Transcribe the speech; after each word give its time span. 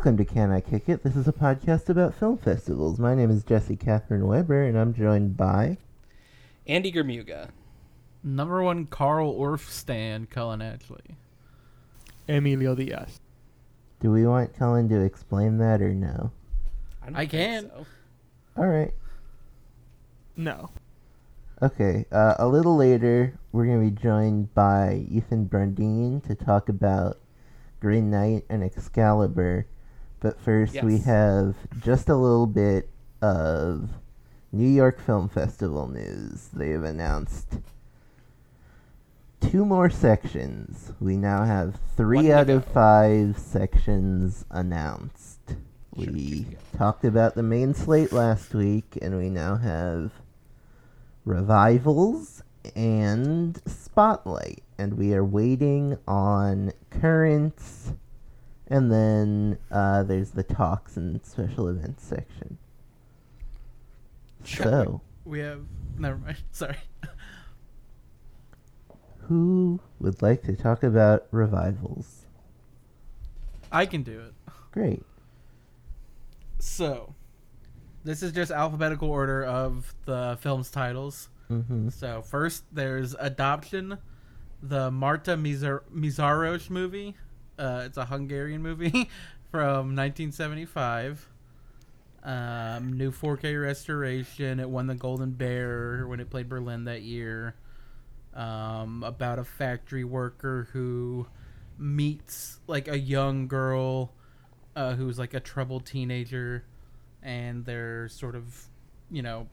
Welcome 0.00 0.16
to 0.16 0.24
Can 0.24 0.50
I 0.50 0.62
Kick 0.62 0.88
It? 0.88 1.02
This 1.02 1.14
is 1.14 1.28
a 1.28 1.32
podcast 1.32 1.90
about 1.90 2.14
film 2.14 2.38
festivals. 2.38 2.98
My 2.98 3.14
name 3.14 3.30
is 3.30 3.44
Jesse 3.44 3.76
Catherine 3.76 4.26
Weber, 4.26 4.62
and 4.64 4.78
I'm 4.78 4.94
joined 4.94 5.36
by. 5.36 5.76
Andy 6.66 6.90
Germuga. 6.90 7.50
Number 8.24 8.62
one 8.62 8.86
Carl 8.86 9.34
Orff 9.34 9.68
stan, 9.68 10.24
Cullen 10.24 10.62
Ashley. 10.62 11.18
Emilio 12.26 12.74
Diaz. 12.74 13.20
Do 14.00 14.10
we 14.10 14.26
want 14.26 14.56
Cullen 14.56 14.88
to 14.88 15.02
explain 15.02 15.58
that 15.58 15.82
or 15.82 15.92
no? 15.92 16.30
don't 17.04 17.14
I 17.14 17.26
can. 17.26 17.68
so. 17.68 17.84
All 18.56 18.68
right. 18.68 18.94
No. 20.34 20.70
Okay. 21.60 22.06
Uh, 22.10 22.36
a 22.38 22.48
little 22.48 22.74
later, 22.74 23.38
we're 23.52 23.66
going 23.66 23.84
to 23.84 23.94
be 23.94 24.02
joined 24.02 24.54
by 24.54 25.04
Ethan 25.10 25.44
Brundine 25.44 26.22
to 26.22 26.34
talk 26.34 26.70
about 26.70 27.18
Green 27.80 28.10
Knight 28.10 28.46
and 28.48 28.64
Excalibur. 28.64 29.66
But 30.20 30.40
first, 30.40 30.82
we 30.82 30.98
have 30.98 31.56
just 31.80 32.08
a 32.08 32.16
little 32.16 32.46
bit 32.46 32.90
of 33.22 33.90
New 34.52 34.68
York 34.68 35.00
Film 35.00 35.28
Festival 35.28 35.88
news. 35.88 36.48
They 36.52 36.70
have 36.70 36.84
announced 36.84 37.58
two 39.40 39.64
more 39.64 39.88
sections. 39.90 40.92
We 41.00 41.16
now 41.16 41.44
have 41.44 41.78
three 41.96 42.28
One 42.28 42.32
out 42.32 42.50
of 42.50 42.64
five 42.66 43.38
sections 43.38 44.44
announced. 44.50 45.56
We 45.94 46.46
talked 46.76 47.04
about 47.04 47.34
the 47.34 47.42
main 47.42 47.74
slate 47.74 48.12
last 48.12 48.54
week, 48.54 48.98
and 49.00 49.16
we 49.16 49.28
now 49.28 49.56
have 49.56 50.12
revivals 51.24 52.42
and 52.76 53.60
spotlight, 53.66 54.62
and 54.78 54.94
we 54.94 55.14
are 55.14 55.24
waiting 55.24 55.98
on 56.06 56.72
currents, 56.90 57.92
and 58.70 58.90
then 58.90 59.58
uh, 59.70 60.04
there's 60.04 60.30
the 60.30 60.42
talks 60.44 60.96
and 60.96 61.22
special 61.24 61.68
events 61.68 62.04
section. 62.04 62.56
So, 64.44 65.02
We 65.24 65.40
have. 65.40 65.62
Never 65.98 66.16
mind. 66.16 66.38
Sorry. 66.52 66.76
who 69.28 69.80
would 69.98 70.22
like 70.22 70.42
to 70.44 70.56
talk 70.56 70.82
about 70.82 71.26
revivals? 71.30 72.26
I 73.70 73.86
can 73.86 74.02
do 74.02 74.20
it. 74.20 74.34
Great. 74.72 75.02
So, 76.58 77.14
this 78.04 78.22
is 78.22 78.32
just 78.32 78.50
alphabetical 78.50 79.10
order 79.10 79.44
of 79.44 79.94
the 80.04 80.38
film's 80.40 80.70
titles. 80.70 81.28
Mm-hmm. 81.50 81.90
So, 81.90 82.22
first 82.22 82.64
there's 82.72 83.14
Adoption, 83.18 83.98
the 84.62 84.90
Marta 84.90 85.36
Mizar- 85.36 85.82
Mizaros 85.94 86.70
movie. 86.70 87.14
Uh, 87.60 87.82
it's 87.84 87.98
a 87.98 88.06
Hungarian 88.06 88.62
movie 88.62 88.90
from 89.50 89.94
1975. 89.94 91.28
Um, 92.24 92.94
new 92.94 93.10
4K 93.10 93.60
restoration. 93.60 94.60
It 94.60 94.68
won 94.68 94.86
the 94.86 94.94
Golden 94.94 95.32
Bear 95.32 96.06
when 96.06 96.20
it 96.20 96.30
played 96.30 96.48
Berlin 96.48 96.84
that 96.84 97.02
year. 97.02 97.54
Um, 98.32 99.02
about 99.04 99.38
a 99.38 99.44
factory 99.44 100.04
worker 100.04 100.68
who 100.72 101.26
meets 101.78 102.60
like 102.66 102.88
a 102.88 102.98
young 102.98 103.48
girl 103.48 104.12
uh, 104.74 104.94
who's 104.94 105.18
like 105.18 105.34
a 105.34 105.40
troubled 105.40 105.84
teenager, 105.84 106.64
and 107.22 107.66
they're 107.66 108.08
sort 108.08 108.36
of, 108.36 108.68
you 109.10 109.20
know, 109.20 109.48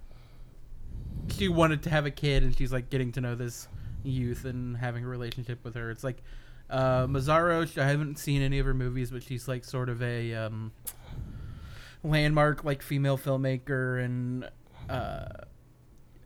she 1.36 1.50
wanted 1.50 1.84
to 1.84 1.90
have 1.90 2.06
a 2.06 2.12
kid, 2.12 2.44
and 2.44 2.56
she's 2.56 2.72
like 2.72 2.90
getting 2.90 3.12
to 3.14 3.22
know 3.22 3.36
this 3.36 3.68
youth 4.04 4.46
and 4.46 4.78
having 4.78 5.04
a 5.04 5.08
relationship 5.08 5.64
with 5.64 5.76
her. 5.76 5.90
It's 5.90 6.04
like 6.04 6.22
uh, 6.70 7.08
Mazzaro. 7.08 7.78
I 7.78 7.88
haven't 7.88 8.20
seen 8.20 8.42
any 8.42 8.60
of 8.60 8.66
her 8.66 8.74
movies, 8.74 9.12
but 9.12 9.24
she's 9.24 9.48
like 9.48 9.64
sort 9.64 9.90
of 9.90 10.02
a 10.02 10.34
um, 10.34 10.72
landmark 12.04 12.64
like 12.64 12.82
female 12.82 13.18
filmmaker 13.18 14.04
and 14.04 14.50
uh, 14.90 15.26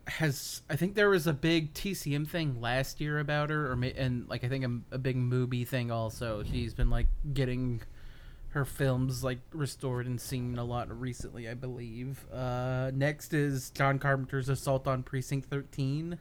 has 0.06 0.62
I 0.68 0.76
think 0.76 0.94
there 0.94 1.08
was 1.08 1.26
a 1.26 1.32
big 1.32 1.74
TCM 1.74 2.28
thing 2.28 2.60
last 2.60 3.00
year 3.00 3.18
about 3.18 3.50
her, 3.50 3.72
or 3.72 3.78
and 3.96 4.28
like 4.28 4.44
I 4.44 4.48
think 4.48 4.64
a, 4.64 4.94
a 4.94 4.98
big 4.98 5.16
movie 5.16 5.64
thing 5.64 5.90
also. 5.90 6.42
She's 6.42 6.74
been 6.74 6.90
like 6.90 7.06
getting 7.32 7.82
her 8.48 8.64
films 8.64 9.24
like 9.24 9.38
restored 9.52 10.06
and 10.06 10.20
seen 10.20 10.58
a 10.58 10.64
lot 10.64 11.00
recently, 11.00 11.48
I 11.48 11.54
believe. 11.54 12.26
Uh, 12.30 12.90
next 12.94 13.32
is 13.32 13.70
John 13.70 13.98
Carpenter's 13.98 14.48
Assault 14.48 14.86
on 14.86 15.02
Precinct 15.02 15.48
13, 15.48 16.18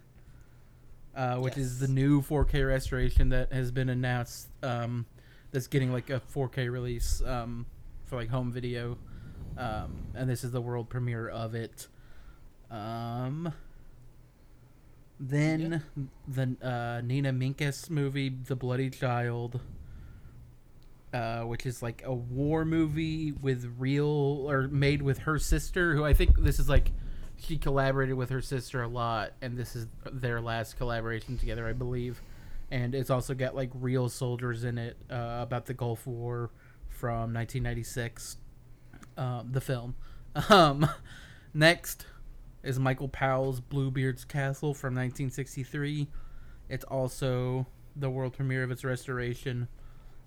uh, 1.15 1.35
which 1.37 1.57
is 1.57 1.79
the 1.79 1.87
new 1.87 2.21
4K 2.21 2.67
restoration 2.67 3.29
that 3.29 3.51
has 3.51 3.71
been 3.71 3.89
announced. 3.89 4.47
Um, 4.63 5.05
that's 5.51 5.67
getting 5.67 5.91
like 5.91 6.09
a 6.09 6.21
4K 6.33 6.71
release 6.71 7.21
um, 7.25 7.65
for 8.05 8.15
like 8.15 8.29
home 8.29 8.51
video, 8.51 8.97
um, 9.57 10.07
and 10.15 10.29
this 10.29 10.43
is 10.43 10.51
the 10.51 10.61
world 10.61 10.89
premiere 10.89 11.27
of 11.27 11.55
it. 11.55 11.87
Um, 12.69 13.53
then 15.19 15.83
the 16.27 16.55
uh, 16.61 17.01
Nina 17.05 17.31
Menkes 17.33 17.89
movie, 17.89 18.29
The 18.29 18.55
Bloody 18.55 18.89
Child, 18.89 19.59
uh, 21.13 21.41
which 21.41 21.65
is 21.65 21.83
like 21.83 22.01
a 22.05 22.13
war 22.13 22.63
movie 22.63 23.33
with 23.33 23.75
real 23.77 24.07
or 24.49 24.67
made 24.69 25.01
with 25.01 25.19
her 25.19 25.37
sister, 25.37 25.93
who 25.93 26.05
I 26.05 26.13
think 26.13 26.39
this 26.39 26.59
is 26.59 26.69
like 26.69 26.91
she 27.41 27.57
collaborated 27.57 28.15
with 28.15 28.29
her 28.29 28.41
sister 28.41 28.83
a 28.83 28.87
lot, 28.87 29.31
and 29.41 29.57
this 29.57 29.75
is 29.75 29.87
their 30.11 30.41
last 30.41 30.77
collaboration 30.77 31.37
together, 31.37 31.67
I 31.67 31.73
believe. 31.73 32.21
And 32.69 32.93
it's 32.93 33.09
also 33.09 33.33
got 33.33 33.55
like 33.55 33.71
real 33.73 34.09
soldiers 34.09 34.63
in 34.63 34.77
it 34.77 34.97
uh, 35.09 35.39
about 35.41 35.65
the 35.65 35.73
Gulf 35.73 36.05
War 36.05 36.51
from 36.87 37.33
1996, 37.33 38.37
um, 39.17 39.49
the 39.51 39.61
film. 39.61 39.95
Um, 40.49 40.87
next 41.53 42.05
is 42.63 42.79
Michael 42.79 43.09
Powell's 43.09 43.59
Bluebeard's 43.59 44.23
Castle 44.23 44.73
from 44.73 44.95
1963. 44.95 46.07
It's 46.69 46.85
also 46.85 47.67
the 47.97 48.09
world 48.09 48.31
premiere 48.31 48.63
of 48.63 48.71
its 48.71 48.85
restoration. 48.85 49.67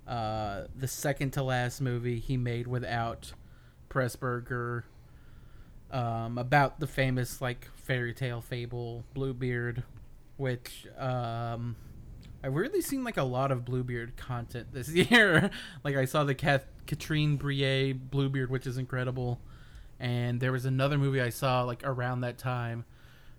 Uh, 0.07 0.65
the 0.77 0.87
second 0.87 1.31
to 1.31 1.43
last 1.43 1.81
movie 1.81 2.19
he 2.19 2.37
made 2.37 2.67
without 2.67 3.33
Pressburger. 3.89 4.83
Um, 5.91 6.39
about 6.39 6.81
the 6.81 6.89
famous 6.89 7.41
like 7.41 7.69
fairy 7.77 8.12
tale 8.12 8.41
fable 8.41 9.05
Bluebeard, 9.15 9.84
which 10.37 10.89
um, 10.99 11.77
I've 12.43 12.55
really 12.55 12.81
seen 12.81 13.05
like 13.05 13.17
a 13.17 13.22
lot 13.22 13.53
of 13.53 13.65
Bluebeard 13.65 14.17
content 14.17 14.72
this 14.72 14.89
year. 15.11 15.50
like 15.84 15.95
I 15.97 16.05
saw 16.05 16.25
the 16.25 16.34
Kath- 16.34 16.67
Katrine 16.87 17.37
Brie 17.37 17.93
Bluebeard, 17.93 18.50
which 18.50 18.67
is 18.67 18.77
incredible, 18.77 19.41
and 20.00 20.41
there 20.41 20.53
was 20.53 20.65
another 20.65 20.99
movie 20.99 21.21
I 21.21 21.31
saw 21.31 21.62
like 21.62 21.83
around 21.84 22.22
that 22.22 22.39
time 22.39 22.84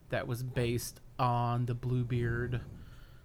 that 0.09 0.27
was 0.27 0.41
based 0.41 1.01
on 1.19 1.65
the 1.65 1.73
Bluebeard 1.73 2.61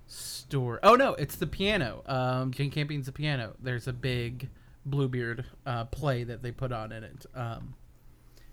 store. 0.07 0.81
Oh 0.83 0.97
no, 0.97 1.15
it's 1.15 1.37
the 1.37 1.47
piano. 1.47 2.03
Um, 2.07 2.53
Jane 2.53 2.71
Campion's 2.71 3.07
the 3.07 3.13
piano. 3.13 3.55
There's 3.63 3.87
a 3.87 3.93
big 3.93 4.49
Bluebeard 4.85 5.45
uh, 5.65 5.85
play 5.87 6.25
that 6.25 6.43
they 6.43 6.51
put 6.51 6.73
on 6.73 6.91
in 6.93 7.05
it. 7.05 7.27
Um, 7.35 7.75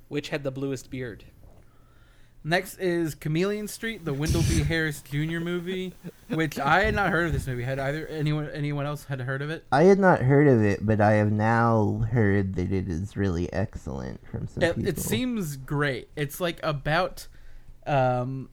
Which 0.07 0.29
had 0.29 0.43
the 0.43 0.51
bluest 0.51 0.89
beard? 0.89 1.25
Next 2.43 2.77
is 2.77 3.13
Chameleon 3.13 3.67
Street, 3.67 4.05
the 4.05 4.13
Wendell 4.13 4.43
B. 4.43 4.63
Harris 4.67 5.01
Jr. 5.01 5.39
movie, 5.39 5.93
which 6.29 6.57
I 6.57 6.83
had 6.83 6.95
not 6.95 7.09
heard 7.09 7.25
of 7.27 7.33
this 7.33 7.45
movie. 7.45 7.63
Had 7.63 7.77
either 7.77 8.07
anyone 8.07 8.49
anyone 8.53 8.85
else 8.85 9.03
had 9.05 9.19
heard 9.19 9.41
of 9.41 9.49
it? 9.49 9.65
I 9.71 9.83
had 9.83 9.99
not 9.99 10.21
heard 10.21 10.47
of 10.47 10.63
it, 10.63 10.85
but 10.85 11.01
I 11.01 11.13
have 11.13 11.31
now 11.31 12.05
heard 12.09 12.55
that 12.55 12.71
it 12.71 12.87
is 12.87 13.17
really 13.17 13.51
excellent 13.51 14.25
from 14.29 14.47
some 14.47 14.63
It, 14.63 14.75
people. 14.75 14.87
it 14.89 14.99
seems 14.99 15.57
great. 15.57 16.07
It's 16.15 16.39
like 16.39 16.61
about 16.63 17.27
um, 17.85 18.49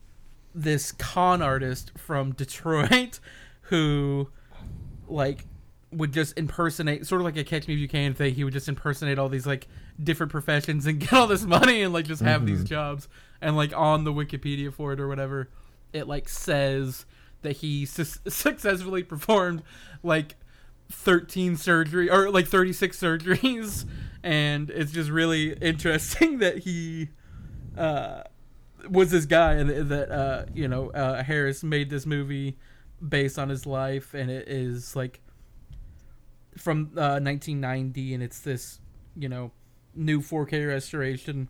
this 0.55 0.91
con 0.91 1.41
artist 1.41 1.93
from 1.97 2.33
Detroit 2.33 3.21
who 3.63 4.29
like 5.07 5.45
would 5.93 6.13
just 6.13 6.37
impersonate 6.37 7.07
sort 7.07 7.21
of 7.21 7.25
like 7.27 7.37
a 7.37 7.45
catch 7.45 7.69
me 7.69 7.75
if 7.75 7.81
you 7.81 7.87
can 7.89 8.13
thing. 8.15 8.35
He 8.35 8.43
would 8.43 8.53
just 8.55 8.69
impersonate 8.69 9.21
all 9.21 9.29
these 9.29 9.47
like 9.47 9.69
different 10.03 10.33
professions 10.33 10.87
and 10.87 11.01
get 11.01 11.13
all 11.13 11.27
this 11.27 11.45
money 11.45 11.83
and 11.83 11.93
like 11.93 12.07
just 12.07 12.23
have 12.23 12.47
these 12.47 12.65
jobs. 12.65 13.09
And 13.41 13.57
like 13.57 13.77
on 13.77 14.05
the 14.05 14.13
Wikipedia 14.13 14.73
for 14.73 14.93
it 14.93 15.01
or 15.01 15.09
whatever, 15.09 15.51
it 15.93 16.09
like 16.09 16.29
says 16.29 17.07
that 17.43 17.59
he 17.59 17.85
su- 17.85 18.05
successfully 18.29 19.03
performed 19.03 19.63
like 20.03 20.37
13 20.91 21.57
surgery 21.57 22.11
or 22.11 22.31
like 22.31 22.47
36 22.47 22.99
surgeries. 22.99 23.85
And 24.27 24.71
it's 24.71 24.91
just 24.91 25.11
really 25.11 25.53
interesting 25.53 26.39
that 26.39 26.61
he 26.61 27.11
uh 27.77 28.23
was 28.89 29.11
this 29.11 29.27
guy 29.27 29.55
and 29.55 29.69
that 29.91 30.11
uh, 30.11 30.45
you 30.55 30.69
know 30.69 30.91
uh, 30.91 31.23
Harris 31.23 31.63
made 31.63 31.91
this 31.91 32.07
movie 32.07 32.57
based 33.07 33.39
on 33.39 33.49
his 33.49 33.67
life, 33.67 34.15
and 34.15 34.31
it 34.31 34.49
is 34.49 34.97
like 34.97 35.21
from 36.57 36.91
uh, 36.97 37.21
1990, 37.21 38.15
and 38.15 38.23
it's 38.23 38.41
this 38.41 38.81
you 39.17 39.29
know 39.29 39.53
new 39.97 40.21
4K 40.21 40.67
restoration 40.69 41.49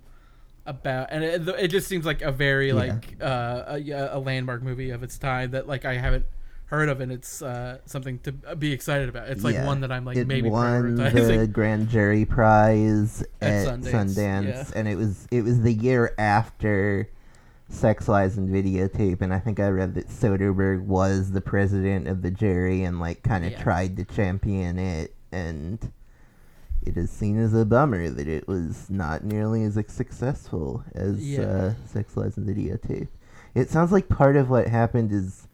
about, 0.67 1.09
and 1.11 1.23
it, 1.23 1.47
it 1.49 1.69
just 1.69 1.89
seems 1.89 2.07
like 2.07 2.23
a 2.23 2.33
very 2.33 2.69
Yeah. 2.69 2.75
like 2.75 3.17
uh, 3.21 3.65
a, 3.69 4.09
a 4.17 4.19
landmark 4.19 4.63
movie 4.63 4.91
of 4.91 5.03
its 5.03 5.19
time 5.19 5.51
that 5.51 5.67
like 5.67 5.85
I 5.85 5.95
haven't 5.95 6.25
heard 6.67 6.89
of, 6.89 7.01
and 7.01 7.13
it's 7.13 7.43
uh, 7.43 7.79
something 7.85 8.19
to 8.21 8.33
be 8.33 8.73
excited 8.73 9.09
about. 9.09 9.29
It's 9.29 9.45
like 9.45 9.55
Yeah. 9.55 9.67
one 9.67 9.81
that 9.83 9.93
I'm 9.93 10.05
like 10.05 10.17
it 10.17 10.27
maybe 10.27 10.49
won 10.49 10.95
the 10.97 11.47
grand 11.53 11.89
jury 11.89 12.25
prize 12.25 13.23
At 13.43 13.51
at, 13.53 13.69
Sundance, 13.69 13.91
Sundance, 14.17 14.45
yeah. 14.47 14.65
and 14.75 14.89
it 14.89 14.97
was 14.97 15.29
it 15.31 15.43
was 15.43 15.61
the 15.61 15.73
year 15.73 16.15
after 16.19 17.11
Sex 17.69 18.09
Lies 18.09 18.39
and 18.39 18.49
Videotape, 18.49 19.21
and 19.21 19.35
I 19.35 19.39
think 19.41 19.61
I 19.61 19.69
read 19.69 19.95
that 19.97 20.09
Soderbergh 20.09 20.83
was 20.85 21.33
the 21.33 21.41
president 21.41 22.09
of 22.09 22.23
the 22.23 22.31
jury 22.31 22.85
and 22.85 23.01
like 23.01 23.23
kind 23.23 23.45
of 23.45 23.55
tried 23.59 23.97
to 23.99 24.05
champion 24.05 24.79
it, 24.79 25.15
and 25.33 25.93
it 26.87 26.97
is 26.97 27.11
seen 27.11 27.39
as 27.39 27.55
a 27.55 27.65
bummer 27.65 28.09
that 28.09 28.29
it 28.29 28.47
was 28.47 28.89
not 28.91 29.25
nearly 29.25 29.63
as 29.65 29.79
successful 29.89 30.85
as 30.95 31.19
Yeah. 31.25 31.41
uh, 31.43 31.75
Sex 31.87 32.17
Lies 32.17 32.37
and 32.37 32.47
Videotape. 32.49 33.09
It 33.55 33.71
sounds 33.71 33.93
like 33.93 34.09
part 34.09 34.37
of 34.37 34.51
what 34.51 34.67
happened 34.67 35.13
is 35.13 35.49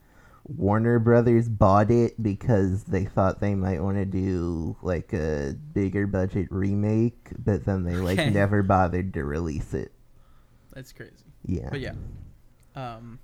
Warner 0.47 0.99
Brothers 0.99 1.47
bought 1.47 1.91
it 1.91 2.21
because 2.21 2.85
they 2.85 3.05
thought 3.05 3.39
they 3.39 3.55
might 3.55 3.81
want 3.81 3.97
to 3.97 4.05
do 4.05 4.75
like 4.81 5.13
a 5.13 5.55
bigger 5.73 6.07
budget 6.07 6.47
remake, 6.51 7.29
but 7.37 7.65
then 7.65 7.83
they 7.83 7.95
like 7.95 8.33
never 8.33 8.63
bothered 8.63 9.13
to 9.13 9.23
release 9.23 9.73
it. 9.73 9.91
That's 10.73 10.91
crazy. 10.91 11.13
Yeah. 11.45 11.69
But 11.69 11.79
yeah, 11.79 11.93
um, 12.75 13.19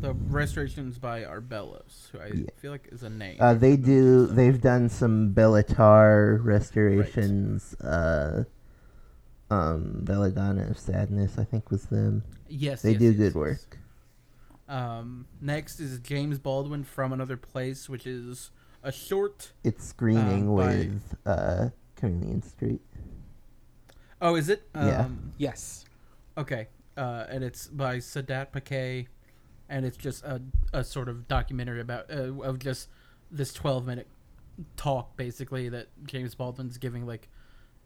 the 0.00 0.14
restorations 0.14 0.98
by 0.98 1.22
Arbelos, 1.22 2.10
who 2.10 2.18
I 2.18 2.26
Yeah. 2.28 2.46
feel 2.56 2.72
like 2.72 2.88
is 2.90 3.02
a 3.02 3.10
name. 3.10 3.36
Uh, 3.40 3.54
they 3.54 3.76
do. 3.76 4.26
They've 4.26 4.60
done 4.60 4.88
some 4.88 5.32
Béla 5.32 5.64
Tarr 5.66 6.36
restorations. 6.42 7.74
Uh, 7.74 8.44
um, 9.50 10.00
Belladonna 10.02 10.68
of 10.70 10.78
Sadness, 10.78 11.38
I 11.38 11.44
think, 11.44 11.70
was 11.70 11.84
them. 11.86 12.24
Yes, 12.48 12.82
They 12.82 12.92
yes, 12.92 12.98
do 12.98 13.04
yes, 13.06 13.16
good 13.16 13.24
yes. 13.26 13.34
work. 13.34 13.78
Um, 14.68 15.26
next 15.40 15.78
is 15.80 15.98
James 15.98 16.38
Baldwin 16.38 16.84
from 16.84 17.12
Another 17.12 17.36
Place, 17.36 17.88
which 17.88 18.06
is 18.06 18.50
a 18.82 18.90
short. 18.90 19.52
It's 19.62 19.84
screening 19.84 20.48
Um, 20.48 20.56
by- 20.56 20.66
with 20.76 21.16
uh, 21.26 21.68
Chameleon 21.96 22.42
Street. 22.42 22.80
Oh, 24.20 24.34
is 24.36 24.48
it? 24.48 24.68
Yeah. 24.74 25.04
Um, 25.04 25.32
Yes. 25.36 25.84
Okay, 26.38 26.68
uh, 26.96 27.26
and 27.28 27.44
it's 27.44 27.66
by 27.66 27.98
Sedat 27.98 28.52
Pakay, 28.52 29.06
and 29.72 29.86
it's 29.86 29.96
just 29.96 30.22
a, 30.22 30.40
a 30.74 30.84
sort 30.84 31.08
of 31.08 31.26
documentary 31.26 31.80
about 31.80 32.10
uh, 32.10 32.40
of 32.42 32.58
just 32.58 32.88
this 33.30 33.52
twelve 33.52 33.86
minute 33.86 34.06
talk 34.76 35.16
basically 35.16 35.70
that 35.70 35.88
James 36.04 36.34
Baldwin's 36.34 36.76
giving 36.76 37.06
like 37.06 37.28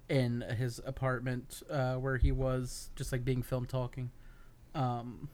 in 0.09 0.41
his 0.41 0.81
apartment 0.85 1.63
uh, 1.71 1.95
where 1.95 2.17
he 2.17 2.33
was 2.33 2.91
just 2.97 3.13
like 3.13 3.25
being 3.25 3.43
film 3.43 3.67
talking. 3.67 4.11
Um, 4.75 5.29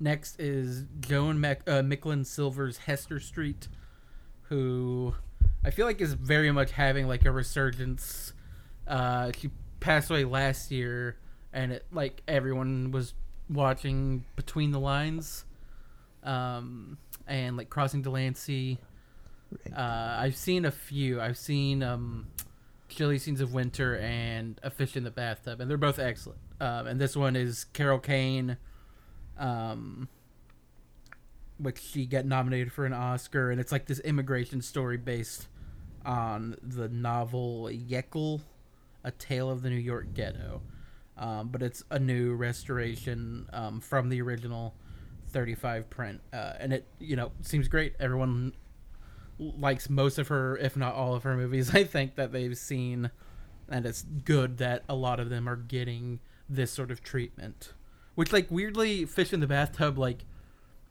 next 0.00 0.40
is 0.40 0.86
Joan 1.00 1.38
Mac- 1.38 1.68
uh, 1.68 1.82
Micklin 1.82 2.24
Silver's 2.24 2.78
Hester 2.78 3.20
Street, 3.20 3.68
who 4.44 5.14
I 5.62 5.70
feel 5.70 5.84
like 5.84 6.00
is 6.00 6.14
very 6.14 6.50
much 6.50 6.72
having 6.72 7.06
like 7.06 7.26
a 7.26 7.30
resurgence. 7.30 8.32
Uh, 8.88 9.32
she 9.38 9.50
passed 9.80 10.10
away 10.10 10.24
last 10.24 10.70
year, 10.70 11.18
and 11.52 11.72
it 11.72 11.84
like 11.92 12.22
everyone 12.26 12.90
was 12.90 13.12
watching 13.48 14.24
Between 14.36 14.70
the 14.70 14.80
Lines, 14.80 15.44
um, 16.22 16.98
and 17.26 17.56
like 17.56 17.70
Crossing 17.70 18.02
Delancey. 18.02 18.78
Right. 19.50 19.76
Uh, 19.76 20.16
I've 20.20 20.36
seen 20.36 20.64
a 20.64 20.70
few. 20.70 21.20
I've 21.20 21.36
seen 21.36 21.82
um, 21.82 22.28
Chilly 22.88 23.18
Scenes 23.18 23.40
of 23.40 23.52
Winter 23.52 23.96
and 23.98 24.60
A 24.62 24.70
Fish 24.70 24.96
in 24.96 25.04
the 25.04 25.10
Bathtub, 25.10 25.60
and 25.60 25.70
they're 25.70 25.76
both 25.76 25.98
excellent. 25.98 26.38
Um, 26.60 26.86
and 26.86 27.00
this 27.00 27.16
one 27.16 27.36
is 27.36 27.64
Carol 27.72 27.98
Kane, 27.98 28.56
um, 29.38 30.08
which 31.58 31.80
she 31.80 32.06
got 32.06 32.24
nominated 32.24 32.72
for 32.72 32.86
an 32.86 32.92
Oscar, 32.92 33.50
and 33.50 33.60
it's 33.60 33.72
like 33.72 33.86
this 33.86 34.00
immigration 34.00 34.62
story 34.62 34.96
based 34.96 35.48
on 36.04 36.56
the 36.62 36.88
novel 36.88 37.68
Yekl, 37.70 38.40
A 39.04 39.10
Tale 39.10 39.50
of 39.50 39.62
the 39.62 39.70
New 39.70 39.76
York 39.76 40.14
Ghetto. 40.14 40.62
Um, 41.22 41.48
but 41.48 41.62
it's 41.62 41.84
a 41.88 42.00
new 42.00 42.34
restoration 42.34 43.48
um, 43.52 43.80
from 43.80 44.08
the 44.08 44.20
original 44.20 44.74
35 45.28 45.88
print, 45.88 46.20
uh, 46.32 46.54
and 46.58 46.72
it 46.72 46.84
you 46.98 47.14
know 47.14 47.30
seems 47.42 47.68
great. 47.68 47.94
Everyone 48.00 48.54
likes 49.38 49.88
most 49.88 50.18
of 50.18 50.26
her, 50.28 50.56
if 50.56 50.76
not 50.76 50.94
all 50.94 51.14
of 51.14 51.22
her 51.22 51.36
movies. 51.36 51.72
I 51.74 51.84
think 51.84 52.16
that 52.16 52.32
they've 52.32 52.58
seen, 52.58 53.12
and 53.68 53.86
it's 53.86 54.02
good 54.02 54.58
that 54.58 54.82
a 54.88 54.96
lot 54.96 55.20
of 55.20 55.30
them 55.30 55.48
are 55.48 55.54
getting 55.54 56.18
this 56.48 56.72
sort 56.72 56.90
of 56.90 57.04
treatment. 57.04 57.72
Which, 58.16 58.32
like, 58.32 58.50
weirdly, 58.50 59.04
Fish 59.04 59.32
in 59.32 59.38
the 59.38 59.46
Bathtub, 59.46 59.98
like, 59.98 60.24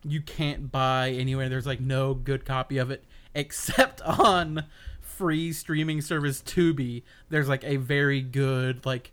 you 0.02 0.22
can't 0.22 0.72
buy 0.72 1.10
anywhere. 1.10 1.50
There's 1.50 1.68
like 1.68 1.82
no 1.82 2.14
good 2.14 2.46
copy 2.46 2.78
of 2.78 2.90
it 2.90 3.04
except 3.36 4.02
on 4.06 4.64
free 5.02 5.52
streaming 5.52 6.00
service 6.00 6.42
Tubi. 6.42 7.04
There's 7.30 7.50
like 7.50 7.66
a 7.66 7.76
very 7.76 8.22
good, 8.22 8.86
like, 8.86 9.12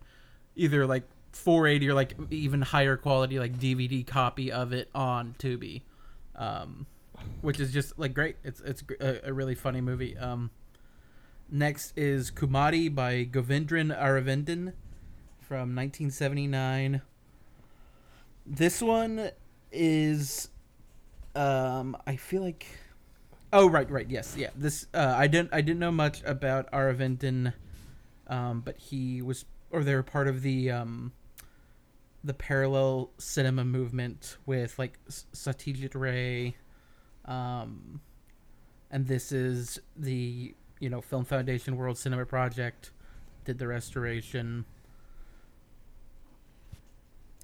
either 0.58 0.86
like 0.86 1.04
480 1.32 1.88
or 1.88 1.94
like 1.94 2.14
even 2.30 2.60
higher 2.60 2.96
quality, 2.96 3.38
like 3.38 3.58
DVD 3.58 4.06
copy 4.06 4.52
of 4.52 4.72
it 4.72 4.90
on 4.94 5.34
Tubi. 5.38 5.82
Um, 6.36 6.86
which 7.40 7.60
is 7.60 7.72
just 7.72 7.98
like 7.98 8.14
great. 8.14 8.36
It's 8.44 8.60
it's 8.60 8.82
a, 9.00 9.28
a 9.28 9.32
really 9.32 9.54
funny 9.54 9.80
movie. 9.80 10.16
Um, 10.16 10.50
next 11.50 11.92
is 11.96 12.30
Kummatty 12.30 12.94
by 12.94 13.24
Govindan 13.24 13.96
Aravindan 13.96 14.72
from 15.40 15.74
1979. 15.74 17.02
This 18.46 18.82
one 18.82 19.30
is, 19.70 20.48
um, 21.34 21.96
I 22.06 22.16
feel 22.16 22.42
like, 22.42 22.66
oh 23.52 23.68
right, 23.68 23.90
right, 23.90 24.08
yes, 24.08 24.34
yeah. 24.36 24.50
This 24.56 24.86
uh, 24.94 25.14
I 25.16 25.26
didn't 25.26 25.50
I 25.52 25.60
didn't 25.60 25.80
know 25.80 25.92
much 25.92 26.22
about 26.24 26.70
Aravindan, 26.72 27.52
um, 28.26 28.60
but 28.60 28.76
he 28.78 29.22
was 29.22 29.44
or 29.70 29.84
they 29.84 29.94
were 29.94 30.02
part 30.02 30.28
of 30.28 30.42
the 30.42 30.70
um, 30.70 31.12
the 32.24 32.34
parallel 32.34 33.10
cinema 33.18 33.64
movement 33.64 34.36
with 34.46 34.78
like 34.78 34.98
Satyajit 35.08 35.94
Ray 35.94 36.56
um, 37.28 38.00
and 38.90 39.06
this 39.06 39.30
is 39.30 39.78
the 39.96 40.54
you 40.80 40.88
know 40.88 41.00
Film 41.00 41.24
Foundation 41.24 41.76
World 41.76 41.98
Cinema 41.98 42.24
Project 42.24 42.90
did 43.44 43.58
the 43.58 43.68
restoration. 43.68 44.64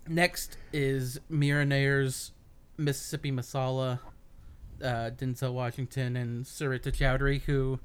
Next 0.08 0.56
is 0.72 1.20
Mira 1.28 1.64
Nair's 1.64 2.32
Mississippi 2.76 3.30
Masala, 3.30 4.00
uh, 4.82 5.10
Denzel 5.10 5.52
Washington 5.52 6.16
and 6.16 6.44
Sarita 6.44 6.92
Choudhury, 6.92 7.42
who 7.42 7.78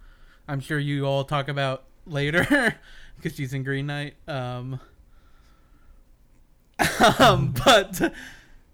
I'm 0.47 0.59
sure 0.59 0.79
you 0.79 1.05
all 1.05 1.23
talk 1.23 1.47
about 1.47 1.83
later 2.05 2.75
because 3.21 3.35
she's 3.35 3.53
in 3.53 3.63
Green 3.63 3.85
Knight. 3.87 4.15
Um, 4.27 4.79
um, 7.19 7.53
but 7.65 8.13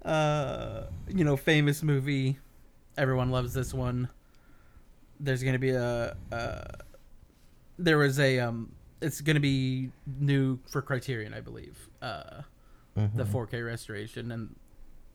uh, 0.04 0.84
you 1.08 1.24
know, 1.24 1.36
famous 1.38 1.82
movie 1.84 2.38
everyone 2.98 3.30
loves 3.32 3.54
this 3.54 3.74
one. 3.74 4.10
There's 5.20 5.44
gonna 5.44 5.60
be 5.60 5.72
a, 5.72 6.16
uh, 6.32 6.64
there 7.80 7.98
was 7.98 8.20
a 8.20 8.40
um, 8.40 8.72
it's 9.02 9.22
gonna 9.22 9.40
be 9.40 9.92
new 10.20 10.60
for 10.70 10.82
Criterion, 10.82 11.34
I 11.34 11.42
believe. 11.42 11.90
Uh, 12.02 12.42
the 12.96 13.02
Mhm. 13.26 13.28
4K 13.32 13.66
restoration, 13.66 14.32
and 14.32 14.56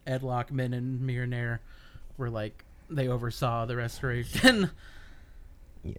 Ed 0.07 0.21
Lachman 0.23 0.75
and 0.77 1.01
Mira 1.01 1.27
Nair 1.27 1.61
were 2.19 2.29
like 2.29 2.65
they 2.91 3.09
oversaw 3.09 3.65
the 3.67 3.77
restoration. 3.77 4.71
Yeah. 5.83 5.95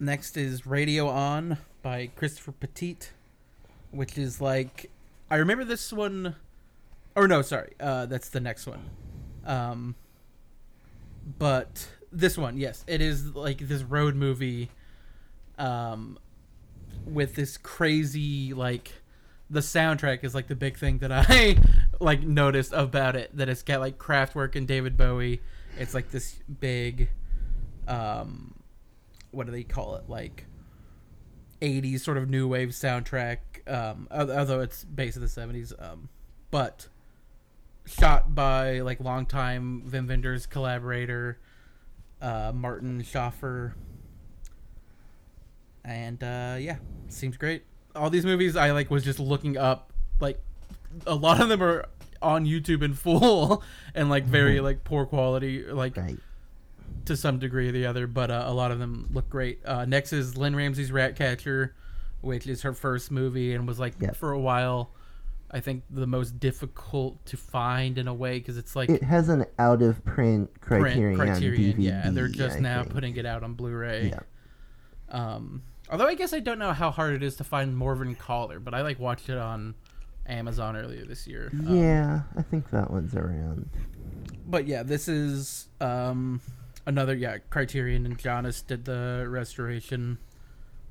Next 0.00 0.36
is 0.36 0.64
Radio 0.64 1.08
On 1.08 1.58
by 1.82 2.10
Christopher 2.14 2.52
Petit, 2.52 2.98
which 3.90 4.16
is 4.16 4.40
like 4.40 4.90
I 5.28 5.36
remember 5.36 5.64
this 5.64 5.92
one 5.92 6.36
or 7.16 7.26
no, 7.26 7.42
sorry, 7.42 7.72
uh 7.80 8.06
that's 8.06 8.28
the 8.28 8.38
next 8.38 8.68
one. 8.68 8.90
Um 9.44 9.96
but 11.38 11.88
this 12.12 12.38
one, 12.38 12.58
yes, 12.58 12.84
it 12.86 13.00
is 13.00 13.34
like 13.34 13.58
this 13.58 13.82
road 13.82 14.14
movie 14.14 14.70
um 15.58 16.16
with 17.04 17.34
this 17.34 17.56
crazy 17.56 18.54
like 18.54 18.92
the 19.50 19.60
soundtrack 19.60 20.22
is 20.22 20.32
like 20.32 20.46
the 20.46 20.54
big 20.54 20.76
thing 20.76 20.98
that 20.98 21.10
I 21.10 21.56
like 22.00 22.22
noticed 22.22 22.72
about 22.72 23.16
it 23.16 23.36
that 23.36 23.48
it's 23.48 23.62
got 23.62 23.80
like 23.80 23.98
Kraftwerk 23.98 24.54
and 24.54 24.68
David 24.68 24.96
Bowie. 24.96 25.40
It's 25.76 25.92
like 25.92 26.12
this 26.12 26.36
big 26.60 27.08
um 27.88 28.54
what 29.38 29.46
do 29.46 29.52
they 29.52 29.62
call 29.62 29.96
it 29.96 30.04
like 30.08 30.44
80s 31.62 32.00
sort 32.00 32.18
of 32.18 32.28
new 32.28 32.46
wave 32.46 32.70
soundtrack 32.70 33.38
um 33.66 34.06
although 34.10 34.60
it's 34.60 34.84
based 34.84 35.16
in 35.16 35.22
the 35.22 35.28
70s 35.28 35.72
um 35.82 36.08
but 36.50 36.88
shot 37.86 38.34
by 38.34 38.80
like 38.80 39.00
longtime 39.00 39.82
Wim 39.90 40.08
Wenders 40.08 40.46
collaborator 40.46 41.38
uh, 42.20 42.52
Martin 42.54 43.02
Schäfer. 43.02 43.74
And 45.84 46.22
uh, 46.22 46.56
yeah, 46.58 46.76
seems 47.08 47.36
great. 47.36 47.64
All 47.96 48.10
these 48.10 48.26
movies 48.26 48.56
I 48.56 48.72
like 48.72 48.90
was 48.90 49.04
just 49.04 49.18
looking 49.18 49.56
up 49.56 49.92
like 50.20 50.40
a 51.06 51.14
lot 51.14 51.40
of 51.40 51.48
them 51.48 51.62
are 51.62 51.86
on 52.20 52.44
YouTube 52.44 52.82
in 52.82 52.94
full 52.94 53.62
and 53.94 54.10
like 54.10 54.24
very 54.24 54.60
like 54.60 54.84
poor 54.84 55.06
quality 55.06 55.64
like 55.64 55.96
Right. 55.96 56.18
To 57.08 57.16
some 57.16 57.38
degree 57.38 57.68
or 57.68 57.72
the 57.72 57.86
other, 57.86 58.06
but 58.06 58.30
uh, 58.30 58.44
a 58.46 58.52
lot 58.52 58.70
of 58.70 58.78
them 58.78 59.08
look 59.12 59.28
great. 59.30 59.60
Uh, 59.64 59.84
next 59.84 60.12
is 60.12 60.36
Lynne 60.36 60.54
Ramsay's 60.54 60.92
Ratcatcher, 60.92 61.74
which 62.20 62.46
is 62.46 62.62
her 62.62 62.72
first 62.74 63.10
movie 63.10 63.54
and 63.54 63.66
was 63.66 63.78
like 63.78 63.94
Yep. 64.00 64.14
for 64.16 64.32
a 64.32 64.38
while, 64.40 64.90
I 65.50 65.60
think 65.60 65.84
the 65.88 66.06
most 66.06 66.38
difficult 66.38 67.24
to 67.26 67.36
find 67.38 67.96
in 67.96 68.06
a 68.08 68.12
way 68.14 68.38
because 68.38 68.58
it's 68.58 68.76
like 68.76 68.90
It 68.90 69.02
has 69.02 69.28
an 69.30 69.46
out 69.58 69.80
of 69.80 70.04
print 70.04 70.52
print 70.60 70.82
criterion, 70.82 71.16
Criterion, 71.18 71.72
DVD. 71.72 71.74
yeah, 71.78 72.06
and 72.06 72.14
they're 72.16 72.28
just 72.28 72.58
I 72.58 72.60
now 72.60 72.82
think. 72.82 72.92
putting 72.94 73.16
it 73.16 73.24
out 73.24 73.42
on 73.42 73.54
Blu-ray. 73.54 74.08
Yeah. 74.10 74.20
Um, 75.10 75.62
although 75.90 76.06
I 76.06 76.14
guess 76.14 76.32
I 76.34 76.40
don't 76.40 76.58
know 76.58 76.72
how 76.72 76.90
hard 76.90 77.14
it 77.14 77.22
is 77.22 77.36
to 77.36 77.44
find 77.44 77.74
Morvern 77.74 78.14
Callar, 78.18 78.60
but 78.60 78.74
I 78.74 78.82
like 78.82 78.98
watched 78.98 79.30
it 79.30 79.38
on 79.38 79.74
Amazon 80.26 80.76
earlier 80.76 81.06
this 81.06 81.26
year. 81.26 81.50
Um, 81.54 81.74
Yeah, 81.74 82.20
I 82.36 82.42
think 82.42 82.70
that 82.70 82.90
one's 82.90 83.14
around. 83.14 83.70
but 84.46 84.66
yeah, 84.66 84.82
this 84.82 85.08
is 85.08 85.68
um, 85.80 86.40
another 86.88 87.14
yeah 87.14 87.36
Criterion 87.50 88.06
and 88.06 88.18
Janus 88.18 88.62
did 88.62 88.86
the 88.86 89.26
restoration. 89.28 90.18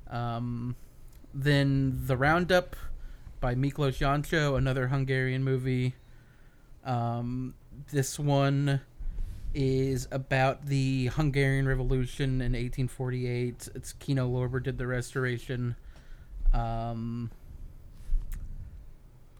Um, 0.09 0.75
then 1.33 1.99
the 2.05 2.15
Roundup 2.15 2.75
by 3.41 3.55
Miklós 3.55 3.97
Jancsó, 3.97 4.57
another 4.57 4.87
Hungarian 4.87 5.43
movie. 5.43 5.95
Um, 6.85 7.55
this 7.91 8.17
one 8.17 8.81
is 9.53 10.07
about 10.11 10.67
the 10.67 11.07
Hungarian 11.07 11.67
Revolution 11.67 12.41
in 12.41 12.53
1848. 12.53 13.69
It's 13.75 13.93
Kino 13.93 14.29
Lorber 14.29 14.61
did 14.61 14.77
the 14.77 14.85
restoration. 14.85 15.75
Um, 16.53 17.31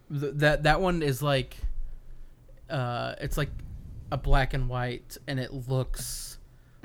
th- 0.09 0.33
that 0.35 0.63
that 0.63 0.81
one 0.81 1.03
is 1.03 1.21
like 1.21 1.55
uh, 2.69 3.13
it's 3.21 3.37
like 3.37 3.51
a 4.11 4.17
black 4.17 4.53
and 4.55 4.67
white, 4.67 5.17
and 5.27 5.39
it 5.39 5.53
looks 5.53 6.37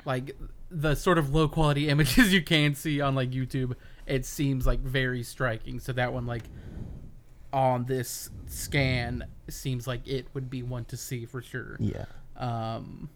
like 0.05 0.35
the 0.69 0.95
sort 0.95 1.17
of 1.17 1.33
low 1.33 1.47
quality 1.47 1.89
images 1.89 2.33
you 2.33 2.41
can 2.41 2.75
see 2.75 3.01
on 3.01 3.15
like 3.15 3.31
YouTube. 3.31 3.75
It 4.05 4.25
seems 4.25 4.65
like 4.65 4.79
very 4.79 5.23
striking. 5.23 5.79
So 5.79 5.93
that 5.93 6.13
one, 6.13 6.25
like 6.25 6.43
on 7.51 7.85
this 7.85 8.29
scan, 8.47 9.25
seems 9.49 9.87
like 9.87 10.07
it 10.07 10.27
would 10.33 10.49
be 10.49 10.63
one 10.63 10.85
to 10.85 10.97
see 10.97 11.25
for 11.25 11.41
sure. 11.41 11.77
Yeah. 11.79 12.05
Um, 12.35 13.09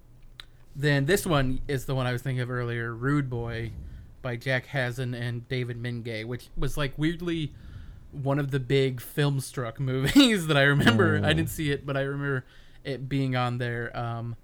then 0.76 1.06
this 1.06 1.26
one 1.26 1.62
is 1.68 1.86
the 1.86 1.96
one 1.96 2.06
I 2.06 2.12
was 2.12 2.22
thinking 2.22 2.42
of 2.42 2.52
earlier, 2.52 2.94
Rude 2.94 3.30
Boy, 3.30 3.72
by 4.22 4.36
Jack 4.36 4.68
Hazan 4.68 5.20
and 5.20 5.48
David 5.50 5.82
Mingay, 5.82 6.26
which 6.26 6.50
was 6.56 6.78
like 6.78 6.94
weirdly 6.98 7.54
one 8.12 8.40
of 8.40 8.52
the 8.52 8.60
big 8.60 9.02
Filmstruck 9.02 9.80
movies 9.80 10.48
that 10.48 10.58
I 10.58 10.64
remember. 10.64 11.20
I 11.24 11.34
didn't 11.34 11.50
see 11.50 11.72
it, 11.72 11.86
but 11.86 11.98
I 11.98 12.02
remember 12.02 12.46
it 12.84 13.10
being 13.10 13.36
on 13.36 13.58
there. 13.58 13.96
Um, 13.98 14.36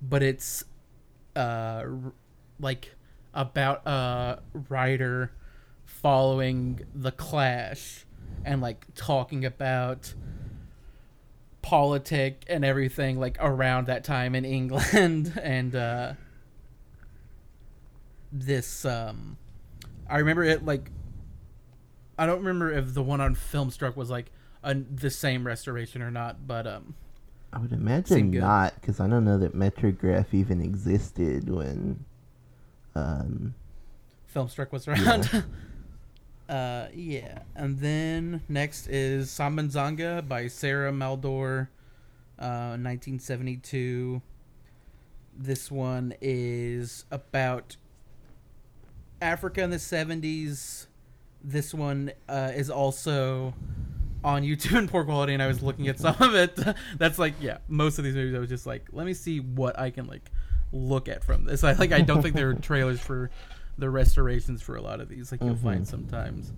but 0.00 0.22
it's 0.22 0.64
uh, 1.36 1.84
like 2.58 2.94
about 3.34 3.86
a 3.86 4.40
writer 4.68 5.30
following 5.84 6.80
the 6.94 7.12
Clash 7.12 8.04
and 8.44 8.60
like 8.60 8.86
talking 8.94 9.44
about 9.44 10.14
politic 11.62 12.44
and 12.48 12.64
everything 12.64 13.18
like 13.18 13.36
around 13.40 13.88
that 13.88 14.04
time 14.04 14.34
in 14.34 14.44
England 14.44 15.32
and 15.42 15.74
uh 15.74 16.12
this 18.30 18.84
um 18.84 19.36
I 20.08 20.18
remember 20.18 20.44
it 20.44 20.64
like 20.64 20.90
I 22.18 22.26
don't 22.26 22.38
remember 22.38 22.72
if 22.72 22.94
the 22.94 23.02
one 23.02 23.20
on 23.20 23.34
Filmstruck 23.34 23.96
was 23.96 24.10
like 24.10 24.30
a, 24.62 24.74
the 24.74 25.10
same 25.10 25.46
restoration 25.46 26.02
or 26.02 26.10
not, 26.10 26.46
but 26.46 26.66
um 26.66 26.94
I 27.52 27.58
would 27.58 27.72
imagine 27.72 28.32
good. 28.32 28.40
not, 28.40 28.74
because 28.80 29.00
I 29.00 29.08
don't 29.08 29.24
know 29.24 29.38
that 29.38 29.54
Metrograph 29.54 30.26
even 30.32 30.60
existed 30.60 31.48
when. 31.48 32.04
Um, 32.94 33.54
Filmstruck 34.34 34.72
was 34.72 34.86
around. 34.88 35.44
uh, 36.48 36.86
yeah. 36.94 37.38
And 37.54 37.78
then 37.78 38.42
next 38.48 38.88
is 38.88 39.28
Sambizanga 39.28 40.26
by 40.26 40.48
Sarah 40.48 40.92
Maldoror, 40.92 41.68
uh, 42.38 42.76
1972. 42.76 44.20
This 45.38 45.70
one 45.70 46.14
is 46.20 47.04
about 47.10 47.76
Africa 49.20 49.62
in 49.62 49.70
the 49.70 49.76
70s. 49.76 50.86
This 51.42 51.72
one 51.72 52.12
uh, 52.28 52.52
is 52.54 52.70
also 52.70 53.54
on 54.26 54.42
YouTube 54.42 54.76
in 54.76 54.88
poor 54.88 55.04
quality, 55.04 55.34
and 55.34 55.42
I 55.42 55.46
was 55.46 55.62
looking 55.62 55.86
at 55.86 56.00
some 56.00 56.16
of 56.18 56.34
it. 56.34 56.58
That's 56.98 57.16
like, 57.16 57.34
yeah, 57.40 57.58
most 57.68 57.98
of 57.98 58.04
these 58.04 58.16
movies 58.16 58.34
I 58.34 58.40
was 58.40 58.48
just 58.48 58.66
like, 58.66 58.88
let 58.92 59.06
me 59.06 59.14
see 59.14 59.38
what 59.38 59.78
I 59.78 59.90
can 59.90 60.06
like 60.06 60.32
look 60.72 61.08
at 61.08 61.22
from 61.22 61.44
this. 61.44 61.62
I 61.64 61.72
like, 61.74 61.92
I 61.92 62.00
don't 62.00 62.22
think 62.22 62.34
there 62.34 62.50
are 62.50 62.54
trailers 62.70 63.00
for 63.00 63.30
the 63.78 63.88
restorations 63.88 64.60
for 64.60 64.74
a 64.74 64.82
lot 64.82 65.00
of 65.00 65.08
these, 65.08 65.30
like 65.30 65.42
you'll 65.42 65.54
find 65.54 65.86
sometimes. 65.86 66.52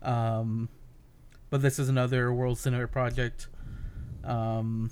Um, 0.00 0.70
but 1.50 1.60
this 1.60 1.78
is 1.78 1.90
another 1.90 2.32
World 2.32 2.58
Cinema 2.58 2.86
project. 2.88 3.48
Um, 4.24 4.90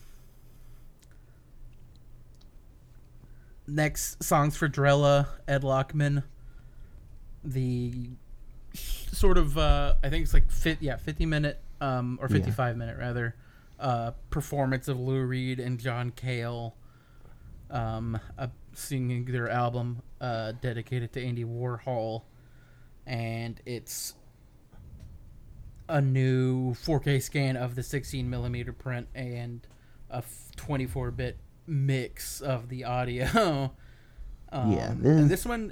next, 3.67 4.23
songs 4.23 4.59
for 4.59 4.69
Drella, 4.69 5.27
Ed 5.49 5.63
Lachman. 5.63 6.25
The 7.43 8.11
sort 8.75 9.39
of 9.39 9.57
uh, 9.57 9.95
I 10.05 10.11
think 10.11 10.25
it's 10.25 10.35
like 10.35 10.51
fit 10.51 10.77
yeah 10.81 10.97
fifty 10.97 11.25
minute 11.25 11.59
um, 11.81 12.19
or 12.21 12.29
Yeah. 12.29 12.37
fifty 12.37 12.51
five 12.51 12.77
minute 12.77 12.97
rather 12.99 13.35
uh, 13.79 14.11
performance 14.31 14.89
of 14.89 14.99
Lou 14.99 15.23
Reed 15.25 15.59
and 15.61 15.79
John 15.81 16.11
Cale 16.11 16.77
um, 17.71 18.19
uh, 18.39 18.49
singing 18.73 19.25
their 19.27 19.49
album 19.49 20.03
uh, 20.21 20.53
dedicated 20.61 21.13
to 21.15 21.23
Andy 21.25 21.45
Warhol, 21.45 22.23
and 23.07 23.61
it's 23.65 24.15
a 25.89 26.01
new 26.01 26.73
4K 26.75 27.21
scan 27.23 27.57
of 27.57 27.75
the 27.75 27.83
16 27.83 28.29
millimeter 28.31 28.73
print 28.73 29.09
and 29.15 29.67
a 30.09 30.23
24 30.57 31.11
bit 31.11 31.37
mix 31.67 32.41
of 32.41 32.69
the 32.69 32.85
audio. 32.85 33.73
Um, 34.53 34.73
Yeah, 34.73 34.91
and 34.91 35.01
this- 35.05 35.29
this 35.29 35.47
one, 35.47 35.71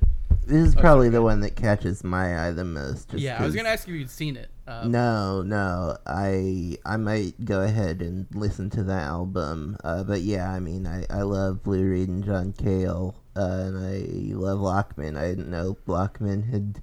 this 0.49 0.69
is 0.69 0.76
Oh, 0.76 0.81
probably 0.81 1.07
sorry. 1.07 1.14
the 1.14 1.23
one 1.23 1.40
that 1.40 1.57
catches 1.57 2.02
my 2.02 2.47
eye 2.47 2.50
the 2.52 2.64
most. 2.64 3.12
Yeah, 3.14 3.40
I 3.40 3.45
was 3.47 3.55
gonna 3.55 3.69
ask 3.69 3.87
you 3.87 3.95
if 3.95 4.00
you'd 4.00 4.11
seen 4.11 4.37
it. 4.37 4.49
Um, 4.67 4.90
No, 4.90 5.43
no. 5.43 5.97
I 6.07 6.76
I 6.85 6.97
might 6.97 7.45
go 7.45 7.62
ahead 7.62 8.02
and 8.02 8.26
listen 8.35 8.71
to 8.71 8.83
that 8.85 9.02
album. 9.02 9.76
Uh, 9.85 10.05
but 10.05 10.23
yeah, 10.23 10.50
I 10.52 10.59
mean, 10.61 10.87
I, 10.87 11.05
I 11.11 11.23
love 11.23 11.67
Lou 11.67 11.85
Reed 11.85 12.09
and 12.09 12.25
John 12.25 12.52
Cale, 12.52 13.14
uh, 13.37 13.40
and 13.67 13.78
I 13.78 14.35
love 14.37 14.59
Lachman. 14.59 15.17
I 15.17 15.28
didn't 15.28 15.50
know 15.50 15.76
Lachman 15.87 16.50
had 16.50 16.83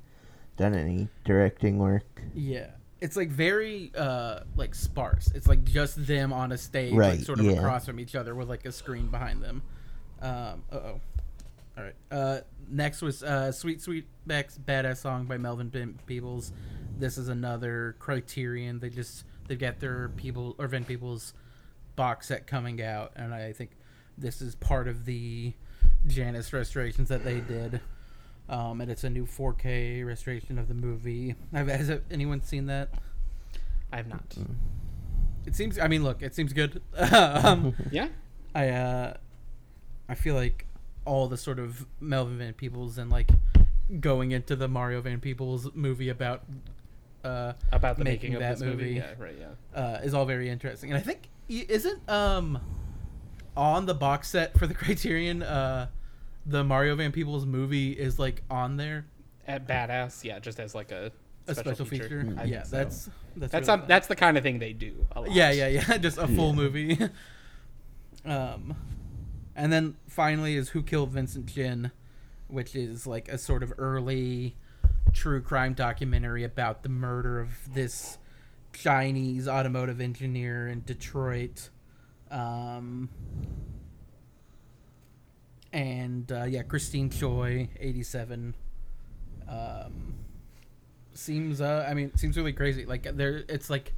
done 0.58 0.74
any 0.74 1.10
directing 1.26 1.78
work. 1.78 2.22
Yeah. 2.34 2.68
It's 3.02 3.18
like 3.18 3.30
very 3.30 3.92
uh 3.96 4.40
like 4.56 4.74
sparse. 4.74 5.30
It's 5.36 5.48
like 5.48 5.64
just 5.66 6.08
them 6.08 6.32
on 6.32 6.52
a 6.54 6.58
stage, 6.58 6.92
like 6.94 7.00
Right, 7.00 7.20
sort 7.22 7.40
of 7.40 7.46
yeah. 7.46 7.54
across 7.54 7.86
from 7.86 8.00
each 8.00 8.16
other 8.16 8.34
with 8.34 8.48
like 8.50 8.66
a 8.66 8.72
screen 8.72 9.08
behind 9.08 9.44
them. 9.44 9.62
Um 10.22 10.64
uh 10.72 10.76
oh. 10.76 11.02
Alright. 11.78 11.96
Uh 12.10 12.40
next 12.70 13.02
was 13.02 13.24
uh 13.24 13.52
Sweet 13.52 13.82
Sweet 13.82 14.06
Beck's 14.26 14.58
Badass 14.58 14.98
Song 14.98 15.26
by 15.26 15.38
Melvin 15.38 15.98
Peebles. 16.06 16.52
This 16.98 17.18
is 17.18 17.28
another 17.28 17.96
criterion. 18.00 18.80
They 18.80 18.90
just 18.90 19.26
they've 19.48 19.60
got 19.60 19.80
their 19.80 20.10
people 20.10 20.56
or 20.58 20.68
Vin 20.68 20.86
People's 20.86 21.34
box 21.96 22.28
set 22.28 22.48
coming 22.48 22.82
out 22.82 23.12
and 23.16 23.34
I 23.34 23.54
think 23.54 23.72
this 24.18 24.42
is 24.42 24.56
part 24.56 24.88
of 24.88 25.06
the 25.06 25.54
Janus 26.08 26.54
restorations 26.54 27.10
that 27.10 27.24
they 27.24 27.40
did. 27.40 27.82
Um, 28.48 28.80
and 28.80 28.92
it's 28.92 29.04
a 29.04 29.10
new 29.10 29.26
4K 29.26 30.06
restoration 30.06 30.60
of 30.60 30.68
the 30.68 30.76
movie. 30.76 31.36
Have, 31.52 31.68
has 31.68 31.92
anyone 32.12 32.44
seen 32.44 32.68
that? 32.68 32.90
I 33.92 33.98
have 33.98 34.08
not. 34.08 34.36
It 35.46 35.56
seems. 35.56 35.80
I 35.80 35.88
mean, 35.88 36.04
look, 36.04 36.22
it 36.22 36.36
seems 36.36 36.54
good. 36.54 36.82
um, 36.98 37.76
Yeah. 37.92 38.10
I 38.54 38.70
uh, 38.70 39.18
I 40.08 40.16
feel 40.16 40.36
like 40.36 40.66
all 41.06 41.28
the 41.28 41.38
sort 41.38 41.60
of 41.60 41.86
Melvin 42.00 42.38
Van 42.38 42.54
Peebles 42.54 42.98
and 42.98 43.10
like 43.12 43.30
going 44.00 44.32
into 44.32 44.56
the 44.56 44.68
Mario 44.68 45.00
Van 45.02 45.20
Peebles 45.20 45.70
movie 45.76 46.10
about 46.10 46.44
uh, 47.24 47.54
About 47.72 47.98
the 47.98 48.04
Making 48.04 48.32
making, 48.32 48.34
of 48.36 48.40
that 48.42 48.52
this 48.60 48.62
movie. 48.62 48.84
movie. 48.84 48.96
Yeah, 48.96 49.14
right, 49.18 49.36
yeah. 49.40 49.80
uh, 49.80 50.00
is 50.04 50.14
all 50.14 50.26
very 50.26 50.50
interesting. 50.50 50.92
And 50.92 51.00
I 51.00 51.02
think 51.02 51.30
isn't 51.50 52.08
um 52.10 52.60
on 53.56 53.86
the 53.86 53.94
box 53.94 54.30
set 54.30 54.58
for 54.58 54.68
the 54.68 54.74
Criterion 54.74 55.42
uh 55.44 55.88
the 56.46 56.64
Mario 56.64 56.96
Van 56.96 57.12
Peebles 57.12 57.46
movie 57.46 57.92
is 57.94 58.20
like 58.20 58.44
on 58.50 58.78
there. 58.78 59.06
At 59.48 59.68
Badass, 59.68 60.24
yeah, 60.24 60.40
just 60.40 60.60
as 60.60 60.74
like 60.76 60.92
a 60.92 61.12
a 61.48 61.54
special, 61.56 61.86
feature. 61.86 62.34
I 62.38 62.44
Yeah, 62.46 62.64
so. 62.64 62.78
that's 62.78 63.10
that's 63.36 63.52
that's 63.52 63.68
really 63.68 63.82
um, 63.82 63.88
that's 63.88 64.08
the 64.08 64.16
kind 64.16 64.38
of 64.38 64.44
thing 64.44 64.58
they 64.60 64.74
do. 64.74 65.06
A 65.16 65.22
lot. 65.22 65.32
Yeah, 65.32 65.52
yeah, 65.52 65.68
yeah. 65.68 65.98
Just 66.00 66.18
a 66.18 66.28
full 66.28 66.50
Yeah. 66.50 66.54
movie. 66.56 67.00
um, 68.26 68.76
and 69.56 69.72
then 69.72 69.96
finally 70.08 70.56
is 70.56 70.70
Who 70.70 70.84
Killed 70.84 71.12
Vincent 71.12 71.48
Chin, 71.48 71.92
which 72.48 72.76
is 72.76 73.08
like 73.08 73.28
a 73.30 73.38
sort 73.38 73.64
of 73.64 73.74
early 73.78 74.56
true 75.14 75.42
crime 75.42 75.74
documentary 75.74 76.44
about 76.44 76.84
the 76.84 76.90
murder 76.90 77.40
of 77.40 77.74
this 77.74 78.18
Chinese 78.74 79.48
automotive 79.48 80.02
engineer 80.02 80.68
in 80.68 80.84
Detroit. 80.86 81.70
Um, 82.30 83.10
and 85.72 86.32
uh, 86.32 86.44
yeah, 86.44 86.64
Christine 86.64 87.10
Choy, 87.10 87.70
eighty-seven. 87.80 88.56
Um, 89.48 90.16
seems 91.14 91.62
uh, 91.62 91.86
I 91.90 91.94
mean, 91.94 92.16
seems 92.18 92.36
really 92.36 92.54
crazy. 92.54 92.86
Like 92.86 93.04
there, 93.16 93.44
it's 93.48 93.70
like 93.70 93.94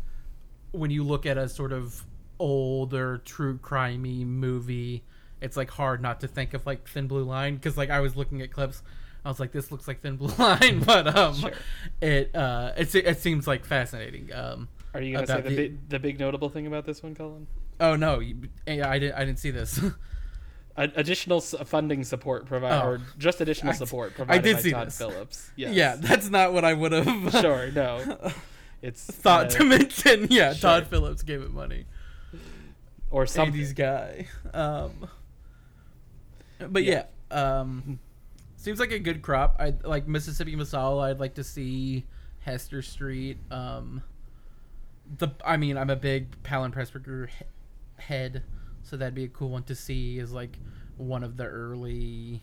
when 0.72 0.92
you 0.92 1.04
look 1.04 1.26
at 1.26 1.38
a 1.38 1.48
sort 1.50 1.72
of 1.72 2.06
older 2.40 3.20
true 3.20 3.58
crimey 3.58 4.26
movie, 4.26 5.04
it's 5.42 5.56
like 5.58 5.70
hard 5.70 6.02
not 6.02 6.20
to 6.22 6.28
think 6.28 6.54
of 6.54 6.66
like 6.66 6.88
Thin 6.88 7.08
Blue 7.08 7.24
Line 7.24 7.56
because 7.56 7.78
like 7.78 7.90
I 7.90 8.00
was 8.00 8.16
looking 8.16 8.42
at 8.42 8.52
clips, 8.52 8.82
I 9.26 9.30
was 9.30 9.40
like, 9.40 9.52
this 9.52 9.72
looks 9.72 9.88
like 9.88 10.02
Thin 10.02 10.16
Blue 10.18 10.34
Line, 10.40 10.80
but 10.82 11.16
um, 11.16 11.36
Sure. 11.36 11.52
it 12.02 12.36
uh, 12.36 12.72
it 12.78 12.94
it 12.96 13.20
seems 13.20 13.48
like 13.48 13.66
fascinating. 13.66 14.34
Um, 14.34 14.68
Are 14.94 15.02
you 15.02 15.14
gonna 15.16 15.28
say 15.28 15.42
the, 15.42 15.50
the- 15.50 15.56
big, 15.56 15.90
the 15.90 16.00
big 16.00 16.20
notable 16.20 16.50
thing 16.50 16.66
about 16.68 16.86
this 16.86 17.04
one, 17.04 17.14
Colin? 17.16 17.48
oh 17.80 17.96
no, 17.96 18.20
you, 18.20 18.36
yeah, 18.66 18.90
I 18.90 18.98
didn't 19.00 19.16
I 19.16 19.26
didn't 19.26 19.40
see 19.40 19.52
this. 19.52 19.80
Additional 20.80 21.42
funding 21.42 22.04
support 22.04 22.46
provided, 22.46 22.84
Oh. 22.84 22.88
or 22.88 23.02
just 23.18 23.42
additional 23.42 23.74
I- 23.74 23.76
support 23.78 24.12
I 24.12 24.16
provided 24.16 24.44
did 24.44 24.56
by 24.58 24.62
see 24.62 24.72
Todd 24.72 24.88
this. 24.88 24.98
Phillips. 25.00 25.52
Yes. 25.56 25.74
Yeah, 25.74 25.96
that's 25.96 26.30
not 26.30 26.54
what 26.54 26.64
I 26.64 26.74
would 26.76 26.92
have 26.92 27.32
sure. 27.32 27.72
No, 27.72 28.32
it's 28.84 29.04
thought 29.04 29.48
uh, 29.48 29.58
to 29.58 29.64
mention. 29.64 30.28
Yeah, 30.30 30.54
sure. 30.54 30.62
Todd 30.70 30.88
Phillips 30.88 31.24
gave 31.24 31.42
it 31.42 31.52
money. 31.52 31.86
or 33.10 33.26
something. 33.26 33.60
80s 33.60 33.76
guy. 33.76 34.28
Um, 34.54 35.10
but 36.70 36.84
yeah, 36.84 37.06
Yeah. 37.32 37.60
um, 37.60 38.00
seems 38.56 38.80
like 38.80 38.92
a 38.92 39.00
good 39.00 39.22
crop. 39.22 39.56
I 39.60 39.74
like 39.84 40.08
Mississippi 40.08 40.56
Masala. 40.56 41.10
I'd 41.10 41.20
like 41.20 41.36
to 41.36 41.44
see 41.44 42.06
Hester 42.40 42.82
Street. 42.82 43.38
Um, 43.52 44.02
the 45.18 45.30
I 45.46 45.58
mean, 45.58 45.78
I'm 45.78 45.90
a 45.90 45.96
big 45.96 46.42
Powell 46.44 46.70
Pressburger 46.70 47.30
he- 47.30 47.46
head, 48.04 48.44
so 48.84 48.98
that'd 48.98 49.16
be 49.16 49.24
a 49.26 49.30
cool 49.30 49.50
one 49.50 49.64
to 49.64 49.76
see. 49.76 50.20
Is 50.20 50.32
like 50.32 50.58
one 50.98 51.24
of 51.24 51.38
the 51.38 51.46
early 51.46 52.42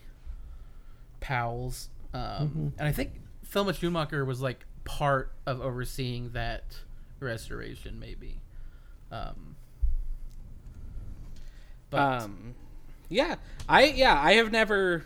pals. 1.19 1.89
Um, 2.13 2.73
and 2.79 2.87
I 2.87 2.91
think 2.93 3.11
Thelma 3.45 3.73
Schoonmaker 3.73 4.25
was 4.25 4.41
like 4.41 4.65
part 4.85 5.33
of 5.45 5.59
overseeing 5.59 6.29
that 6.31 6.63
restoration, 7.19 7.99
maybe. 7.99 8.39
Um, 9.11 9.55
but 11.89 12.23
um, 12.23 12.55
yeah, 13.09 13.35
I 13.67 13.85
yeah 13.85 14.19
I 14.19 14.33
have 14.33 14.51
never 14.51 15.05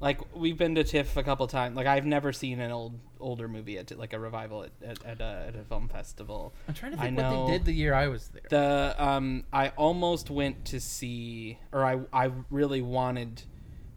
like 0.00 0.20
we've 0.34 0.58
been 0.58 0.74
to 0.74 0.84
TIFF 0.84 1.16
a 1.16 1.22
couple 1.22 1.46
times. 1.46 1.76
Like 1.76 1.86
I've 1.86 2.04
never 2.06 2.32
seen 2.32 2.60
an 2.60 2.72
old 2.72 2.98
older 3.20 3.46
movie 3.48 3.78
at 3.78 3.96
like 3.96 4.12
a 4.12 4.18
revival 4.18 4.64
at 4.64 4.70
at, 4.84 5.04
at, 5.04 5.20
a, 5.20 5.44
at 5.48 5.56
a 5.56 5.64
film 5.64 5.88
festival. 5.88 6.52
I'm 6.68 6.74
trying 6.74 6.92
to 6.92 6.98
I 6.98 7.04
think 7.04 7.18
what 7.18 7.46
they 7.46 7.52
did 7.52 7.64
the 7.64 7.72
year 7.72 7.94
I 7.94 8.08
was 8.08 8.28
there. 8.28 8.42
The 8.50 8.94
um, 8.98 9.44
I 9.52 9.68
almost 9.70 10.28
went 10.28 10.64
to 10.66 10.80
see, 10.80 11.58
or 11.72 11.84
I 11.84 12.00
I 12.12 12.30
really 12.50 12.82
wanted 12.82 13.42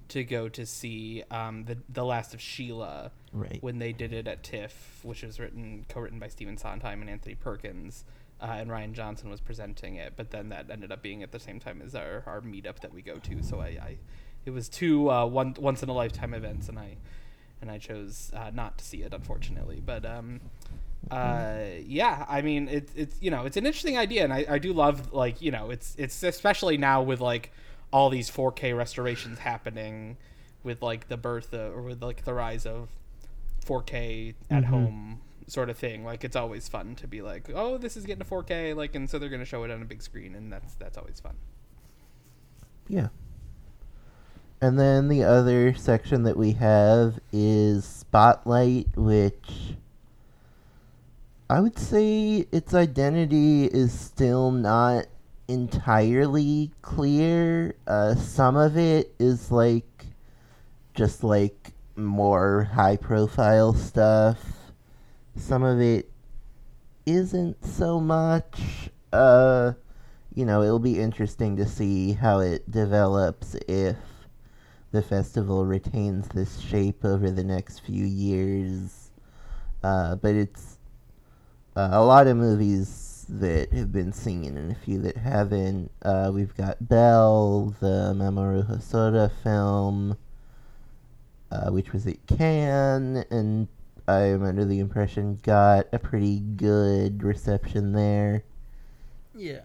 to 0.09 0.23
go 0.23 0.47
to 0.49 0.65
see 0.65 1.23
um 1.31 1.65
the 1.65 1.77
the 1.89 2.05
Last 2.05 2.33
of 2.33 2.41
Sheila 2.41 3.11
Right. 3.33 3.61
when 3.61 3.79
they 3.79 3.91
did 3.91 4.13
it 4.13 4.29
at 4.29 4.43
TIFF, 4.43 5.01
which 5.03 5.21
was 5.21 5.41
written 5.41 5.85
co-written 5.89 6.19
by 6.19 6.29
Stephen 6.29 6.57
Sondheim 6.57 7.01
and 7.01 7.09
Anthony 7.09 7.35
Perkins, 7.35 8.05
uh, 8.41 8.45
and 8.57 8.69
Rian 8.69 8.93
Johnson 8.93 9.29
was 9.29 9.39
presenting 9.41 9.95
it. 9.95 10.13
But 10.15 10.31
then 10.31 10.49
that 10.49 10.69
ended 10.69 10.91
up 10.91 11.01
being 11.01 11.23
at 11.23 11.31
the 11.31 11.39
same 11.39 11.59
time 11.59 11.81
as 11.83 11.95
our, 11.95 12.23
our 12.27 12.41
meetup 12.41 12.79
that 12.81 12.93
we 12.93 13.01
go 13.01 13.15
to. 13.17 13.41
So 13.43 13.59
I, 13.61 13.65
I 13.67 13.97
it 14.45 14.51
was 14.51 14.69
two 14.69 15.09
uh, 15.09 15.25
one 15.25 15.55
once 15.59 15.81
in 15.83 15.89
a 15.89 15.93
lifetime 15.93 16.33
events, 16.33 16.69
and 16.69 16.77
I 16.77 16.97
and 17.61 17.71
I 17.71 17.77
chose 17.77 18.31
uh, 18.35 18.51
not 18.53 18.77
to 18.79 18.85
see 18.85 19.01
it 19.03 19.13
unfortunately. 19.13 19.81
But 19.85 20.05
um, 20.05 20.41
uh, 21.11 21.57
yeah, 21.85 22.25
I 22.27 22.41
mean 22.41 22.67
it's 22.67 22.91
it's 22.95 23.21
you 23.21 23.31
know 23.31 23.45
it's 23.45 23.57
an 23.57 23.65
interesting 23.65 23.97
idea, 23.97 24.23
and 24.23 24.33
I, 24.33 24.45
I 24.49 24.57
do 24.59 24.73
love 24.73 25.13
like 25.13 25.41
you 25.41 25.51
know 25.51 25.69
it's 25.71 25.95
it's 25.97 26.21
especially 26.23 26.77
now 26.77 27.01
with 27.01 27.21
like 27.21 27.51
all 27.91 28.09
these 28.09 28.29
4K 28.29 28.75
restorations 28.75 29.39
happening 29.39 30.17
with 30.63 30.81
like 30.81 31.07
the 31.07 31.15
birth 31.17 31.53
of, 31.53 31.73
or 31.75 31.81
with 31.83 32.03
like 32.03 32.25
the 32.25 32.33
rise 32.33 32.65
of 32.65 32.89
4K 33.65 34.33
at 34.49 34.63
Mhm. 34.63 34.65
home 34.67 35.21
sort 35.47 35.69
of 35.69 35.77
thing. 35.77 36.03
Like 36.03 36.23
it's 36.23 36.35
always 36.35 36.67
fun 36.67 36.95
to 36.95 37.07
be 37.07 37.21
like, 37.21 37.49
oh, 37.53 37.77
this 37.77 37.97
is 37.97 38.05
getting 38.05 38.21
a 38.21 38.25
4K, 38.25 38.75
like, 38.75 38.95
and 38.95 39.09
so 39.09 39.19
they're 39.19 39.29
gonna 39.29 39.45
show 39.45 39.63
it 39.63 39.71
on 39.71 39.81
a 39.81 39.85
big 39.85 40.01
screen, 40.01 40.35
and 40.35 40.51
that's 40.51 40.75
that's 40.75 40.97
always 40.97 41.19
fun. 41.19 41.35
Yeah. 42.87 43.07
And 44.61 44.79
then 44.79 45.09
the 45.09 45.23
other 45.23 45.73
section 45.73 46.23
that 46.23 46.37
we 46.37 46.53
have 46.53 47.19
is 47.31 47.85
Spotlight, 47.85 48.87
which 48.95 49.75
I 51.49 51.59
would 51.59 51.77
say 51.77 52.47
its 52.51 52.73
identity 52.73 53.65
is 53.65 53.97
still 53.97 54.51
not 54.51 55.05
entirely 55.47 56.71
clear. 56.81 57.75
Uh, 57.85 58.15
some 58.15 58.55
of 58.55 58.77
it 58.77 59.13
is 59.19 59.51
like 59.51 60.05
just 60.95 61.23
like 61.23 61.71
more 61.95 62.63
high 62.73 62.97
profile 62.97 63.73
stuff. 63.73 64.39
Some 65.35 65.63
of 65.63 65.79
it 65.79 66.09
isn't 67.05 67.63
so 67.65 67.99
much. 67.99 68.89
Uh, 69.11 69.73
you 70.33 70.45
know, 70.45 70.61
it'll 70.63 70.79
be 70.79 70.99
interesting 70.99 71.55
to 71.57 71.65
see 71.65 72.13
how 72.13 72.39
it 72.39 72.69
develops 72.69 73.55
if 73.67 73.97
the 74.91 75.01
festival 75.01 75.65
retains 75.65 76.27
this 76.29 76.59
shape 76.59 77.03
over 77.03 77.29
the 77.31 77.43
next 77.43 77.79
few 77.79 78.05
years. 78.05 79.11
Uh, 79.83 80.15
but 80.15 80.33
it's 80.35 80.77
uh, 81.75 81.89
a 81.91 82.03
lot 82.03 82.27
of 82.27 82.37
movies 82.37 83.25
that 83.27 83.71
have 83.73 83.91
been 83.91 84.13
seen 84.13 84.57
and 84.57 84.71
a 84.71 84.75
few 84.75 84.99
that 85.01 85.17
haven't. 85.17 85.91
Uh, 86.01 86.31
we've 86.33 86.55
got 86.55 86.87
Belle, 86.87 87.75
the 87.79 88.13
Mamoru 88.15 88.69
Hosoda 88.69 89.31
film, 89.43 90.17
uh, 91.51 91.69
which 91.71 91.91
was 91.91 92.07
at 92.07 92.25
Cannes, 92.27 93.25
and 93.29 93.67
I'm 94.07 94.43
under 94.43 94.65
the 94.65 94.79
impression 94.79 95.39
got 95.41 95.87
a 95.91 95.99
pretty 95.99 96.39
good 96.39 97.23
reception 97.23 97.91
there. 97.93 98.43
Yeah. 99.35 99.61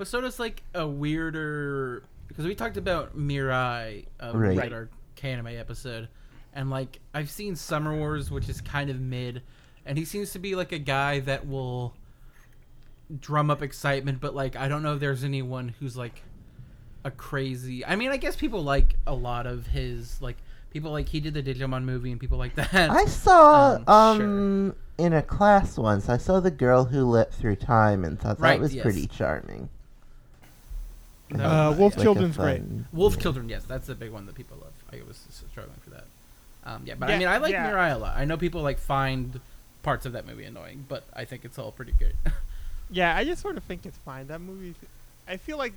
Hosoda's 0.00 0.38
like 0.40 0.62
a 0.74 0.86
weirder 0.86 2.04
because 2.28 2.46
we 2.46 2.54
talked 2.54 2.76
about 2.76 3.16
Mirai 3.16 4.06
uh, 4.20 4.32
Right. 4.34 4.58
at 4.58 4.72
our 4.72 4.88
anime 5.22 5.46
episode, 5.48 6.08
and 6.52 6.68
like 6.70 6.98
I've 7.14 7.30
seen 7.30 7.54
Summer 7.54 7.96
Wars, 7.96 8.30
which 8.30 8.48
is 8.48 8.60
kind 8.60 8.90
of 8.90 8.98
mid, 8.98 9.42
and 9.86 9.96
he 9.96 10.04
seems 10.04 10.32
to 10.32 10.38
be 10.40 10.54
like 10.56 10.72
a 10.72 10.78
guy 10.80 11.20
that 11.20 11.46
will 11.46 11.94
drum 13.20 13.50
up 13.50 13.62
excitement, 13.62 14.20
but 14.20 14.34
like 14.34 14.56
I 14.56 14.66
don't 14.68 14.82
know 14.82 14.94
if 14.94 15.00
there's 15.00 15.22
anyone 15.22 15.74
who's 15.78 15.96
like 15.96 16.22
a 17.04 17.10
crazy. 17.12 17.84
I 17.84 17.94
mean, 17.94 18.10
I 18.10 18.16
guess 18.16 18.34
people 18.34 18.62
like 18.64 18.96
a 19.06 19.14
lot 19.14 19.46
of 19.46 19.68
his 19.68 20.20
like 20.20 20.38
people 20.72 20.90
like 20.90 21.08
he 21.08 21.20
did 21.20 21.34
the 21.34 21.42
Digimon 21.42 21.84
movie 21.84 22.10
and 22.10 22.20
people 22.20 22.38
like 22.38 22.54
that. 22.56 22.72
I 22.90 23.04
saw 23.06 23.78
Um, 23.86 24.20
um, 24.20 24.76
in 24.98 25.12
a 25.12 25.22
class 25.22 25.76
once. 25.78 26.08
I 26.08 26.16
saw 26.16 26.40
the 26.40 26.50
girl 26.50 26.84
who 26.84 27.04
leapt 27.04 27.34
through 27.34 27.56
time 27.56 28.04
and 28.04 28.18
thought 28.20 28.40
Right, 28.40 28.52
that 28.58 28.60
was 28.60 28.74
yes. 28.74 28.82
pretty 28.82 29.06
charming. 29.06 29.68
That 31.30 31.40
Uh, 31.44 31.72
Wolf 31.72 31.78
yeah. 31.78 31.84
Like 31.84 31.96
a 31.98 32.02
Children's 32.02 32.36
great. 32.36 32.58
fun- 32.58 32.86
Wolf 32.92 33.18
Children, 33.18 33.48
yes, 33.48 33.64
that's 33.64 33.86
the 33.86 33.94
big 33.94 34.10
one 34.10 34.26
that 34.26 34.34
people 34.34 34.58
love. 34.60 34.72
I 34.92 35.06
was 35.06 35.18
struggling 35.50 35.78
for 35.82 35.90
that. 35.90 36.04
Um, 36.64 36.82
yeah, 36.84 36.94
but 36.98 37.10
I 37.10 37.18
mean, 37.18 37.26
I 37.28 37.38
like 37.38 37.52
yeah. 37.52 37.70
Mirai 37.72 37.94
a 37.94 37.98
lot. 37.98 38.16
I 38.16 38.24
know 38.24 38.36
people 38.36 38.62
like 38.62 38.78
find 38.78 39.40
parts 39.82 40.06
of 40.06 40.12
that 40.12 40.26
movie 40.26 40.44
annoying, 40.44 40.84
but 40.88 41.04
I 41.14 41.24
think 41.24 41.44
it's 41.44 41.58
all 41.58 41.72
pretty 41.72 41.92
good. 41.98 42.14
Yeah, 42.94 43.16
I 43.16 43.24
just 43.24 43.40
sort 43.40 43.56
of 43.56 43.62
think 43.64 43.86
it's 43.86 43.96
fine. 44.04 44.26
That 44.26 44.42
movie, 44.42 44.74
I 45.26 45.38
feel 45.38 45.56
like 45.56 45.72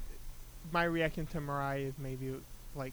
my 0.74 0.84
reaction 0.84 1.26
to 1.28 1.38
Mirai 1.40 1.88
is 1.88 1.94
maybe 1.98 2.34
like 2.76 2.92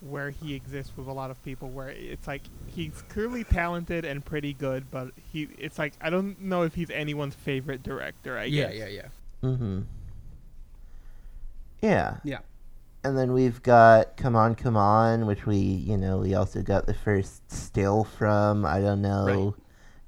where 0.00 0.30
he 0.30 0.54
exists 0.54 0.92
with 0.96 1.06
a 1.08 1.12
lot 1.12 1.30
of 1.30 1.42
people, 1.44 1.68
where 1.70 1.88
it's 1.90 2.26
like 2.26 2.42
he's 2.66 3.02
clearly 3.08 3.44
talented 3.44 4.04
and 4.04 4.24
pretty 4.24 4.52
good, 4.52 4.90
but 4.90 5.10
he, 5.32 5.48
it's 5.58 5.78
like 5.78 5.94
I 6.00 6.10
don't 6.10 6.40
know 6.40 6.62
if 6.62 6.74
he's 6.74 6.90
anyone's 6.90 7.34
favorite 7.34 7.82
director. 7.82 8.38
I 8.38 8.44
yeah, 8.44 8.68
guess. 8.68 8.74
yeah, 8.76 8.86
yeah. 8.86 9.08
Mm-hmm. 9.42 9.80
Yeah. 11.82 12.16
Yeah. 12.24 12.38
And 13.04 13.16
then 13.16 13.32
we've 13.32 13.62
got 13.62 14.16
Come 14.16 14.34
On, 14.36 14.54
Come 14.54 14.76
On, 14.76 15.26
which 15.26 15.46
we, 15.46 15.56
you 15.56 15.96
know, 15.96 16.18
we 16.18 16.34
also 16.34 16.62
got 16.62 16.86
the 16.86 16.94
first 16.94 17.50
still 17.50 18.04
from. 18.04 18.66
I 18.66 18.80
don't 18.80 19.00
know 19.02 19.24
Right. 19.26 19.54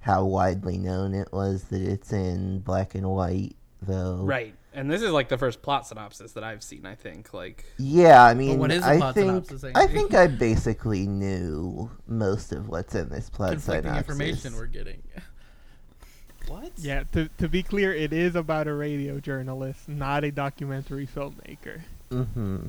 how 0.01 0.25
widely 0.25 0.79
known 0.79 1.15
it 1.15 1.33
was 1.33 1.65
that 1.65 1.81
it's 1.83 2.13
in 2.13 2.61
black 2.61 2.95
and 2.95 3.09
white, 3.09 3.55
though. 3.81 4.17
Right. 4.25 4.55
And 4.73 4.89
this 4.91 5.03
is 5.03 5.11
like 5.11 5.29
the 5.29 5.37
first 5.39 5.63
plot 5.63 5.87
synopsis 5.87 6.33
that 6.33 6.45
I've 6.45 6.63
seen. 6.63 6.87
I 6.87 6.95
think 6.95 7.35
like 7.35 7.65
Yeah, 7.79 8.23
I 8.25 8.35
mean, 8.35 8.59
what 8.59 8.71
is 8.71 8.83
the 8.83 8.89
I 8.91 8.97
plot 8.99 9.15
think 9.15 9.27
synopsis, 9.49 9.65
I 9.75 9.87
think 9.87 10.15
I 10.15 10.27
basically 10.29 11.07
knew 11.07 11.91
most 12.07 12.53
of 12.53 12.69
what's 12.69 12.95
in 12.95 13.09
this 13.09 13.29
plot 13.31 13.61
synopsis. 13.61 13.65
Conflicting 13.65 13.91
synopsis. 13.91 14.09
information 14.11 14.57
we're 14.57 14.67
getting. 14.67 15.03
what? 16.49 16.71
Yeah, 16.77 17.03
to 17.13 17.29
to 17.39 17.49
be 17.49 17.63
clear, 17.63 17.93
it 17.93 18.13
is 18.13 18.37
about 18.37 18.69
a 18.69 18.75
radio 18.75 19.19
journalist, 19.21 19.89
not 19.89 20.23
a 20.25 20.31
documentary 20.31 21.07
filmmaker. 21.07 21.81
Mm-hmm. 22.13 22.67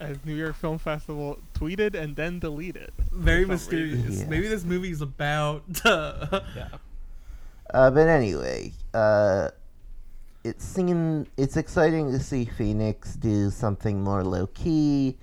As 0.00 0.16
New 0.24 0.34
York 0.34 0.56
Film 0.56 0.78
Festival 0.78 1.38
tweeted 1.54 1.94
and 1.94 2.16
then 2.16 2.40
deleted. 2.40 2.90
Very 3.12 3.44
For 3.44 3.56
some 3.56 3.70
reason. 3.78 3.90
mysterious. 3.98 4.20
Yeah. 4.22 4.28
Maybe 4.28 4.48
this 4.48 4.64
movie's 4.64 5.00
about. 5.00 5.62
Uh, 5.84 6.40
Yeah. 6.56 6.68
Uh, 7.72 7.90
but 7.90 8.08
anyway, 8.08 8.72
uh, 8.92 9.48
it 10.44 10.60
seemed 10.60 11.28
it's 11.36 11.56
exciting 11.56 12.10
to 12.12 12.18
see 12.18 12.44
Phoenix 12.44 13.14
do 13.14 13.50
something 13.50 14.02
more 14.02 14.24
low 14.24 14.46
key. 14.48 15.18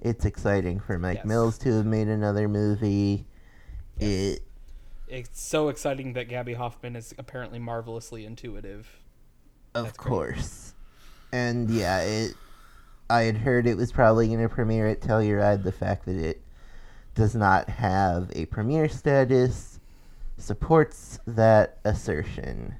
It's 0.00 0.24
exciting 0.24 0.80
for 0.80 0.98
Mike 0.98 1.18
Yes. 1.18 1.26
Mills 1.26 1.58
to 1.58 1.76
have 1.76 1.86
made 1.86 2.08
another 2.08 2.48
movie. 2.48 3.26
It 3.98 4.40
It's 5.06 5.40
so 5.40 5.68
exciting 5.68 6.14
that 6.14 6.28
Gaby 6.28 6.54
Hoffmann 6.54 6.96
is 6.96 7.14
apparently 7.18 7.58
marvelously 7.58 8.24
intuitive. 8.24 8.88
Of 9.74 9.84
That's 9.86 9.96
great. 9.98 10.08
course. 10.08 10.74
And 11.32 11.70
yeah, 11.70 12.00
it. 12.00 12.34
I 13.08 13.22
had 13.22 13.36
heard 13.36 13.66
it 13.66 13.76
was 13.76 13.92
probably 13.92 14.26
going 14.28 14.40
to 14.40 14.48
premiere 14.48 14.88
at 14.88 15.00
Telluride. 15.00 15.62
The 15.64 15.72
fact 15.72 16.06
that 16.06 16.16
it 16.16 16.42
does 17.14 17.34
not 17.34 17.68
have 17.68 18.30
a 18.34 18.46
premiere 18.46 18.88
status 18.88 19.78
supports 20.38 21.18
that 21.26 21.78
assertion. 21.84 22.74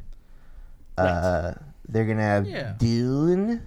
Uh, 0.96 1.52
they're 1.88 2.04
going 2.04 2.18
to 2.18 2.22
have 2.22 2.46
Yeah. 2.46 2.74
Dune. 2.78 3.62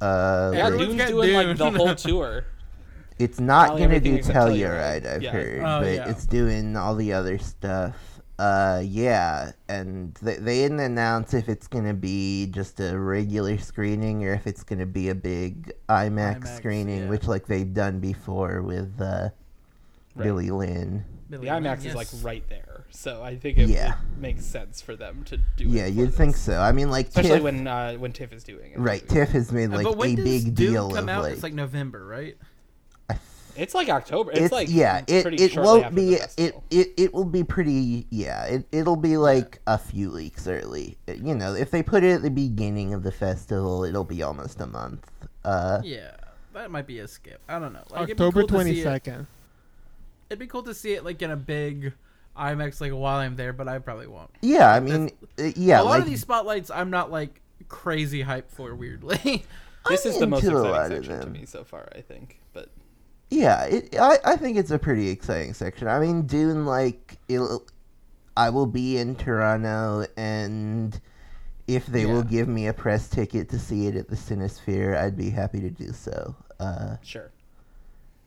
Uh, 0.00 0.50
Yeah, 0.54 0.64
which- 0.70 0.72
Everyone's 0.80 0.96
Dune's 0.96 1.10
doing 1.10 1.34
like 1.48 1.56
the 1.56 1.70
whole 1.70 1.94
tour. 2.06 2.44
it's 3.18 3.38
not 3.40 3.66
Probably 3.68 3.80
going 3.80 3.90
to 3.90 3.96
everything 3.96 4.12
do 4.12 4.18
except 4.18 4.38
Telluride, 4.38 5.02
Telluride. 5.02 5.06
I've 5.14 5.22
Yeah. 5.22 5.32
heard, 5.32 5.58
Oh, 5.60 5.80
but 5.80 5.94
yeah. 5.94 6.08
it's 6.10 6.26
doing 6.26 6.76
all 6.76 6.94
the 6.94 7.12
other 7.12 7.38
stuff. 7.38 7.96
Uh, 8.38 8.80
yeah, 8.82 9.52
and 9.68 10.14
they, 10.22 10.36
they 10.36 10.60
didn't 10.62 10.80
announce 10.80 11.34
if 11.34 11.50
it's 11.50 11.66
going 11.68 11.84
to 11.84 11.92
be 11.92 12.46
just 12.46 12.80
a 12.80 12.98
regular 12.98 13.58
screening 13.58 14.24
or 14.24 14.32
if 14.32 14.46
it's 14.46 14.62
going 14.62 14.78
to 14.78 14.86
be 14.86 15.10
a 15.10 15.14
big 15.14 15.70
IMAX, 15.90 16.40
IMAX, 16.44 16.56
screening, 16.56 17.00
yeah. 17.00 17.08
which 17.10 17.26
like 17.26 17.46
they've 17.46 17.74
done 17.74 18.00
before 18.00 18.62
with 18.62 18.98
uh, 18.98 19.28
Right. 20.16 20.24
Billy 20.24 20.50
Lynn. 20.50 21.04
The 21.28 21.36
IMAX 21.36 21.84
is 21.84 21.94
like 21.94 22.08
right 22.22 22.42
there, 22.48 22.69
so 22.90 23.22
I 23.22 23.36
think 23.36 23.58
it, 23.58 23.68
Yeah. 23.68 23.92
it 23.94 24.18
makes 24.20 24.44
sense 24.44 24.80
for 24.82 24.96
them 24.96 25.24
to 25.24 25.36
do. 25.56 25.64
Yeah, 25.64 25.84
it 25.86 25.94
for 25.94 26.00
you'd 26.00 26.14
think 26.14 26.36
so. 26.36 26.60
I 26.60 26.72
mean, 26.72 26.90
like 26.90 27.08
especially 27.08 27.30
Tiff, 27.30 27.42
when 27.42 27.66
uh, 27.66 27.94
when 27.94 28.12
Tiff 28.12 28.32
is 28.32 28.44
doing 28.44 28.72
it. 28.72 28.78
right? 28.78 29.06
Tiff 29.08 29.30
has 29.30 29.52
made 29.52 29.68
like 29.70 29.86
Uh, 29.86 29.90
but 29.90 29.98
when 29.98 30.10
a 30.12 30.16
does 30.16 30.24
big 30.24 30.54
Dune 30.54 30.72
deal 30.72 30.90
come 30.90 31.04
of 31.04 31.08
out? 31.08 31.22
like, 31.22 31.32
It's 31.34 31.42
like 31.42 31.54
November, 31.54 32.04
right? 32.04 32.36
It's 33.56 33.74
like 33.74 33.88
October. 33.88 34.30
It's, 34.30 34.40
it's, 34.42 34.52
like 34.52 34.68
yeah 34.70 35.02
it, 35.08 35.22
pretty 35.22 35.42
it 35.42 35.50
shortly 35.52 35.80
won't 35.82 35.94
be 35.94 36.14
it, 36.14 36.54
it 36.70 36.92
it 36.96 37.12
will 37.12 37.24
be 37.24 37.42
pretty 37.42 38.06
yeah 38.08 38.44
it, 38.44 38.64
it'll 38.70 38.96
be 38.96 39.16
like 39.16 39.58
a 39.66 39.76
few 39.76 40.12
weeks 40.12 40.46
early 40.46 40.96
Uh, 41.08 41.12
you 41.14 41.34
know 41.34 41.52
if 41.54 41.70
they 41.70 41.82
put 41.82 42.04
it 42.04 42.12
at 42.14 42.22
the 42.22 42.30
beginning 42.30 42.94
of 42.94 43.02
the 43.02 43.10
festival 43.10 43.82
it'll 43.84 44.04
be 44.04 44.22
almost 44.22 44.60
a 44.60 44.66
month 44.66 45.04
uh 45.44 45.80
Yeah, 45.84 46.12
that 46.54 46.70
might 46.70 46.86
be 46.86 47.00
a 47.00 47.08
skip. 47.08 47.40
I 47.48 47.58
don't 47.58 47.72
know. 47.72 47.82
Like, 47.90 48.10
October 48.10 48.40
cool 48.40 48.46
to 48.48 48.54
twenty 48.54 48.74
see 48.76 48.82
second. 48.84 49.26
It'd 50.30 50.38
be 50.38 50.46
cool 50.46 50.62
to 50.62 50.72
see 50.72 50.92
it 50.94 51.04
like 51.04 51.20
in 51.20 51.32
a 51.32 51.36
big 51.36 51.92
IMAX 52.36 52.80
like 52.80 52.92
while 52.92 53.18
I'm 53.18 53.36
there, 53.36 53.52
but 53.52 53.68
I 53.68 53.78
probably 53.78 54.06
won't. 54.06 54.30
yeah 54.40 54.72
i 54.72 54.80
mean 54.80 55.10
uh, 55.38 55.50
yeah 55.56 55.80
a 55.80 55.82
lot 55.82 55.90
like 55.90 56.00
of 56.02 56.06
these 56.06 56.20
spotlights, 56.20 56.70
I'm 56.70 56.90
not 56.90 57.10
like 57.10 57.40
crazy 57.68 58.22
hyped 58.22 58.50
for. 58.50 58.74
Weirdly, 58.74 59.44
this 59.88 60.06
I'm 60.06 60.12
is 60.12 60.18
the 60.18 60.26
most 60.26 60.44
exciting 60.44 61.02
section 61.02 61.20
to 61.20 61.30
me 61.30 61.44
so 61.46 61.64
far. 61.64 61.88
I 61.94 62.00
think, 62.00 62.40
but 62.52 62.70
yeah 63.30 63.64
it, 63.64 63.94
I, 63.98 64.18
I 64.24 64.36
think 64.36 64.56
it's 64.56 64.72
a 64.72 64.78
pretty 64.78 65.08
exciting 65.08 65.54
section 65.54 65.86
i 65.86 66.00
mean 66.00 66.22
dune 66.26 66.66
like 66.66 67.16
it'll 67.28 67.64
i 68.36 68.50
will 68.50 68.66
be 68.66 68.98
in 68.98 69.14
toronto 69.14 70.04
and 70.16 71.00
if 71.74 71.86
they 71.86 72.04
will 72.06 72.24
give 72.24 72.48
me 72.48 72.66
a 72.66 72.72
press 72.72 73.08
ticket 73.08 73.48
to 73.50 73.58
see 73.58 73.86
it 73.86 73.94
at 73.94 74.08
the 74.08 74.16
Cinesphere, 74.16 74.96
I'd 74.96 75.16
be 75.16 75.30
happy 75.30 75.60
to 75.60 75.70
do 75.70 75.92
so. 75.92 76.34
Uh, 76.58 76.96
sure. 77.02 77.30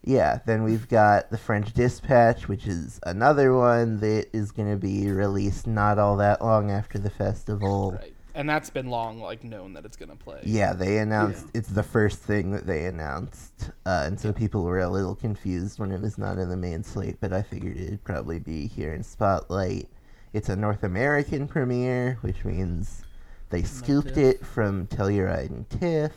Yeah, 0.04 0.40
then 0.46 0.64
we've 0.64 0.88
got 0.90 1.30
The 1.30 1.38
French 1.38 1.74
Dispatch, 1.74 2.48
which 2.50 2.68
is 2.68 3.00
another 3.06 3.54
one 3.56 4.00
that 4.02 4.28
is 4.34 4.52
going 4.52 4.70
to 4.70 4.78
be 4.78 5.10
released 5.10 5.66
not 5.66 5.98
all 5.98 6.18
that 6.18 6.42
long 6.42 6.72
after 6.72 7.00
the 7.00 7.10
festival. 7.10 7.94
Right, 7.94 8.14
and 8.36 8.50
that's 8.50 8.70
been 8.70 8.90
long 8.90 9.20
like 9.20 9.44
known 9.44 9.74
that 9.74 9.86
it's 9.86 9.96
gonna 9.96 10.16
play. 10.16 10.42
Yeah, 10.44 10.74
they 10.74 10.98
announced 10.98 11.46
it's 11.54 11.70
the 11.70 11.84
first 11.84 12.20
thing 12.20 12.52
that 12.52 12.66
they 12.66 12.86
announced, 12.86 13.72
uh, 13.86 14.04
and 14.06 14.20
so 14.20 14.34
people 14.34 14.64
were 14.64 14.80
a 14.80 14.90
little 14.90 15.16
confused 15.16 15.80
when 15.80 15.92
it 15.92 16.02
was 16.02 16.18
not 16.18 16.38
in 16.38 16.50
the 16.50 16.58
main 16.58 16.84
slate. 16.84 17.18
But 17.22 17.32
I 17.32 17.42
figured 17.42 17.78
it'd 17.78 18.04
probably 18.04 18.40
be 18.40 18.68
here 18.68 18.94
in 18.94 19.04
Spotlight. 19.04 19.88
It's 20.34 20.50
a 20.50 20.56
North 20.56 20.84
American 20.84 21.48
premiere, 21.48 22.18
which 22.22 22.44
means 22.44 23.04
they 23.52 23.64
scooped 23.64 24.18
it 24.18 24.44
from 24.44 24.88
Telluride 24.88 25.52
and 25.52 25.70
TIFF. 25.70 26.12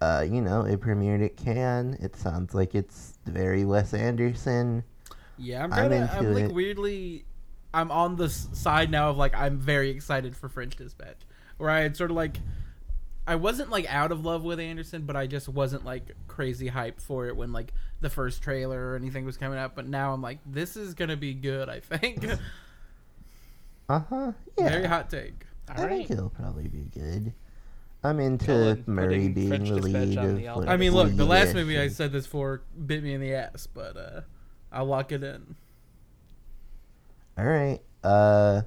Uh, 0.00 0.24
you 0.28 0.40
know, 0.42 0.62
it 0.62 0.80
premiered 0.80 1.24
at 1.24 1.36
Cannes. 1.36 1.94
It 2.00 2.16
sounds 2.16 2.54
like 2.54 2.74
it's 2.74 3.18
very 3.24 3.64
Wes 3.64 3.94
Anderson. 3.94 4.84
yeah, 5.38 5.64
I'm 5.64 5.72
I'm 5.72 5.90
kind 5.90 5.94
of. 5.94 6.10
I'm, 6.10 6.18
into 6.26 6.30
like 6.32 6.44
it. 6.50 6.52
weirdly, 6.54 7.24
I'm 7.72 7.90
on 7.90 8.16
the 8.16 8.28
side 8.28 8.90
now 8.90 9.10
of 9.10 9.16
like 9.16 9.34
I'm 9.34 9.58
very 9.58 9.90
excited 9.90 10.36
for 10.36 10.48
French 10.48 10.76
Dispatch, 10.76 11.20
where 11.56 11.70
I 11.70 11.80
had 11.80 11.96
sort 11.96 12.10
of 12.10 12.16
like. 12.16 12.38
I 13.28 13.34
wasn't 13.34 13.70
like 13.70 13.92
out 13.92 14.12
of 14.12 14.24
love 14.24 14.44
with 14.44 14.60
Anderson, 14.60 15.02
but 15.02 15.16
I 15.16 15.26
just 15.26 15.48
wasn't 15.48 15.84
like 15.84 16.12
crazy 16.28 16.68
hype 16.68 17.00
for 17.00 17.26
it 17.26 17.36
when 17.36 17.52
like 17.52 17.72
the 18.00 18.08
first 18.08 18.40
trailer 18.40 18.92
or 18.92 18.94
anything 18.94 19.24
was 19.24 19.36
coming 19.36 19.58
out. 19.58 19.74
But 19.74 19.88
now 19.88 20.12
I'm 20.12 20.22
like, 20.22 20.38
this 20.46 20.76
is 20.76 20.94
gonna 20.94 21.16
be 21.16 21.34
good. 21.34 21.68
I 21.68 21.80
think. 21.80 22.24
Uh 23.88 24.00
huh. 24.10 24.32
Yeah. 24.58 24.68
Very 24.68 24.84
hot 24.86 25.10
take. 25.10 25.46
All 25.68 25.80
I 25.80 25.86
right. 25.86 25.96
think 25.98 26.10
it'll 26.10 26.30
probably 26.30 26.68
be 26.68 26.90
good. 26.92 27.32
I'm 28.06 28.20
into 28.20 28.46
Dylan, 28.46 28.86
Murray 28.86 29.28
being 29.28 29.48
French 29.48 29.68
the 29.68 29.74
lead 29.76 30.18
on 30.18 30.24
of 30.26 30.36
the 30.36 30.70
I 30.70 30.76
mean, 30.76 30.92
look, 30.92 31.14
the 31.14 31.24
last 31.24 31.54
movie 31.54 31.78
I 31.78 31.88
said 31.88 32.12
this 32.12 32.26
for 32.26 32.62
bit 32.86 33.02
me 33.02 33.14
in 33.14 33.20
the 33.20 33.34
ass, 33.34 33.66
but 33.66 33.96
uh, 33.96 34.20
I'll 34.72 34.86
lock 34.86 35.12
it 35.12 35.22
in. 35.22 35.56
All 37.36 37.44
right. 37.44 37.80
Uh, 38.02 38.62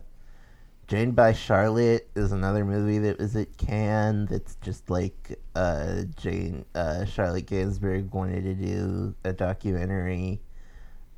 Jane 0.88 1.12
by 1.12 1.34
Charlotte 1.34 2.10
is 2.16 2.32
another 2.32 2.66
movie 2.66 2.98
that 3.00 3.20
was 3.20 3.36
at 3.36 3.56
Cannes. 3.58 4.26
That's 4.26 4.56
just 4.56 4.90
like 4.90 5.40
uh, 5.56 6.04
Jane 6.18 6.66
uh, 6.76 7.06
Charlotte 7.06 7.46
Gainsbourg 7.46 8.12
wanted 8.12 8.44
to 8.44 8.56
do 8.56 9.16
a 9.24 9.32
documentary 9.32 10.42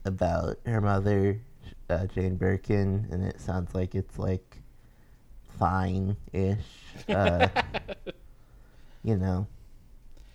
about 0.05 0.57
her 0.65 0.81
mother, 0.81 1.41
uh, 1.89 2.05
Jane 2.07 2.35
Birkin, 2.35 3.07
and 3.11 3.23
it 3.23 3.39
sounds 3.39 3.73
like 3.73 3.95
it's 3.95 4.19
like 4.19 4.57
fine-ish. 5.57 6.57
Uh, 7.09 7.47
you 9.03 9.15
know, 9.17 9.47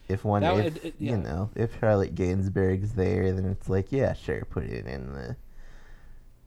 if 0.09 0.25
one, 0.25 0.43
That 0.43 0.57
if 0.59 0.65
would- 0.75 0.85
it- 0.85 0.95
yeah. 0.99 1.11
you 1.13 1.17
know, 1.19 1.51
if 1.55 1.79
Charlotte 1.81 2.15
Gainsbourg's 2.15 2.93
there, 2.95 3.33
then 3.33 3.45
it's 3.47 3.69
like, 3.69 3.91
yeah, 3.93 4.13
sure, 4.15 4.45
put 4.45 4.65
it 4.65 4.87
in 4.87 5.13
the 5.13 5.37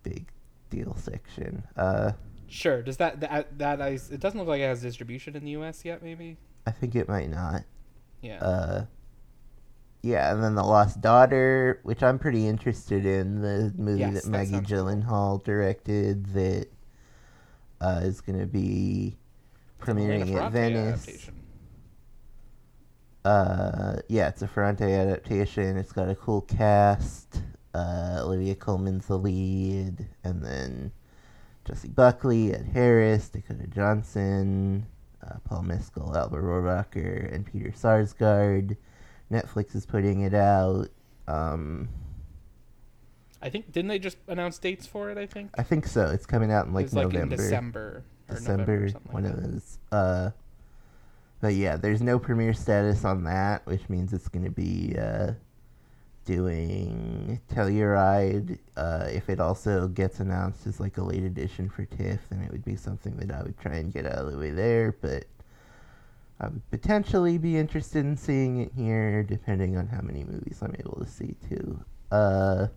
big 0.03 0.27
deal 0.69 0.95
section. 0.97 1.63
Uh, 1.75 2.13
Sure. 2.51 2.81
Does 2.81 2.97
that 2.97 3.19
that 3.19 3.59
that 3.59 3.79
I, 3.79 3.89
it 3.89 4.19
doesn't 4.19 4.39
look 4.39 4.47
like 4.47 4.59
it 4.59 4.63
has 4.63 4.81
distribution 4.81 5.35
in 5.35 5.45
the 5.45 5.51
U.S. 5.51 5.85
yet? 5.85 6.01
Maybe. 6.01 6.37
I 6.65 6.71
think 6.71 6.95
it 6.95 7.07
might 7.07 7.29
not. 7.29 7.61
Yeah. 8.23 8.39
Uh, 8.43 8.85
yeah, 10.01 10.33
and 10.33 10.43
then 10.43 10.55
the 10.55 10.63
Lost 10.63 10.99
Daughter, 10.99 11.79
which 11.83 12.01
I'm 12.01 12.17
pretty 12.17 12.47
interested 12.47 13.05
in, 13.05 13.41
the 13.43 13.71
movie 13.77 13.99
Yes, 13.99 14.23
that 14.23 14.29
Maggie 14.31 14.51
sounds 14.53 14.67
cool. 14.67 14.77
Gyllenhaal 14.85 15.43
directed 15.43 16.25
that 16.33 16.67
uh, 17.81 17.99
is 18.01 18.19
going 18.19 18.39
to 18.39 18.47
be 18.47 19.15
premiering 19.79 20.35
at 20.35 20.51
Venice. 20.51 21.07
adaptation. 21.07 21.35
Uh, 23.25 23.97
yeah, 24.07 24.29
it's 24.29 24.41
a 24.41 24.47
Ferrante 24.47 24.83
adaptation. 24.83 25.77
It's 25.77 25.91
got 25.91 26.09
a 26.09 26.15
cool 26.15 26.41
cast. 26.41 27.41
Uh, 27.73 28.19
Olivia 28.21 28.55
Colman's 28.55 29.07
the 29.07 29.17
lead, 29.17 30.07
and 30.23 30.43
then 30.43 30.91
Jessie 31.65 31.89
Buckley, 31.89 32.53
Ed 32.53 32.69
Harris, 32.73 33.29
Dakota 33.29 33.67
Johnson, 33.67 34.87
uh, 35.23 35.35
Paul 35.45 35.63
Mescal, 35.63 36.15
Alba 36.15 36.37
Rohrwacher, 36.37 37.33
and 37.33 37.45
Peter 37.45 37.69
Sarsgaard. 37.69 38.77
Netflix 39.31 39.75
is 39.75 39.85
putting 39.85 40.21
it 40.21 40.33
out. 40.33 40.87
Um, 41.27 41.89
I 43.41 43.49
think 43.49 43.71
didn't 43.71 43.89
they 43.89 43.99
just 43.99 44.17
announce 44.27 44.57
dates 44.57 44.87
for 44.87 45.11
it? 45.11 45.17
I 45.17 45.27
think 45.27 45.51
I 45.57 45.63
think 45.63 45.85
so. 45.85 46.07
It's 46.07 46.25
coming 46.25 46.51
out 46.51 46.65
in 46.65 46.73
like 46.73 46.91
like 46.91 47.07
November. 47.07 47.35
in 47.35 47.39
December 47.39 48.03
December, 48.29 48.79
November, 48.79 48.99
one 49.11 49.23
like 49.23 49.33
of 49.33 49.43
those. 49.43 49.79
Uh, 49.91 50.29
but 51.41 51.53
yeah, 51.55 51.77
there's 51.77 52.01
no 52.01 52.19
premiere 52.19 52.53
status 52.53 53.05
on 53.05 53.23
that, 53.23 53.65
which 53.65 53.87
means 53.89 54.13
it's 54.13 54.27
going 54.27 54.45
to 54.45 54.51
be 54.51 54.95
uh, 54.97 55.31
doing 56.25 57.39
Telluride. 57.51 58.59
Uh, 58.75 59.07
if 59.09 59.29
it 59.29 59.39
also 59.39 59.87
gets 59.87 60.19
announced 60.19 60.67
as 60.67 60.79
like 60.79 60.97
a 60.97 61.03
late 61.03 61.23
edition 61.23 61.69
for 61.69 61.85
TIFF, 61.85 62.19
then 62.29 62.41
it 62.41 62.51
would 62.51 62.65
be 62.65 62.75
something 62.75 63.15
that 63.17 63.31
I 63.31 63.41
would 63.43 63.57
try 63.57 63.75
and 63.75 63.91
get 63.93 64.05
out 64.05 64.25
of 64.25 64.31
the 64.31 64.37
way 64.37 64.51
there. 64.51 64.95
But 65.01 65.25
I 66.41 66.47
would 66.47 66.69
potentially 66.71 67.37
be 67.37 67.57
interested 67.57 68.05
in 68.05 68.17
seeing 68.17 68.57
it 68.57 68.71
here, 68.75 69.23
depending 69.23 69.77
on 69.77 69.87
how 69.87 70.01
many 70.01 70.23
movies 70.23 70.59
I'm 70.61 70.75
able 70.79 70.99
to 70.99 71.07
see 71.07 71.35
too. 71.49 71.83
Uh, 72.11 72.67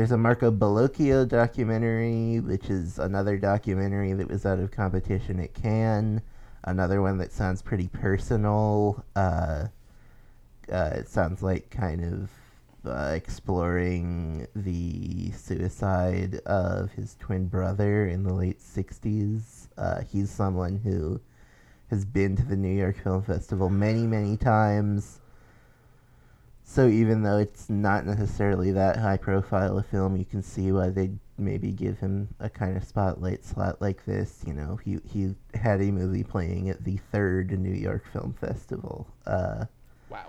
there's 0.00 0.12
a 0.12 0.16
Marco 0.16 0.50
Bellocchio 0.50 1.28
documentary, 1.28 2.40
which 2.40 2.70
is 2.70 2.98
another 2.98 3.36
documentary 3.36 4.14
that 4.14 4.30
was 4.30 4.46
out 4.46 4.58
of 4.58 4.70
competition 4.70 5.38
at 5.38 5.52
Cannes. 5.52 6.22
Another 6.64 7.02
one 7.02 7.18
that 7.18 7.32
sounds 7.32 7.60
pretty 7.60 7.86
personal. 7.88 9.04
Uh, 9.14 9.66
uh, 10.72 10.90
it 10.94 11.06
sounds 11.06 11.42
like 11.42 11.68
kind 11.68 12.02
of 12.02 12.30
uh, 12.90 13.12
exploring 13.12 14.46
the 14.56 15.32
suicide 15.32 16.36
of 16.46 16.90
his 16.92 17.14
twin 17.20 17.46
brother 17.46 18.06
in 18.06 18.22
the 18.22 18.32
late 18.32 18.60
60s. 18.60 19.68
Uh, 19.76 20.00
he's 20.10 20.30
someone 20.30 20.80
who 20.82 21.20
has 21.90 22.06
been 22.06 22.36
to 22.36 22.42
the 22.42 22.56
New 22.56 22.74
York 22.74 22.96
Film 23.02 23.22
Festival 23.22 23.68
many, 23.68 24.06
many 24.06 24.38
times. 24.38 25.20
So 26.70 26.86
even 26.86 27.22
though 27.24 27.38
it's 27.38 27.68
not 27.68 28.06
necessarily 28.06 28.70
that 28.70 28.96
high 28.96 29.16
profile 29.16 29.76
a 29.78 29.82
film, 29.82 30.16
you 30.16 30.24
can 30.24 30.40
see 30.40 30.70
why 30.70 30.90
they'd 30.90 31.18
maybe 31.36 31.72
give 31.72 31.98
him 31.98 32.28
a 32.38 32.48
kind 32.48 32.76
of 32.76 32.84
spotlight 32.84 33.44
slot 33.44 33.82
like 33.82 34.04
this. 34.04 34.44
You 34.46 34.52
know, 34.54 34.76
he 34.76 35.00
he 35.04 35.34
had 35.54 35.80
a 35.80 35.90
movie 35.90 36.22
playing 36.22 36.70
at 36.70 36.84
the 36.84 36.98
third 37.10 37.50
New 37.58 37.74
York 37.74 38.04
Film 38.12 38.34
Festival. 38.40 39.08
Uh, 39.26 39.64
Wow. 40.08 40.28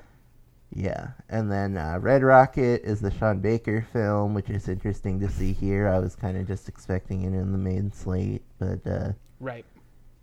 yeah, 0.74 1.10
and 1.30 1.52
then 1.52 1.78
uh, 1.78 2.00
Red 2.02 2.24
Rocket 2.24 2.82
is 2.84 3.02
the 3.02 3.12
Sean 3.12 3.40
Baker 3.40 3.86
film, 3.94 4.34
which 4.34 4.50
is 4.50 4.68
interesting 4.68 5.20
to 5.20 5.30
see 5.30 5.54
here. 5.54 5.88
I 5.90 6.00
was 6.00 6.16
kind 6.16 6.38
of 6.38 6.48
just 6.48 6.68
expecting 6.68 7.22
it 7.22 7.38
in 7.38 7.52
the 7.52 7.60
main 7.60 7.92
slate, 7.92 8.42
but 8.58 8.80
uh, 8.88 9.12
Right. 9.40 9.66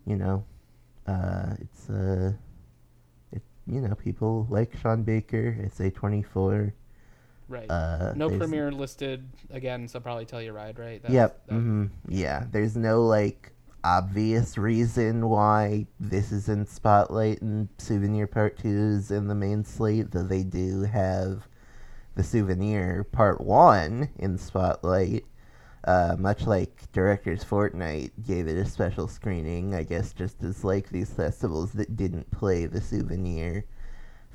you 0.04 0.16
know, 0.16 0.44
uh, 1.06 1.54
it's 1.60 1.88
uh, 1.88 2.32
it 2.32 2.47
you 3.68 3.80
know 3.80 3.94
people 3.94 4.46
like 4.50 4.76
Sean 4.78 5.02
Baker. 5.02 5.56
It's 5.60 5.78
a 5.80 5.90
twenty 5.90 6.22
four. 6.22 6.74
Right. 7.48 7.70
Uh, 7.70 8.12
no 8.14 8.28
premiere 8.28 8.70
listed 8.72 9.26
again, 9.50 9.88
so 9.88 10.00
probably 10.00 10.26
Telluride, 10.26 10.78
right? 10.78 11.00
That's- 11.02 11.12
Yep. 11.12 11.46
that- 11.46 11.54
hmm 11.54 11.86
Yeah. 12.06 12.44
There's 12.50 12.76
no 12.76 13.06
like 13.06 13.52
obvious 13.84 14.58
reason 14.58 15.28
why 15.28 15.86
this 15.98 16.30
is 16.32 16.48
in 16.50 16.66
Spotlight 16.66 17.40
and 17.40 17.68
Souvenir 17.78 18.26
Part 18.26 18.58
Two 18.58 18.68
is 18.68 19.10
in 19.10 19.28
the 19.28 19.34
main 19.34 19.64
slate, 19.64 20.10
though 20.10 20.24
they 20.24 20.42
do 20.42 20.82
have 20.82 21.48
the 22.16 22.22
Souvenir 22.24 23.04
Part 23.04 23.40
One 23.40 24.08
in 24.18 24.36
Spotlight. 24.36 25.24
Uh, 25.84 26.16
much 26.18 26.46
like 26.46 26.90
Directors 26.92 27.44
Fortnight 27.44 28.12
gave 28.26 28.48
it 28.48 28.56
a 28.58 28.66
special 28.66 29.06
screening, 29.08 29.74
I 29.74 29.84
guess 29.84 30.12
just 30.12 30.42
as 30.42 30.64
like 30.64 30.88
these 30.90 31.10
festivals 31.10 31.72
that 31.74 31.96
didn't 31.96 32.30
play 32.30 32.66
the 32.66 32.80
Souvenir 32.80 33.64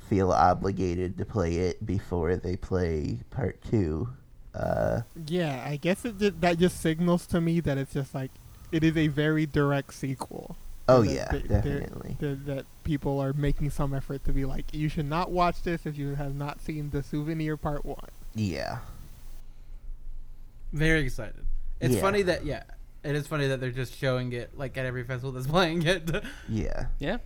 feel 0.08 0.32
obligated 0.32 1.16
to 1.18 1.24
play 1.24 1.56
it 1.56 1.84
before 1.86 2.36
they 2.36 2.56
play 2.56 3.20
Part 3.30 3.60
Two. 3.62 4.08
Uh, 4.54 5.02
Yeah, 5.26 5.64
I 5.66 5.76
guess 5.76 6.04
it 6.04 6.18
just, 6.18 6.40
that 6.40 6.58
just 6.58 6.80
signals 6.80 7.26
to 7.28 7.40
me 7.40 7.60
that 7.60 7.76
it's 7.78 7.92
just 7.92 8.14
like 8.14 8.30
it 8.72 8.82
is 8.84 8.96
a 8.96 9.08
very 9.08 9.46
direct 9.46 9.94
sequel. 9.94 10.56
oh 10.88 11.02
That 11.02 11.12
yeah, 11.12 11.28
they're- 11.30 11.40
definitely. 11.60 12.16
That, 12.20 12.46
that 12.46 12.64
people 12.84 13.20
are 13.20 13.32
making 13.32 13.70
some 13.70 13.94
effort 13.94 14.24
to 14.24 14.32
be 14.32 14.44
like, 14.44 14.72
you 14.72 14.88
should 14.88 15.06
not 15.06 15.30
watch 15.30 15.62
this 15.62 15.86
if 15.86 15.96
you 15.98 16.14
have 16.14 16.34
not 16.34 16.60
seen 16.60 16.90
the 16.90 17.02
Souvenir 17.02 17.56
Part 17.56 17.84
One. 17.84 18.08
Yeah. 18.34 18.78
Very 20.74 21.00
excited. 21.00 21.46
It's 21.80 21.94
Yeah. 21.94 22.00
funny 22.00 22.22
that 22.22 22.44
yeah, 22.44 22.64
it 23.04 23.14
is 23.14 23.26
funny 23.28 23.46
that 23.46 23.60
they're 23.60 23.70
just 23.70 23.94
showing 23.96 24.32
it 24.32 24.58
like 24.58 24.76
at 24.76 24.84
every 24.84 25.04
festival 25.04 25.30
that's 25.32 25.46
playing 25.56 25.82
it. 25.86 26.10
Yeah. 26.48 26.86
Yeah. 26.98 27.18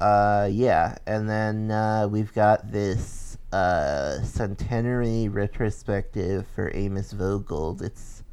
Uh, 0.00 0.48
yeah, 0.50 0.96
and 1.06 1.28
then 1.30 1.70
uh, 1.70 2.08
we've 2.10 2.32
got 2.34 2.72
this 2.72 3.38
uh, 3.52 4.20
centenary 4.22 5.28
retrospective 5.28 6.44
for 6.54 6.72
Amos 6.74 7.12
Vogel. 7.12 7.80
It's 7.80 8.24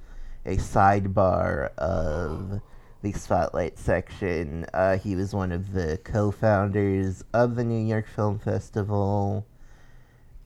a 0.48 0.56
sidebar 0.58 1.70
of 1.78 2.62
the 3.04 3.12
Spotlight 3.12 3.78
section. 3.78 4.66
Uh, 4.74 4.98
he 4.98 5.16
was 5.16 5.36
one 5.36 5.52
of 5.52 5.74
the 5.74 6.00
co-founders 6.04 7.24
of 7.34 7.56
the 7.56 7.64
New 7.64 7.86
York 7.86 8.08
Film 8.08 8.40
Festival, 8.40 9.46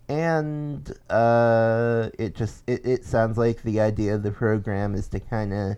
and 0.10 0.92
uh, 1.10 2.10
it 2.20 2.36
just 2.36 2.63
it, 2.68 2.86
it 2.86 3.06
sounds 3.06 3.38
like 3.38 3.63
the 3.63 3.80
idea 3.80 4.16
of 4.16 4.24
the 4.24 4.32
program 4.32 4.96
is 4.96 5.08
to 5.10 5.20
kind 5.20 5.54
of 5.54 5.78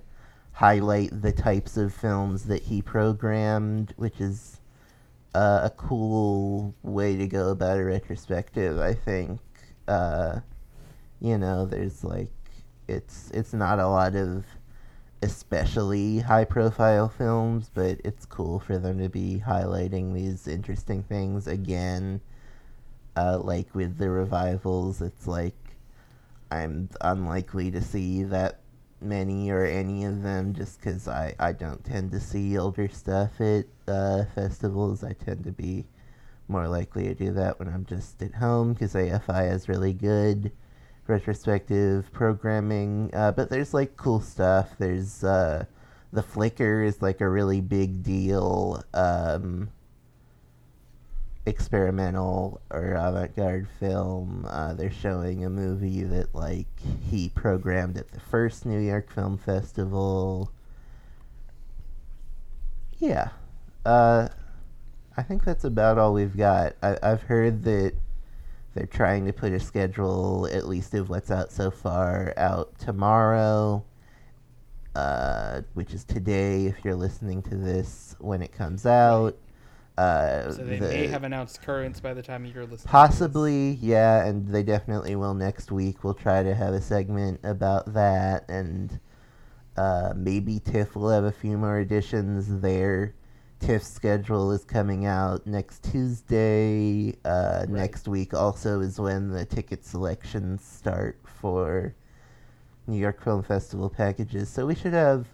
highlight 0.54 1.22
the 1.22 1.32
types 1.32 1.78
of 1.78 1.94
films 1.94 2.46
that 2.46 2.64
he 2.64 2.82
programmed, 2.82 3.94
which 3.98 4.20
is 4.22 4.62
uh, 5.34 5.62
a 5.64 5.70
cool 5.72 6.74
way 6.82 7.18
to 7.18 7.28
go 7.28 7.50
about 7.50 7.78
a 7.78 7.84
retrospective. 7.84 8.80
I 8.80 8.94
think, 8.94 9.40
uh, 9.88 10.40
you 11.20 11.38
know, 11.38 11.66
there's 11.66 12.04
like, 12.04 12.32
it's 12.88 13.32
it's 13.32 13.54
not 13.54 13.80
a 13.80 13.88
lot 13.88 14.16
of 14.16 14.46
especially 15.22 16.20
high 16.20 16.46
profile 16.46 17.10
films, 17.10 17.70
but 17.74 18.00
it's 18.04 18.26
cool 18.26 18.60
for 18.60 18.78
them 18.78 19.00
to 19.00 19.10
be 19.10 19.44
highlighting 19.46 20.14
these 20.14 20.48
interesting 20.48 21.04
things 21.04 21.48
again. 21.48 22.22
Uh, 23.15 23.39
like 23.39 23.73
with 23.73 23.97
the 23.97 24.10
revivals, 24.10 25.01
it's 25.01 25.28
like 25.28 25.56
I'm 26.51 26.89
unlikely 27.01 27.71
to 27.71 27.82
see 27.82 28.23
that 28.23 28.60
many 29.01 29.49
or 29.51 29.63
any 29.65 30.06
of 30.06 30.23
them 30.23 30.54
just 30.54 30.80
because 30.80 31.08
I, 31.08 31.36
I 31.39 31.51
don't 31.51 31.84
tend 31.84 32.12
to 32.12 32.19
see 32.19 32.58
older 32.58 32.88
stuff 32.88 33.39
at 33.39 33.65
uh, 33.88 34.25
festivals. 34.34 35.04
I 35.04 35.13
tend 35.13 35.43
to 35.45 35.51
be 35.51 35.86
more 36.47 36.67
likely 36.67 37.06
to 37.06 37.15
do 37.15 37.32
that 37.34 37.60
when 37.60 37.67
I'm 37.67 37.86
just 37.86 38.21
at 38.21 38.36
home 38.36 38.73
because 38.73 38.93
AFI 38.93 39.49
has 39.49 39.67
really 39.69 39.93
good 39.93 40.51
retrospective 41.08 42.12
programming. 42.13 43.10
Uh, 43.13 43.32
but 43.32 43.49
there's 43.49 43.73
like 43.73 43.97
cool 43.97 44.21
stuff. 44.21 44.75
There's 44.78 45.23
uh, 45.23 45.65
the 46.13 46.23
Flicker 46.23 46.84
is 46.84 47.01
like 47.01 47.21
a 47.21 47.30
really 47.30 47.62
big 47.62 48.04
deal. 48.04 48.84
Um, 48.93 49.69
experimental 51.45 52.62
or 52.71 52.93
avant-garde 52.93 53.67
film. 53.79 54.45
Uh, 54.49 54.73
they're 54.73 54.91
showing 54.91 55.45
a 55.45 55.49
movie 55.49 56.03
that 56.03 56.34
like 56.34 56.67
he 57.10 57.29
programmed 57.29 57.97
at 57.97 58.12
the 58.12 58.19
first 58.19 58.65
New 58.65 58.79
York 58.79 59.12
Film 59.12 59.38
Festival. 59.38 60.51
Yeah, 62.97 63.29
uh, 63.86 64.29
I 65.17 65.23
think 65.23 65.43
that's 65.43 65.63
about 65.63 65.97
all 65.97 66.13
we've 66.13 66.36
got. 66.36 66.75
I- 66.81 66.99
I've 67.03 67.23
heard 67.23 67.63
that 67.63 67.93
they're 68.73 68.86
trying 68.86 69.25
to 69.25 69.34
put 69.34 69.53
a 69.53 69.60
schedule, 69.60 70.47
at 70.51 70.67
least 70.67 70.93
of 70.93 71.10
what's 71.10 71.31
out 71.31 71.51
so 71.51 71.71
far, 71.71 72.34
out 72.38 72.77
tomorrow. 72.79 73.84
Uh, 74.95 75.62
which 75.73 75.93
is 75.93 76.05
today 76.05 76.67
if 76.67 76.86
you're 76.86 76.95
listening 76.95 77.41
to 77.41 77.55
this 77.55 78.15
when 78.19 78.41
it 78.41 78.53
comes 78.53 78.86
out. 78.86 79.38
Uh, 79.97 80.51
So 80.51 80.63
they 80.63 80.77
the- 80.79 80.88
may 80.89 81.08
have 81.08 81.23
announced 81.23 81.62
currents 81.62 81.99
by 82.01 82.13
the 82.13 82.21
time 82.21 82.45
you're 82.45 82.65
listening. 82.65 82.91
Possibly, 82.91 83.71
yeah, 83.81 84.25
and 84.25 84.47
they 84.47 84.63
definitely 84.63 85.15
will 85.15 85.34
next 85.34 85.71
week. 85.71 86.03
We'll 86.03 86.13
try 86.13 86.43
to 86.43 86.53
have 86.53 86.73
a 86.73 86.81
segment 86.81 87.39
about 87.43 87.93
that, 87.93 88.43
and 88.49 88.99
uh, 89.77 90.13
maybe 90.15 90.60
TIFF 90.60 90.95
will 90.95 91.10
have 91.10 91.23
a 91.23 91.31
few 91.31 91.58
more 91.58 91.79
editions. 91.79 92.60
there. 92.62 93.13
TIFF's 93.62 93.88
schedule 93.88 94.51
is 94.51 94.65
coming 94.65 95.05
out 95.05 95.47
next 95.47 95.84
Tuesday. 95.89 97.15
Uh, 97.23 97.65
Next 97.69 98.05
week 98.08 98.34
also 98.34 98.81
is 98.81 98.99
when 98.99 99.29
the 99.29 99.45
ticket 99.45 99.86
selections 99.86 100.62
start 100.63 101.17
for 101.23 101.95
New 102.86 102.97
York 102.99 103.23
Film 103.23 103.43
Festival 103.43 103.89
packages. 103.89 104.49
So 104.49 104.65
we 104.65 104.75
should 104.75 104.93
have 104.93 105.25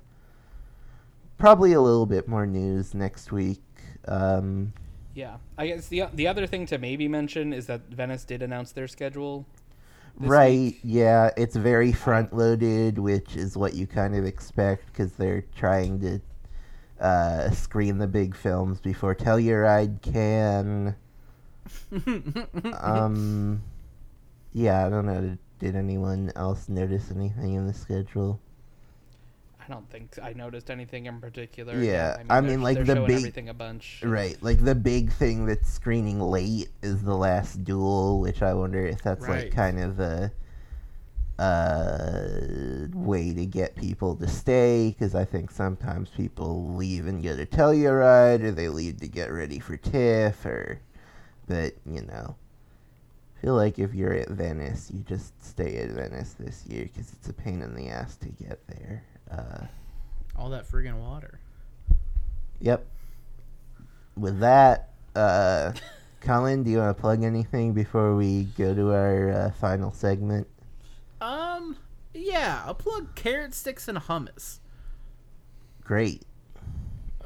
probably 1.40 1.74
a 1.74 1.82
little 1.82 2.06
bit 2.06 2.28
more 2.28 2.46
news 2.46 2.94
next 2.94 3.32
week. 3.32 3.62
Um, 4.08 4.74
Yeah, 5.14 5.38
I 5.58 5.68
guess 5.68 5.88
the 5.88 6.04
the 6.14 6.28
other 6.28 6.48
thing 6.48 6.66
to 6.68 6.78
maybe 6.78 7.08
mention 7.08 7.54
is 7.54 7.68
that 7.68 7.82
Venice 7.90 8.24
did 8.24 8.42
announce 8.42 8.72
their 8.72 8.88
schedule. 8.88 9.46
right, 10.20 10.52
week. 10.52 10.80
yeah, 10.84 11.32
it's 11.38 11.56
very 11.56 11.92
front 11.92 12.34
loaded, 12.34 12.98
which 13.00 13.36
is 13.36 13.58
what 13.58 13.74
you 13.74 13.88
kind 13.88 14.16
of 14.16 14.26
expect 14.26 14.88
because 14.88 15.14
they're 15.14 15.44
trying 15.56 16.00
to 16.02 16.22
uh, 17.04 17.50
screen 17.52 17.98
the 17.98 18.08
big 18.08 18.36
films 18.36 18.80
before 18.80 19.16
Telluride 19.16 20.02
can. 20.02 20.96
um, 22.82 23.62
yeah, 24.54 24.86
I 24.86 24.90
don't 24.90 25.06
know. 25.06 25.22
Did, 25.22 25.40
did 25.60 25.76
anyone 25.76 26.32
else 26.36 26.70
notice 26.70 27.12
anything 27.12 27.54
in 27.54 27.68
the 27.68 27.74
schedule? 27.74 28.40
I 29.72 29.74
don't 29.74 29.90
think 29.90 30.20
I 30.22 30.34
noticed 30.34 30.70
anything 30.70 31.06
in 31.06 31.22
particular. 31.22 31.82
Yeah, 31.82 32.18
I 32.30 32.42
they're- 32.42 32.50
mean, 32.52 32.62
like, 32.62 32.84
the 32.86 32.96
big- 32.96 33.12
everything 33.12 33.48
a 33.48 33.54
bunch. 33.54 34.04
Right, 34.06 34.36
like 34.44 34.64
the 34.66 34.76
big 34.76 35.14
thing 35.14 35.46
that's 35.46 35.70
screening 35.70 36.20
late 36.20 36.70
is 36.82 37.04
the 37.04 37.16
last 37.16 37.64
duel, 37.64 38.20
which 38.20 38.42
I 38.42 38.54
wonder 38.54 38.86
if 38.86 39.02
that's 39.02 39.26
Right. 39.26 39.46
like 39.46 39.54
kind 39.54 39.80
of 39.80 40.00
a 40.02 40.34
uh, 41.40 42.88
way 42.94 43.34
to 43.34 43.46
get 43.46 43.76
people 43.76 44.16
to 44.18 44.28
stay 44.28 44.90
because 44.90 45.16
I 45.16 45.24
think 45.26 45.50
sometimes 45.50 46.10
people 46.10 46.76
leave 46.76 47.08
and 47.08 47.24
get 47.24 47.40
a 47.40 47.46
Telluride 47.46 48.44
or 48.44 48.52
they 48.52 48.68
leave 48.70 49.00
to 49.00 49.08
get 49.08 49.32
ready 49.32 49.58
for 49.58 49.76
TIFF 49.78 50.46
or, 50.46 50.80
but 51.48 51.74
you 51.86 52.02
know, 52.02 52.36
I 53.38 53.42
feel 53.42 53.56
like 53.56 53.80
if 53.80 53.94
you're 53.96 54.14
at 54.14 54.30
Venice, 54.30 54.92
you 54.94 55.00
just 55.00 55.44
stay 55.44 55.78
at 55.78 55.90
Venice 55.92 56.34
this 56.38 56.66
year 56.68 56.84
because 56.84 57.12
it's 57.14 57.30
a 57.30 57.34
pain 57.34 57.62
in 57.64 57.74
the 57.74 57.88
ass 57.90 58.18
to 58.18 58.28
get 58.30 58.60
there. 58.68 59.04
Uh, 59.32 59.66
All 60.36 60.50
that 60.50 60.68
friggin' 60.70 61.00
water. 61.00 61.40
Yep. 62.60 62.86
With 64.18 64.40
that, 64.40 64.90
uh, 65.16 65.74
Colin, 66.22 66.64
do 66.64 66.70
you 66.72 66.78
want 66.80 66.96
to 66.96 67.02
plug 67.02 67.24
anything 67.24 67.74
before 67.74 68.16
we 68.16 68.44
go 68.58 68.76
to 68.76 68.92
our 68.94 69.30
uh, 69.32 69.52
final 69.52 69.92
segment? 69.92 70.48
Um, 71.22 71.78
yeah, 72.14 72.62
I'll 72.66 72.76
plug 72.76 73.16
carrot 73.16 73.54
sticks 73.54 73.88
and 73.88 73.98
hummus. 73.98 74.60
Great. 75.84 76.24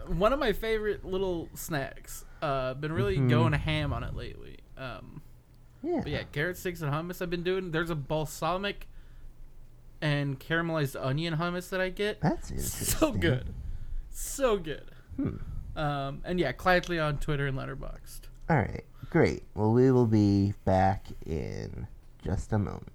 One 0.08 0.32
of 0.34 0.40
my 0.40 0.54
favorite 0.54 1.04
little 1.04 1.50
snacks. 1.56 2.26
Uh, 2.42 2.74
been 2.76 2.94
really 2.94 3.18
Mhm. 3.18 3.30
going 3.30 3.54
ham 3.54 3.92
on 3.92 4.04
it 4.04 4.16
lately. 4.16 4.58
Um, 4.78 5.22
Yeah. 5.82 6.02
but 6.04 6.12
yeah, 6.12 6.24
carrot 6.32 6.58
sticks 6.58 6.82
and 6.82 6.92
hummus. 6.94 7.22
I've 7.22 7.30
been 7.30 7.44
doing. 7.44 7.72
There's 7.72 7.90
a 7.90 7.96
balsamic 7.96 8.88
and 10.02 10.40
caramelized 10.40 10.96
onion 11.04 11.38
hummus 11.38 11.70
that 11.70 11.82
I 11.82 11.90
get. 11.90 12.22
That's. 12.22 12.52
So 12.98 13.12
good, 13.12 13.54
so 14.12 14.58
good. 14.58 14.86
Hmm. 15.16 15.38
Um, 15.78 16.22
and 16.24 16.40
yeah, 16.40 16.52
quietly 16.54 17.00
on 17.00 17.18
Twitter 17.18 17.48
and 17.48 17.58
Letterboxd. 17.58 18.22
All 18.50 18.58
right. 18.58 18.84
Great. 19.10 19.44
Well, 19.56 19.72
we 19.72 19.92
will 19.92 20.06
be 20.08 20.54
back 20.66 21.08
in 21.26 21.88
just 22.24 22.52
a 22.54 22.58
moment. 22.60 22.92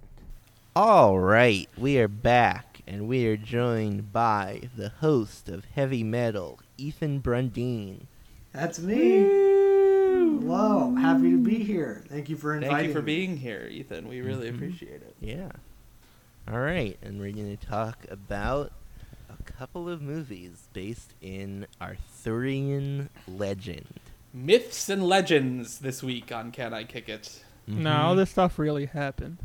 All 0.76 1.18
right. 1.18 1.68
We 1.76 1.98
are 1.98 2.08
back, 2.08 2.80
and 2.86 3.06
we 3.08 3.26
are 3.26 3.36
joined 3.36 4.12
by 4.12 4.62
the 4.76 4.88
host 4.88 5.48
of 5.48 5.64
Heavy 5.66 6.02
Metal, 6.02 6.58
Ethan 6.78 7.18
Brundine. 7.20 8.06
That's 8.52 8.78
me. 8.78 9.26
Hello, 10.42 10.94
happy 10.96 11.30
to 11.32 11.38
be 11.38 11.62
here. 11.62 12.04
Thank 12.08 12.28
you 12.28 12.36
for 12.36 12.54
inviting 12.54 12.76
Thank 12.76 12.86
you 12.88 12.92
for 12.94 13.02
me. 13.02 13.16
being 13.16 13.36
here, 13.36 13.68
Ethan. 13.70 14.08
We 14.08 14.20
really 14.20 14.50
Mhm. 14.50 14.54
appreciate 14.54 15.02
it. 15.02 15.14
Yeah. 15.20 15.50
All 16.50 16.58
right, 16.58 16.98
and 17.02 17.20
we're 17.20 17.32
going 17.32 17.56
to 17.56 17.66
talk 17.66 18.06
about 18.10 18.72
a 19.28 19.40
couple 19.44 19.88
of 19.88 20.02
movies 20.02 20.68
based 20.72 21.12
in 21.22 21.66
Arthurian 21.80 23.08
legend. 23.28 24.00
Myths 24.34 24.88
and 24.88 25.04
legends 25.06 25.78
this 25.78 26.02
week 26.02 26.32
on 26.32 26.50
Can 26.50 26.74
I 26.74 26.82
Kick 26.84 27.08
It? 27.08 27.44
No, 27.68 27.90
Mhm. 27.90 28.16
this 28.16 28.30
stuff 28.30 28.58
really 28.58 28.86
happened. 28.86 29.38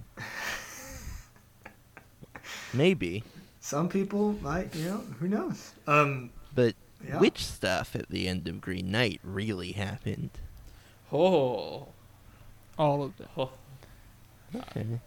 maybe, 2.74 3.24
Some 3.60 3.88
people 3.89 4.34
might, 4.41 4.74
you 4.76 4.86
know, 4.86 4.98
who 5.20 5.28
knows? 5.28 5.74
Um, 5.88 6.30
but 6.54 6.76
yeah. 7.08 7.20
which 7.20 7.44
stuff 7.46 7.96
at 7.96 8.10
the 8.10 8.28
end 8.28 8.48
of 8.48 8.62
Green 8.62 8.89
Knight 8.91 9.20
really 9.24 9.72
happened? 9.74 10.32
Oh. 11.12 11.88
All 12.78 13.04
of 13.04 13.18
them. 13.18 13.28
oh. 13.38 13.52
Okay. 14.56 15.00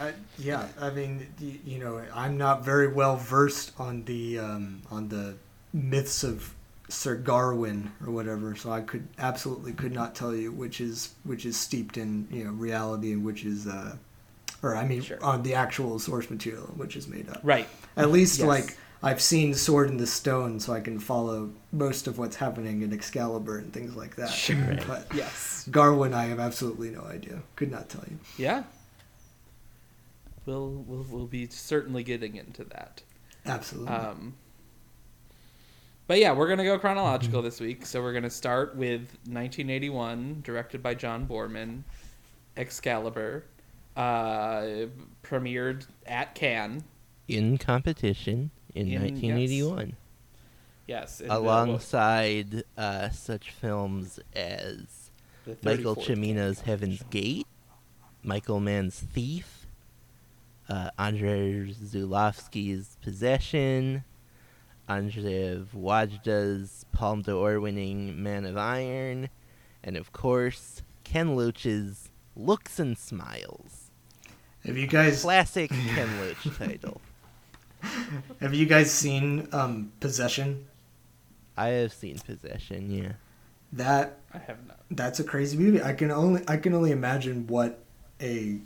I, 0.00 0.12
yeah, 0.38 0.68
I 0.80 0.90
mean, 0.90 1.26
you 1.64 1.78
know, 1.78 2.00
I'm 2.14 2.36
not 2.38 2.64
very 2.64 2.88
well 2.88 3.16
versed 3.16 3.72
on 3.78 4.04
the 4.04 4.38
um, 4.38 4.82
on 4.90 5.08
the 5.08 5.34
myths 5.72 6.22
of 6.22 6.54
Sir 6.88 7.16
Gawain 7.16 7.90
or 8.06 8.12
whatever, 8.12 8.54
so 8.54 8.70
I 8.70 8.82
could 8.82 9.08
absolutely 9.18 9.72
could 9.72 9.92
not 9.92 10.14
tell 10.14 10.34
you 10.34 10.52
which 10.52 10.80
is 10.80 11.14
which 11.24 11.44
is 11.44 11.56
steeped 11.56 11.96
in 11.96 12.28
you 12.30 12.44
know 12.44 12.52
reality 12.52 13.12
and 13.12 13.24
which 13.24 13.44
is, 13.44 13.66
uh, 13.66 13.96
or 14.62 14.76
I 14.76 14.86
mean, 14.86 15.02
Sure. 15.02 15.22
on 15.24 15.42
the 15.42 15.54
actual 15.54 15.98
source 15.98 16.30
material 16.30 16.66
which 16.76 16.94
is 16.94 17.08
made 17.08 17.28
up. 17.28 17.40
Right. 17.42 17.68
At 17.96 18.10
least 18.12 18.38
Yes. 18.38 18.46
like 18.48 18.76
I've 19.02 19.20
seen 19.20 19.54
Sword 19.54 19.90
in 19.90 19.96
the 19.98 20.06
Stone, 20.06 20.60
so 20.60 20.72
I 20.72 20.80
can 20.80 20.98
follow 21.00 21.50
most 21.72 22.06
of 22.06 22.16
what's 22.16 22.36
happening 22.36 22.80
in 22.82 22.92
Excalibur 22.92 23.58
and 23.58 23.70
things 23.72 23.96
like 23.96 24.14
that. 24.16 24.30
Sure. 24.30 24.78
But 24.86 25.08
Yes. 25.14 25.68
Gawain, 25.70 26.14
I 26.14 26.24
have 26.26 26.38
absolutely 26.40 26.90
no 26.90 27.02
idea. 27.02 27.40
Could 27.56 27.70
not 27.70 27.88
tell 27.90 28.04
you. 28.10 28.18
Yeah. 28.38 28.62
We'll, 30.46 30.68
we'll, 30.86 31.06
we'll 31.08 31.26
be 31.26 31.46
certainly 31.48 32.02
getting 32.02 32.36
into 32.36 32.64
that. 32.64 33.02
Absolutely. 33.46 33.92
Um, 33.92 34.34
but 36.06 36.18
yeah, 36.18 36.32
we're 36.32 36.48
gonna 36.48 36.64
go 36.64 36.78
chronological 36.78 37.40
this 37.40 37.60
week. 37.60 37.86
So 37.86 38.02
we're 38.02 38.12
gonna 38.12 38.28
start 38.30 38.76
with 38.76 39.00
1981, 39.26 40.42
directed 40.44 40.82
by 40.82 40.94
John 40.94 41.26
Boorman, 41.26 41.82
Excalibur, 42.56 43.44
uh, 43.96 44.86
premiered 45.22 45.86
at 46.06 46.34
Cannes. 46.34 46.84
In 47.26 47.56
competition 47.56 48.50
in, 48.74 48.88
In- 48.88 49.00
1981, 49.02 49.96
Yes, 50.86 51.22
in 51.22 51.30
alongside 51.30 52.64
uh, 52.76 53.08
such 53.08 53.50
films 53.50 54.20
as 54.34 55.10
Michael 55.62 55.96
34th 55.96 56.04
Cimino's 56.04 56.60
Heaven's 56.60 57.02
Gate, 57.08 57.46
Michael 58.22 58.60
Mann's 58.60 59.00
Thief, 59.00 59.53
uh, 60.68 60.90
Andrei 60.98 61.72
Zulawski's 61.72 62.96
Possession, 63.02 64.04
Andrzej 64.88 65.66
Wajda's 65.74 66.84
Palme 66.92 67.22
d'Or 67.22 67.60
winning 67.60 68.22
Man 68.22 68.44
of 68.44 68.56
Iron, 68.56 69.28
and 69.82 69.96
of 69.96 70.12
course, 70.12 70.82
Ken 71.04 71.36
Loach's 71.36 72.10
Looks 72.36 72.78
and 72.78 72.96
Smiles. 72.98 73.90
have 74.64 74.76
you 74.76 74.86
guys 74.86 75.22
Classic 75.22 75.70
Ken 75.94 76.20
Loach 76.20 76.58
title. 76.58 77.00
have 78.40 78.54
you 78.54 78.66
guys 78.66 78.90
seen 78.90 79.48
um, 79.52 79.92
Possession? 80.00 80.66
I 81.56 81.68
have 81.68 81.92
seen 81.92 82.18
Possession, 82.18 82.90
yeah. 82.90 83.12
That 83.72 84.18
I 84.32 84.38
have 84.38 84.66
not. 84.66 84.80
that's 84.90 85.20
a 85.20 85.24
crazy 85.24 85.56
movie. 85.56 85.82
I 85.82 85.92
can 85.94 86.10
only 86.10 86.42
I 86.46 86.56
can 86.56 86.74
only 86.74 86.92
imagine 86.92 87.46
what 87.46 87.80
a 88.20 88.58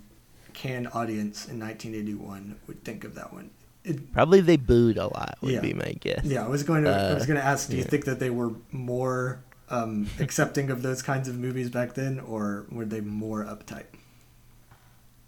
Cannes 0.59 0.89
audience 0.93 1.47
in 1.47 1.61
1981 1.61 2.57
would 2.67 2.83
think 2.85 3.05
of 3.05 3.15
that 3.15 3.33
one. 3.33 3.51
It, 3.85 4.13
Probably 4.13 4.41
they 4.41 4.57
booed 4.57 4.99
a 4.99 5.07
lot, 5.07 5.39
would 5.41 5.53
Yeah. 5.53 5.61
be 5.61 5.73
my 5.73 5.93
guess. 6.01 6.25
yeah, 6.25 6.45
I 6.45 6.49
was 6.49 6.65
going 6.65 6.83
to 6.85 6.91
I 6.91 7.15
was 7.15 7.23
Uh, 7.23 7.27
going 7.27 7.39
to 7.41 7.45
ask. 7.47 7.71
Do 7.71 7.77
you 7.77 7.83
yeah. 7.85 7.89
think 7.89 8.05
that 8.07 8.19
they 8.19 8.29
were 8.31 8.51
more 8.73 9.45
um, 9.71 10.09
accepting 10.19 10.69
of 10.71 10.83
those 10.83 11.01
kinds 11.01 11.29
of 11.29 11.39
movies 11.39 11.71
back 11.71 11.95
then, 11.95 12.19
or 12.19 12.67
were 12.71 12.85
they 12.85 13.01
more 13.01 13.45
uptight? 13.45 13.85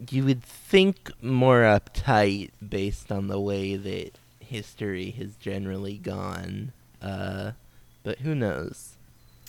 you 0.09 0.25
would 0.25 0.43
think 0.43 1.11
more 1.21 1.61
uptight 1.61 2.51
based 2.67 3.13
on 3.13 3.29
the 3.29 3.39
way 3.39 3.77
that 3.77 4.13
history 4.41 5.11
has 5.11 5.37
generally 5.37 5.99
gone. 5.99 6.73
Uh, 7.03 7.53
but 8.03 8.19
who 8.21 8.35
knows? 8.35 8.95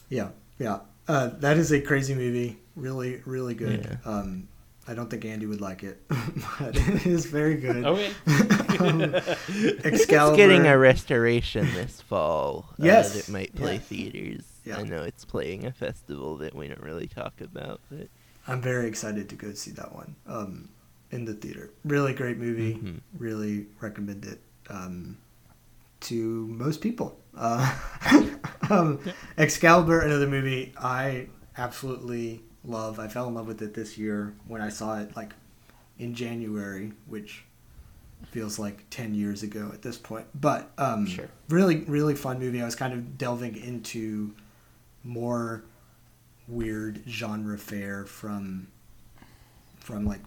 Yeah, 0.09 0.29
yeah. 0.59 0.79
Uh, 1.07 1.27
that 1.39 1.55
is 1.57 1.71
a 1.71 1.79
crazy 1.81 2.13
movie. 2.13 2.57
Really, 2.75 3.21
really 3.25 3.53
good. 3.55 3.97
Yeah. 4.05 4.11
Um, 4.11 4.49
I 4.87 4.93
don't 4.95 5.09
think 5.09 5.25
Andy 5.25 5.45
would 5.45 5.61
like 5.61 5.83
it, 5.83 6.01
but 6.09 6.75
it 6.75 7.05
is 7.05 7.25
very 7.27 7.55
good. 7.55 7.85
Okay. 7.85 8.11
um, 8.79 9.01
It's 9.47 10.05
getting 10.07 10.65
a 10.65 10.77
restoration 10.77 11.65
this 11.73 12.01
fall. 12.01 12.65
uh, 12.71 12.75
Yes, 12.85 13.13
that 13.13 13.29
it 13.29 13.31
might 13.31 13.55
play 13.55 13.75
yeah. 13.75 13.79
theaters. 13.79 14.43
Yeah. 14.65 14.77
I 14.77 14.83
know 14.83 15.03
it's 15.03 15.25
playing 15.25 15.65
a 15.65 15.71
festival 15.71 16.37
that 16.37 16.55
we 16.55 16.67
don't 16.67 16.81
really 16.81 17.07
talk 17.07 17.41
about, 17.41 17.79
but 17.89 18.07
I'm 18.47 18.61
very 18.61 18.87
excited 18.87 19.29
to 19.29 19.35
go 19.35 19.53
see 19.53 19.71
that 19.71 19.93
one 19.93 20.15
um, 20.27 20.69
in 21.11 21.25
the 21.25 21.33
theater. 21.33 21.69
Really 21.85 22.13
great 22.13 22.37
movie. 22.37 22.75
Mhm. 22.75 23.01
Really 23.17 23.67
recommend 23.79 24.25
it 24.25 24.39
um, 24.69 25.17
to 26.01 26.47
most 26.47 26.81
people. 26.81 27.19
Uh, 27.37 27.75
um, 28.69 28.99
Excalibur, 29.37 30.01
another 30.01 30.27
movie 30.27 30.73
I 30.77 31.27
absolutely 31.57 32.41
love. 32.63 32.99
I 32.99 33.07
fell 33.07 33.27
in 33.27 33.33
love 33.33 33.47
with 33.47 33.61
it 33.61 33.73
this 33.73 33.97
year 33.97 34.33
when 34.47 34.61
I 34.61 34.69
saw 34.69 34.99
it 34.99 35.15
like 35.15 35.33
in 35.97 36.13
January, 36.15 36.93
which 37.07 37.43
feels 38.29 38.59
like 38.59 38.85
10 38.89 39.15
years 39.15 39.43
ago 39.43 39.71
at 39.73 39.81
this 39.81 39.97
point. 39.97 40.27
But 40.33 40.71
um, 40.77 41.05
Sure. 41.07 41.27
really, 41.49 41.77
really 41.77 42.15
fun 42.15 42.39
movie. 42.39 42.61
I 42.61 42.65
was 42.65 42.75
kind 42.75 42.93
of 42.93 43.17
delving 43.17 43.55
into 43.55 44.33
more 45.03 45.63
weird 46.47 47.01
genre 47.07 47.57
fare 47.57 48.05
from 48.05 48.67
from 49.79 50.05
like 50.05 50.19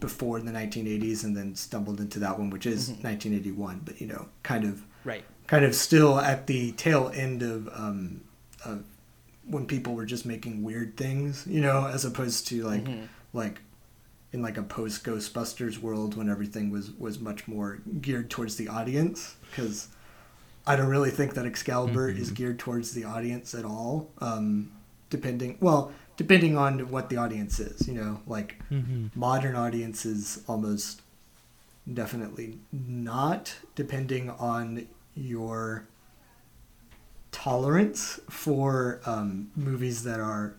before 0.00 0.40
the 0.40 0.50
1980s 0.50 1.24
and 1.24 1.36
then 1.36 1.54
stumbled 1.54 2.00
into 2.00 2.18
that 2.18 2.38
one 2.38 2.48
which 2.48 2.64
is 2.64 2.88
1981 2.88 3.80
but 3.84 4.00
you 4.00 4.06
know 4.06 4.28
kind 4.42 4.64
of 4.64 4.82
right. 5.04 5.24
kind 5.46 5.64
of 5.64 5.74
still 5.74 6.18
at 6.18 6.46
the 6.46 6.72
tail 6.72 7.10
end 7.14 7.42
of 7.42 7.68
um 7.74 8.20
of 8.64 8.84
when 9.46 9.66
people 9.66 9.94
were 9.94 10.06
just 10.06 10.24
making 10.26 10.62
weird 10.62 10.96
things 10.96 11.46
you 11.46 11.60
know 11.60 11.86
as 11.86 12.04
opposed 12.04 12.46
to 12.48 12.62
like 12.64 12.84
Mhm. 12.84 13.08
like 13.32 13.60
in 14.32 14.42
like 14.42 14.56
a 14.56 14.62
post 14.62 15.04
ghostbusters 15.04 15.78
world 15.78 16.16
when 16.16 16.28
everything 16.28 16.70
was 16.70 16.90
was 16.98 17.20
much 17.20 17.46
more 17.46 17.78
geared 18.00 18.28
towards 18.30 18.56
the 18.56 18.68
audience 18.68 19.36
because 19.50 19.88
i 20.66 20.74
don't 20.76 20.88
really 20.88 21.10
think 21.10 21.34
that 21.34 21.44
excalibur 21.46 22.08
is 22.08 22.30
geared 22.30 22.58
towards 22.58 22.92
the 22.94 23.04
audience 23.04 23.54
at 23.54 23.64
all 23.64 24.08
um 24.20 24.70
depending 25.10 25.56
well 25.60 25.92
depending 26.16 26.56
on 26.56 26.88
what 26.90 27.08
the 27.10 27.16
audience 27.16 27.60
is 27.60 27.86
you 27.86 27.94
know 27.94 28.20
like 28.26 28.56
modern 29.14 29.54
audiences 29.56 30.42
almost 30.48 31.02
definitely 31.92 32.58
not, 32.72 33.56
depending 33.74 34.30
on 34.30 34.86
your 35.14 35.86
tolerance 37.34 38.20
for 38.30 39.00
um, 39.04 39.50
movies 39.56 40.04
that 40.04 40.20
are 40.20 40.54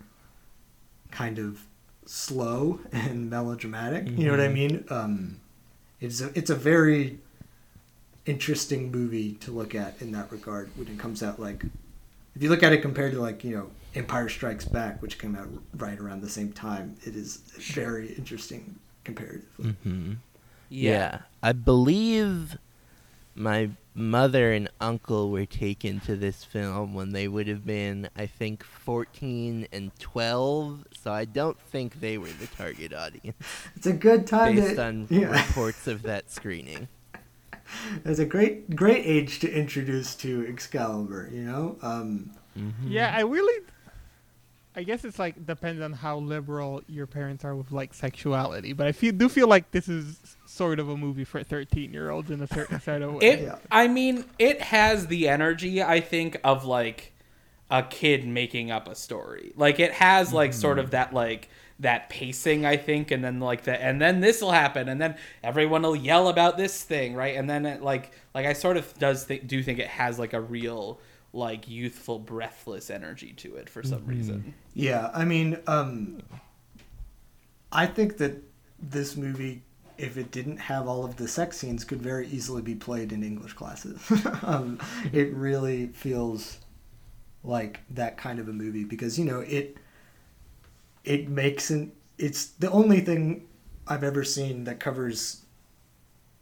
kind 1.09 1.39
of 1.39 1.61
slow 2.05 2.79
and 2.91 3.29
melodramatic. 3.29 4.05
You 4.09 4.25
know 4.25 4.31
what 4.31 4.41
I 4.41 4.49
mean? 4.49 4.83
Um, 4.89 5.39
it's 6.01 6.19
a, 6.19 6.37
it's 6.37 6.49
a 6.49 6.55
very 6.55 7.17
interesting 8.25 8.91
movie 8.91 9.33
to 9.35 9.51
look 9.51 9.73
at 9.73 10.01
in 10.01 10.11
that 10.11 10.29
regard 10.31 10.69
when 10.75 10.89
it 10.89 10.99
comes 10.99 11.23
out. 11.23 11.39
Like, 11.39 11.63
if 12.35 12.43
you 12.43 12.49
look 12.49 12.61
at 12.61 12.73
it 12.73 12.81
compared 12.81 13.13
to 13.13 13.21
like 13.21 13.45
you 13.45 13.55
know 13.55 13.71
Empire 13.95 14.27
Strikes 14.27 14.65
Back, 14.65 15.01
which 15.01 15.17
came 15.17 15.33
out 15.35 15.47
right 15.77 15.97
around 15.97 16.21
the 16.21 16.29
same 16.29 16.51
time, 16.51 16.97
it 17.05 17.15
is 17.15 17.37
very 17.55 18.13
interesting 18.15 18.75
comparatively. 19.05 19.71
hmm 19.81 20.13
Yeah. 20.67 21.19
I 21.41 21.53
believe 21.53 22.57
my 23.33 23.69
mother 23.95 24.51
and 24.51 24.69
uncle 24.79 25.31
were 25.31 25.45
taken 25.45 25.99
to 26.01 26.15
this 26.15 26.43
film 26.43 26.93
when 26.93 27.11
they 27.13 27.27
would 27.27 27.47
have 27.47 27.65
been, 27.65 28.09
I 28.15 28.27
think, 28.27 28.63
14 28.63 29.67
and 29.71 29.97
12. 29.99 30.85
So 31.01 31.11
I 31.11 31.25
don't 31.25 31.59
think 31.59 32.01
they 32.01 32.17
were 32.17 32.27
the 32.27 32.47
target 32.47 32.93
audience 32.93 33.37
It's 33.75 33.87
a 33.87 33.93
good 33.93 34.27
time 34.27 34.55
based 34.55 34.75
to 34.75 34.83
on 34.83 35.07
yeah. 35.09 35.31
reports 35.31 35.87
of 35.87 36.03
that 36.03 36.29
screening. 36.29 36.87
It's 38.03 38.19
a 38.19 38.25
great 38.25 38.75
great 38.75 39.03
age 39.05 39.39
to 39.39 39.51
introduce 39.51 40.13
to 40.17 40.45
Excalibur. 40.47 41.29
You 41.33 41.43
know, 41.43 41.77
um, 41.81 42.31
Mm-hmm. 42.57 42.91
Yeah, 42.91 43.13
I 43.15 43.21
really. 43.21 43.63
I 44.77 44.83
guess 44.83 45.05
it's 45.05 45.17
like 45.17 45.45
depends 45.45 45.81
on 45.81 45.93
how 45.93 46.17
liberal 46.17 46.81
your 46.87 47.07
parents 47.07 47.45
are 47.45 47.55
with 47.55 47.71
like 47.71 47.93
sexuality, 47.93 48.73
but 48.73 48.87
I 48.87 48.91
feel 48.91 49.13
do 49.13 49.29
feel 49.29 49.47
like 49.47 49.71
this 49.71 49.87
is 49.87 50.35
sort 50.55 50.79
of 50.79 50.89
a 50.89 50.97
movie 50.97 51.23
for 51.23 51.43
thirteen 51.43 51.93
year 51.93 52.09
olds 52.09 52.31
in 52.31 52.41
a 52.41 52.47
certain 52.47 52.79
sort 52.79 53.01
of 53.01 53.15
way. 53.15 53.27
It. 53.27 53.39
Yeah. 53.41 53.57
I 53.71 53.87
mean, 53.87 54.25
it 54.39 54.61
has 54.61 55.07
the 55.07 55.27
energy. 55.27 55.83
I 55.83 55.99
think 55.99 56.37
of 56.43 56.65
like 56.65 57.13
a 57.69 57.83
kid 57.83 58.27
making 58.27 58.71
up 58.71 58.87
a 58.87 58.95
story. 58.95 59.53
Like 59.55 59.79
it 59.79 59.91
has 59.93 60.31
like 60.31 60.53
sort 60.53 60.79
of 60.79 60.91
that 60.91 61.13
like 61.13 61.49
that 61.79 62.09
pacing. 62.09 62.65
I 62.65 62.77
think, 62.77 63.11
and 63.11 63.23
then 63.23 63.39
like 63.39 63.63
the 63.63 63.81
and 63.81 64.01
then 64.01 64.21
this 64.21 64.41
will 64.41 64.51
happen, 64.51 64.87
and 64.87 65.01
then 65.01 65.15
everyone 65.43 65.81
will 65.81 65.95
yell 65.95 66.29
about 66.29 66.57
this 66.57 66.81
thing, 66.83 67.15
right? 67.15 67.35
And 67.35 67.49
then 67.49 67.65
it 67.65 67.81
like 67.81 68.11
like 68.33 68.45
I 68.45 68.53
sort 68.53 68.77
of 68.77 68.97
does 68.97 69.25
think 69.25 69.47
do 69.47 69.61
think 69.61 69.79
it 69.79 69.87
has 69.87 70.17
like 70.17 70.33
a 70.33 70.41
real 70.41 70.99
like 71.33 71.67
youthful 71.67 72.17
breathless 72.17 72.89
energy 72.89 73.33
to 73.33 73.55
it 73.55 73.69
for 73.69 73.83
some 73.83 74.05
reason. 74.05 74.53
yeah. 74.73 75.11
I 75.13 75.25
mean, 75.25 75.57
um, 75.67 76.21
I 77.73 77.87
think 77.87 78.17
that 78.17 78.41
this 78.79 79.17
movie, 79.17 79.63
if 79.97 80.17
it 80.17 80.31
didn't 80.31 80.57
have 80.57 80.87
all 80.87 81.05
of 81.05 81.15
the 81.15 81.27
sex 81.27 81.57
scenes, 81.57 81.83
could 81.83 82.01
very 82.01 82.27
easily 82.27 82.61
be 82.61 82.75
played 82.75 83.11
in 83.11 83.23
English 83.23 83.53
classes. 83.53 83.99
um, 84.43 84.79
it 85.13 85.33
really 85.33 85.87
feels 85.87 86.59
like 87.43 87.81
that 87.91 88.17
kind 88.17 88.39
of 88.39 88.47
a 88.49 88.53
movie 88.53 88.83
because 88.83 89.19
you 89.19 89.25
know 89.25 89.39
it 89.41 89.77
it 91.03 91.29
makes 91.29 91.69
an 91.69 91.91
it's 92.17 92.47
the 92.47 92.71
only 92.71 93.01
thing 93.01 93.47
I've 93.87 94.03
ever 94.03 94.23
seen 94.23 94.63
that 94.63 94.79
covers 94.79 95.43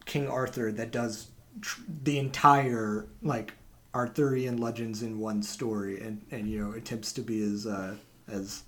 King 0.05 0.27
Arthur 0.29 0.71
that 0.71 0.91
does 0.91 1.27
tr- 1.61 1.81
the 2.03 2.17
entire 2.19 3.07
like 3.21 3.53
Arthurian 3.93 4.57
legends 4.57 5.03
in 5.03 5.19
one 5.19 5.43
story 5.43 5.99
and 5.99 6.21
and 6.31 6.47
you 6.49 6.63
know 6.63 6.71
attempts 6.73 7.11
to 7.13 7.21
be 7.21 7.41
as 7.43 7.67
uh 7.67 7.95
as 8.27 8.63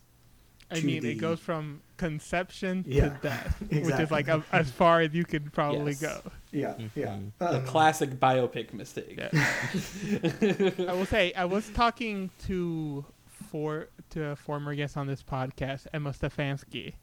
I 0.69 0.79
mean, 0.81 1.01
the- 1.01 1.11
it 1.11 1.15
goes 1.15 1.39
from 1.39 1.81
conception 1.97 2.83
Yeah, 2.87 3.09
to 3.09 3.17
death, 3.21 3.63
which 3.69 3.99
is 3.99 4.11
like 4.11 4.27
a, 4.27 4.43
as 4.51 4.69
far 4.71 5.01
as 5.01 5.13
you 5.13 5.25
could 5.25 5.51
probably 5.53 5.93
Yes. 5.93 6.01
go. 6.01 6.21
yeah 6.51 6.75
yeah 6.95 7.17
The 7.39 7.57
Um, 7.57 7.65
classic 7.65 8.11
biopic 8.19 8.73
mistake. 8.73 9.17
Yeah. 9.17 9.29
I 10.89 10.93
will 10.93 11.05
say 11.05 11.33
I 11.33 11.45
was 11.45 11.69
talking 11.69 12.29
to 12.47 13.05
for 13.51 13.87
to 14.11 14.25
a 14.27 14.35
former 14.35 14.73
guest 14.75 14.97
on 14.97 15.07
this 15.07 15.23
podcast, 15.23 15.87
Emma 15.93 16.11
Stefanski. 16.11 16.93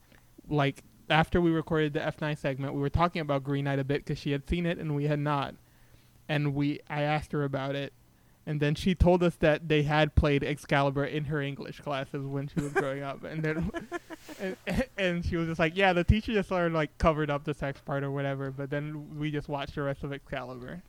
Like 0.49 0.82
after 1.11 1.40
we 1.40 1.51
recorded 1.51 1.93
the 1.93 2.01
F9 2.01 2.38
segment, 2.38 2.74
we 2.74 2.80
were 2.80 2.88
talking 2.90 3.20
about 3.20 3.45
Green 3.45 3.64
Knight 3.64 3.78
a 3.78 3.84
bit 3.84 4.05
because 4.05 4.18
she 4.18 4.32
had 4.32 4.49
seen 4.49 4.66
it 4.66 4.78
and 4.78 4.95
we 4.95 5.05
had 5.05 5.18
not. 5.18 5.55
And 6.28 6.55
we 6.55 6.80
I 6.88 7.03
asked 7.03 7.32
her 7.32 7.45
about 7.45 7.74
it, 7.74 7.93
and 8.47 8.61
then 8.61 8.74
she 8.74 8.95
told 8.95 9.22
us 9.22 9.36
that 9.36 9.68
they 9.68 9.82
had 9.82 10.14
played 10.14 10.43
Excalibur 10.43 11.05
in 11.05 11.24
her 11.26 11.40
English 11.40 11.80
classes 11.80 12.26
when 12.26 12.49
she 12.49 12.61
was 12.61 12.72
growing 12.72 13.03
up, 13.03 13.22
and 13.24 13.43
then 13.43 13.70
and, 14.40 14.57
and 14.99 15.24
she 15.24 15.36
was 15.36 15.49
just 15.49 15.59
like, 15.59 15.76
yeah, 15.76 15.93
the 15.93 16.05
teacher 16.05 16.32
just 16.32 16.49
sort 16.49 16.66
of 16.66 16.72
like 16.72 16.97
covered 16.99 17.30
up 17.30 17.45
the 17.45 17.55
sex 17.55 17.80
part 17.80 18.03
or 18.03 18.11
whatever, 18.11 18.51
but 18.51 18.70
then 18.70 19.18
we 19.18 19.30
just 19.30 19.49
watched 19.49 19.74
the 19.74 19.82
rest 19.82 20.03
of 20.03 20.12
Excalibur. 20.12 20.82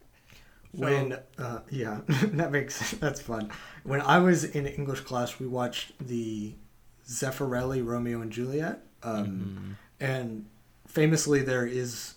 So- 0.76 0.82
when 0.82 1.20
uh, 1.38 1.60
yeah 1.70 2.00
that 2.08 2.52
makes 2.52 2.92
that's 2.94 3.22
fun. 3.22 3.52
When 3.84 4.02
i 4.02 4.18
was 4.18 4.44
in 4.44 4.66
english 4.66 5.02
class 5.02 5.38
we 5.40 5.46
watched 5.46 5.92
the 6.00 6.56
zeffirelli 7.08 7.86
romeo 7.86 8.22
and 8.22 8.32
juliet 8.32 8.80
um, 9.04 9.78
and 10.00 10.48
famously 10.88 11.44
there 11.44 11.68
is 11.68 12.16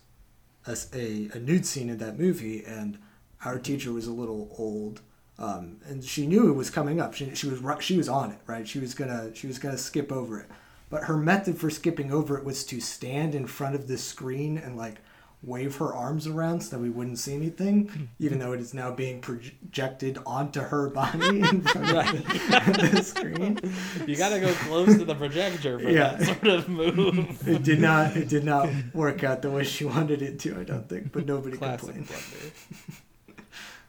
a 0.66 1.28
a 1.34 1.38
nude 1.38 1.66
scene 1.66 1.90
in 1.90 1.98
that 1.98 2.18
movie 2.18 2.64
and 2.64 2.98
our 3.44 3.58
teacher 3.58 3.92
was 3.92 4.06
a 4.06 4.12
little 4.12 4.54
old 4.56 5.02
um, 5.38 5.76
and 5.86 6.02
she 6.04 6.26
knew 6.26 6.48
it 6.48 6.54
was 6.54 6.70
coming 6.70 7.00
up 7.00 7.14
she, 7.14 7.34
she 7.34 7.48
was 7.48 7.60
she 7.84 7.96
was 7.96 8.08
on 8.08 8.30
it 8.30 8.38
right 8.46 8.66
she 8.66 8.78
was 8.78 8.94
gonna 8.94 9.34
she 9.34 9.46
was 9.46 9.58
gonna 9.58 9.76
skip 9.78 10.10
over 10.12 10.40
it 10.40 10.46
but 10.88 11.04
her 11.04 11.16
method 11.16 11.58
for 11.58 11.68
skipping 11.68 12.12
over 12.12 12.38
it 12.38 12.44
was 12.44 12.64
to 12.64 12.80
stand 12.80 13.34
in 13.34 13.46
front 13.46 13.74
of 13.74 13.88
the 13.88 13.98
screen 13.98 14.56
and 14.56 14.76
like 14.76 14.96
wave 15.42 15.76
her 15.76 15.94
arms 15.94 16.26
around 16.26 16.60
so 16.60 16.70
that 16.76 16.82
we 16.82 16.88
wouldn't 16.90 17.18
see 17.18 17.34
anything, 17.34 18.08
even 18.18 18.38
though 18.38 18.52
it 18.52 18.58
is 18.58 18.72
now 18.74 18.90
being 18.90 19.20
projected 19.20 20.18
onto 20.26 20.58
her 20.60 20.88
body 20.88 21.40
in 21.40 21.60
front 21.60 22.18
of 22.18 22.90
the 22.90 23.02
screen. 23.04 23.58
You 24.06 24.16
gotta 24.16 24.40
go 24.40 24.52
close 24.54 24.96
to 24.96 25.04
the 25.04 25.14
projector 25.14 25.78
for 25.78 25.88
Yeah. 25.90 26.14
that 26.16 26.26
sort 26.26 26.46
of 26.48 26.68
move. 26.68 27.46
It 27.46 27.62
did 27.62 27.80
not. 27.80 28.16
It 28.16 28.28
did 28.28 28.44
not 28.44 28.68
work 28.94 29.22
out 29.22 29.42
the 29.42 29.50
way 29.50 29.62
she 29.62 29.84
wanted 29.84 30.20
it 30.22 30.40
to. 30.40 30.58
I 30.58 30.64
don't 30.64 30.88
think, 30.88 31.12
but 31.12 31.26
nobody 31.26 31.56
Classic 31.58 31.94
complained. 31.94 32.08
blunder. 32.08 33.44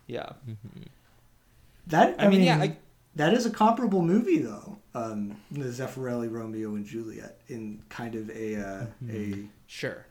Yeah. 0.06 0.30
That 1.88 2.16
I, 2.20 2.26
I 2.26 2.28
mean, 2.30 2.40
mean, 2.40 2.48
yeah, 2.48 2.58
I- 2.62 2.78
that 3.16 3.34
is 3.34 3.46
a 3.46 3.50
comparable 3.50 4.02
movie 4.02 4.40
though. 4.40 4.78
Um, 4.94 5.38
the 5.52 5.66
Zeffirelli 5.66 6.32
Romeo 6.32 6.76
and 6.76 6.86
Juliet 6.86 7.40
in 7.48 7.82
kind 7.90 8.16
of 8.16 8.30
a 8.32 8.56
uh, 8.56 8.86
Sure. 9.68 10.06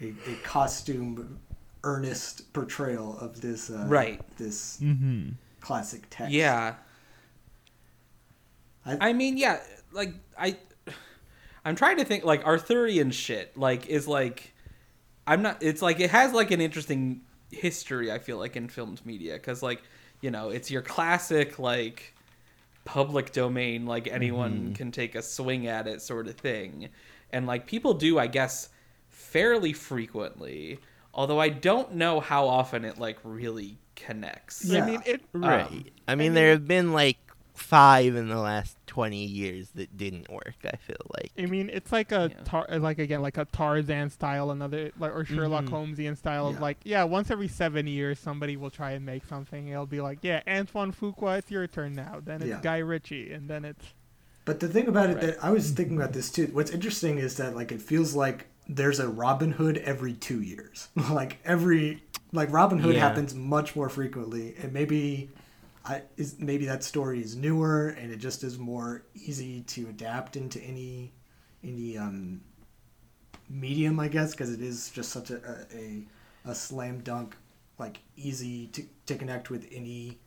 a, 0.00 0.04
a 0.06 0.32
a 0.32 0.34
costume 0.44 1.38
earnest 1.84 2.52
portrayal 2.52 3.16
of 3.18 3.40
this 3.40 3.70
uh, 3.70 3.84
Right. 3.88 4.20
this 4.36 4.78
Mm-hmm. 4.82 5.30
classic 5.60 6.02
text. 6.10 6.32
Yeah. 6.32 6.74
I- 8.84 9.08
I 9.08 9.12
mean, 9.12 9.36
yeah, 9.36 9.60
like 9.92 10.14
I 10.38 10.56
I'm 11.64 11.76
trying 11.76 11.98
to 11.98 12.04
think 12.04 12.24
like 12.24 12.44
Arthurian 12.44 13.10
shit 13.10 13.56
like 13.56 13.86
is 13.86 14.06
like 14.08 14.52
I'm 15.26 15.42
not 15.42 15.62
it's 15.62 15.82
like 15.82 16.00
it 16.00 16.10
has 16.10 16.32
like 16.32 16.50
an 16.50 16.60
interesting 16.60 17.22
history 17.50 18.10
I 18.12 18.18
feel 18.18 18.38
like 18.38 18.56
in 18.56 18.68
filmed 18.68 19.04
media 19.04 19.38
cuz 19.38 19.62
like, 19.62 19.82
you 20.20 20.30
know, 20.30 20.50
it's 20.50 20.70
your 20.70 20.82
classic 20.82 21.58
like 21.58 22.14
public 22.84 23.32
domain 23.32 23.84
like 23.84 24.08
anyone 24.08 24.52
mm-hmm. 24.52 24.72
can 24.72 24.90
take 24.90 25.14
a 25.14 25.22
swing 25.22 25.66
at 25.66 25.86
it 25.86 26.00
sort 26.00 26.26
of 26.26 26.36
thing. 26.36 26.88
And 27.32 27.46
like 27.46 27.66
people 27.66 27.94
do 27.94 28.18
I 28.18 28.26
guess 28.26 28.70
fairly 29.10 29.72
frequently, 29.72 30.78
although 31.12 31.40
I 31.40 31.50
don't 31.50 31.94
know 31.94 32.20
how 32.20 32.48
often 32.48 32.84
it 32.84 32.98
like 32.98 33.18
really 33.24 33.78
connects. 33.94 34.64
Yeah. 34.64 34.82
I 34.82 34.86
mean, 34.86 35.02
it 35.04 35.22
Right. 35.32 35.66
Um, 35.66 35.84
I 36.06 36.14
mean, 36.14 36.34
there 36.34 36.50
have 36.50 36.66
been 36.66 36.92
like 36.92 37.18
five 37.58 38.14
in 38.16 38.28
the 38.28 38.38
last 38.38 38.76
20 38.86 39.24
years 39.24 39.70
that 39.74 39.96
didn't 39.96 40.30
work, 40.30 40.54
I 40.64 40.76
feel 40.76 40.96
like. 41.16 41.30
I 41.38 41.46
mean, 41.46 41.70
it's 41.72 41.92
like 41.92 42.12
a 42.12 42.30
Yeah. 42.34 42.44
tar- 42.44 42.78
like 42.78 42.98
again 42.98 43.20
like 43.22 43.36
a 43.36 43.44
Tarzan 43.46 44.10
style, 44.10 44.50
another 44.50 44.90
like 44.98 45.14
or 45.14 45.24
Sherlock 45.24 45.64
Mhm. 45.66 45.70
Holmesian 45.96 46.16
style 46.16 46.48
of 46.48 46.60
like 46.60 46.78
yeah, 46.84 47.04
once 47.04 47.30
every 47.30 47.48
seven 47.48 47.86
years 47.86 48.18
somebody 48.18 48.56
will 48.56 48.70
try 48.70 48.92
and 48.92 49.04
make 49.04 49.24
something. 49.26 49.68
It'll 49.68 49.86
be 49.86 50.00
like 50.00 50.18
yeah, 50.22 50.42
Antoine 50.48 50.92
Fuqua, 50.92 51.38
it's 51.38 51.50
your 51.50 51.66
turn 51.66 51.94
now. 51.94 52.20
Then 52.24 52.36
it's 52.42 52.48
Yeah. 52.50 52.60
Guy 52.62 52.78
Ritchie, 52.78 53.32
and 53.32 53.48
then 53.48 53.64
it's 53.64 53.84
But 54.44 54.60
the 54.60 54.68
thing 54.68 54.88
about 54.88 55.10
it 55.10 55.14
Right. 55.16 55.22
that 55.26 55.44
I 55.44 55.50
was 55.50 55.70
thinking 55.72 55.96
about 55.96 56.14
this 56.14 56.30
too. 56.30 56.48
What's 56.52 56.70
interesting 56.70 57.18
is 57.18 57.36
that 57.36 57.54
like 57.54 57.70
it 57.70 57.82
feels 57.82 58.14
like 58.14 58.46
there's 58.66 58.98
a 59.00 59.08
Robin 59.08 59.52
Hood 59.52 59.78
every 59.78 60.12
two 60.14 60.40
years. 60.42 60.88
like 61.10 61.38
every 61.44 62.02
like 62.32 62.50
Robin 62.52 62.78
Hood 62.78 62.94
Yeah. 62.94 63.00
happens 63.08 63.34
much 63.34 63.74
more 63.76 63.88
frequently, 63.88 64.54
and 64.62 64.72
maybe 64.72 65.28
I 65.88 66.02
is 66.16 66.38
maybe 66.38 66.66
that 66.66 66.84
story 66.84 67.20
is 67.20 67.34
newer 67.34 67.88
and 67.88 68.12
it 68.12 68.18
just 68.18 68.44
is 68.44 68.58
more 68.58 69.04
easy 69.14 69.62
to 69.62 69.88
adapt 69.88 70.36
into 70.36 70.60
any 70.62 71.12
any 71.64 71.96
um 71.96 72.42
medium, 73.48 73.98
I 73.98 74.08
guess, 74.08 74.32
because 74.32 74.52
it 74.52 74.60
is 74.60 74.90
just 74.90 75.10
such 75.10 75.30
a, 75.30 75.66
a 75.74 76.04
a 76.44 76.54
slam 76.54 77.00
dunk 77.00 77.36
like 77.78 78.00
easy 78.16 78.66
to 78.68 78.84
to 79.06 79.14
connect 79.16 79.48
with 79.50 79.66
any 79.72 80.18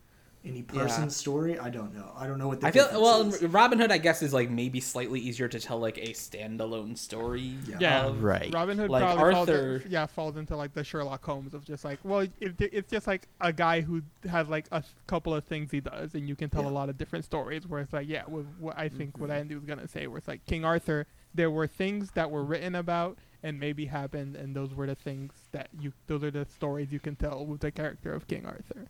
any 0.44 0.62
person's 0.62 0.98
Yeah. 0.98 1.08
story. 1.08 1.58
I 1.58 1.70
don't 1.70 1.94
know. 1.94 2.12
I 2.16 2.26
don't 2.26 2.38
know 2.38 2.48
what 2.48 2.60
the 2.60 2.66
I 2.66 2.70
feel 2.72 2.88
well. 3.00 3.28
is. 3.28 3.42
Robin 3.44 3.78
Hood, 3.78 3.92
I 3.92 3.98
guess, 3.98 4.22
is 4.22 4.32
like 4.32 4.50
maybe 4.50 4.80
slightly 4.80 5.20
easier 5.20 5.46
to 5.48 5.60
tell 5.60 5.78
like 5.78 5.98
a 5.98 6.08
standalone 6.12 6.98
story. 6.98 7.54
Yeah. 7.68 7.76
Yeah, 7.80 8.06
of- 8.06 8.22
Right. 8.22 8.52
Robin 8.52 8.76
Hood 8.78 8.90
Like 8.90 9.02
probably 9.04 9.22
Arthur- 9.34 9.78
falls, 9.80 9.90
yeah 9.92 10.06
falls 10.06 10.36
into 10.36 10.56
like 10.56 10.72
the 10.74 10.82
Sherlock 10.84 11.24
Holmes 11.24 11.54
of 11.54 11.64
just 11.64 11.84
like 11.84 11.98
well 12.04 12.20
it, 12.40 12.54
it's 12.60 12.90
just 12.90 13.06
like 13.06 13.28
a 13.40 13.52
guy 13.52 13.80
who 13.82 14.02
has 14.28 14.48
like 14.48 14.66
a 14.72 14.82
couple 15.06 15.34
of 15.34 15.44
things 15.44 15.70
he 15.70 15.80
does 15.80 16.14
and 16.14 16.28
you 16.28 16.34
can 16.36 16.50
tell 16.50 16.62
Yeah. 16.64 16.70
a 16.70 16.72
lot 16.72 16.88
of 16.88 16.98
different 16.98 17.24
stories 17.24 17.66
where 17.66 17.80
it's 17.80 17.92
like 17.92 18.08
yeah 18.08 18.24
with 18.26 18.46
what 18.58 18.76
I 18.78 18.88
think 18.88 19.18
what 19.18 19.30
Mm-hmm. 19.30 19.38
Andy 19.38 19.54
was 19.54 19.64
gonna 19.64 19.88
say 19.88 20.06
where 20.06 20.18
it's 20.18 20.28
like 20.28 20.44
King 20.46 20.64
Arthur 20.64 21.06
there 21.34 21.50
were 21.50 21.66
things 21.66 22.10
that 22.12 22.30
were 22.30 22.44
written 22.44 22.74
about 22.74 23.16
and 23.42 23.58
maybe 23.58 23.86
happened 23.86 24.36
and 24.36 24.54
those 24.54 24.74
were 24.74 24.86
the 24.86 24.94
things 24.94 25.32
that 25.52 25.68
you 25.80 25.92
those 26.06 26.22
are 26.22 26.30
the 26.30 26.44
stories 26.46 26.92
you 26.92 27.00
can 27.00 27.16
tell 27.16 27.44
with 27.46 27.60
the 27.60 27.70
character 27.70 28.12
of 28.12 28.26
King 28.26 28.44
Arthur. 28.46 28.88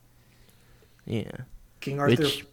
Yeah. 1.06 1.30
King 1.80 2.00
Arthur. 2.00 2.22
Which, 2.22 2.46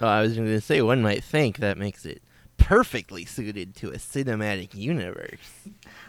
oh, 0.00 0.06
I 0.06 0.22
was 0.22 0.34
going 0.34 0.48
to 0.48 0.60
say, 0.60 0.80
one 0.82 1.02
might 1.02 1.22
think 1.24 1.58
that 1.58 1.76
makes 1.78 2.04
it 2.06 2.22
perfectly 2.56 3.24
suited 3.24 3.74
to 3.76 3.88
a 3.90 3.96
cinematic 3.96 4.74
universe. 4.74 5.38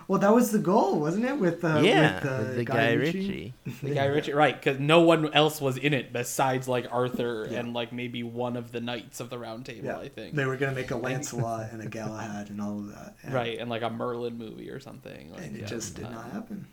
Well, 0.07 0.19
that 0.19 0.33
was 0.33 0.51
the 0.51 0.57
goal, 0.59 0.99
wasn't 0.99 1.25
it? 1.25 1.37
With 1.37 1.63
uh, 1.63 1.81
yeah, 1.83 2.15
with, 2.15 2.25
uh, 2.25 2.37
with 2.39 2.55
the 2.55 2.63
Guy, 2.65 2.73
Guy 2.75 2.93
Ritchie. 2.93 3.53
Ritchie. 3.65 3.79
The 3.83 3.93
Guy 3.93 4.05
Ritchie, 4.05 4.33
right? 4.33 4.59
Because 4.59 4.79
no 4.79 5.01
one 5.01 5.31
else 5.33 5.61
was 5.61 5.77
in 5.77 5.93
it 5.93 6.11
besides 6.11 6.67
like 6.67 6.87
Arthur 6.91 7.47
Yeah. 7.49 7.59
and 7.59 7.73
like 7.75 7.93
maybe 7.93 8.23
one 8.23 8.57
of 8.57 8.71
the 8.71 8.81
knights 8.81 9.19
of 9.19 9.29
the 9.29 9.37
Round 9.37 9.65
Table. 9.65 9.85
Yeah, 9.85 9.99
I 9.99 10.09
think. 10.09 10.33
they 10.35 10.45
were 10.45 10.57
gonna 10.57 10.73
make 10.73 10.89
a 10.91 10.97
Lancelot 10.97 11.69
and 11.71 11.81
a 11.83 11.87
Galahad 11.87 12.49
and 12.49 12.59
all 12.59 12.79
of 12.79 12.87
that. 12.95 13.15
And, 13.21 13.33
right, 13.33 13.59
and 13.59 13.69
like 13.69 13.83
a 13.83 13.89
Merlin 13.89 14.37
movie 14.37 14.71
or 14.71 14.79
something. 14.79 15.31
Like, 15.31 15.43
And 15.43 15.55
it 15.55 15.61
yeah, 15.61 15.65
just 15.67 15.95
did 15.95 16.05
uh, 16.05 16.09
not 16.09 16.31
happen. 16.31 16.65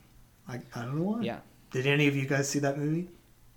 I, 0.48 0.60
I 0.74 0.82
don't 0.82 0.96
know 0.96 1.02
why. 1.04 1.20
Yeah. 1.20 1.40
Did 1.72 1.86
any 1.86 2.06
of 2.06 2.16
you 2.16 2.26
guys 2.26 2.48
see 2.48 2.60
that 2.60 2.78
movie? 2.78 3.08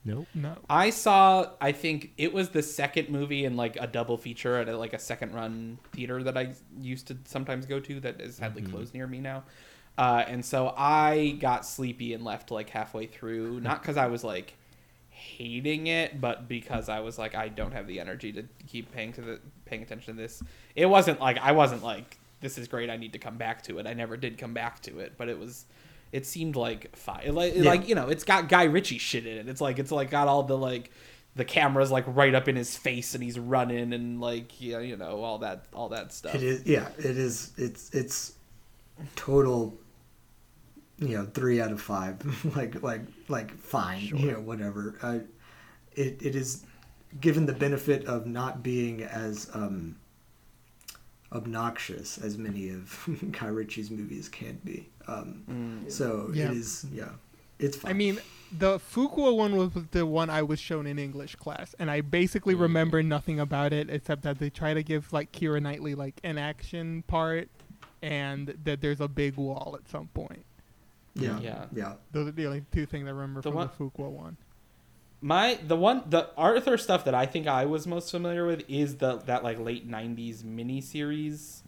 Nope. 0.05 0.27
No. 0.33 0.55
I 0.69 0.89
saw. 0.91 1.51
I 1.59 1.71
think 1.71 2.13
it 2.17 2.33
was 2.33 2.49
the 2.49 2.63
second 2.63 3.09
movie 3.09 3.45
in 3.45 3.57
like 3.57 3.77
a 3.79 3.87
double 3.87 4.17
feature 4.17 4.57
at 4.57 4.69
a, 4.69 4.77
like 4.77 4.93
a 4.93 4.99
second 4.99 5.33
run 5.33 5.77
theater 5.91 6.23
that 6.23 6.37
I 6.37 6.53
used 6.79 7.07
to 7.07 7.17
sometimes 7.25 7.65
go 7.65 7.79
to 7.81 7.99
that 7.99 8.21
is 8.21 8.35
sadly 8.35 8.61
closed 8.61 8.93
near 8.93 9.07
me 9.07 9.19
now. 9.19 9.43
Uh, 9.97 10.23
and 10.27 10.45
so 10.45 10.73
I 10.77 11.37
got 11.41 11.65
sleepy 11.65 12.13
and 12.13 12.23
left 12.23 12.51
like 12.51 12.69
halfway 12.69 13.05
through, 13.05 13.59
not 13.61 13.81
because 13.81 13.97
I 13.97 14.07
was 14.07 14.23
like 14.23 14.53
hating 15.09 15.87
it, 15.87 16.21
but 16.21 16.47
because 16.47 16.87
I 16.87 17.01
was 17.01 17.17
like 17.17 17.35
I 17.35 17.49
don't 17.49 17.73
have 17.73 17.85
the 17.85 17.99
energy 17.99 18.31
to 18.31 18.45
keep 18.67 18.91
paying 18.93 19.11
to 19.13 19.21
the 19.21 19.39
paying 19.65 19.81
attention 19.81 20.15
to 20.15 20.21
this. 20.21 20.41
It 20.75 20.85
wasn't 20.85 21.19
like 21.19 21.37
I 21.39 21.51
wasn't 21.51 21.83
like 21.83 22.17
this 22.39 22.57
is 22.57 22.69
great. 22.69 22.89
I 22.89 22.95
need 22.95 23.11
to 23.13 23.19
come 23.19 23.37
back 23.37 23.61
to 23.63 23.79
it. 23.79 23.85
I 23.87 23.93
never 23.93 24.15
did 24.15 24.37
come 24.37 24.53
back 24.53 24.81
to 24.83 24.99
it, 24.99 25.13
but 25.17 25.27
it 25.27 25.37
was. 25.37 25.65
It 26.11 26.25
seemed 26.25 26.55
like 26.55 26.95
fine. 26.95 27.33
Like, 27.35 27.55
Yeah. 27.55 27.63
like 27.63 27.87
you 27.87 27.95
know, 27.95 28.07
it's 28.09 28.23
got 28.23 28.49
Guy 28.49 28.63
Ritchie 28.63 28.97
shit 28.97 29.25
in 29.25 29.37
it. 29.37 29.47
It's 29.49 29.61
like 29.61 29.79
it's 29.79 29.91
like 29.91 30.09
got 30.09 30.27
all 30.27 30.43
the 30.43 30.57
like 30.57 30.91
the 31.35 31.45
camera's 31.45 31.91
like 31.91 32.05
right 32.07 32.33
up 32.33 32.47
in 32.47 32.55
his 32.55 32.75
face 32.75 33.13
and 33.13 33.23
he's 33.23 33.37
running 33.39 33.93
and 33.93 34.19
like 34.19 34.59
yeah, 34.59 34.79
you 34.79 34.97
know 34.97 35.21
all 35.23 35.37
that 35.39 35.65
all 35.73 35.89
that 35.89 36.11
stuff. 36.11 36.35
It 36.35 36.43
is. 36.43 36.65
Yeah, 36.65 36.89
it 36.97 37.17
is. 37.17 37.51
It's 37.57 37.89
it's 37.93 38.33
total. 39.15 39.77
You 40.97 41.17
know, 41.19 41.25
three 41.25 41.61
out 41.61 41.71
of 41.71 41.79
five. 41.79 42.19
like 42.57 42.81
like 42.81 43.01
like 43.27 43.57
fine. 43.57 44.05
You 44.05 44.31
know, 44.31 44.39
whatever. 44.41 44.95
Uh, 45.01 45.19
it 45.93 46.21
it 46.21 46.35
is 46.35 46.65
given 47.21 47.45
the 47.45 47.53
benefit 47.53 48.05
of 48.05 48.25
not 48.27 48.61
being 48.63 49.03
as 49.03 49.49
um, 49.53 49.95
obnoxious 51.31 52.17
as 52.17 52.37
many 52.37 52.69
of 52.69 53.07
Guy 53.31 53.47
Ritchie's 53.47 53.91
movies 53.91 54.27
can 54.29 54.59
be. 54.63 54.89
Um, 55.09 55.85
So 55.89 56.31
Yeah. 56.33 56.51
it 56.51 56.57
is. 56.57 56.85
Yeah, 56.93 57.09
it's 57.57 57.77
fine. 57.77 57.91
I 57.91 57.93
mean, 57.93 58.19
the 58.57 58.79
Fuqua 58.79 59.35
one 59.35 59.55
was 59.55 59.71
the 59.91 60.05
one 60.05 60.29
I 60.29 60.41
was 60.41 60.59
shown 60.59 60.85
in 60.87 60.97
English 60.99 61.35
class, 61.35 61.75
and 61.79 61.89
I 61.91 62.01
basically 62.01 62.55
Mm. 62.55 62.61
remember 62.61 63.03
nothing 63.03 63.39
about 63.39 63.73
it 63.73 63.89
except 63.89 64.23
that 64.23 64.39
they 64.39 64.49
try 64.49 64.73
to 64.73 64.83
give 64.83 65.11
like 65.13 65.31
Keira 65.31 65.61
Knightley 65.61 65.95
like 65.95 66.19
an 66.23 66.37
action 66.37 67.03
part, 67.07 67.49
and 68.01 68.55
that 68.63 68.81
there's 68.81 69.01
a 69.01 69.07
big 69.07 69.35
wall 69.35 69.75
at 69.79 69.87
some 69.89 70.07
point. 70.13 70.45
yeah, 71.15 71.39
Yeah. 71.41 71.65
yeah. 71.75 71.93
Those 72.11 72.27
are 72.29 72.31
the 72.31 72.45
only 72.45 72.63
two 72.71 72.85
things 72.85 73.07
I 73.07 73.11
remember 73.11 73.41
The 73.41 73.49
from 73.49 73.55
one- 73.57 73.69
the 73.77 73.83
Fuqua 73.83 74.09
one. 74.09 74.37
My 75.21 75.59
the 75.67 75.75
one 75.75 76.03
the 76.09 76.29
Arthur 76.37 76.77
stuff 76.77 77.03
that 77.03 77.13
I 77.13 77.25
think 77.25 77.45
I 77.45 77.65
was 77.65 77.85
most 77.85 78.09
familiar 78.09 78.45
with 78.45 78.63
is 78.69 78.97
the 78.97 79.17
that 79.25 79.43
like 79.43 79.59
late 79.59 79.85
'90s 79.89 80.43
miniseries 80.43 81.61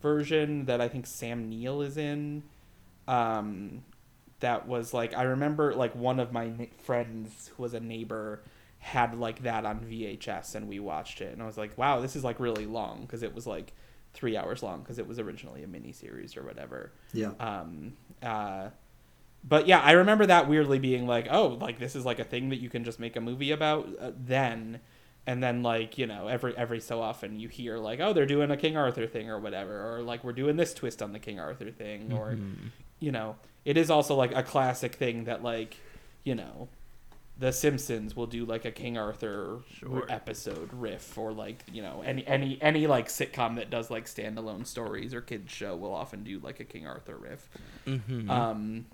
version 0.00 0.64
that 0.64 0.80
I 0.80 0.88
think 0.88 1.06
Sam 1.06 1.48
Neill 1.50 1.82
is 1.82 1.96
in. 1.98 2.42
Um, 3.08 3.82
that 4.40 4.68
was 4.68 4.92
like 4.92 5.14
I 5.14 5.22
remember 5.22 5.74
like 5.74 5.94
one 5.94 6.20
of 6.20 6.32
my 6.32 6.68
friends 6.82 7.50
who 7.56 7.62
was 7.62 7.74
a 7.74 7.80
neighbor 7.80 8.42
had 8.78 9.18
like 9.18 9.42
that 9.42 9.64
on 9.64 9.80
VHS 9.80 10.54
and 10.54 10.68
we 10.68 10.78
watched 10.78 11.20
it 11.20 11.32
and 11.32 11.42
I 11.42 11.46
was 11.46 11.56
like, 11.56 11.76
wow, 11.76 12.00
this 12.00 12.14
is 12.14 12.22
like 12.22 12.38
really 12.38 12.66
long 12.66 13.02
because 13.02 13.22
it 13.22 13.34
was 13.34 13.46
like 13.46 13.72
three 14.12 14.36
hours 14.36 14.62
long 14.62 14.80
because 14.80 14.98
it 14.98 15.06
was 15.06 15.18
originally 15.18 15.62
a 15.62 15.66
miniseries 15.66 16.36
or 16.36 16.42
whatever. 16.42 16.92
Yeah. 17.12 17.32
Um, 17.40 17.94
uh, 18.22 18.68
but 19.42 19.66
yeah, 19.66 19.80
I 19.80 19.92
remember 19.92 20.26
that 20.26 20.48
weirdly 20.48 20.78
being 20.78 21.06
like, 21.06 21.28
oh, 21.30 21.58
like 21.60 21.78
this 21.78 21.96
is 21.96 22.04
like 22.04 22.18
a 22.18 22.24
thing 22.24 22.50
that 22.50 22.56
you 22.56 22.68
can 22.68 22.84
just 22.84 23.00
make 23.00 23.16
a 23.16 23.20
movie 23.20 23.50
about 23.50 23.88
uh, 24.00 24.12
then. 24.16 24.80
And 25.28 25.42
then 25.42 25.64
like, 25.64 25.98
you 25.98 26.06
know, 26.06 26.28
every 26.28 26.56
every 26.56 26.78
so 26.80 27.00
often 27.02 27.40
you 27.40 27.48
hear 27.48 27.78
like, 27.78 27.98
oh, 27.98 28.12
they're 28.12 28.26
doing 28.26 28.50
a 28.52 28.56
King 28.56 28.76
Arthur 28.76 29.06
thing 29.08 29.28
or 29.28 29.40
whatever 29.40 29.96
or 29.96 30.02
like 30.02 30.22
we're 30.22 30.32
doing 30.32 30.56
this 30.56 30.72
twist 30.72 31.02
on 31.02 31.12
the 31.12 31.18
King 31.18 31.40
Arthur 31.40 31.70
thing 31.70 32.12
or 32.12 32.38
you 33.00 33.12
know, 33.12 33.36
it 33.64 33.76
is 33.76 33.90
also 33.90 34.14
like 34.14 34.34
a 34.34 34.42
classic 34.42 34.94
thing 34.94 35.24
that 35.24 35.42
like, 35.42 35.76
you 36.24 36.34
know, 36.34 36.68
the 37.38 37.52
Simpsons 37.52 38.16
will 38.16 38.26
do 38.26 38.44
like 38.44 38.64
a 38.64 38.70
King 38.70 38.96
Arthur 38.96 39.60
r- 39.90 40.06
episode 40.08 40.70
riff, 40.72 41.18
or 41.18 41.32
like 41.32 41.62
you 41.70 41.82
know 41.82 42.02
any 42.04 42.26
any 42.26 42.58
any 42.62 42.86
like 42.86 43.08
sitcom 43.08 43.56
that 43.56 43.68
does 43.68 43.90
like 43.90 44.06
standalone 44.06 44.66
stories 44.66 45.12
or 45.12 45.20
kids 45.20 45.52
show 45.52 45.76
will 45.76 45.94
often 45.94 46.24
do 46.24 46.38
like 46.38 46.60
a 46.60 46.64
King 46.64 46.86
Arthur 46.86 47.16
riff. 47.16 47.48
Mm-hmm. 47.86 48.30
Um, 48.30 48.86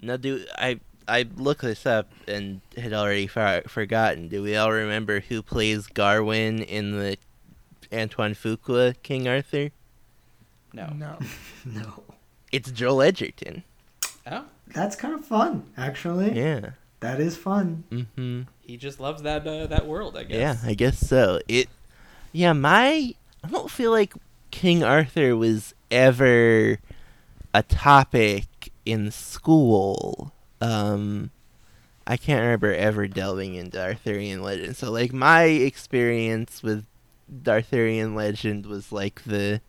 Now, 0.00 0.16
do 0.16 0.44
I 0.56 0.78
I 1.08 1.26
looked 1.36 1.62
this 1.62 1.86
up 1.86 2.12
and 2.28 2.60
had 2.76 2.92
already 2.92 3.26
for, 3.26 3.62
forgotten. 3.66 4.28
Do 4.28 4.42
we 4.42 4.56
all 4.56 4.70
remember 4.70 5.20
who 5.20 5.42
plays 5.42 5.88
Gawain 5.88 6.60
in 6.62 6.92
the 6.92 7.16
Antoine 7.92 8.34
Fuqua 8.34 8.94
King 9.02 9.26
Arthur? 9.26 9.70
No. 10.72 10.88
No. 10.96 11.18
No. 11.64 12.02
It's 12.52 12.70
Joel 12.70 13.02
Edgerton. 13.02 13.62
Oh, 14.26 14.44
That's 14.68 14.96
kind 14.96 15.14
of 15.14 15.24
fun, 15.24 15.64
actually. 15.76 16.32
Yeah. 16.32 16.70
That 17.00 17.20
is 17.20 17.36
fun. 17.36 17.84
Mm-hmm. 17.90 18.42
he 18.60 18.76
just 18.76 19.00
loves 19.00 19.22
that 19.22 19.46
uh, 19.46 19.66
that 19.68 19.86
world, 19.86 20.16
I 20.16 20.24
guess. 20.24 20.36
Yeah, 20.38 20.56
I 20.68 20.74
guess 20.74 20.98
so. 20.98 21.40
It. 21.48 21.68
Yeah, 22.32 22.52
my. 22.52 23.14
I 23.42 23.48
don't 23.48 23.70
feel 23.70 23.90
like 23.90 24.12
King 24.50 24.82
Arthur 24.84 25.34
was 25.36 25.74
ever 25.90 26.78
a 27.54 27.62
topic 27.62 28.70
in 28.84 29.10
school. 29.10 30.32
Um, 30.60 31.30
I 32.06 32.16
can't 32.18 32.42
remember 32.42 32.74
ever 32.74 33.06
delving 33.08 33.54
into 33.54 33.80
Arthurian 33.82 34.42
legend. 34.42 34.76
So, 34.76 34.90
like, 34.90 35.12
my 35.12 35.44
experience 35.44 36.62
with 36.62 36.84
Arthurian 37.46 38.14
legend 38.14 38.66
was 38.66 38.92
like 38.92 39.22
the 39.24 39.60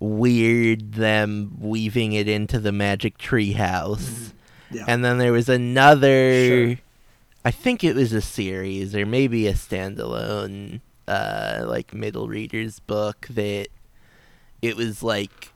weird 0.00 0.92
them 0.94 1.56
weaving 1.60 2.12
it 2.12 2.28
into 2.28 2.58
the 2.58 2.72
magic 2.72 3.18
tree 3.18 3.52
house. 3.52 4.32
Yeah. 4.70 4.84
And 4.88 5.04
then 5.04 5.18
there 5.18 5.32
was 5.32 5.48
another 5.48 6.46
Sure. 6.46 6.76
I 7.44 7.50
think 7.50 7.84
it 7.84 7.94
was 7.94 8.12
a 8.12 8.20
series 8.22 8.94
or 8.96 9.04
maybe 9.04 9.46
a 9.46 9.52
standalone 9.54 10.80
uh 11.08 11.64
like 11.66 11.92
middle 11.92 12.28
readers 12.28 12.78
book 12.80 13.26
that 13.30 13.66
it 14.62 14.76
was 14.76 15.02
like 15.02 15.50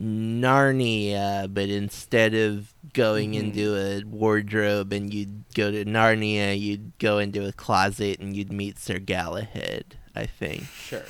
Narnia 0.00 1.52
but 1.52 1.68
instead 1.68 2.34
of 2.34 2.74
going 2.92 3.32
Mhm. 3.32 3.38
into 3.38 3.76
a 3.76 4.02
wardrobe 4.04 4.92
and 4.92 5.12
you'd 5.14 5.44
go 5.54 5.70
to 5.70 5.84
Narnia 5.84 6.58
you'd 6.58 6.92
go 6.98 7.18
into 7.18 7.46
a 7.46 7.52
closet 7.52 8.18
and 8.20 8.36
you'd 8.36 8.52
meet 8.52 8.78
Sir 8.78 8.98
Galahad 8.98 9.84
I 10.14 10.26
think 10.26 10.64
Sure. 10.84 11.04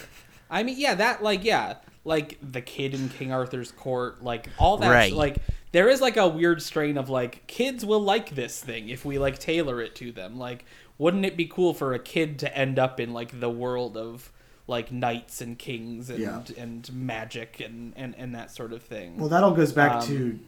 I 0.50 0.62
mean, 0.62 0.78
yeah, 0.78 0.94
that 0.94 1.22
like 1.22 1.42
yeah, 1.44 1.76
like 2.04 2.38
the 2.42 2.60
kid 2.60 2.94
in 2.94 3.08
King 3.08 3.32
Arthur's 3.32 3.70
court, 3.72 4.22
like 4.22 4.48
all 4.58 4.76
that. 4.78 4.90
Right. 4.90 5.12
Like 5.12 5.36
there 5.72 5.88
is 5.88 6.00
like 6.00 6.16
a 6.16 6.28
weird 6.28 6.60
strain 6.62 6.98
of 6.98 7.08
like 7.08 7.46
kids 7.46 7.84
will 7.84 8.00
like 8.00 8.34
this 8.34 8.60
thing 8.60 8.88
if 8.88 9.04
we 9.04 9.18
like 9.18 9.38
tailor 9.38 9.80
it 9.80 9.94
to 9.96 10.12
them. 10.12 10.38
Like, 10.38 10.64
wouldn't 10.98 11.24
it 11.24 11.36
be 11.36 11.46
cool 11.46 11.74
for 11.74 11.94
a 11.94 11.98
kid 11.98 12.38
to 12.40 12.56
end 12.56 12.78
up 12.78 12.98
in 13.00 13.12
like 13.12 13.38
the 13.40 13.50
world 13.50 13.96
of 13.96 14.30
like 14.66 14.90
knights 14.92 15.40
and 15.40 15.58
kings 15.58 16.10
and 16.10 16.18
Yeah. 16.18 16.42
and 16.56 16.92
magic 16.92 17.60
and, 17.60 17.92
and 17.96 18.14
and 18.16 18.34
that 18.34 18.50
sort 18.50 18.72
of 18.72 18.82
thing? 18.82 19.16
Well, 19.16 19.28
that 19.28 19.42
all 19.44 19.52
goes 19.54 19.72
back 19.72 19.92
Um, 20.02 20.06
to 20.08 20.38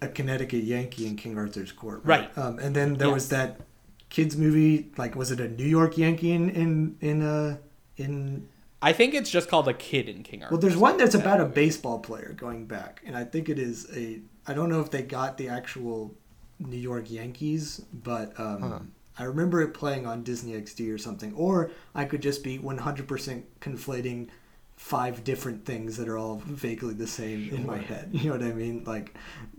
a 0.00 0.08
Connecticut 0.08 0.64
Yankee 0.64 1.06
in 1.06 1.16
King 1.16 1.36
Arthur's 1.38 1.72
court, 1.72 2.00
Right. 2.04 2.36
Um, 2.36 2.58
and 2.58 2.74
then 2.74 2.94
there 2.94 3.10
was 3.10 3.28
that 3.28 3.60
kids 4.08 4.36
movie, 4.36 4.90
like 4.96 5.14
was 5.14 5.30
it 5.30 5.40
a 5.40 5.48
New 5.48 5.64
York 5.64 5.96
Yankee 5.98 6.32
in 6.32 6.50
in 6.50 6.96
in 7.00 7.22
uh 7.22 7.56
in? 7.96 8.48
I 8.82 8.92
think 8.92 9.14
it's 9.14 9.30
just 9.30 9.48
called 9.48 9.68
a 9.68 9.74
kid 9.74 10.08
in 10.08 10.22
King 10.22 10.42
Arthur. 10.42 10.54
Well, 10.54 10.60
there's 10.60 10.76
one 10.76 10.96
that's 10.96 11.14
about 11.14 11.40
a 11.40 11.44
baseball 11.44 12.00
player 12.00 12.34
going 12.36 12.66
back, 12.66 13.00
and 13.06 13.16
I 13.16 13.24
think 13.24 13.48
it 13.48 13.58
is 13.58 13.88
a. 13.96 14.20
I 14.46 14.54
don't 14.54 14.68
know 14.68 14.80
if 14.80 14.90
they 14.90 15.02
got 15.02 15.38
the 15.38 15.48
actual 15.48 16.14
New 16.58 16.76
York 16.76 17.10
Yankees, 17.10 17.80
but 17.92 18.38
um, 18.38 18.92
I 19.18 19.24
remember 19.24 19.62
it 19.62 19.68
playing 19.68 20.06
on 20.06 20.22
Disney 20.22 20.52
XD 20.52 20.92
or 20.92 20.98
something, 20.98 21.32
or 21.34 21.70
I 21.94 22.04
could 22.04 22.22
just 22.22 22.42
be 22.42 22.58
100% 22.58 23.42
conflating 23.60 24.28
five 24.76 25.22
different 25.22 25.64
things 25.64 25.96
that 25.96 26.08
are 26.08 26.18
all 26.18 26.42
vaguely 26.44 26.94
the 26.94 27.06
same 27.06 27.50
in 27.50 27.66
my 27.66 27.78
head. 27.78 28.10
You 28.12 28.30
know 28.30 28.38
what 28.38 28.46
I 28.46 28.52
mean? 28.52 28.82
Like, 28.84 29.14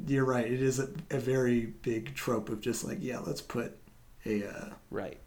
you're 0.05 0.26
right. 0.26 0.45
It 0.45 0.61
is 0.61 0.80
a, 0.80 0.89
a 1.11 1.19
very 1.19 1.67
big 1.82 2.13
trope 2.13 2.49
of 2.49 2.59
just 2.59 2.84
like, 2.84 2.97
yeah, 2.99 3.19
let's 3.19 3.41
put 3.41 3.78
a, 4.26 4.45
uh, 4.45 4.69
Right. 4.89 5.17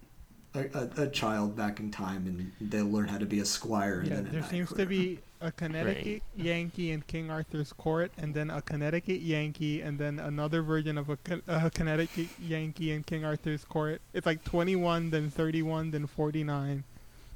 A, 0.56 0.68
a 0.74 1.02
a 1.04 1.10
child 1.10 1.56
back 1.56 1.80
in 1.80 1.90
time 1.90 2.26
and 2.26 2.52
they'll 2.60 2.86
learn 2.86 3.08
how 3.08 3.18
to 3.18 3.26
be 3.26 3.40
a 3.40 3.44
squire. 3.44 4.00
And 4.00 4.10
Yeah, 4.10 4.14
then 4.14 4.26
a 4.26 4.30
there 4.30 4.40
knight, 4.40 4.50
seems 4.50 4.72
to 4.74 4.86
be 4.86 5.20
a 5.40 5.52
Connecticut 5.52 6.22
Yankee 6.36 6.90
in 6.92 7.02
King 7.02 7.30
Arthur's 7.30 7.72
court, 7.72 8.12
and 8.16 8.34
then 8.34 8.50
a 8.50 8.62
Connecticut 8.62 9.20
Yankee, 9.20 9.82
and 9.82 9.98
then 9.98 10.18
another 10.18 10.62
version 10.62 10.96
of 10.98 11.10
a, 11.10 11.18
a 11.46 11.70
Connecticut 11.70 12.30
Yankee 12.38 12.92
in 12.92 13.02
King 13.04 13.24
Arthur's 13.24 13.64
court. 13.64 14.00
It's 14.14 14.26
like 14.26 14.44
21, 14.44 15.10
then 15.10 15.30
31, 15.30 15.90
then 15.90 16.06
49, 16.06 16.84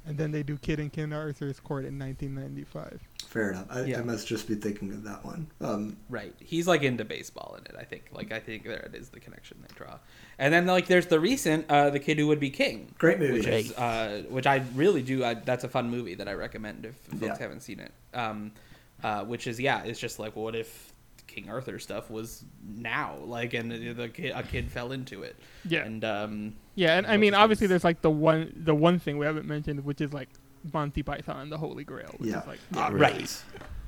and 0.05 0.17
then 0.17 0.31
they 0.31 0.43
do 0.43 0.57
Kid 0.57 0.79
in 0.79 0.89
King 0.89 1.13
Arthur's 1.13 1.59
court 1.59 1.85
in 1.85 1.99
1995. 1.99 3.01
Fair 3.31 3.51
enough. 3.51 3.67
I, 3.69 3.83
Yeah. 3.85 3.99
I 3.99 4.03
must 4.03 4.27
just 4.27 4.45
be 4.45 4.55
thinking 4.55 4.91
of 4.91 5.03
that 5.05 5.23
one. 5.23 5.47
Um, 5.61 5.95
Right. 6.09 6.35
He's 6.39 6.67
like 6.67 6.83
into 6.83 7.05
baseball 7.05 7.55
in 7.57 7.63
it, 7.65 7.79
I 7.79 7.85
think. 7.85 8.09
Like 8.11 8.33
I 8.33 8.39
think 8.41 8.65
there 8.65 8.79
it 8.81 8.93
is 8.93 9.07
the 9.07 9.21
connection 9.21 9.57
they 9.61 9.73
draw. 9.73 9.99
And 10.37 10.53
then 10.53 10.65
like 10.67 10.87
there's 10.87 11.05
the 11.07 11.17
recent 11.19 11.65
uh 11.69 11.89
the 11.91 11.99
kid 11.99 12.19
who 12.19 12.27
would 12.27 12.41
be 12.41 12.49
king. 12.49 12.93
great 12.97 13.19
movie. 13.19 13.33
Which 13.35 13.47
is 13.47 13.71
uh 13.77 14.23
which 14.29 14.45
I 14.47 14.63
really 14.75 15.01
do 15.01 15.23
I, 15.23 15.35
that's 15.35 15.63
a 15.63 15.69
fun 15.69 15.89
movie 15.89 16.15
that 16.15 16.27
I 16.27 16.33
recommend 16.33 16.85
if 16.85 16.95
folks 16.95 17.21
Yeah. 17.23 17.37
haven't 17.39 17.61
seen 17.61 17.79
it. 17.79 17.93
Um 18.13 18.51
uh 19.01 19.23
which 19.23 19.47
is 19.47 19.61
yeah, 19.61 19.81
it's 19.83 19.99
just 19.99 20.19
like 20.19 20.35
what 20.35 20.53
if 20.53 20.91
King 21.27 21.49
Arthur 21.49 21.79
stuff 21.79 22.11
was 22.11 22.43
now 22.67 23.15
like 23.23 23.53
and 23.53 23.71
the, 23.71 23.93
the 23.93 24.09
kid, 24.09 24.33
a 24.35 24.43
kid 24.43 24.69
fell 24.69 24.91
into 24.91 25.23
it. 25.23 25.37
Yeah, 25.63 25.85
And 25.85 26.03
um 26.03 26.55
yeah, 26.75 26.97
and 26.97 27.07
I 27.07 27.15
mean, 27.15 27.33
obviously, 27.33 27.67
there's 27.67 27.83
like 27.85 28.01
the 28.01 28.09
one, 28.09 28.51
the 28.55 28.73
one 28.75 28.97
thing 28.99 29.17
we 29.17 29.25
haven't 29.25 29.45
mentioned, 29.45 29.83
which 29.85 29.99
is 30.01 30.11
like 30.13 30.29
Monty 30.73 31.03
Python 31.03 31.41
and 31.41 31.51
the 31.51 31.57
Holy 31.57 31.83
Grail, 31.83 32.13
which 32.17 32.29
Yeah. 32.29 32.41
is 32.41 32.47
like 32.47 32.59
Yeah, 32.73 32.89
right. 32.91 33.43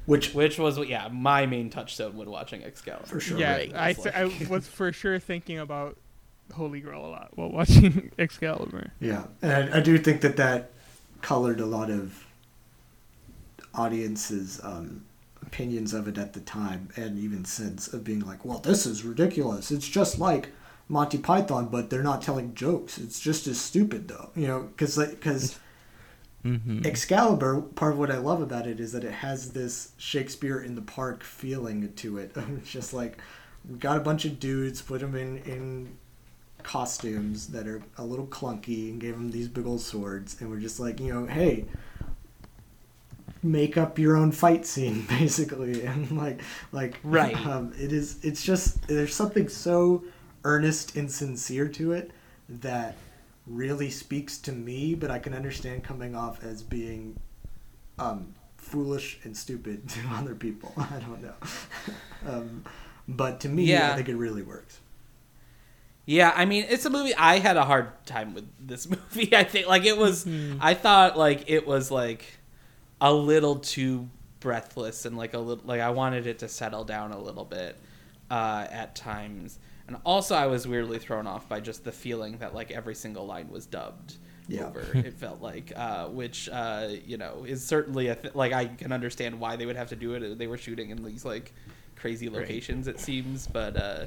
Which, 0.05 0.33
Which 0.33 0.59
was 0.59 0.77
yeah, 0.79 1.07
my 1.11 1.45
main 1.45 1.69
touchstone 1.69 2.17
when 2.17 2.29
watching 2.29 2.61
Excalibur. 2.63 3.05
For 3.07 3.19
sure. 3.21 3.37
yeah, 3.39 3.53
Right. 3.53 3.73
I, 3.75 3.89
It's 3.91 4.05
s- 4.05 4.13
I 4.15 4.23
like- 4.23 4.49
was 4.49 4.67
for 4.67 4.91
sure 4.91 5.17
thinking 5.19 5.59
about 5.59 5.97
Holy 6.53 6.81
Grail 6.81 7.05
a 7.05 7.07
lot 7.07 7.29
while 7.35 7.49
watching 7.49 8.11
Excalibur. 8.19 8.91
yeah. 8.99 9.25
And 9.41 9.73
I, 9.73 9.77
I 9.77 9.79
do 9.79 9.97
think 9.97 10.19
that 10.21 10.35
that 10.37 10.71
colored 11.21 11.61
a 11.61 11.65
lot 11.65 11.89
of 11.89 12.25
audiences' 13.73 14.59
um, 14.63 15.05
opinions 15.41 15.93
of 15.93 16.07
it 16.07 16.17
at 16.17 16.33
the 16.33 16.39
time 16.41 16.89
and 16.95 17.17
even 17.17 17.45
since 17.45 17.87
of 17.93 18.03
being 18.03 18.19
like, 18.21 18.43
well, 18.45 18.59
this 18.59 18.85
is 18.85 19.03
ridiculous. 19.03 19.71
It's 19.71 19.87
just 19.87 20.19
like 20.19 20.49
Monty 20.89 21.17
Python, 21.17 21.67
but 21.71 21.89
they're 21.89 22.03
not 22.03 22.21
telling 22.21 22.53
jokes. 22.53 22.97
It's 22.97 23.19
just 23.19 23.47
as 23.47 23.59
stupid, 23.59 24.07
though. 24.09 24.29
You 24.35 24.47
know, 24.47 24.59
because 24.63 24.97
because 24.97 25.57
Mm-hmm. 26.45 26.85
Excalibur, 26.85 27.61
part 27.61 27.93
of 27.93 27.99
what 27.99 28.11
I 28.11 28.17
love 28.17 28.41
about 28.41 28.67
it 28.67 28.79
is 28.79 28.91
that 28.91 29.03
it 29.03 29.13
has 29.13 29.51
this 29.51 29.93
Shakespeare 29.97 30.59
in 30.59 30.75
the 30.75 30.81
Park 30.81 31.23
feeling 31.23 31.93
to 31.93 32.17
it. 32.17 32.35
It's 32.57 32.71
just 32.71 32.93
like 32.93 33.17
we 33.69 33.77
got 33.77 33.97
a 33.97 34.01
bunch 34.01 34.25
of 34.25 34.39
dudes, 34.39 34.81
put 34.81 34.99
them 35.01 35.15
in 35.15 35.37
in 35.39 35.97
costumes 36.63 37.47
that 37.47 37.67
are 37.67 37.81
a 37.97 38.03
little 38.03 38.27
clunky, 38.27 38.89
and 38.89 38.99
gave 38.99 39.13
them 39.13 39.31
these 39.31 39.47
big 39.47 39.65
old 39.65 39.81
swords, 39.81 40.41
and 40.41 40.49
we're 40.49 40.59
just 40.59 40.79
like, 40.79 40.99
you 40.99 41.13
know, 41.13 41.25
hey, 41.25 41.65
make 43.41 43.77
up 43.77 43.99
your 43.99 44.15
own 44.15 44.31
fight 44.31 44.65
scene, 44.65 45.05
basically, 45.09 45.85
and 45.85 46.11
like, 46.17 46.41
like, 46.71 46.99
Right. 47.03 47.35
Um, 47.45 47.73
it 47.79 47.93
is. 47.93 48.23
It's 48.23 48.43
just 48.43 48.87
there's 48.87 49.15
something 49.15 49.47
so 49.49 50.03
earnest 50.43 50.95
and 50.95 51.09
sincere 51.09 51.69
to 51.69 51.93
it 51.93 52.11
that 52.49 52.97
really 53.45 53.89
speaks 53.89 54.37
to 54.39 54.51
me, 54.51 54.95
but 54.95 55.11
I 55.11 55.19
can 55.19 55.33
understand 55.33 55.83
coming 55.83 56.15
off 56.15 56.43
as 56.43 56.63
being 56.63 57.19
um, 57.99 58.33
foolish 58.57 59.19
and 59.23 59.35
stupid 59.35 59.87
to 59.89 59.99
other 60.11 60.35
people. 60.35 60.73
I 60.77 60.99
don't 60.99 61.21
know. 61.21 61.33
um, 62.27 62.63
but 63.07 63.39
to 63.41 63.49
me, 63.49 63.65
Yeah. 63.65 63.91
I 63.91 63.95
think 63.95 64.09
it 64.09 64.15
really 64.15 64.41
works. 64.43 64.79
Yeah, 66.05 66.33
I 66.35 66.43
mean, 66.43 66.65
it's 66.67 66.83
a 66.85 66.89
movie. 66.89 67.15
I 67.15 67.39
had 67.39 67.55
a 67.55 67.63
hard 67.63 68.05
time 68.05 68.33
with 68.33 68.45
this 68.59 68.89
movie. 68.89 69.33
I 69.35 69.45
think, 69.45 69.67
like, 69.67 69.85
it 69.85 69.97
was. 69.97 70.25
Mhm. 70.25 70.57
I 70.59 70.73
thought, 70.73 71.17
like, 71.17 71.45
it 71.47 71.65
was 71.65 71.91
like 71.91 72.25
a 72.99 73.13
little 73.13 73.57
too 73.57 74.09
breathless 74.41 75.05
and 75.05 75.17
like 75.17 75.33
a 75.33 75.39
little 75.39 75.63
like 75.65 75.79
I 75.79 75.89
wanted 75.91 76.27
it 76.27 76.39
to 76.39 76.49
settle 76.49 76.83
down 76.83 77.13
a 77.13 77.17
little 77.17 77.45
bit 77.45 77.77
uh, 78.29 78.67
at 78.69 78.93
times. 78.95 79.57
And 79.87 79.97
also, 80.05 80.35
I 80.35 80.45
was 80.47 80.67
weirdly 80.67 80.97
thrown 80.99 81.27
off 81.27 81.49
by 81.49 81.59
just 81.59 81.83
the 81.83 81.91
feeling 81.91 82.37
that 82.37 82.55
like 82.55 82.71
every 82.71 82.95
single 82.95 83.25
line 83.25 83.49
was 83.49 83.65
dubbed 83.65 84.15
Yeah. 84.47 84.67
over. 84.67 84.85
It 84.97 85.13
felt 85.13 85.41
like, 85.41 85.73
uh, 85.75 86.07
which 86.07 86.47
uh, 86.49 86.89
you 87.05 87.17
know 87.17 87.43
is 87.47 87.65
certainly 87.65 88.07
a 88.07 88.15
th- 88.15 88.33
like 88.35 88.53
I 88.53 88.65
can 88.67 88.91
understand 88.93 89.39
why 89.39 89.55
they 89.57 89.65
would 89.65 89.75
have 89.75 89.89
to 89.89 89.95
do 89.97 90.13
it. 90.13 90.37
They 90.37 90.47
were 90.47 90.57
shooting 90.57 90.89
in 90.89 91.03
these 91.03 91.25
like 91.25 91.53
crazy 91.97 92.29
locations, 92.29 92.87
it 92.87 92.99
seems, 92.99 93.45
but 93.47 93.77
uh, 93.77 94.05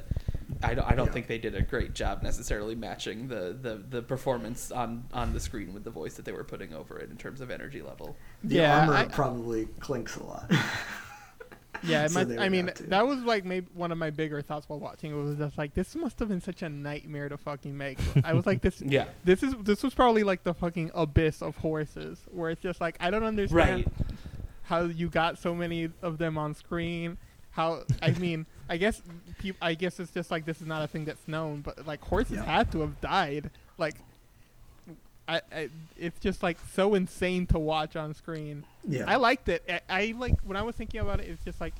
I 0.61 0.73
don't, 0.75 0.85
I 0.91 0.93
don't 0.95 1.07
Yeah. 1.07 1.13
think 1.13 1.27
they 1.27 1.37
did 1.39 1.55
a 1.55 1.61
great 1.61 1.93
job 1.93 2.21
necessarily 2.21 2.75
matching 2.75 3.27
the, 3.27 3.57
the, 3.59 3.81
the 3.89 4.01
performance 4.03 4.71
on, 4.71 5.03
on 5.13 5.33
the 5.33 5.39
screen 5.39 5.73
with 5.73 5.83
the 5.83 5.89
voice 5.89 6.13
that 6.15 6.25
they 6.25 6.31
were 6.31 6.43
putting 6.43 6.73
over 6.73 6.99
it 6.99 7.09
in 7.09 7.17
terms 7.17 7.41
of 7.41 7.49
energy 7.49 7.81
level. 7.81 8.15
The 8.43 8.55
Yeah, 8.57 8.81
armor 8.81 8.93
I- 8.93 9.05
probably 9.05 9.65
clinks 9.79 10.15
a 10.17 10.23
lot. 10.23 10.51
Yeah, 11.83 12.05
it 12.05 12.11
So 12.11 12.23
might, 12.25 12.39
I 12.39 12.49
mean, 12.49 12.67
to. 12.67 12.83
that 12.83 13.05
was 13.07 13.19
like 13.23 13.45
maybe 13.45 13.67
one 13.73 13.91
of 13.91 13.97
my 13.97 14.09
bigger 14.09 14.41
thoughts 14.41 14.67
while 14.69 14.79
watching. 14.79 15.11
It 15.11 15.15
was 15.15 15.35
just 15.37 15.57
like 15.57 15.73
this 15.73 15.95
must 15.95 16.19
have 16.19 16.29
been 16.29 16.41
such 16.41 16.61
a 16.61 16.69
nightmare 16.69 17.29
to 17.29 17.37
fucking 17.37 17.77
make. 17.77 17.99
I 18.23 18.33
was 18.33 18.45
like, 18.45 18.61
this, 18.61 18.81
Yeah. 18.81 19.05
this 19.23 19.43
is 19.43 19.53
this 19.61 19.83
was 19.83 19.93
probably 19.93 20.23
like 20.23 20.43
the 20.43 20.53
fucking 20.53 20.91
abyss 20.93 21.41
of 21.41 21.55
horses, 21.57 22.19
where 22.31 22.49
it's 22.51 22.61
just 22.61 22.79
like 22.81 22.97
I 22.99 23.09
don't 23.11 23.23
understand 23.23 23.85
Right. 23.85 23.87
how 24.63 24.81
you 24.83 25.09
got 25.09 25.37
so 25.37 25.53
many 25.55 25.89
of 26.01 26.17
them 26.17 26.37
on 26.37 26.53
screen. 26.55 27.17
How 27.51 27.83
I 28.01 28.11
mean, 28.19 28.45
I 28.69 28.77
guess 28.77 29.01
peop, 29.39 29.55
I 29.61 29.73
guess 29.73 29.99
it's 29.99 30.11
just 30.11 30.29
like 30.31 30.45
this 30.45 30.61
is 30.61 30.67
not 30.67 30.83
a 30.83 30.87
thing 30.87 31.05
that's 31.05 31.27
known, 31.27 31.61
but 31.61 31.87
like 31.87 32.01
horses 32.01 32.37
Yeah. 32.37 32.43
had 32.45 32.71
to 32.73 32.81
have 32.81 32.99
died. 33.01 33.49
Like, 33.77 33.95
I, 35.27 35.41
I 35.51 35.69
it's 35.97 36.19
just 36.19 36.41
like 36.43 36.57
so 36.73 36.95
insane 36.95 37.47
to 37.47 37.59
watch 37.59 37.95
on 37.95 38.13
screen. 38.13 38.63
yeah. 38.87 39.03
I 39.07 39.17
liked 39.17 39.49
it. 39.49 39.63
I, 39.69 39.81
I 39.89 40.13
like 40.17 40.39
when 40.41 40.55
I 40.57 40.61
was 40.63 40.75
thinking 40.75 41.01
about 41.01 41.19
it. 41.19 41.27
It's 41.29 41.43
just 41.43 41.59
like, 41.59 41.73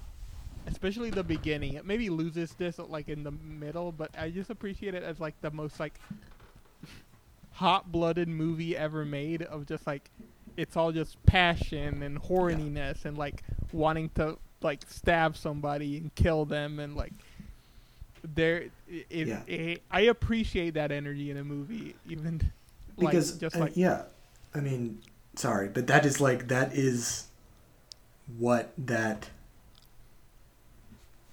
especially 0.67 1.09
the 1.11 1.23
beginning. 1.23 1.73
It 1.75 1.85
maybe 1.85 2.09
loses 2.09 2.53
this 2.55 2.77
like 2.77 3.07
in 3.09 3.23
the 3.23 3.31
middle, 3.31 3.91
but 3.91 4.11
I 4.17 4.29
just 4.31 4.49
appreciate 4.49 4.93
it 4.95 5.03
as 5.03 5.19
like 5.19 5.39
the 5.41 5.51
most 5.51 5.79
like 5.79 5.93
hot-blooded 7.53 8.27
movie 8.27 8.75
ever 8.75 9.05
made. 9.05 9.41
Of 9.43 9.65
just 9.65 9.87
like, 9.87 10.09
it's 10.57 10.75
all 10.75 10.91
just 10.91 11.23
passion 11.25 12.03
and 12.03 12.21
horniness 12.21 13.05
and 13.05 13.17
like 13.17 13.43
wanting 13.71 14.09
to 14.15 14.37
like 14.61 14.81
stab 14.89 15.37
somebody 15.37 15.97
and 15.97 16.13
kill 16.15 16.45
them 16.45 16.79
and 16.79 16.95
like. 16.95 17.13
There, 18.35 18.63
it, 18.89 19.05
it, 19.09 19.27
Yeah. 19.27 19.41
it- 19.47 19.83
I 19.89 20.01
appreciate 20.01 20.73
that 20.73 20.91
energy 20.91 21.31
in 21.31 21.37
a 21.37 21.43
movie, 21.45 21.95
even 22.09 22.51
like 22.97 23.11
because 23.11 23.37
just 23.37 23.55
uh, 23.55 23.67
yeah 23.75 24.03
i 24.55 24.59
mean 24.59 24.99
sorry 25.35 25.67
but 25.69 25.87
that 25.87 26.05
is 26.05 26.19
like 26.21 26.47
that 26.47 26.73
is 26.73 27.27
what 28.37 28.73
that 28.77 29.29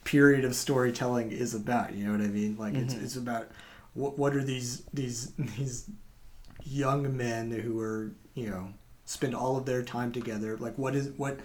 period 0.05 0.45
of 0.45 0.55
storytelling 0.55 1.33
is 1.33 1.55
about 1.55 1.95
you 1.95 2.05
know 2.05 2.13
what 2.13 2.21
i 2.21 2.29
mean 2.29 2.57
like 2.59 2.75
it's 2.75 2.95
Mhm. 2.95 3.03
it's 3.03 3.17
about 3.17 3.49
what 3.95 4.19
what 4.19 4.35
are 4.37 4.45
these 4.45 4.83
these 4.93 5.33
these 5.39 5.87
young 6.65 7.17
men 7.17 7.51
who 7.51 7.81
are 7.81 8.11
you 8.35 8.49
know 8.51 8.69
spend 9.07 9.35
all 9.35 9.57
of 9.57 9.65
their 9.67 9.83
time 9.83 10.13
together 10.13 10.57
like 10.59 10.77
what 10.77 10.95
is 10.95 11.09
what 11.17 11.41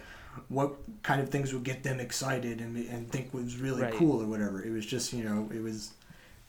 what 0.48 0.74
kind 1.02 1.20
of 1.20 1.28
things 1.30 1.52
would 1.52 1.64
get 1.64 1.82
them 1.82 1.98
excited 2.00 2.60
and 2.60 2.76
and 2.76 3.10
think 3.10 3.32
was 3.34 3.56
really 3.56 3.82
Right. 3.82 3.94
cool 3.94 4.22
or 4.22 4.26
whatever 4.26 4.62
it 4.62 4.70
was 4.70 4.84
just 4.86 5.12
you 5.12 5.24
know 5.24 5.48
it 5.54 5.62
was 5.62 5.92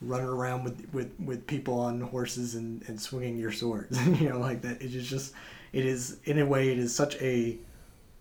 running 0.02 0.26
around 0.26 0.64
with, 0.64 0.92
with, 0.92 1.12
with 1.24 1.46
people 1.46 1.78
on 1.78 2.00
horses 2.00 2.54
and, 2.54 2.82
and 2.88 3.00
swinging 3.00 3.38
your 3.38 3.52
swords. 3.52 4.00
you 4.20 4.28
know, 4.28 4.38
like 4.38 4.62
that. 4.62 4.82
It 4.82 4.94
is 4.94 5.08
just, 5.08 5.34
it 5.72 5.84
is, 5.84 6.18
in 6.24 6.38
a 6.38 6.46
way, 6.46 6.70
it 6.70 6.78
is 6.78 6.94
such 6.94 7.16
a 7.22 7.58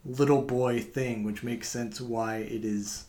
little 0.06 0.42
boy 0.42 0.80
thing, 0.80 1.24
which 1.24 1.44
makes 1.44 1.70
sense 1.70 2.02
why 2.02 2.38
it 2.38 2.66
is, 2.66 3.06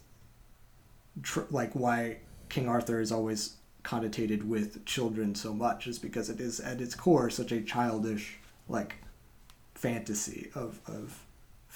tr- 1.22 1.40
like, 1.50 1.72
why 1.72 2.18
King 2.48 2.68
Arthur 2.68 3.00
is 3.00 3.12
always 3.12 3.56
connotated 3.84 4.44
with 4.44 4.84
children 4.84 5.34
so 5.34 5.52
much, 5.52 5.86
is 5.86 5.98
because 5.98 6.30
it 6.30 6.40
is, 6.40 6.60
at 6.60 6.80
its 6.80 6.94
core, 6.94 7.30
such 7.30 7.52
a 7.52 7.60
childish, 7.60 8.38
like, 8.68 8.96
fantasy 9.74 10.50
of, 10.54 10.80
of 10.86 11.21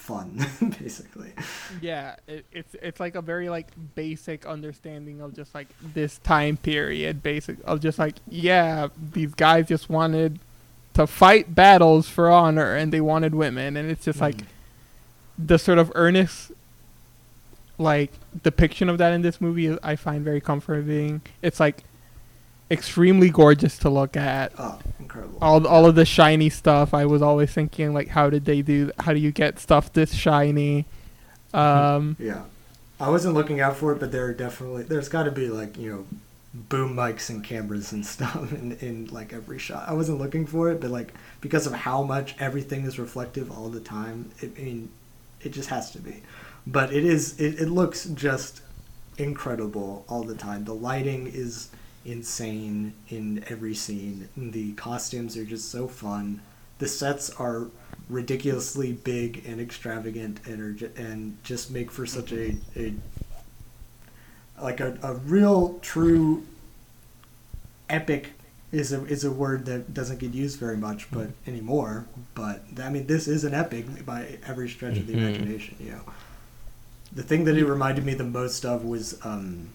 fun, 0.07 0.45
basically. 0.79 1.33
Yeah, 1.81 2.15
it, 2.27 2.45
it's 2.51 2.75
it's 2.81 2.99
like 2.99 3.15
a 3.15 3.21
very 3.21 3.49
like 3.49 3.67
basic 3.93 4.45
understanding 4.45 5.21
of 5.21 5.35
just 5.35 5.53
like 5.53 5.67
this 5.81 6.17
time 6.19 6.57
period, 6.57 7.21
basic 7.21 7.57
of 7.65 7.81
just 7.81 7.99
like 7.99 8.15
yeah, 8.29 8.87
these 9.13 9.33
guys 9.33 9.67
just 9.67 9.89
wanted 9.89 10.39
to 10.93 11.05
fight 11.05 11.53
battles 11.53 12.07
for 12.07 12.31
honor 12.31 12.73
and 12.73 12.93
they 12.93 13.01
wanted 13.01 13.35
women, 13.35 13.75
and 13.75 13.91
it's 13.91 14.05
just 14.05 14.21
like 14.21 14.37
mm. 14.37 14.45
the 15.37 15.59
sort 15.59 15.77
of 15.77 15.91
earnest 15.93 16.53
like 17.77 18.11
depiction 18.41 18.89
of 18.89 18.97
that 18.97 19.13
in 19.13 19.21
this 19.21 19.39
movie 19.39 19.77
I 19.83 19.97
find 19.97 20.23
very 20.23 20.41
comforting. 20.41 21.21
It's 21.41 21.59
like 21.59 21.83
extremely 22.69 23.29
gorgeous 23.29 23.77
to 23.79 23.89
look 23.89 24.17
at. 24.17 24.53
Oh, 24.57 24.79
incredible. 24.99 25.37
All 25.41 25.65
all 25.67 25.85
of 25.85 25.95
the 25.95 26.05
shiny 26.05 26.49
stuff. 26.49 26.93
I 26.93 27.05
was 27.05 27.21
always 27.21 27.51
thinking 27.51 27.93
like, 27.93 28.09
how 28.09 28.29
did 28.29 28.45
they 28.45 28.61
do? 28.61 28.91
How 28.99 29.13
do 29.13 29.19
you 29.19 29.31
get 29.31 29.59
stuff 29.59 29.93
this 29.93 30.13
shiny? 30.13 30.85
Um, 31.53 32.17
Yeah, 32.19 32.43
I 32.99 33.09
wasn't 33.09 33.35
looking 33.35 33.61
out 33.61 33.75
for 33.77 33.91
it, 33.93 33.99
but 33.99 34.11
there 34.11 34.25
are 34.25 34.33
definitely 34.33 34.83
there's 34.83 35.09
got 35.09 35.23
to 35.23 35.31
be 35.31 35.49
like 35.49 35.77
you 35.77 35.91
know, 35.91 36.05
boom 36.53 36.95
mics 36.95 37.29
and 37.29 37.43
cameras 37.43 37.91
and 37.91 38.05
stuff 38.15 38.51
in 38.53 38.73
in 38.73 39.07
like 39.07 39.33
every 39.33 39.59
shot. 39.59 39.87
I 39.87 39.93
wasn't 39.93 40.19
looking 40.19 40.45
for 40.45 40.71
it, 40.71 40.81
but 40.81 40.91
like 40.91 41.13
because 41.41 41.67
of 41.67 41.73
how 41.73 42.03
much 42.03 42.35
everything 42.39 42.85
is 42.85 42.99
reflective 42.99 43.51
all 43.51 43.69
the 43.69 43.79
time, 43.79 44.31
it, 44.39 44.53
I 44.57 44.61
mean, 44.61 44.89
it 45.41 45.49
just 45.53 45.69
has 45.69 45.91
to 45.91 45.99
be. 45.99 46.23
But 46.65 46.93
it 46.93 47.05
is 47.05 47.39
it, 47.39 47.61
it 47.61 47.69
looks 47.69 48.05
just 48.05 48.61
incredible 49.17 50.05
all 50.09 50.23
the 50.23 50.35
time. 50.35 50.65
The 50.65 50.73
lighting 50.75 51.27
is 51.27 51.69
insane 52.07 52.93
in 53.09 53.43
every 53.47 53.75
scene. 53.75 54.29
The 54.35 54.71
costumes 54.73 55.37
are 55.37 55.45
just 55.45 55.69
so 55.69 55.87
fun. 55.87 56.41
The 56.79 56.87
sets 56.87 57.29
are 57.31 57.67
ridiculously 58.09 58.93
big 58.93 59.43
and 59.45 59.59
extravagant 59.59 60.39
and 60.47 60.61
are 60.61 60.71
ju- 60.73 60.91
and 60.95 61.37
just 61.43 61.69
make 61.69 61.91
for 61.91 62.05
such 62.05 62.31
a, 62.31 62.55
a 62.75 62.93
like 64.61 64.79
a, 64.79 64.97
a 65.03 65.13
real 65.15 65.77
true 65.81 66.43
epic 67.89 68.31
is 68.71 68.91
a 68.91 69.03
is 69.05 69.23
a 69.23 69.31
word 69.31 69.65
that 69.65 69.93
doesn't 69.93 70.19
get 70.19 70.33
used 70.33 70.59
very 70.59 70.75
much 70.77 71.09
but 71.11 71.29
anymore 71.45 72.05
but 72.35 72.63
I 72.81 72.89
mean 72.89 73.07
this 73.07 73.27
is 73.27 73.43
an 73.43 73.53
epic 73.53 74.05
by 74.05 74.37
every 74.45 74.67
stretch 74.69 74.97
of 74.97 75.07
the 75.07 75.13
Mhm. 75.13 75.17
imagination 75.19 75.75
you 75.79 75.91
know 75.91 76.01
the 77.13 77.23
thing 77.23 77.45
that 77.45 77.55
it 77.57 77.65
reminded 77.65 78.05
me 78.05 78.13
the 78.13 78.23
most 78.25 78.65
of 78.65 78.83
was 78.83 79.17
um, 79.25 79.69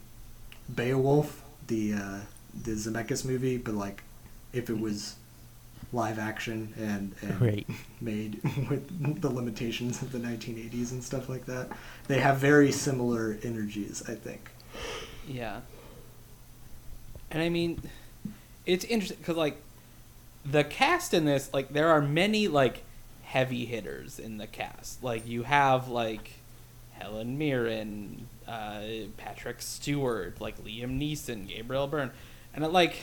Beowulf 0.74 1.41
the 1.66 1.94
uh, 1.94 2.18
the 2.64 2.72
Zemeckis 2.72 3.24
movie 3.24 3.56
but 3.56 3.74
like 3.74 4.02
if 4.52 4.68
it 4.68 4.78
was 4.78 5.16
live 5.92 6.18
action 6.18 6.72
and, 6.78 7.14
and 7.20 7.38
Great. 7.38 7.68
made 8.00 8.40
with 8.70 9.20
the 9.20 9.28
limitations 9.28 10.00
of 10.02 10.12
the 10.12 10.18
1980s 10.18 10.92
and 10.92 11.04
stuff 11.04 11.28
like 11.28 11.46
that. 11.46 11.68
They 12.08 12.18
have 12.18 12.38
very 12.38 12.72
similar 12.72 13.38
energies, 13.42 14.02
I 14.08 14.14
think. 14.14 14.50
Yeah. 15.28 15.60
And 17.30 17.42
I 17.42 17.48
mean, 17.48 17.82
it's 18.64 18.84
interesting 18.84 19.18
because 19.18 19.36
like 19.36 19.60
the 20.44 20.64
cast 20.64 21.12
in 21.14 21.24
this, 21.24 21.50
like 21.52 21.72
there 21.72 21.88
are 21.88 22.00
many 22.00 22.48
like 22.48 22.84
heavy 23.22 23.66
hitters 23.66 24.18
in 24.18 24.38
the 24.38 24.46
cast. 24.46 25.02
Like 25.02 25.26
you 25.26 25.42
have 25.42 25.88
like 25.88 26.32
Helen 26.92 27.38
Mirren, 27.38 28.28
uh, 28.52 29.06
Patrick 29.16 29.62
Stewart, 29.62 30.40
like 30.40 30.62
Liam 30.62 30.98
Neeson, 31.00 31.48
Gabriel 31.48 31.86
Byrne, 31.86 32.10
and 32.54 32.64
it, 32.64 32.68
like. 32.72 33.02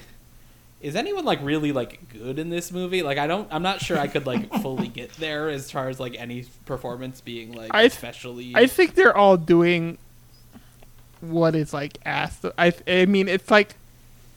Is 0.82 0.96
anyone 0.96 1.26
like 1.26 1.40
really 1.44 1.74
like 1.74 2.08
good 2.08 2.40
in 2.40 2.50
this 2.50 2.72
movie? 2.72 3.02
Like 3.04 3.18
I 3.18 3.28
don't 3.28 3.50
I'm 3.52 3.62
not 3.62 3.82
sure 3.82 3.98
I 4.00 4.08
could 4.08 4.26
like 4.26 4.50
fully 4.62 4.88
get 4.88 5.12
there 5.16 5.50
as 5.50 5.70
far 5.70 5.90
as 5.90 6.00
like 6.00 6.16
any 6.18 6.46
performance 6.66 7.20
being 7.20 7.52
like 7.52 7.72
I 7.76 7.82
th- 7.82 7.92
especially 7.92 8.54
I 8.56 8.66
think 8.68 8.96
they're 8.96 9.14
all 9.18 9.36
doing 9.36 9.98
what 11.20 11.54
is 11.54 11.74
like 11.74 11.98
asked. 12.06 12.46
I 12.58 12.74
I 12.88 13.06
mean, 13.08 13.28
it's 13.28 13.52
like 13.52 13.76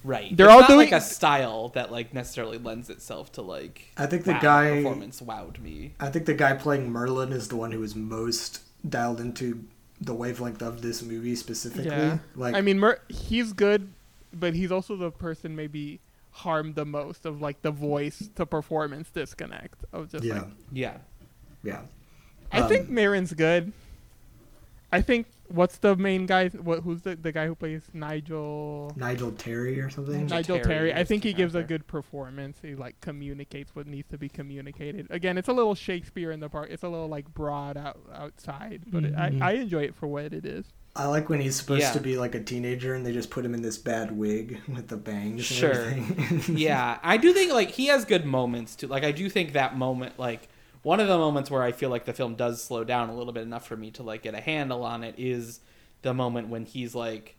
Right. 0.04 0.36
They're 0.36 0.46
It's 0.46 0.52
all 0.52 0.60
not 0.62 0.66
doing- 0.68 0.90
like 0.90 0.92
a 0.92 1.00
style 1.00 1.68
that 1.70 1.92
like 1.92 2.12
necessarily 2.12 2.58
lends 2.58 2.90
itself 2.90 3.30
to 3.32 3.42
like. 3.42 3.92
I 3.96 4.06
think 4.06 4.24
the 4.24 4.32
wow, 4.32 4.40
guy- 4.40 4.76
performance 4.82 5.20
wowed 5.20 5.60
me. 5.60 5.92
I 6.00 6.08
think 6.10 6.26
the 6.26 6.34
guy 6.34 6.54
playing 6.54 6.90
Merlin 6.90 7.32
is 7.32 7.46
the 7.48 7.56
one 7.56 7.70
who 7.70 7.80
is 7.84 7.94
most 7.94 8.62
dialed 8.88 9.20
into 9.20 9.62
the 10.04 10.14
wavelength 10.14 10.62
of 10.62 10.82
this 10.82 11.02
movie 11.02 11.34
specifically. 11.36 11.90
yeah. 11.90 12.18
Like 12.34 12.54
I 12.54 12.60
mean, 12.60 12.78
Mer- 12.78 13.00
he's 13.08 13.52
good, 13.52 13.88
but 14.32 14.54
he's 14.54 14.72
also 14.72 14.96
the 14.96 15.10
person 15.10 15.54
maybe 15.56 16.00
harmed 16.32 16.74
the 16.74 16.84
most 16.84 17.26
of 17.26 17.40
like 17.40 17.60
the 17.62 17.70
voice 17.70 18.28
to 18.36 18.46
performance 18.46 19.10
disconnect 19.10 19.84
of 19.92 20.10
just 20.10 20.24
yeah, 20.24 20.34
like 20.34 20.44
Yeah. 20.72 20.96
yeah. 21.62 21.80
I 22.50 22.62
think 22.68 22.88
Um, 22.88 22.94
Marin's 22.94 23.32
good. 23.32 23.72
I 24.90 25.00
think 25.00 25.26
what's 25.52 25.78
the 25.78 25.96
main 25.96 26.26
guy? 26.26 26.48
What 26.48 26.80
who's 26.80 27.02
the 27.02 27.16
the 27.16 27.32
guy 27.32 27.46
who 27.46 27.54
plays 27.54 27.82
Nigel? 27.92 28.92
Nigel 28.96 29.32
Terry 29.32 29.80
or 29.80 29.90
something. 29.90 30.26
Nigel 30.26 30.36
Nigel 30.36 30.56
Terry 30.60 30.88
Terry. 30.90 30.94
I 30.94 31.04
think 31.04 31.22
he 31.24 31.30
the 31.32 31.36
gives 31.36 31.54
a 31.54 31.62
good 31.62 31.86
performance. 31.86 32.58
He 32.62 32.74
like 32.74 33.00
communicates 33.00 33.74
what 33.74 33.86
needs 33.86 34.08
to 34.10 34.18
be 34.18 34.28
communicated. 34.28 35.06
Again, 35.10 35.38
it's 35.38 35.48
a 35.48 35.52
little 35.52 35.74
Shakespeare 35.74 36.30
in 36.30 36.40
the 36.40 36.48
park. 36.48 36.68
It's 36.70 36.82
a 36.82 36.88
little 36.88 37.08
like 37.08 37.32
broad 37.32 37.76
out 37.76 37.98
outside, 38.14 38.82
but 38.86 39.04
it, 39.04 39.14
Mhm. 39.14 39.42
I 39.42 39.50
I 39.50 39.52
enjoy 39.54 39.82
it 39.84 39.94
for 39.94 40.06
what 40.06 40.32
it 40.32 40.44
is. 40.44 40.66
I 40.94 41.06
like 41.06 41.30
when 41.30 41.40
he's 41.40 41.56
supposed 41.56 41.80
Yeah. 41.80 41.92
to 41.92 42.00
be 42.00 42.18
like 42.18 42.34
a 42.34 42.40
teenager 42.42 42.94
and 42.94 43.06
they 43.06 43.12
just 43.12 43.30
put 43.30 43.46
him 43.46 43.54
in 43.54 43.62
this 43.62 43.78
bad 43.78 44.12
wig 44.16 44.60
with 44.68 44.88
the 44.88 44.96
bangs. 44.98 45.34
And 45.34 45.42
Sure. 45.42 45.70
everything. 45.72 46.56
yeah, 46.58 46.98
I 47.02 47.16
do 47.16 47.32
think 47.32 47.52
like 47.52 47.70
he 47.70 47.86
has 47.86 48.04
good 48.04 48.26
moments 48.26 48.76
too. 48.76 48.88
Like 48.88 49.02
I 49.04 49.12
do 49.12 49.28
think 49.30 49.52
that 49.54 49.76
moment, 49.76 50.18
like 50.18 50.48
one 50.82 51.00
of 51.00 51.08
the 51.08 51.16
moments 51.16 51.50
where 51.50 51.62
I 51.62 51.72
feel 51.72 51.90
like 51.90 52.04
the 52.04 52.12
film 52.12 52.34
does 52.34 52.62
slow 52.62 52.84
down 52.84 53.08
a 53.08 53.14
little 53.14 53.32
bit 53.32 53.42
enough 53.44 53.66
for 53.66 53.76
me 53.76 53.90
to 53.92 54.02
like 54.02 54.22
get 54.22 54.34
a 54.34 54.40
handle 54.40 54.84
on 54.84 55.04
it 55.04 55.14
is 55.18 55.60
the 56.02 56.12
moment 56.12 56.48
when 56.48 56.64
he's 56.64 56.94
like 56.94 57.36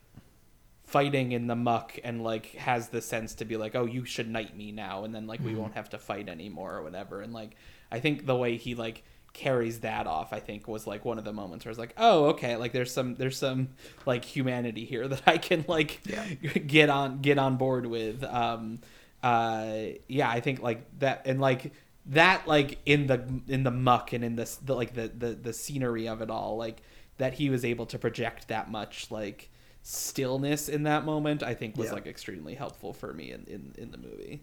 fighting 0.84 1.32
in 1.32 1.46
the 1.46 1.56
muck 1.56 1.98
and 2.04 2.22
like 2.22 2.46
has 2.54 2.88
the 2.88 3.02
sense 3.02 3.34
to 3.36 3.44
be 3.44 3.56
like, 3.56 3.74
oh, 3.74 3.84
you 3.86 4.04
should 4.04 4.28
knight 4.28 4.56
me 4.56 4.72
now, 4.72 5.04
and 5.04 5.14
then 5.14 5.26
like 5.26 5.40
we 5.44 5.54
won't 5.54 5.74
have 5.74 5.90
to 5.90 5.98
fight 5.98 6.28
anymore 6.28 6.74
or 6.74 6.82
whatever. 6.82 7.20
And 7.20 7.32
like 7.32 7.56
I 7.90 8.00
think 8.00 8.26
the 8.26 8.36
way 8.36 8.56
he 8.56 8.74
like 8.74 9.02
carries 9.34 9.80
that 9.80 10.06
off 10.06 10.32
i 10.32 10.38
think 10.38 10.68
was 10.68 10.86
like 10.86 11.04
one 11.04 11.18
of 11.18 11.24
the 11.24 11.32
moments 11.32 11.64
where 11.64 11.70
it's 11.70 11.78
like 11.78 11.92
oh 11.96 12.26
okay 12.26 12.54
like 12.54 12.70
there's 12.70 12.92
some 12.92 13.16
there's 13.16 13.36
some 13.36 13.68
like 14.06 14.24
humanity 14.24 14.84
here 14.84 15.08
that 15.08 15.22
i 15.26 15.36
can 15.36 15.64
like 15.66 16.00
get 16.68 16.88
on 16.88 17.20
get 17.20 17.36
on 17.36 17.56
board 17.56 17.84
with. 17.84 18.22
Um 18.22 18.78
uh 19.24 19.86
yeah 20.06 20.30
i 20.30 20.38
think 20.38 20.62
like 20.62 20.86
that 21.00 21.22
and 21.26 21.40
like 21.40 21.72
that 22.06 22.46
like 22.46 22.78
in 22.86 23.06
the 23.06 23.24
in 23.48 23.62
the 23.64 23.70
muck 23.70 24.12
and 24.12 24.24
in 24.24 24.36
this 24.36 24.56
the 24.56 24.74
like 24.74 24.94
the 24.94 25.08
the, 25.08 25.28
the 25.34 25.52
scenery 25.52 26.06
of 26.08 26.20
it 26.20 26.30
all 26.30 26.56
like 26.56 26.82
that 27.18 27.34
he 27.34 27.48
was 27.50 27.64
able 27.64 27.86
to 27.86 27.98
project 27.98 28.48
that 28.48 28.70
much 28.70 29.10
like 29.10 29.50
stillness 29.82 30.68
in 30.68 30.82
that 30.84 31.04
moment 31.04 31.42
i 31.42 31.54
think 31.54 31.76
was 31.76 31.86
Yeah. 31.88 31.94
like 31.94 32.06
extremely 32.06 32.54
helpful 32.54 32.92
for 32.92 33.12
me 33.14 33.32
in 33.32 33.44
in, 33.46 33.74
in 33.78 33.90
the 33.90 33.98
movie. 33.98 34.42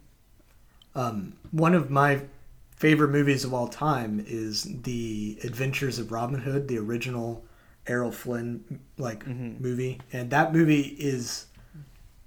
Um, 0.94 1.34
one 1.52 1.74
of 1.74 1.90
my 1.90 2.22
favorite 2.76 3.10
movies 3.12 3.46
of 3.46 3.54
all 3.54 3.68
time 3.70 4.24
is 4.28 4.64
The 4.84 5.40
Adventures 5.44 6.00
of 6.00 6.12
Robin 6.12 6.40
Hood, 6.42 6.68
the 6.68 6.80
original 6.80 7.46
Errol 7.88 8.12
Flynn 8.12 8.80
like 8.98 9.26
movie, 9.26 10.00
and 10.12 10.30
that 10.32 10.54
movie 10.54 10.82
is, 11.00 11.46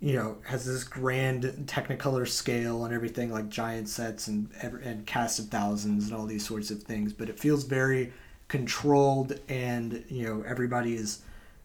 you 0.05 0.13
know, 0.13 0.37
has 0.45 0.67
this 0.67 0.85
grand 0.85 1.45
Technicolor 1.65 2.29
scale 2.29 2.85
and 2.85 2.93
everything, 2.93 3.33
like 3.33 3.49
giant 3.49 3.89
sets 3.89 4.29
and 4.29 4.51
and 4.61 5.07
cast 5.07 5.39
of 5.39 5.49
thousands 5.49 6.05
and 6.05 6.15
all 6.15 6.27
these 6.27 6.47
sorts 6.47 6.71
of 6.71 6.83
things. 6.83 7.15
But 7.15 7.31
it 7.31 7.41
feels 7.41 7.65
very 7.65 8.13
controlled, 8.47 9.41
and 9.49 10.05
you 10.11 10.25
know, 10.25 10.45
everybody 10.47 10.95
is 10.95 11.23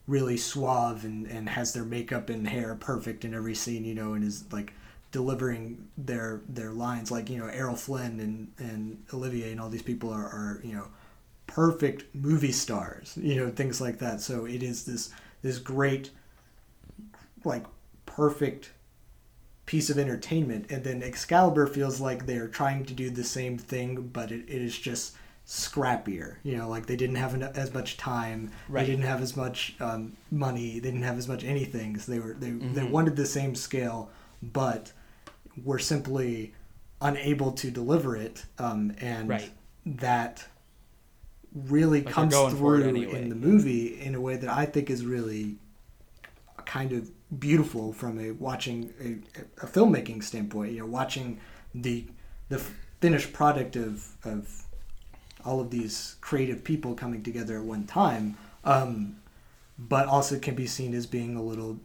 really 0.08 0.38
suave 0.38 1.04
and, 1.04 1.28
and 1.28 1.50
has 1.50 1.74
their 1.74 1.84
makeup 1.84 2.30
and 2.30 2.48
hair 2.48 2.76
perfect 2.76 3.26
in 3.26 3.34
every 3.34 3.56
scene, 3.56 3.84
you 3.84 3.94
know, 3.94 4.14
and 4.14 4.24
is 4.24 4.46
like 4.54 4.72
delivering 5.12 5.90
their 5.98 6.40
their 6.48 6.72
lines 6.72 7.12
like 7.12 7.30
you 7.30 7.38
know 7.38 7.48
Errol 7.48 7.76
Flynn 7.76 8.22
and 8.22 8.54
and 8.58 9.04
Olivier 9.14 9.52
and 9.52 9.60
all 9.60 9.70
these 9.70 9.82
people 9.82 10.12
are, 10.12 10.28
are 10.28 10.62
you 10.64 10.76
know 10.76 10.88
perfect 11.48 12.16
movie 12.16 12.52
stars 12.52 13.18
you 13.20 13.36
know 13.36 13.50
things 13.50 13.82
like 13.82 13.98
that 13.98 14.22
so 14.22 14.46
it 14.46 14.62
is 14.62 14.86
this 14.86 15.10
this 15.42 15.58
great 15.58 16.12
like 17.44 17.66
perfect 18.16 18.72
piece 19.66 19.90
of 19.92 19.98
entertainment 20.00 20.66
and 20.72 20.84
then 20.84 21.04
Excalibur 21.04 21.68
feels 21.68 22.00
like 22.02 22.26
they're 22.26 22.48
trying 22.48 22.84
to 22.86 22.94
do 22.94 23.10
the 23.12 23.24
same 23.24 23.58
thing 23.58 24.08
but 24.12 24.32
it, 24.32 24.42
it 24.48 24.62
is 24.62 24.78
just 24.78 25.16
scrappier 25.46 26.38
you 26.44 26.58
know 26.58 26.68
like 26.68 26.86
they 26.88 26.96
didn't 26.96 27.16
have 27.18 27.34
eno- 27.36 27.52
as 27.56 27.72
much 27.74 27.96
time 27.98 28.52
Right. 28.68 28.82
they 28.86 28.92
didn't 28.92 29.06
have 29.06 29.22
as 29.22 29.36
much 29.38 29.76
um, 29.80 30.16
money 30.32 30.80
they 30.80 30.90
didn't 30.90 31.04
have 31.04 31.18
as 31.20 31.28
much 31.28 31.44
anything 31.44 31.98
so 32.00 32.12
they 32.12 32.20
were 32.20 32.34
they, 32.34 32.50
they 32.52 32.82
Mhm. 32.82 32.92
wanted 32.92 33.16
the 33.16 33.26
same 33.28 33.54
scale 33.56 34.10
but 34.42 34.92
were 35.64 35.80
simply 35.80 36.54
unable 37.02 37.52
to 37.54 37.70
deliver 37.72 38.16
it 38.16 38.46
um, 38.58 38.94
and 39.00 39.30
Right. 39.30 39.52
that 39.86 40.46
really 41.54 42.02
Like 42.04 42.14
comes 42.14 42.34
going 42.34 42.56
for 42.56 42.76
it 42.76 42.80
through 42.82 42.90
anyway, 42.90 43.22
in 43.24 43.30
the 43.30 43.36
movie 43.36 44.00
in 44.02 44.14
a 44.16 44.22
way 44.22 44.36
that 44.36 44.50
I 44.50 44.66
think 44.66 44.90
is 44.90 45.06
really 45.06 45.58
kind 46.66 46.92
of 46.92 47.10
beautiful 47.38 47.94
from 47.94 48.20
a 48.20 48.32
watching 48.32 48.94
a, 49.00 49.64
a 49.66 49.68
filmmaking 49.68 50.24
standpoint. 50.24 50.74
You 50.74 50.80
know, 50.80 50.86
watching 50.86 51.40
the 51.74 52.06
the 52.50 52.60
finished 53.00 53.34
product 53.34 53.76
of 53.76 54.08
of 54.24 54.64
all 55.46 55.60
of 55.60 55.70
these 55.70 56.16
creative 56.22 56.64
people 56.64 56.96
coming 56.96 57.24
together 57.24 57.58
at 57.58 57.64
one 57.64 57.86
time, 57.86 58.38
um, 58.66 59.16
but 59.78 60.08
also 60.08 60.38
can 60.38 60.56
be 60.56 60.68
seen 60.68 60.94
as 60.94 61.06
being 61.06 61.36
a 61.36 61.42
little 61.42 61.80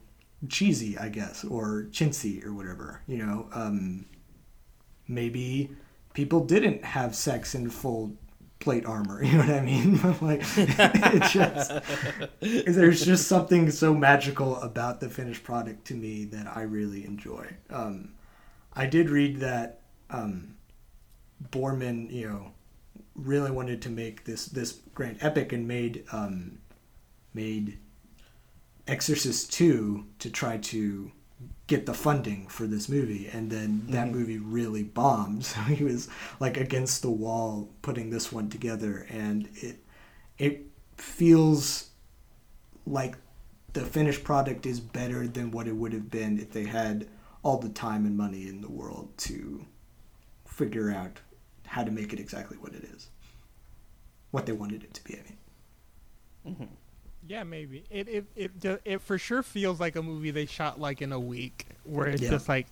cheesy, 0.48 0.98
I 0.98 1.08
guess, 1.08 1.44
or 1.44 1.86
chintzy 1.90 2.44
or 2.44 2.52
whatever. 2.52 3.02
You 3.06 3.18
know, 3.18 3.48
um, 3.52 4.06
maybe 5.06 5.70
people 6.14 6.44
didn't 6.44 6.84
have 6.84 7.14
sex 7.14 7.54
in 7.54 7.70
full 7.70 8.16
plate 8.64 8.86
armor. 8.86 9.22
You 9.24 9.32
know 9.32 9.38
what 9.38 9.50
I 9.50 9.60
mean? 9.60 10.00
like 10.20 10.42
it 10.56 11.22
just 11.30 11.72
there's 12.40 13.04
just 13.04 13.28
something 13.28 13.70
so 13.70 13.94
magical 13.94 14.56
about 14.60 15.00
the 15.00 15.08
finished 15.08 15.44
product 15.44 15.86
to 15.86 15.94
me 15.94 16.24
that 16.26 16.56
I 16.56 16.62
really 16.62 17.04
enjoy. 17.04 17.46
Um, 17.70 18.14
I 18.72 18.86
did 18.86 19.10
read 19.10 19.40
that 19.40 19.80
um, 20.10 20.56
Boorman, 21.50 22.10
you 22.10 22.28
know, 22.28 22.52
really 23.14 23.50
wanted 23.50 23.82
to 23.82 23.90
make 23.90 24.24
this 24.24 24.46
this 24.46 24.80
grand 24.94 25.18
epic 25.20 25.52
and 25.52 25.68
made 25.68 26.04
um, 26.12 26.58
made 27.32 27.78
Exorcist 28.86 29.52
two 29.52 30.06
to 30.18 30.30
try 30.30 30.58
to 30.58 31.10
get 31.66 31.86
the 31.86 31.94
funding 31.94 32.46
for 32.48 32.66
this 32.66 32.88
movie 32.88 33.28
and 33.32 33.50
then 33.50 33.86
that 33.88 34.08
mm-hmm. 34.08 34.18
movie 34.18 34.38
really 34.38 34.82
bombed. 34.82 35.44
So 35.54 35.60
he 35.60 35.84
was 35.84 36.08
like 36.40 36.56
against 36.56 37.02
the 37.02 37.10
wall 37.10 37.70
putting 37.82 38.10
this 38.10 38.30
one 38.32 38.48
together 38.48 39.06
and 39.10 39.48
it 39.54 39.76
it 40.38 40.66
feels 40.96 41.90
like 42.86 43.16
the 43.72 43.80
finished 43.80 44.24
product 44.24 44.66
is 44.66 44.78
better 44.80 45.26
than 45.26 45.50
what 45.50 45.66
it 45.66 45.74
would 45.74 45.92
have 45.92 46.10
been 46.10 46.38
if 46.38 46.52
they 46.52 46.64
had 46.64 47.08
all 47.42 47.58
the 47.58 47.68
time 47.68 48.04
and 48.06 48.16
money 48.16 48.48
in 48.48 48.60
the 48.60 48.70
world 48.70 49.10
to 49.16 49.64
figure 50.46 50.90
out 50.90 51.20
how 51.66 51.82
to 51.82 51.90
make 51.90 52.12
it 52.12 52.20
exactly 52.20 52.56
what 52.58 52.72
it 52.72 52.84
is. 52.84 53.08
What 54.30 54.46
they 54.46 54.52
wanted 54.52 54.82
it 54.82 54.94
to 54.94 55.04
be 55.04 55.14
i 55.14 55.22
mean 55.22 55.36
mm-hmm. 56.46 56.74
Yeah, 57.26 57.42
maybe 57.44 57.84
it 57.90 58.08
it 58.08 58.24
it 58.36 58.80
it 58.84 59.00
for 59.00 59.18
sure 59.18 59.42
feels 59.42 59.80
like 59.80 59.96
a 59.96 60.02
movie 60.02 60.30
they 60.30 60.46
shot 60.46 60.78
like 60.80 61.00
in 61.00 61.12
a 61.12 61.20
week, 61.20 61.66
where 61.84 62.06
it's 62.08 62.22
Yeah. 62.22 62.30
just 62.30 62.48
like 62.48 62.66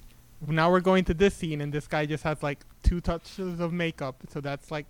now 0.46 0.70
we're 0.70 0.80
going 0.80 1.05
to 1.07 1.14
this 1.14 1.34
scene 1.34 1.61
and 1.61 1.72
this 1.72 1.86
guy 1.86 2.05
just 2.07 2.24
has 2.24 2.42
like 2.42 2.61
two 2.82 3.00
touches 3.00 3.61
of 3.61 3.72
makeup, 3.72 4.16
so 4.28 4.40
that's 4.40 4.70
like 4.70 4.86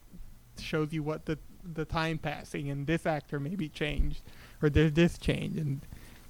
shows 0.58 0.92
you 0.92 1.02
what 1.02 1.26
the 1.26 1.38
the 1.74 1.84
time 1.84 2.18
passing 2.18 2.70
and 2.70 2.86
this 2.86 3.06
actor 3.06 3.38
maybe 3.38 3.68
changed 3.68 4.20
or 4.60 4.68
there's 4.68 4.92
this 4.94 5.16
change 5.16 5.56
and 5.56 5.80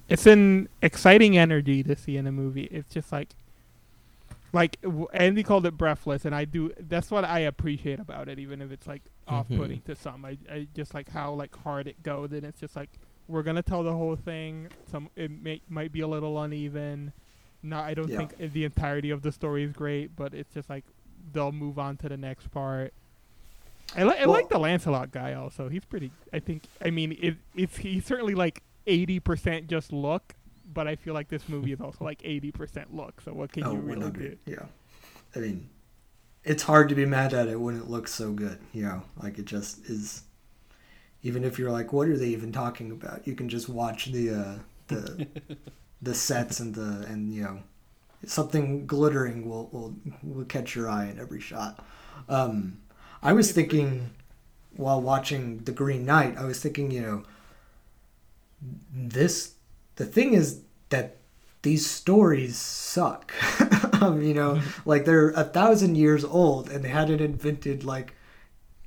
it's 0.07 0.27
an 0.27 0.69
exciting 0.83 1.35
energy 1.37 1.81
to 1.81 1.95
see 1.95 2.17
in 2.17 2.27
a 2.27 2.31
movie. 2.31 2.65
It's 2.65 2.93
just 2.93 3.11
like 3.11 3.29
like 4.51 4.77
Andy 5.13 5.41
called 5.41 5.65
it 5.65 5.75
breathless, 5.77 6.25
and 6.25 6.35
I 6.35 6.45
do. 6.45 6.71
That's 6.79 7.09
what 7.09 7.25
I 7.25 7.39
appreciate 7.39 7.99
about 7.99 8.29
it, 8.29 8.37
even 8.37 8.61
if 8.61 8.71
it's 8.71 8.85
like 8.85 9.01
mm-hmm. 9.27 9.35
off-putting 9.35 9.81
to 9.81 9.95
some. 9.95 10.23
I, 10.25 10.37
I 10.51 10.67
just 10.75 10.93
like 10.93 11.09
how 11.09 11.33
like 11.33 11.55
hard 11.63 11.87
it 11.87 12.03
goes, 12.03 12.31
and 12.31 12.43
it's 12.43 12.59
just 12.59 12.75
like 12.75 12.89
we're 13.27 13.43
gonna 13.43 13.61
tell 13.63 13.83
the 13.83 13.93
whole 13.93 14.15
thing. 14.15 14.67
Some 14.91 15.09
it 15.15 15.31
may, 15.31 15.61
might 15.69 15.91
be 15.91 16.01
a 16.01 16.07
little 16.07 16.39
uneven. 16.41 17.13
No, 17.61 17.79
I 17.79 17.93
don't 17.93 18.09
Yeah. 18.09 18.17
think 18.25 18.37
the 18.53 18.65
entirety 18.65 19.09
of 19.09 19.21
the 19.21 19.31
story 19.31 19.63
is 19.63 19.71
great, 19.71 20.15
but 20.15 20.33
it's 20.33 20.53
just 20.53 20.69
like 20.69 20.83
they'll 21.31 21.51
move 21.53 21.79
on 21.79 21.95
to 21.97 22.09
the 22.09 22.17
next 22.17 22.51
part. 22.51 22.93
I, 23.95 24.03
li- 24.03 24.15
I 24.19 24.25
Well- 24.25 24.31
like 24.35 24.49
the 24.49 24.59
Lancelot 24.59 25.11
guy 25.11 25.33
also. 25.33 25.69
He's 25.69 25.85
pretty. 25.85 26.11
I 26.33 26.39
think. 26.39 26.63
I 26.83 26.89
mean, 26.89 27.17
it, 27.21 27.37
it's 27.55 27.77
he's 27.77 28.05
certainly 28.05 28.35
like 28.35 28.61
eighty 28.87 29.19
percent 29.19 29.67
just 29.67 29.93
look, 29.93 30.33
but 30.73 30.87
I 30.87 30.95
feel 30.97 31.13
like 31.13 31.29
this 31.29 31.47
movie 31.47 31.71
is 31.71 31.79
also 31.81 32.03
like 32.03 32.21
eighty 32.25 32.51
percent 32.51 32.93
look. 32.93 33.21
So 33.21 33.33
what 33.33 33.51
can 33.53 33.63
oh 33.63 33.73
you 33.73 33.79
really 33.79 33.99
100 34.01 34.39
do? 34.45 34.51
yeah 34.51 34.65
i 35.35 35.39
mean 35.39 35.67
it's 36.43 36.61
hard 36.63 36.89
to 36.89 36.93
be 36.95 37.05
mad 37.05 37.33
at 37.33 37.47
it 37.47 37.59
when 37.59 37.75
it 37.75 37.87
looks 37.87 38.13
so 38.13 38.31
good 38.33 38.59
you 38.71 38.83
know 38.83 39.01
like 39.21 39.39
it 39.39 39.45
just 39.45 39.83
is 39.89 40.23
even 41.23 41.43
if 41.43 41.57
you're 41.57 41.71
like 41.71 41.93
what 41.93 42.07
are 42.07 42.17
they 42.17 42.27
even 42.27 42.51
talking 42.51 42.91
about? 42.91 43.27
You 43.27 43.35
can 43.35 43.49
just 43.49 43.69
watch 43.69 44.11
the 44.11 44.29
uh 44.29 44.55
the 44.87 45.27
the 46.01 46.13
sets 46.13 46.59
and 46.59 46.75
the 46.75 47.05
and 47.07 47.33
you 47.33 47.43
know 47.43 47.59
something 48.25 48.85
glittering 48.85 49.47
will 49.47 49.69
will 49.71 49.95
will 50.21 50.45
catch 50.45 50.75
your 50.75 50.89
eye 50.89 51.07
in 51.07 51.19
every 51.19 51.41
shot. 51.41 51.83
Um 52.29 52.79
i 53.21 53.31
was 53.31 53.53
thinking 53.53 54.09
while 54.75 55.01
watching 55.01 55.59
the 55.59 55.71
green 55.71 56.05
knight 56.05 56.37
i 56.37 56.43
was 56.43 56.59
thinking 56.59 56.91
you 56.91 57.01
know 57.01 57.23
this 58.93 59.55
the 59.95 60.05
thing 60.05 60.33
is 60.33 60.61
that 60.89 61.17
these 61.61 61.89
stories 61.89 62.57
suck. 62.57 63.33
Um, 64.03 64.21
you 64.21 64.33
know 64.33 64.59
like 64.85 65.05
they're 65.05 65.29
a 65.29 65.45
thousand 65.45 65.95
years 65.95 66.25
old 66.25 66.69
and 66.69 66.83
they 66.83 66.89
hadn't 66.89 67.21
invented 67.21 67.85
like 67.85 68.13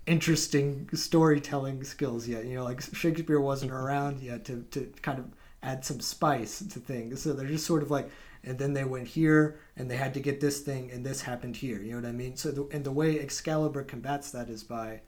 interesting 0.07 0.89
storytelling 0.95 1.85
skills 1.85 2.27
yet. 2.29 2.45
You 2.45 2.57
know 2.57 2.65
like 2.65 2.81
shakespeare 2.95 3.41
wasn't 3.41 3.73
around 3.73 4.21
yet 4.21 4.45
to, 4.47 4.63
to 4.71 4.93
kind 5.03 5.19
of 5.19 5.27
add 5.63 5.85
some 5.85 6.01
spice 6.01 6.61
to 6.61 6.81
things. 6.81 7.23
So 7.23 7.33
they're 7.33 7.47
just 7.47 7.67
sort 7.67 7.83
of 7.83 7.91
like 7.91 8.11
and 8.45 8.59
then 8.59 8.75
they 8.75 8.85
went 8.85 9.09
here 9.09 9.59
and 9.77 9.91
they 9.91 9.97
had 9.97 10.15
to 10.15 10.21
get 10.21 10.41
this 10.41 10.61
thing 10.61 10.91
and 10.93 11.05
this 11.05 11.23
happened 11.23 11.57
here. 11.57 11.81
You 11.81 11.93
know 11.93 12.01
what 12.03 12.09
i 12.09 12.13
mean? 12.13 12.37
So 12.37 12.51
the, 12.53 12.69
and 12.71 12.85
the 12.85 12.93
way 12.93 13.19
excalibur 13.19 13.83
combats 13.83 14.31
that 14.31 14.49
is 14.49 14.63
by 14.63 15.01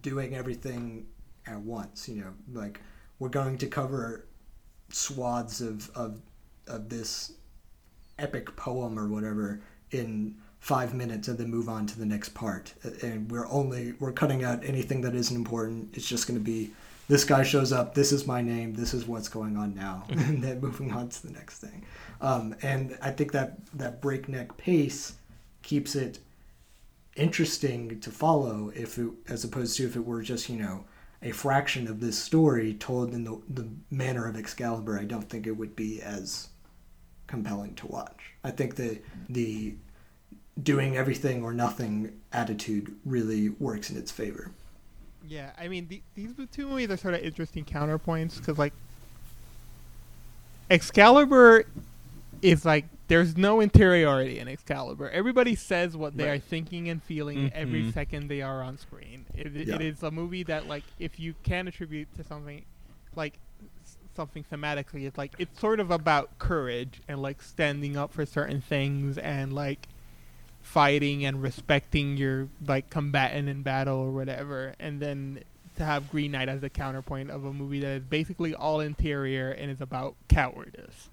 doing 0.00 0.34
everything 0.34 1.06
at 1.46 1.60
once 1.60 2.08
you 2.08 2.16
know 2.16 2.32
like 2.52 2.80
we're 3.18 3.28
going 3.28 3.58
to 3.58 3.66
cover 3.66 4.26
swaths 4.90 5.60
of, 5.60 5.90
of 5.94 6.20
of 6.66 6.88
this 6.88 7.32
epic 8.18 8.54
poem 8.56 8.98
or 8.98 9.08
whatever 9.08 9.60
in 9.90 10.36
five 10.68 10.92
minutes 10.92 11.28
and 11.28 11.38
then 11.38 11.50
move 11.50 11.66
on 11.66 11.86
to 11.86 11.98
the 11.98 12.04
next 12.04 12.34
part. 12.34 12.74
And 13.02 13.30
we're 13.30 13.48
only 13.48 13.94
we're 14.00 14.12
cutting 14.12 14.44
out 14.44 14.62
anything 14.62 15.00
that 15.00 15.14
isn't 15.14 15.34
important. 15.34 15.96
It's 15.96 16.06
just 16.06 16.28
going 16.28 16.38
to 16.38 16.44
be 16.44 16.72
this 17.08 17.24
guy 17.24 17.42
shows 17.42 17.72
up 17.72 17.94
this 17.94 18.12
is 18.12 18.26
my 18.26 18.42
name 18.42 18.74
this 18.74 18.92
is 18.92 19.06
what's 19.06 19.30
going 19.30 19.56
on 19.56 19.74
now 19.74 20.04
and 20.10 20.44
then 20.44 20.60
moving 20.60 20.92
on 20.92 21.08
to 21.08 21.26
the 21.26 21.32
next 21.32 21.60
thing. 21.60 21.86
Um, 22.20 22.54
and 22.60 22.98
i 23.00 23.10
think 23.10 23.32
that 23.32 23.50
that 23.74 24.02
breakneck 24.02 24.58
pace 24.58 25.14
keeps 25.62 25.94
it 25.94 26.18
interesting 27.16 27.98
to 28.00 28.10
follow 28.10 28.70
if 28.74 28.98
it, 28.98 29.08
as 29.26 29.44
opposed 29.44 29.76
to 29.78 29.86
if 29.86 29.96
it 29.96 30.04
were 30.04 30.20
just 30.20 30.50
you 30.50 30.58
know 30.58 30.84
a 31.22 31.30
fraction 31.30 31.88
of 31.88 32.00
this 32.00 32.18
story 32.18 32.74
told 32.74 33.14
in 33.14 33.24
the, 33.24 33.40
the 33.48 33.68
manner 33.90 34.28
of 34.28 34.36
excalibur 34.36 34.98
i 34.98 35.04
don't 35.04 35.30
think 35.30 35.46
it 35.46 35.56
would 35.56 35.74
be 35.74 36.02
as 36.02 36.48
compelling 37.28 37.74
to 37.76 37.86
watch. 37.86 38.32
I 38.42 38.50
think 38.50 38.74
the 38.74 38.98
the 39.28 39.76
doing 40.62 40.96
everything 40.96 41.42
or 41.42 41.52
nothing 41.52 42.12
attitude 42.32 42.94
really 43.04 43.48
works 43.48 43.90
in 43.90 43.96
its 43.96 44.10
favor 44.10 44.50
Yeah, 45.26 45.50
I 45.58 45.68
mean 45.68 45.86
the, 45.88 46.02
these 46.14 46.32
two 46.52 46.66
movies 46.68 46.90
are 46.90 46.96
sort 46.96 47.14
of 47.14 47.20
interesting 47.20 47.64
counterpoints 47.64 48.38
because 48.38 48.58
like 48.58 48.72
Excalibur 50.70 51.64
is 52.42 52.64
like 52.64 52.84
there's 53.08 53.36
no 53.38 53.60
interiority 53.62 54.38
in 54.38 54.48
Excalibur. 54.48 55.08
Everybody 55.08 55.54
says 55.54 55.96
what 55.96 56.16
they 56.16 56.24
Right. 56.28 56.32
are 56.34 56.38
thinking 56.38 56.90
and 56.90 57.02
feeling 57.02 57.50
every 57.54 57.84
Mhm. 57.84 57.94
second 57.94 58.28
they 58.28 58.42
are 58.42 58.62
on 58.62 58.76
screen. 58.76 59.24
It, 59.34 59.46
it- 59.56 59.68
Yeah. 59.68 59.76
it 59.76 59.80
is 59.80 60.02
a 60.02 60.10
movie 60.10 60.42
that 60.42 60.66
like 60.68 60.84
if 60.98 61.18
you 61.18 61.34
can 61.42 61.68
attribute 61.68 62.14
to 62.16 62.24
something 62.24 62.64
like 63.16 63.38
something 64.14 64.44
thematically, 64.52 65.06
it's 65.06 65.16
like 65.16 65.32
it's 65.38 65.58
sort 65.58 65.80
of 65.80 65.90
about 65.90 66.38
courage 66.38 67.00
and 67.08 67.22
like 67.22 67.40
standing 67.40 67.96
up 67.96 68.12
for 68.12 68.26
certain 68.26 68.60
things 68.60 69.16
and 69.16 69.52
like 69.54 69.88
fighting 70.68 71.24
and 71.24 71.42
respecting 71.42 72.16
your 72.18 72.46
like 72.66 72.90
combatant 72.90 73.48
in 73.48 73.62
battle 73.62 73.96
or 73.96 74.10
whatever 74.10 74.74
and 74.78 75.00
then 75.00 75.42
to 75.78 75.84
have 75.84 76.10
green 76.10 76.32
knight 76.32 76.48
as 76.48 76.60
the 76.60 76.68
counterpoint 76.68 77.30
of 77.30 77.44
a 77.44 77.52
movie 77.52 77.80
that 77.80 77.88
is 77.88 78.02
basically 78.02 78.54
all 78.54 78.80
interior 78.80 79.50
and 79.50 79.70
is 79.70 79.80
about 79.80 80.14
cowardice. 80.28 81.08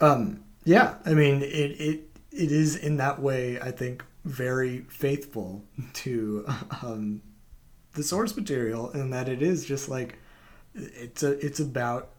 Um, 0.00 0.44
yeah, 0.64 0.94
I 1.04 1.12
mean, 1.14 1.42
it, 1.42 1.80
it 1.80 2.00
it 2.30 2.52
is 2.52 2.76
in 2.76 2.96
that 2.98 3.20
way, 3.20 3.60
I 3.60 3.70
think, 3.70 4.04
very 4.24 4.80
faithful 4.88 5.62
to 5.94 6.46
um, 6.82 7.20
the 7.94 8.02
source 8.02 8.34
material, 8.36 8.90
and 8.90 9.12
that 9.12 9.28
it 9.28 9.42
is 9.42 9.64
just 9.64 9.88
like 9.88 10.18
it's 10.74 11.22
a 11.22 11.32
it's 11.44 11.60
about 11.60 12.10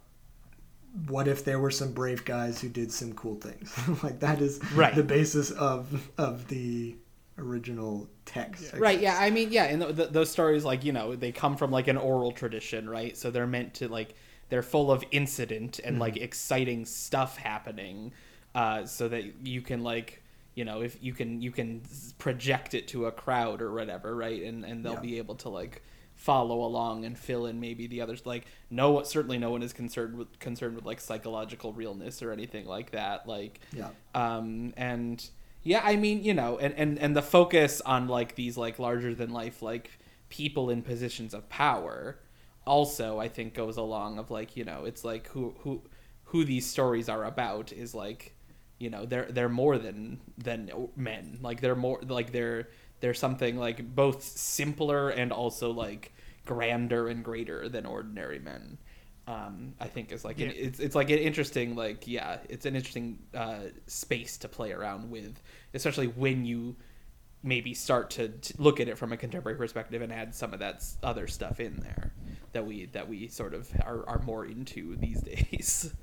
what 1.07 1.27
if 1.27 1.43
there 1.45 1.59
were 1.59 1.69
some 1.71 1.91
brave 1.93 2.25
guys 2.25 2.59
who 2.61 2.69
did 2.69 2.91
some 2.91 3.13
cool 3.13 3.35
things 3.35 3.71
like 4.03 4.19
that 4.19 4.41
is 4.41 4.59
Right. 4.73 4.95
the 4.95 5.03
basis 5.03 5.51
of 5.51 6.09
of 6.17 6.47
the 6.47 6.95
original 7.37 8.09
text 8.25 8.73
I 8.73 8.77
Right. 8.79 8.99
guess. 8.99 9.13
Yeah. 9.19 9.23
I 9.25 9.29
mean, 9.29 9.51
yeah. 9.51 9.65
And 9.65 9.81
th- 9.81 9.95
th- 9.95 10.09
those 10.09 10.29
stories, 10.31 10.65
like 10.65 10.83
you 10.83 10.91
know, 10.91 11.15
they 11.15 11.31
come 11.31 11.55
from 11.55 11.69
like 11.71 11.87
an 11.87 11.97
oral 11.97 12.31
tradition, 12.31 12.89
right? 12.89 13.15
So 13.15 13.29
they're 13.29 13.45
meant 13.47 13.75
to 13.75 13.87
like 13.87 14.15
they're 14.49 14.63
full 14.63 14.91
of 14.91 15.03
incident 15.11 15.79
and 15.83 15.99
like 15.99 16.17
exciting 16.17 16.85
stuff 16.85 17.37
happening, 17.37 18.11
uh, 18.55 18.85
so 18.85 19.07
that 19.09 19.45
you 19.45 19.61
can 19.61 19.83
like 19.83 20.23
you 20.55 20.65
know 20.65 20.81
if 20.81 20.97
you 21.01 21.13
can 21.13 21.41
you 21.41 21.51
can 21.51 21.81
project 22.17 22.73
it 22.73 22.87
to 22.87 23.05
a 23.05 23.11
crowd 23.11 23.61
or 23.61 23.71
whatever, 23.71 24.15
right? 24.15 24.41
And 24.41 24.65
and 24.65 24.83
they'll 24.83 24.93
Yeah. 24.93 24.99
be 25.01 25.17
able 25.19 25.35
to 25.35 25.49
like 25.49 25.83
follow 26.17 26.65
along 26.65 27.05
and 27.05 27.17
fill 27.17 27.45
in 27.45 27.59
maybe 27.59 27.87
the 27.87 28.01
others. 28.01 28.25
Like 28.25 28.45
no 28.69 29.03
certainly 29.03 29.37
no 29.37 29.51
one 29.51 29.63
is 29.63 29.71
concerned 29.71 30.17
with 30.17 30.39
concerned 30.39 30.75
with 30.75 30.83
like 30.83 30.99
psychological 30.99 31.71
realness 31.71 32.21
or 32.21 32.31
anything 32.31 32.65
like 32.65 32.91
that 32.91 33.27
like 33.27 33.61
yeah. 33.71 33.89
um 34.13 34.73
and 34.75 35.29
yeah 35.63 35.81
i 35.83 35.95
mean 35.95 36.21
you 36.23 36.33
know 36.33 36.57
and 36.57 36.73
and 36.75 36.99
and 36.99 37.15
the 37.15 37.21
focus 37.21 37.81
on 37.81 38.07
like 38.07 38.35
these 38.35 38.57
like 38.57 38.77
larger 38.77 39.15
than 39.15 39.31
life 39.31 39.61
like 39.61 39.89
people 40.27 40.69
in 40.69 40.81
positions 40.81 41.33
of 41.33 41.47
power 41.47 42.19
also 42.65 43.19
i 43.19 43.27
think 43.29 43.53
goes 43.53 43.77
along 43.77 44.19
of 44.19 44.29
like 44.29 44.57
you 44.57 44.65
know 44.65 44.83
it's 44.83 45.05
like 45.05 45.27
who 45.29 45.55
who 45.59 45.81
who 46.25 46.43
these 46.43 46.65
stories 46.65 47.07
are 47.07 47.23
about 47.23 47.71
is 47.71 47.95
like 47.95 48.35
you 48.79 48.89
know 48.89 49.05
they're 49.05 49.27
they're 49.29 49.49
more 49.49 49.77
than 49.77 50.19
than 50.37 50.71
men. 50.95 51.39
Like 51.41 51.61
they're 51.61 51.75
more 51.75 51.99
like 52.07 52.31
they're 52.31 52.69
there's 52.99 53.19
something 53.19 53.57
like 53.57 53.95
both 53.95 54.23
simpler 54.23 55.09
and 55.09 55.31
also 55.31 55.71
like 55.71 56.13
grander 56.45 57.07
and 57.07 57.23
greater 57.23 57.69
than 57.69 57.85
ordinary 57.85 58.39
men. 58.39 58.77
Um, 59.27 59.73
I 59.79 59.87
think 59.87 60.13
is 60.13 60.23
like 60.23 60.39
an, 60.39 60.53
it's 60.55 60.79
it's 60.79 60.95
like 60.95 61.09
an 61.09 61.19
interesting 61.19 61.75
like 61.75 62.07
yeah 62.07 62.37
it's 62.47 62.65
an 62.65 62.77
interesting 62.77 63.19
uh, 63.33 63.59
space 63.85 64.37
to 64.37 64.47
play 64.47 64.71
around 64.71 65.09
with, 65.11 65.41
especially 65.73 66.07
when 66.07 66.45
you 66.45 66.77
maybe 67.43 67.73
start 67.73 68.09
to, 68.11 68.29
to 68.29 68.53
look 68.57 68.79
at 68.79 68.87
it 68.87 68.97
from 68.97 69.11
a 69.11 69.17
contemporary 69.17 69.57
perspective 69.57 70.01
and 70.01 70.11
add 70.11 70.33
some 70.33 70.53
of 70.53 70.59
that 70.59 70.83
other 71.03 71.27
stuff 71.27 71.59
in 71.59 71.77
there 71.77 72.13
that 72.53 72.65
we 72.65 72.85
that 72.87 73.07
we 73.07 73.27
sort 73.27 73.53
of 73.53 73.69
are, 73.85 74.07
are 74.07 74.19
more 74.23 74.45
into 74.45 74.95
these 74.97 75.21
days. 75.51 75.93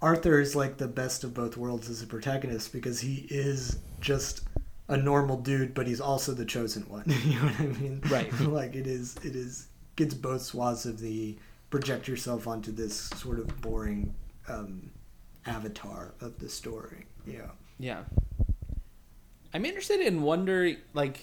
Arthur 0.00 0.40
is 0.40 0.54
like 0.54 0.76
the 0.76 0.86
best 0.86 1.24
of 1.24 1.34
both 1.34 1.56
worlds 1.56 1.90
as 1.90 2.02
a 2.02 2.06
protagonist 2.06 2.72
because 2.72 3.00
he 3.00 3.26
is 3.30 3.78
just 4.00 4.47
a 4.88 4.96
normal 4.96 5.36
dude, 5.36 5.74
but 5.74 5.86
he's 5.86 6.00
also 6.00 6.32
the 6.32 6.44
chosen 6.44 6.82
one. 6.88 7.04
you 7.24 7.38
know 7.38 7.46
what 7.46 7.60
I 7.60 7.66
mean? 7.66 8.00
Right. 8.08 8.40
like 8.40 8.74
it 8.74 8.86
is, 8.86 9.16
it 9.24 9.36
is 9.36 9.68
gets 9.96 10.14
both 10.14 10.42
swaths 10.42 10.84
of 10.84 11.00
the 11.00 11.36
project 11.70 12.08
yourself 12.08 12.46
onto 12.46 12.72
this 12.72 12.94
sort 13.10 13.38
of 13.38 13.60
boring 13.60 14.14
um, 14.48 14.90
avatar 15.46 16.14
of 16.20 16.38
the 16.38 16.48
story. 16.48 17.06
Yeah. 17.26 17.50
Yeah. 17.78 18.04
I'm 19.52 19.64
interested 19.64 20.00
in 20.00 20.22
wonder 20.22 20.72
like 20.94 21.20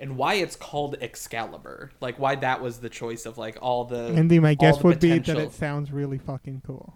and 0.00 0.16
why 0.16 0.34
it's 0.34 0.56
called 0.56 0.96
Excalibur. 1.00 1.92
Like 2.00 2.18
why 2.18 2.34
that 2.36 2.60
was 2.60 2.78
the 2.78 2.88
choice 2.88 3.24
of 3.24 3.38
like 3.38 3.56
all 3.62 3.84
the 3.84 4.06
Andy, 4.08 4.40
my 4.40 4.54
guess 4.54 4.78
the 4.78 4.86
would 4.88 5.00
be 5.00 5.18
that 5.18 5.36
it 5.38 5.52
sounds 5.52 5.92
really 5.92 6.18
fucking 6.18 6.62
cool. 6.66 6.94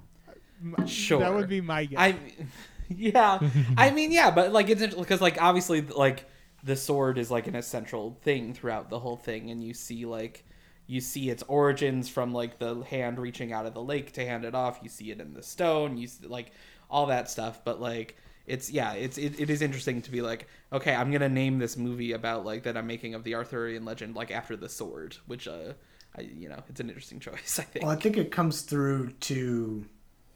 Sure. 0.86 1.20
That 1.20 1.34
would 1.34 1.48
be 1.48 1.60
my 1.60 1.84
guess. 1.84 1.98
I 1.98 2.16
yeah. 2.96 3.38
I 3.76 3.90
mean 3.90 4.12
yeah, 4.12 4.30
but 4.30 4.52
like 4.52 4.68
it's 4.68 4.94
because 4.94 5.20
like 5.20 5.40
obviously 5.40 5.80
like 5.82 6.28
the 6.62 6.76
sword 6.76 7.18
is 7.18 7.30
like 7.30 7.46
an 7.46 7.54
essential 7.54 8.18
thing 8.22 8.54
throughout 8.54 8.90
the 8.90 8.98
whole 8.98 9.16
thing 9.16 9.50
and 9.50 9.62
you 9.62 9.72
see 9.74 10.04
like 10.04 10.44
you 10.86 11.00
see 11.00 11.30
its 11.30 11.42
origins 11.48 12.08
from 12.08 12.32
like 12.32 12.58
the 12.58 12.80
hand 12.82 13.18
reaching 13.18 13.52
out 13.52 13.66
of 13.66 13.74
the 13.74 13.82
lake 13.82 14.12
to 14.12 14.24
hand 14.24 14.44
it 14.44 14.54
off. 14.54 14.78
You 14.82 14.88
see 14.88 15.10
it 15.10 15.20
in 15.20 15.34
the 15.34 15.42
stone. 15.42 15.96
You 15.96 16.06
see, 16.06 16.26
like 16.26 16.52
all 16.88 17.06
that 17.06 17.28
stuff. 17.28 17.64
But 17.64 17.80
like 17.80 18.16
it's 18.46 18.70
yeah 18.70 18.92
it's 18.92 19.18
it, 19.18 19.40
it 19.40 19.50
is 19.50 19.60
interesting 19.60 20.00
to 20.00 20.10
be 20.10 20.22
like 20.22 20.46
okay 20.72 20.94
i'm 20.94 21.10
gonna 21.10 21.28
name 21.28 21.58
this 21.58 21.76
movie 21.76 22.12
about 22.12 22.44
like 22.44 22.62
that 22.62 22.76
i'm 22.76 22.86
making 22.86 23.14
of 23.14 23.24
the 23.24 23.34
arthurian 23.34 23.84
legend 23.84 24.14
like 24.14 24.30
after 24.30 24.56
the 24.56 24.68
sword 24.68 25.16
which 25.26 25.48
uh 25.48 25.72
I, 26.16 26.20
you 26.22 26.48
know 26.48 26.62
it's 26.68 26.80
an 26.80 26.88
interesting 26.88 27.18
choice 27.20 27.58
i 27.58 27.62
think 27.62 27.84
Well, 27.84 27.92
I 27.92 27.96
think 27.96 28.16
it 28.16 28.30
comes 28.30 28.62
through 28.62 29.10
to 29.10 29.84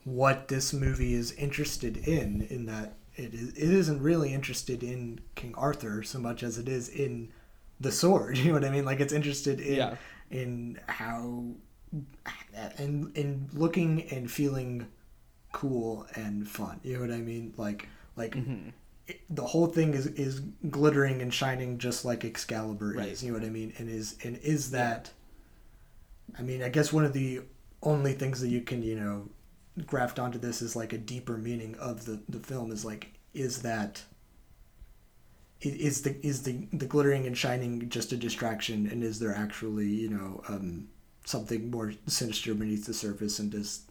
what 0.04 0.48
this 0.48 0.72
movie 0.72 1.14
is 1.14 1.32
interested 1.32 1.96
in, 1.96 2.42
in 2.50 2.66
that 2.66 2.94
it, 3.16 3.34
is, 3.34 3.48
it 3.50 3.70
isn't 3.70 4.00
really 4.02 4.32
interested 4.32 4.82
in 4.82 5.20
King 5.34 5.54
Arthur 5.56 6.02
so 6.02 6.18
much 6.18 6.42
as 6.42 6.56
it 6.58 6.68
is 6.68 6.88
in 6.88 7.30
the 7.80 7.92
sword. 7.92 8.38
You 8.38 8.46
know 8.48 8.54
what 8.54 8.64
I 8.64 8.70
mean? 8.70 8.84
Like 8.84 9.00
it's 9.00 9.12
interested 9.12 9.60
in 9.60 9.74
Yeah. 9.76 9.96
in 10.30 10.78
how 10.86 11.44
and 12.78 13.16
in 13.16 13.48
looking 13.52 14.02
and 14.10 14.30
feeling 14.30 14.86
cool 15.52 16.06
and 16.14 16.48
fun. 16.48 16.80
You 16.84 16.94
know 16.94 17.00
what 17.00 17.10
I 17.10 17.18
mean? 17.18 17.54
Like 17.56 17.88
like 18.16 18.34
Mm-hmm. 18.36 18.68
it, 19.08 19.20
the 19.28 19.44
whole 19.44 19.66
thing 19.66 19.94
is 19.94 20.06
is 20.06 20.40
glittering 20.70 21.20
and 21.22 21.32
shining 21.34 21.78
just 21.78 22.04
like 22.04 22.24
Excalibur 22.24 22.94
Right. 22.96 23.08
is. 23.08 23.22
You 23.24 23.32
know 23.32 23.38
what 23.38 23.46
I 23.46 23.50
mean? 23.50 23.72
And 23.78 23.88
is 23.88 24.16
and 24.24 24.36
is 24.38 24.70
that 24.70 25.10
I 26.38 26.42
mean, 26.42 26.62
I 26.62 26.68
guess 26.68 26.92
one 26.92 27.04
of 27.04 27.12
the 27.12 27.40
only 27.82 28.12
things 28.12 28.40
that 28.40 28.48
you 28.48 28.60
can, 28.60 28.82
you 28.82 28.94
know, 28.94 29.28
graft 29.86 30.18
onto 30.18 30.38
this 30.38 30.62
is 30.62 30.76
like 30.76 30.92
a 30.92 30.98
deeper 30.98 31.36
meaning 31.36 31.74
of 31.76 32.04
the, 32.04 32.20
the 32.28 32.38
film 32.38 32.72
is 32.72 32.84
like, 32.84 33.12
is 33.34 33.62
that 33.62 34.02
is 35.60 36.02
the 36.02 36.26
is 36.26 36.42
the 36.42 36.66
the 36.72 36.86
glittering 36.86 37.26
and 37.26 37.36
shining 37.36 37.88
just 37.88 38.12
a 38.12 38.16
distraction, 38.16 38.88
and 38.90 39.04
is 39.04 39.18
there 39.18 39.34
actually, 39.34 39.86
you 39.86 40.08
know, 40.08 40.42
um, 40.48 40.88
something 41.24 41.70
more 41.70 41.92
sinister 42.06 42.54
beneath 42.54 42.86
the 42.86 42.94
surface, 42.94 43.38
and 43.38 43.50
does 43.50 43.82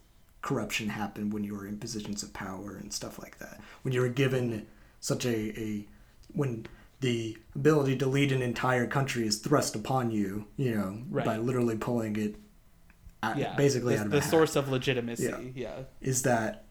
corruption 0.42 0.88
happen 0.88 1.30
when 1.30 1.44
you 1.44 1.56
are 1.56 1.66
in 1.66 1.78
positions 1.78 2.22
of 2.22 2.32
power 2.32 2.76
and 2.76 2.92
stuff 2.92 3.18
like 3.18 3.38
that? 3.38 3.60
When 3.82 3.94
you 3.94 4.02
are 4.02 4.08
given 4.08 4.66
such 5.00 5.24
a, 5.24 5.60
a 5.60 5.86
when 6.32 6.66
the 7.00 7.38
ability 7.54 7.96
to 7.96 8.06
lead 8.06 8.32
an 8.32 8.42
entire 8.42 8.86
country 8.86 9.26
is 9.26 9.38
thrust 9.38 9.74
upon 9.74 10.10
you, 10.10 10.46
you 10.56 10.74
know, 10.74 11.02
by 11.24 11.36
literally 11.36 11.76
pulling 11.76 12.16
it 12.16 12.34
out, 13.22 13.36
yeah 13.36 13.54
basically 13.56 13.94
the, 13.94 14.00
out 14.00 14.06
of 14.06 14.12
the 14.12 14.22
source 14.22 14.56
of 14.56 14.68
legitimacy 14.68 15.24
Yeah. 15.24 15.38
yeah 15.54 15.78
Is 16.00 16.22
that 16.22 16.64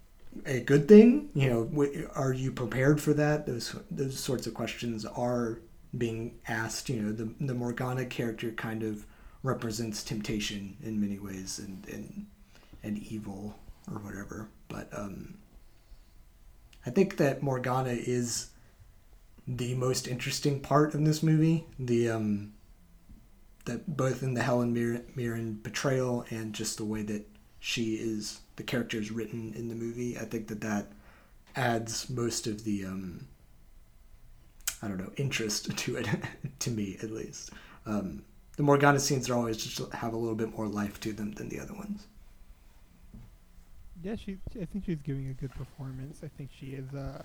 a 0.45 0.59
good 0.59 0.87
thing? 0.87 1.29
You 1.33 1.49
know, 1.49 1.65
w- 1.65 2.07
are 2.13 2.31
you 2.33 2.51
prepared 2.51 3.01
for 3.01 3.13
that? 3.13 3.47
Those 3.47 3.75
those 3.89 4.19
sorts 4.19 4.45
of 4.45 4.53
questions 4.53 5.03
are 5.05 5.59
being 5.97 6.35
asked. 6.47 6.87
You 6.87 7.01
know, 7.01 7.11
the 7.11 7.33
the 7.43 7.55
Morgana 7.55 8.05
character 8.05 8.51
kind 8.51 8.83
of 8.83 9.05
represents 9.41 10.03
temptation 10.03 10.77
in 10.83 11.01
many 11.01 11.17
ways 11.17 11.57
and 11.57 11.83
and 11.91 12.27
and 12.83 12.97
evil 12.99 13.55
or 13.91 13.97
whatever. 13.99 14.49
But 14.67 14.89
um, 14.95 15.39
I 16.85 16.91
think 16.91 17.17
that 17.17 17.41
Morgana 17.41 17.93
is 17.93 18.51
the 19.47 19.73
most 19.73 20.07
interesting 20.07 20.59
part 20.59 20.93
of 20.93 21.03
this 21.05 21.23
movie. 21.23 21.65
The 21.79 22.09
um, 22.11 22.53
that 23.69 23.95
both 23.95 24.23
in 24.23 24.33
the 24.33 24.41
Helen 24.41 24.73
Mir- 24.73 25.05
Mirren 25.15 25.59
portrayal 25.63 26.25
and 26.29 26.53
just 26.53 26.77
the 26.77 26.85
way 26.85 27.03
that 27.03 27.27
she 27.59 27.95
is 27.95 28.41
the 28.55 28.63
character 28.63 28.97
is 28.97 29.11
written 29.11 29.53
in 29.55 29.69
the 29.69 29.75
movie. 29.75 30.17
I 30.17 30.25
think 30.25 30.47
that 30.47 30.61
that 30.61 30.87
adds 31.55 32.09
most 32.09 32.47
of 32.47 32.63
the 32.63 32.85
um, 32.85 33.27
I 34.81 34.87
don't 34.87 34.97
know 34.97 35.11
interest 35.17 35.77
to 35.77 35.95
it 35.97 36.07
to 36.59 36.71
me 36.71 36.97
at 37.01 37.11
least. 37.11 37.51
Um, 37.85 38.23
the 38.57 38.63
Morgana 38.63 38.99
scenes 38.99 39.29
are 39.29 39.35
always 39.35 39.57
just 39.57 39.93
have 39.93 40.13
a 40.13 40.17
little 40.17 40.35
bit 40.35 40.55
more 40.57 40.67
life 40.67 40.99
to 41.01 41.13
them 41.13 41.31
than 41.33 41.47
the 41.49 41.59
other 41.59 41.73
ones. 41.73 42.07
Yeah, 44.03 44.15
she. 44.15 44.37
I 44.59 44.65
think 44.65 44.85
she's 44.85 45.01
giving 45.01 45.27
a 45.29 45.33
good 45.33 45.51
performance. 45.51 46.21
I 46.23 46.29
think 46.37 46.49
she 46.57 46.67
is 46.67 46.93
uh, 46.93 47.21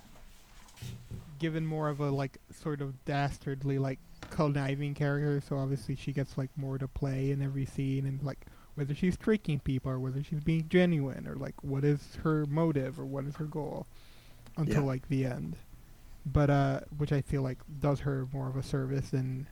given 1.39 1.65
more 1.65 1.89
of 1.89 1.99
a 1.99 2.09
like 2.11 2.37
sort 2.51 2.81
of 2.81 3.03
dastardly 3.05 3.77
like 3.77 3.99
conniving 4.29 4.93
character. 4.93 5.41
So 5.47 5.57
obviously 5.57 5.95
she 5.95 6.11
gets 6.11 6.37
like 6.37 6.49
more 6.55 6.77
to 6.77 6.87
play 6.87 7.31
in 7.31 7.41
every 7.41 7.65
scene, 7.65 8.05
and 8.05 8.21
like 8.23 8.45
whether 8.75 8.93
she's 8.95 9.15
tricking 9.17 9.59
people 9.59 9.91
or 9.91 9.99
whether 9.99 10.21
she's 10.23 10.41
being 10.41 10.67
genuine 10.69 11.27
or 11.27 11.35
like 11.35 11.55
what 11.63 11.83
is 11.85 12.17
her 12.23 12.45
motive 12.45 12.99
or 12.99 13.05
what 13.05 13.25
is 13.25 13.35
her 13.37 13.45
goal 13.45 13.85
until 14.57 14.81
Yeah. 14.81 14.87
like 14.87 15.07
the 15.09 15.25
end. 15.25 15.55
But 16.25 16.49
uh, 16.49 16.79
which 16.97 17.11
I 17.11 17.21
feel 17.21 17.41
like 17.43 17.59
does 17.79 18.01
her 18.01 18.27
more 18.33 18.47
of 18.49 18.55
a 18.57 18.63
service 18.63 19.11
than 19.11 19.47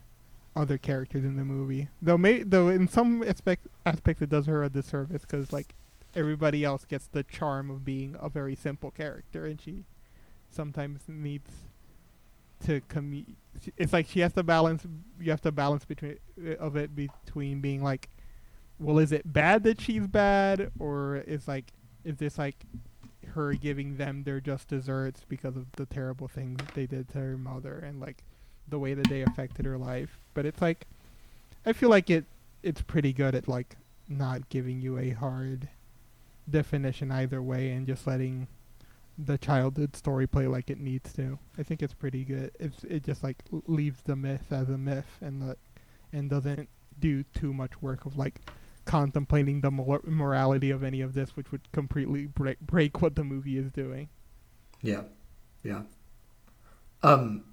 other 0.55 0.77
characters 0.77 1.23
in 1.23 1.35
the 1.35 1.43
movie. 1.45 1.87
Though, 2.01 2.17
may 2.17 2.43
though 2.43 2.67
in 2.69 2.87
some 2.87 3.23
aspect 3.23 3.67
aspects 3.85 4.21
it 4.21 4.29
does 4.29 4.45
her 4.47 4.63
a 4.63 4.69
disservice 4.69 5.21
because 5.21 5.51
like 5.53 5.75
everybody 6.15 6.63
else 6.63 6.85
gets 6.85 7.07
the 7.07 7.23
charm 7.23 7.69
of 7.71 7.83
being 7.85 8.15
a 8.19 8.29
very 8.29 8.55
simple 8.55 8.91
character, 8.91 9.45
and 9.45 9.59
she 9.61 9.83
sometimes 10.53 11.01
needs 11.07 11.49
to 12.65 12.81
commu- 12.81 13.35
It's 13.77 13.93
like 13.93 14.07
she 14.07 14.21
has 14.21 14.33
to 14.33 14.43
balance. 14.43 14.85
You 15.19 15.31
have 15.31 15.41
to 15.41 15.51
balance 15.51 15.85
between 15.85 16.17
uh, 16.45 16.55
of 16.55 16.75
it 16.75 16.95
between 16.95 17.61
being 17.61 17.83
like, 17.83 18.09
well, 18.79 18.99
is 18.99 19.11
it 19.11 19.31
bad 19.31 19.63
that 19.63 19.81
she's 19.81 20.07
bad, 20.07 20.71
or 20.79 21.17
is 21.17 21.47
like, 21.47 21.65
is 22.03 22.17
this 22.17 22.37
like 22.37 22.55
her 23.33 23.53
giving 23.53 23.97
them 23.97 24.23
their 24.23 24.39
just 24.39 24.67
desserts 24.67 25.25
because 25.27 25.55
of 25.55 25.65
the 25.73 25.85
terrible 25.85 26.27
things 26.27 26.59
they 26.73 26.85
did 26.85 27.09
to 27.09 27.17
her 27.19 27.37
mother 27.37 27.79
and 27.79 27.99
like 27.99 28.23
the 28.67 28.79
way 28.79 28.93
that 28.93 29.07
they 29.09 29.21
affected 29.21 29.65
her 29.65 29.77
life? 29.77 30.19
But 30.33 30.45
it's 30.45 30.61
like, 30.61 30.87
I 31.65 31.73
feel 31.73 31.89
like 31.89 32.09
it. 32.09 32.25
It's 32.61 32.81
pretty 32.81 33.11
good 33.11 33.35
at 33.35 33.47
like 33.49 33.75
not 34.07 34.47
giving 34.47 34.79
you 34.79 34.97
a 34.97 35.09
hard 35.09 35.67
definition 36.49 37.11
either 37.11 37.41
way 37.41 37.71
and 37.71 37.85
just 37.85 38.07
letting 38.07 38.47
the 39.17 39.37
childhood 39.37 39.95
story 39.95 40.27
play 40.27 40.47
like 40.47 40.69
it 40.69 40.79
needs 40.79 41.13
to. 41.13 41.37
I 41.57 41.63
think 41.63 41.81
it's 41.83 41.93
pretty 41.93 42.23
good. 42.23 42.51
It's 42.59 42.83
it 42.83 43.03
just 43.03 43.23
like 43.23 43.43
leaves 43.67 44.01
the 44.03 44.15
myth 44.15 44.51
as 44.51 44.69
a 44.69 44.77
myth 44.77 45.17
and 45.21 45.47
let, 45.47 45.57
and 46.11 46.29
doesn't 46.29 46.69
do 46.99 47.23
too 47.23 47.53
much 47.53 47.81
work 47.81 48.05
of 48.05 48.17
like 48.17 48.41
contemplating 48.85 49.61
the 49.61 49.71
mor- 49.71 50.01
morality 50.03 50.71
of 50.71 50.83
any 50.83 51.01
of 51.01 51.13
this, 51.13 51.35
which 51.35 51.51
would 51.51 51.71
completely 51.71 52.25
break 52.25 52.59
break 52.59 53.01
what 53.01 53.15
the 53.15 53.23
movie 53.23 53.57
is 53.57 53.71
doing. 53.71 54.09
Yeah, 54.81 55.03
yeah. 55.63 55.83
Um, 57.01 57.43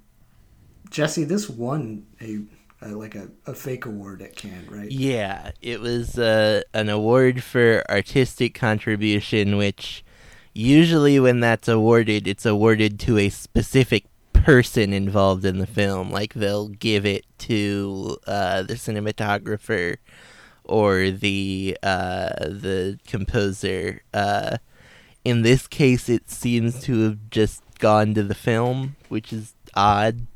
Jesse, 0.90 1.24
this 1.24 1.48
won 1.48 2.06
a, 2.20 2.40
a 2.82 2.88
like 2.94 3.14
a, 3.14 3.28
a 3.46 3.54
fake 3.54 3.84
award 3.84 4.22
at 4.22 4.34
Cannes, 4.36 4.68
right? 4.68 4.90
Yeah, 4.90 5.52
it 5.60 5.80
was 5.80 6.18
uh, 6.18 6.62
an 6.72 6.88
award 6.88 7.42
for 7.42 7.84
artistic 7.90 8.54
contribution, 8.54 9.56
which 9.56 10.04
usually 10.52 11.20
when 11.20 11.40
that's 11.40 11.68
awarded, 11.68 12.26
it's 12.26 12.46
awarded 12.46 12.98
to 13.00 13.18
a 13.18 13.28
specific 13.28 14.04
person 14.32 14.92
involved 14.92 15.44
in 15.44 15.58
the 15.58 15.66
film. 15.66 16.10
Like 16.10 16.34
they'll 16.34 16.68
give 16.68 17.06
it 17.06 17.24
to 17.38 18.18
uh, 18.26 18.62
the 18.62 18.74
cinematographer 18.74 19.98
or 20.64 21.10
the 21.10 21.76
uh, 21.82 22.28
the 22.38 22.98
composer. 23.06 24.02
Uh, 24.12 24.58
in 25.24 25.42
this 25.42 25.66
case, 25.66 26.08
it 26.08 26.30
seems 26.30 26.80
to 26.82 27.02
have 27.02 27.30
just 27.30 27.62
gone 27.78 28.14
to 28.14 28.22
the 28.22 28.34
film, 28.34 28.96
which 29.08 29.32
is 29.32 29.54
odd. 29.74 30.26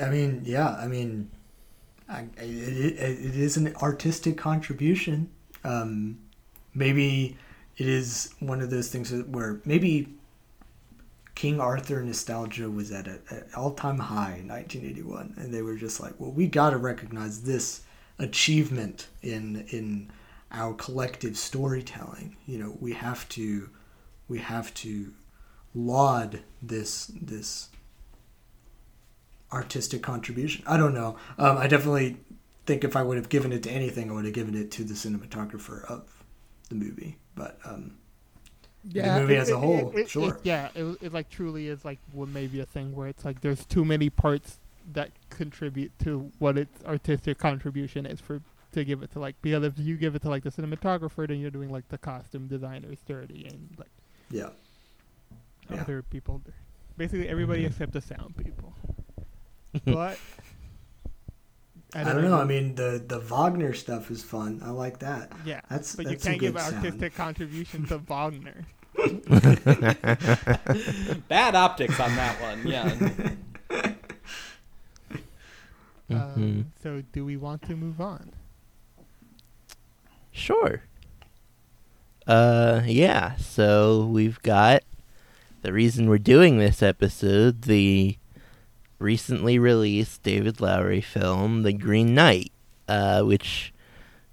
I 0.00 0.10
mean, 0.10 0.42
yeah, 0.44 0.76
I 0.76 0.86
mean, 0.86 1.30
I, 2.08 2.26
it, 2.36 2.44
it, 2.44 2.98
it 2.98 3.36
is 3.36 3.56
an 3.56 3.74
artistic 3.76 4.36
contribution. 4.36 5.30
Um, 5.64 6.18
maybe 6.74 7.36
it 7.78 7.86
is 7.86 8.34
one 8.40 8.60
of 8.60 8.70
those 8.70 8.88
things 8.88 9.12
where 9.28 9.60
maybe 9.64 10.08
King 11.36 11.60
Arthur 11.60 12.02
nostalgia 12.02 12.68
was 12.68 12.90
at 12.90 13.06
an 13.06 13.44
all 13.56 13.70
time 13.70 13.98
high 13.98 14.38
in 14.40 14.48
1981, 14.48 15.34
and 15.36 15.54
they 15.54 15.62
were 15.62 15.76
just 15.76 16.00
like, 16.00 16.14
well, 16.18 16.32
we 16.32 16.48
got 16.48 16.70
to 16.70 16.76
recognize 16.76 17.42
this 17.42 17.82
achievement 18.18 19.06
in 19.22 19.64
in 19.70 20.10
our 20.50 20.74
collective 20.74 21.38
storytelling. 21.38 22.36
You 22.46 22.58
know, 22.58 22.76
we 22.80 22.92
have 22.94 23.28
to 23.30 23.70
we 24.26 24.40
have 24.40 24.74
to 24.74 25.12
laud 25.72 26.40
this 26.60 27.12
this 27.14 27.68
artistic 29.52 30.02
contribution. 30.02 30.64
I 30.66 30.76
don't 30.76 30.94
know. 30.94 31.16
Um, 31.38 31.56
I 31.58 31.68
definitely 31.68 32.16
think 32.66 32.82
if 32.82 32.96
I 32.96 33.04
would 33.04 33.16
have 33.16 33.28
given 33.28 33.52
it 33.52 33.62
to 33.62 33.70
anything, 33.70 34.10
I 34.10 34.14
would 34.14 34.24
have 34.24 34.34
given 34.34 34.56
it 34.56 34.72
to 34.72 34.82
the 34.82 34.94
cinematographer 34.94 35.84
of 35.84 36.24
the 36.68 36.74
movie. 36.74 37.16
But 37.38 37.58
um, 37.64 37.96
movie 38.94 39.36
as 39.36 39.50
a 39.50 39.58
whole, 39.58 39.90
it- 39.96 40.10
sure. 40.10 40.38
yeah, 40.42 40.68
it, 40.74 40.84
it 41.02 41.12
like 41.12 41.28
truly 41.30 41.68
is 41.68 41.84
like 41.84 41.98
what 42.12 42.28
maybe 42.28 42.60
a 42.60 42.66
thing 42.66 42.94
where 42.94 43.08
it's 43.08 43.24
like 43.24 43.40
there's 43.40 43.64
too 43.64 43.84
many 43.84 44.10
parts 44.10 44.58
that 44.92 45.10
contribute 45.30 45.92
to 46.00 46.30
what 46.38 46.56
its 46.56 46.82
artistic 46.84 47.38
contribution 47.38 48.06
is 48.06 48.20
for 48.20 48.40
to 48.72 48.84
give 48.84 49.02
it 49.02 49.10
to 49.12 49.18
like 49.18 49.34
because 49.42 49.64
if 49.64 49.78
you 49.78 49.96
give 49.96 50.14
it 50.14 50.22
to 50.22 50.28
like 50.28 50.42
the 50.42 50.50
cinematographer, 50.50 51.26
then 51.26 51.40
you're 51.40 51.50
doing 51.50 51.70
like 51.70 51.88
the 51.88 51.98
costume 51.98 52.46
designers 52.48 52.98
dirty 53.06 53.46
and 53.46 53.68
like 53.78 53.88
yeah, 54.30 54.48
Yeah. 55.70 55.80
other 55.82 56.02
people, 56.02 56.42
basically 56.96 57.28
everybody 57.28 57.64
except 57.64 57.92
the 57.92 58.00
sound 58.00 58.36
people. 58.36 58.74
but 59.84 60.18
I 61.94 62.04
don't, 62.04 62.22
know. 62.22 62.38
I 62.38 62.44
mean, 62.44 62.74
the 62.74 63.02
the 63.06 63.18
Wagner 63.18 63.72
stuff 63.72 64.10
is 64.10 64.22
fun. 64.22 64.60
I 64.64 64.68
like 64.70 64.98
that. 64.98 65.32
yeah, 65.46 65.60
That's 65.70 65.96
but 65.96 66.04
that's 66.06 66.22
you 66.24 66.30
can't 66.30 66.40
give 66.40 66.54
good 66.54 66.62
sound. 66.62 66.76
artistic 66.76 67.14
contribution 67.14 67.86
to 67.86 67.98
Wagner. 67.98 68.66
Bad 71.28 71.54
optics 71.54 71.98
on 72.00 72.14
that 72.16 72.40
one. 72.42 72.66
Yeah. 72.66 72.94
Mhm. 76.10 76.36
Um, 76.36 76.72
so 76.82 77.02
do 77.12 77.24
we 77.24 77.36
want 77.36 77.62
to 77.62 77.76
move 77.76 78.00
on? 78.00 78.32
Sure. 80.32 80.82
Uh, 82.26 82.82
yeah. 82.86 83.36
So 83.36 84.06
we've 84.06 84.40
got 84.42 84.82
the 85.62 85.72
reason 85.72 86.08
we're 86.08 86.18
doing 86.18 86.58
this 86.58 86.82
episode, 86.82 87.62
the 87.62 88.16
recently 88.98 89.58
released 89.58 90.22
David 90.22 90.60
Lowery 90.60 91.00
film, 91.00 91.62
The 91.62 91.72
Green 91.72 92.14
Knight, 92.14 92.52
uh, 92.88 93.22
which 93.22 93.72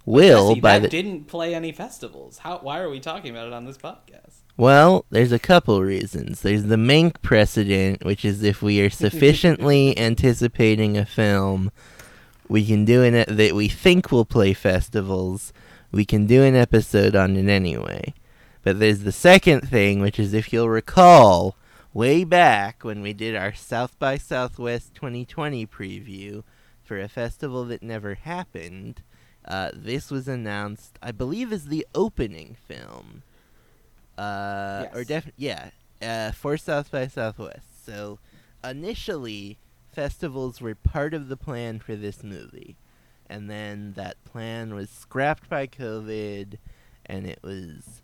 will 0.04 0.50
Jesse, 0.50 0.60
by 0.60 0.78
that 0.78 0.82
the 0.82 0.88
didn't 0.88 1.24
play 1.24 1.54
any 1.54 1.72
festivals. 1.72 2.38
How? 2.38 2.58
Why 2.58 2.80
are 2.80 2.90
we 2.90 3.00
talking 3.00 3.30
about 3.30 3.48
it 3.48 3.52
on 3.52 3.64
this 3.64 3.78
podcast? 3.78 4.42
Well, 4.56 5.04
there's 5.10 5.32
a 5.32 5.38
couple 5.38 5.82
reasons. 5.82 6.40
There's 6.40 6.64
the 6.64 6.76
Mank 6.76 7.20
precedent, 7.20 8.04
which 8.04 8.24
is 8.24 8.42
if 8.42 8.62
we 8.62 8.80
are 8.80 8.90
sufficiently 9.04 9.96
anticipating 9.98 10.96
a 10.96 11.04
film, 11.04 11.70
we 12.48 12.64
can 12.64 12.84
do 12.84 13.02
an 13.02 13.14
e- 13.14 13.24
that 13.28 13.54
we 13.54 13.68
think 13.68 14.10
will 14.10 14.24
play 14.24 14.54
festivals. 14.54 15.52
We 15.92 16.04
can 16.04 16.26
do 16.26 16.42
an 16.42 16.54
episode 16.54 17.14
on 17.14 17.36
it 17.36 17.48
anyway. 17.48 18.14
But 18.62 18.80
there's 18.80 19.00
the 19.00 19.12
second 19.12 19.68
thing, 19.68 20.00
which 20.00 20.18
is 20.18 20.34
if 20.34 20.52
you'll 20.52 20.68
recall, 20.68 21.56
way 21.96 22.24
back 22.24 22.84
when 22.84 23.00
we 23.00 23.14
did 23.14 23.34
our 23.34 23.54
South 23.54 23.98
by 23.98 24.18
Southwest 24.18 24.94
2020 24.94 25.66
preview 25.66 26.42
for 26.84 27.00
a 27.00 27.08
festival 27.08 27.64
that 27.64 27.82
never 27.82 28.16
happened, 28.16 29.00
uh, 29.46 29.70
this 29.72 30.10
was 30.10 30.28
announced, 30.28 30.98
I 31.02 31.10
believe, 31.12 31.50
as 31.54 31.68
the 31.68 31.86
opening 31.94 32.54
film. 32.68 33.22
Uh, 34.18 34.84
or 34.92 34.98
Yes. 35.00 35.06
def- 35.06 35.32
yeah, 35.38 35.70
uh, 36.02 36.32
for 36.32 36.58
South 36.58 36.90
by 36.90 37.06
Southwest. 37.06 37.86
So 37.86 38.18
initially, 38.62 39.56
festivals 39.90 40.60
were 40.60 40.74
part 40.74 41.14
of 41.14 41.28
the 41.28 41.36
plan 41.36 41.78
for 41.78 41.96
this 41.96 42.22
movie, 42.22 42.76
and 43.26 43.48
then 43.48 43.94
that 43.94 44.22
plan 44.24 44.74
was 44.74 44.90
scrapped 44.90 45.48
by 45.48 45.66
COVID, 45.66 46.58
and 47.06 47.26
it 47.26 47.38
was 47.42 48.02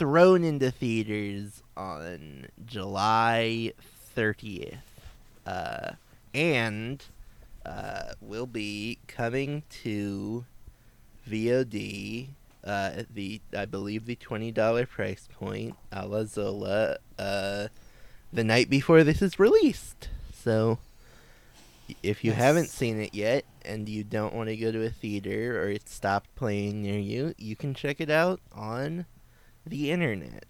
thrown 0.00 0.42
into 0.44 0.70
theaters 0.70 1.62
on 1.76 2.46
July 2.64 3.70
30th, 4.16 4.78
uh, 5.44 5.90
and 6.32 7.04
uh, 7.66 8.14
will 8.22 8.46
be 8.46 8.96
coming 9.06 9.62
to 9.68 10.46
VOD 11.28 12.28
uh, 12.64 12.90
at 12.96 13.14
the 13.14 13.42
I 13.54 13.66
believe 13.66 14.06
the 14.06 14.16
twenty 14.16 14.50
dollar 14.50 14.86
price 14.86 15.28
point, 15.38 15.76
a 15.92 16.06
la 16.06 16.24
Zola, 16.24 16.96
uh, 17.18 17.68
the 18.32 18.44
night 18.44 18.70
before 18.70 19.04
this 19.04 19.20
is 19.20 19.38
released. 19.38 20.08
So, 20.32 20.78
if 22.02 22.24
you 22.24 22.32
haven't 22.32 22.70
seen 22.70 23.02
it 23.02 23.12
yet 23.12 23.44
and 23.66 23.86
you 23.86 24.02
don't 24.02 24.32
want 24.32 24.48
to 24.48 24.56
go 24.56 24.72
to 24.72 24.82
a 24.82 24.88
theater 24.88 25.62
or 25.62 25.68
it's 25.68 25.92
stopped 25.92 26.34
playing 26.36 26.84
near 26.84 26.98
you, 26.98 27.34
you 27.36 27.54
can 27.54 27.74
check 27.74 28.00
it 28.00 28.08
out 28.08 28.40
on 28.54 29.04
the 29.66 29.90
internet. 29.90 30.44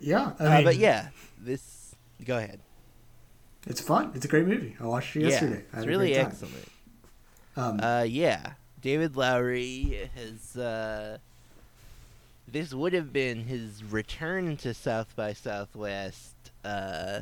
Yeah, 0.00 0.32
I 0.38 0.60
uh, 0.60 0.62
but 0.62 0.76
yeah, 0.76 1.08
this 1.38 1.94
go 2.24 2.36
ahead. 2.36 2.60
it's 3.66 3.80
fun. 3.80 4.12
It's 4.14 4.24
a 4.24 4.28
great 4.28 4.46
movie. 4.46 4.76
I 4.78 4.84
watched 4.86 5.16
it 5.16 5.22
yesterday. 5.22 5.64
Yeah, 5.72 5.78
it's 5.78 5.86
really 5.86 6.14
excellent. 6.14 6.68
Um, 7.56 7.80
Uh, 7.80 8.04
yeah, 8.06 8.52
David 8.80 9.16
Lowery 9.16 10.10
has. 10.14 10.56
Uh, 10.56 11.18
this 12.46 12.74
would 12.74 12.92
have 12.92 13.12
been 13.12 13.44
his 13.44 13.82
return 13.84 14.56
to 14.58 14.74
South 14.74 15.14
by 15.16 15.32
Southwest 15.32 16.34
uh, 16.64 17.20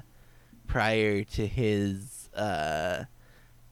prior 0.67 1.23
to 1.23 1.47
his 1.47 2.29
uh, 2.35 3.05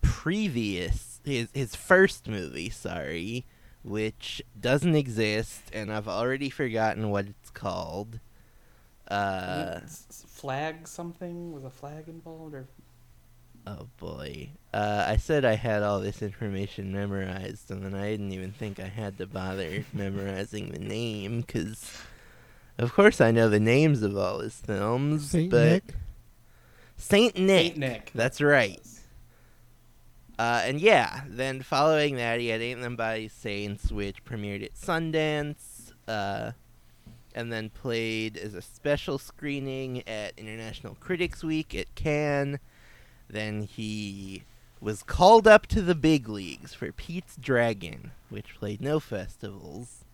previous 0.01 1.21
his 1.25 1.49
his 1.53 1.75
first 1.75 2.29
movie. 2.29 2.71
Sorry, 2.71 3.45
which 3.87 4.43
doesn't 4.61 4.95
exist, 4.97 5.63
and 5.73 5.93
I've 5.93 6.09
already 6.09 6.51
forgotten 6.51 7.11
what 7.11 7.27
it's 7.27 7.51
called. 7.51 8.19
Uh, 9.09 9.81
S- 9.85 10.07
s- 10.11 10.25
flag 10.29 10.89
something 10.89 11.53
was 11.53 11.65
a 11.65 11.71
flag 11.71 12.09
involved 12.09 12.55
or 12.55 12.67
Oh 13.69 13.89
boy. 13.99 14.51
Uh, 14.73 15.05
I 15.09 15.17
said 15.17 15.45
I 15.45 15.55
had 15.55 15.83
all 15.83 15.99
this 16.01 16.23
information 16.23 16.93
memorized, 16.93 17.71
and 17.71 17.85
then 17.85 17.95
I 17.95 18.11
didn't 18.11 18.33
even 18.33 18.53
think 18.53 18.79
I 18.79 18.87
had 18.87 19.19
to 19.19 19.27
bother 19.27 19.85
memorizing 19.93 20.71
the 20.71 20.79
name, 20.79 21.41
because 21.41 22.01
of 22.79 22.93
course 22.93 23.21
I 23.21 23.31
know 23.31 23.49
the 23.49 23.59
names 23.61 24.03
of 24.03 24.17
all 24.17 24.41
his 24.41 24.55
films, 24.55 25.31
Saint 25.31 25.51
but 25.51 25.65
Nick. 25.69 25.95
Saint 26.97 27.37
Nick. 27.39 27.67
Saint 27.67 27.79
Nick. 27.79 28.11
That's 28.15 28.41
right. 28.41 28.81
Uh, 30.39 30.63
and 30.65 30.81
yeah, 30.81 31.23
then 31.27 31.63
following 31.63 32.17
that, 32.17 32.41
he 32.41 32.49
had 32.49 32.61
Ain't 32.61 32.83
Them 32.83 32.97
Body 32.97 33.29
Saints, 33.29 33.91
which 33.91 34.25
premiered 34.25 34.63
at 34.63 34.75
Sundance, 34.75 35.93
uh, 36.07 36.53
and 37.35 37.53
then 37.53 37.71
played 37.71 38.37
as 38.37 38.55
a 38.55 38.63
special 38.63 39.19
screening 39.19 40.07
at 40.07 40.33
International 40.37 40.97
Critics 41.01 41.43
Week 41.43 41.75
at 41.75 41.95
Cannes. 41.95 42.59
Then 43.29 43.63
he 43.63 44.45
was 44.81 45.03
called 45.03 45.49
up 45.49 45.67
to 45.69 45.81
the 45.81 45.95
big 45.95 46.29
leagues 46.29 46.75
for 46.75 46.93
Pete's 46.93 47.37
Dragon, 47.37 48.13
which 48.29 48.55
played 48.59 48.81
no 48.81 49.01
festivals. 49.01 50.05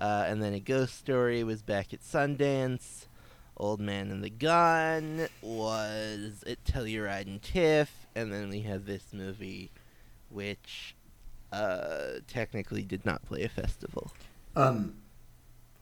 Uh, 0.00 0.24
and 0.26 0.42
then 0.42 0.52
A 0.52 0.60
Ghost 0.60 0.96
Story 0.96 1.42
was 1.42 1.62
back 1.62 1.92
at 1.92 2.02
Sundance. 2.02 3.06
Old 3.56 3.80
Man 3.80 4.10
and 4.10 4.22
the 4.22 4.30
Gun 4.30 5.28
was 5.40 6.44
at 6.46 6.62
Telluride 6.64 7.26
and 7.26 7.40
TIFF, 7.40 8.05
and 8.16 8.32
then 8.32 8.48
we 8.48 8.60
have 8.62 8.86
this 8.86 9.12
movie, 9.12 9.70
which 10.30 10.96
uh, 11.52 12.14
technically 12.26 12.82
did 12.82 13.04
not 13.04 13.24
play 13.24 13.44
a 13.44 13.48
festival. 13.48 14.10
Um, 14.56 14.94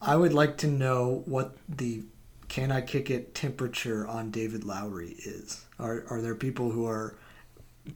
I 0.03 0.17
would 0.17 0.35
like 0.35 0.59
to 0.59 0.67
know 0.67 1.23
what 1.27 1.57
the 1.69 2.03
"Can 2.49 2.73
I 2.73 2.83
Kick 2.83 3.09
It" 3.09 3.35
temperature 3.35 4.07
on 4.07 4.31
David 4.31 4.65
Lowery 4.65 5.17
is. 5.25 5.65
Are 5.79 6.05
are 6.11 6.21
there 6.21 6.35
people 6.35 6.71
who 6.71 6.87
are 6.87 7.15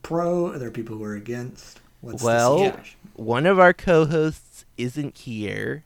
pro? 0.02 0.52
Are 0.52 0.59
there 0.59 0.70
people 0.70 0.97
who 0.97 1.05
are 1.05 1.16
against? 1.16 1.81
What's 2.01 2.23
Well-? 2.23 2.78
One 3.15 3.47
of 3.47 3.59
our 3.59 3.73
co-hosts 3.73 4.65
isn't 4.77 5.19
here, 5.19 5.82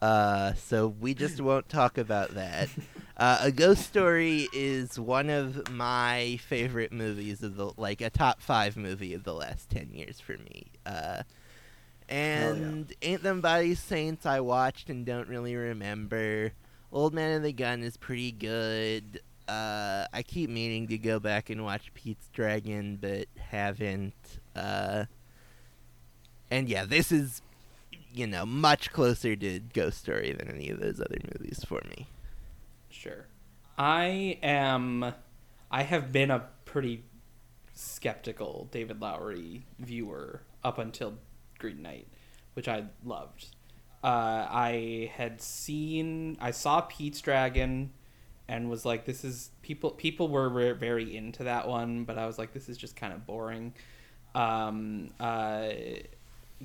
uh, 0.00 0.54
so 0.54 0.88
we 0.88 1.14
just 1.14 1.40
won't 1.40 1.68
talk 1.68 1.98
about 1.98 2.34
that. 2.34 2.68
Uh, 3.16 3.38
a 3.42 3.52
Ghost 3.52 3.82
Story 3.82 4.48
is 4.50 4.98
one 4.98 5.28
of 5.28 5.70
my 5.70 6.38
favorite 6.48 6.90
movies 6.90 7.42
of 7.42 7.54
the 7.54 7.70
like 7.76 8.00
a 8.00 8.08
top 8.08 8.40
five 8.40 8.78
movie 8.78 9.12
of 9.12 9.24
the 9.24 9.34
last 9.34 9.68
ten 9.68 9.90
years 9.92 10.18
for 10.18 10.38
me. 10.38 10.68
Uh, 10.86 11.22
and 12.08 12.90
Ain't 13.02 13.22
Them 13.22 13.42
Body 13.42 13.74
Saints 13.74 14.24
I 14.24 14.40
watched 14.40 14.88
and 14.88 15.04
don't 15.04 15.28
really 15.28 15.54
remember. 15.54 16.52
Old 16.90 17.12
Man 17.12 17.32
and 17.32 17.44
the 17.44 17.52
Gun 17.52 17.82
is 17.82 17.98
pretty 17.98 18.32
good. 18.32 19.20
uh, 19.46 20.06
I 20.12 20.22
keep 20.22 20.48
meaning 20.48 20.88
to 20.88 20.96
go 20.96 21.20
back 21.20 21.50
and 21.50 21.62
watch 21.62 21.92
Pete's 21.92 22.28
Dragon, 22.32 22.96
but 23.00 23.26
haven't. 23.36 24.14
Uh, 24.56 25.04
and 26.50 26.68
yeah, 26.70 26.84
this 26.86 27.12
is, 27.12 27.42
you 28.12 28.26
know, 28.26 28.44
much 28.44 28.92
closer 28.92 29.36
to 29.36 29.60
Ghost 29.60 29.98
Story 29.98 30.32
than 30.32 30.48
any 30.48 30.70
of 30.70 30.80
those 30.80 31.00
other 31.00 31.18
movies 31.38 31.64
for 31.66 31.80
me. 31.88 32.06
Sure. 32.90 33.26
I 33.78 34.38
am. 34.42 35.14
I 35.70 35.82
have 35.82 36.12
been 36.12 36.30
a 36.30 36.46
pretty 36.64 37.04
skeptical 37.74 38.68
David 38.70 39.00
Lowery 39.00 39.64
viewer 39.78 40.42
up 40.62 40.78
until 40.78 41.14
Green 41.58 41.82
Knight, 41.82 42.08
which 42.54 42.68
I 42.68 42.84
loved. 43.04 43.46
Uh, 44.02 44.46
I 44.50 45.10
had 45.14 45.40
seen. 45.40 46.36
I 46.40 46.50
saw 46.50 46.82
Pete's 46.82 47.20
Dragon, 47.20 47.92
and 48.48 48.68
was 48.68 48.84
like, 48.84 49.04
"This 49.04 49.24
is 49.24 49.50
people." 49.62 49.90
People 49.92 50.28
were 50.28 50.48
re- 50.48 50.72
very 50.72 51.16
into 51.16 51.44
that 51.44 51.68
one, 51.68 52.04
but 52.04 52.18
I 52.18 52.26
was 52.26 52.38
like, 52.38 52.52
"This 52.52 52.68
is 52.68 52.76
just 52.76 52.96
kind 52.96 53.12
of 53.12 53.26
boring." 53.26 53.74
Um, 54.34 55.10
uh, 55.18 55.68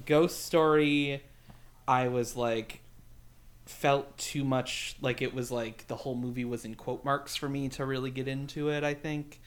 Ghost 0.05 0.45
Story, 0.45 1.23
I 1.87 2.07
was 2.07 2.35
like, 2.35 2.81
felt 3.65 4.15
too 4.17 4.43
much 4.43 4.95
like 5.01 5.21
it 5.21 5.33
was 5.33 5.51
like 5.51 5.87
the 5.87 5.95
whole 5.95 6.15
movie 6.15 6.45
was 6.45 6.65
in 6.65 6.75
quote 6.75 7.03
marks 7.03 7.35
for 7.35 7.49
me 7.49 7.67
to 7.69 7.85
really 7.85 8.11
get 8.11 8.27
into 8.27 8.69
it. 8.69 8.83
I 8.83 8.93
think. 8.93 9.39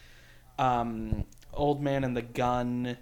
Um, 0.59 1.25
Old 1.53 1.81
Man 1.83 2.05
and 2.05 2.17
the 2.17 2.23
Gun 2.23 2.97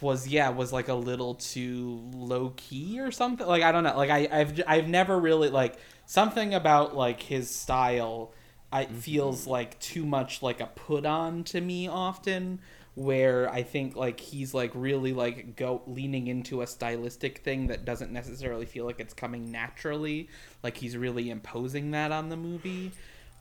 was 0.00 0.28
yeah 0.28 0.48
was 0.48 0.72
like 0.72 0.88
a 0.88 0.94
little 0.94 1.34
too 1.34 2.08
low 2.14 2.52
key 2.56 3.00
or 3.00 3.10
something. 3.10 3.46
Like 3.46 3.62
I 3.62 3.72
don't 3.72 3.84
know. 3.84 3.96
Like 3.96 4.10
I 4.10 4.28
I've 4.30 4.60
I've 4.66 4.88
never 4.88 5.18
really 5.18 5.50
like 5.50 5.76
something 6.06 6.54
about 6.54 6.96
like 6.96 7.22
his 7.22 7.50
style. 7.50 8.32
I 8.70 8.86
feels 8.86 9.46
like 9.46 9.78
too 9.80 10.06
much 10.06 10.42
like 10.42 10.60
a 10.60 10.66
put 10.66 11.04
on 11.04 11.44
to 11.44 11.60
me 11.60 11.88
often 11.88 12.60
where 12.94 13.48
I 13.50 13.62
think 13.62 13.96
like 13.96 14.20
he's 14.20 14.52
like 14.52 14.70
really 14.74 15.12
like 15.12 15.56
go 15.56 15.82
leaning 15.86 16.26
into 16.26 16.60
a 16.60 16.66
stylistic 16.66 17.38
thing 17.38 17.68
that 17.68 17.84
doesn't 17.84 18.12
necessarily 18.12 18.66
feel 18.66 18.84
like 18.84 19.00
it's 19.00 19.14
coming 19.14 19.50
naturally. 19.50 20.28
Like 20.62 20.76
he's 20.76 20.96
really 20.96 21.30
imposing 21.30 21.92
that 21.92 22.12
on 22.12 22.28
the 22.28 22.36
movie. 22.36 22.92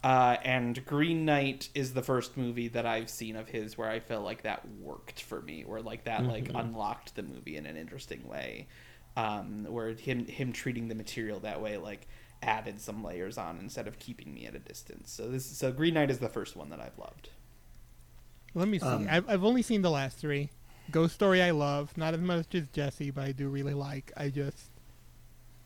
Uh, 0.03 0.37
and 0.43 0.83
Green 0.85 1.25
Knight 1.25 1.69
is 1.75 1.93
the 1.93 2.01
first 2.01 2.35
movie 2.35 2.69
that 2.69 2.85
I've 2.85 3.09
seen 3.09 3.35
of 3.35 3.49
his 3.49 3.77
where 3.77 3.89
I 3.89 3.99
felt 3.99 4.23
like 4.23 4.43
that 4.43 4.67
worked 4.79 5.21
for 5.21 5.41
me, 5.41 5.63
where 5.63 5.81
like 5.81 6.05
that 6.05 6.25
like 6.25 6.49
unlocked 6.55 7.15
the 7.15 7.23
movie 7.23 7.57
in 7.57 7.65
an 7.67 7.77
interesting 7.77 8.27
way, 8.27 8.67
um, 9.15 9.65
where 9.69 9.93
him 9.93 10.25
him 10.25 10.53
treating 10.53 10.87
the 10.87 10.95
material 10.95 11.41
that 11.41 11.61
way 11.61 11.77
like 11.77 12.07
added 12.41 12.81
some 12.81 13.03
layers 13.03 13.37
on 13.37 13.59
instead 13.59 13.87
of 13.87 13.99
keeping 13.99 14.33
me 14.33 14.47
at 14.47 14.55
a 14.55 14.59
distance. 14.59 15.11
So 15.11 15.29
this 15.29 15.45
so 15.45 15.71
Green 15.71 15.93
Knight 15.93 16.09
is 16.09 16.19
the 16.19 16.29
first 16.29 16.55
one 16.55 16.69
that 16.69 16.79
I've 16.79 16.97
loved. 16.97 17.29
Let 18.53 18.67
me 18.67 18.79
see. 18.79 18.85
Um, 18.85 19.07
I've, 19.09 19.29
I've 19.29 19.43
only 19.43 19.61
seen 19.61 19.81
the 19.81 19.91
last 19.91 20.17
three. 20.17 20.49
Ghost 20.89 21.13
Story 21.15 21.41
I 21.41 21.51
love, 21.51 21.95
not 21.97 22.13
as 22.13 22.19
much 22.19 22.53
as 22.53 22.67
Jesse, 22.73 23.11
but 23.11 23.23
I 23.23 23.31
do 23.31 23.47
really 23.47 23.73
like. 23.73 24.11
I 24.17 24.29
just 24.29 24.69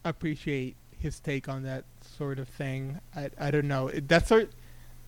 appreciate 0.04 0.76
his 1.00 1.20
take 1.20 1.50
on 1.50 1.64
that 1.64 1.86
sort 2.02 2.40
of 2.40 2.48
thing. 2.48 3.00
I, 3.16 3.30
I 3.40 3.52
don't 3.52 3.68
know. 3.68 3.90
That's 3.90 4.28
sort 4.30 4.52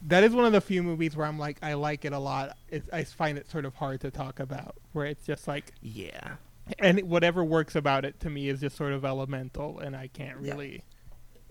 that 0.08 0.24
is 0.24 0.32
one 0.34 0.46
of 0.46 0.52
the 0.54 0.62
few 0.62 0.84
movies 0.84 1.16
where 1.16 1.26
I'm 1.26 1.40
like 1.40 1.58
I 1.62 1.74
like 1.74 2.06
it 2.06 2.14
a 2.14 2.20
lot. 2.20 2.56
It, 2.70 2.84
I 2.92 3.04
find 3.04 3.38
it 3.38 3.50
sort 3.50 3.66
of 3.66 3.76
hard 3.76 4.02
to 4.02 4.12
talk 4.12 4.40
about, 4.40 4.76
where 4.94 5.06
it's 5.06 5.26
just 5.26 5.48
like 5.48 5.74
Yeah. 5.82 6.36
and 6.80 7.00
whatever 7.04 7.44
works 7.44 7.76
about 7.76 8.06
it 8.06 8.20
to 8.22 8.30
me 8.30 8.50
is 8.50 8.60
just 8.62 8.76
sort 8.76 8.94
of 8.94 9.06
elemental, 9.06 9.80
and 9.80 9.96
I 9.96 10.08
can't 10.08 10.42
Yeah. 10.44 10.54
really 10.54 10.84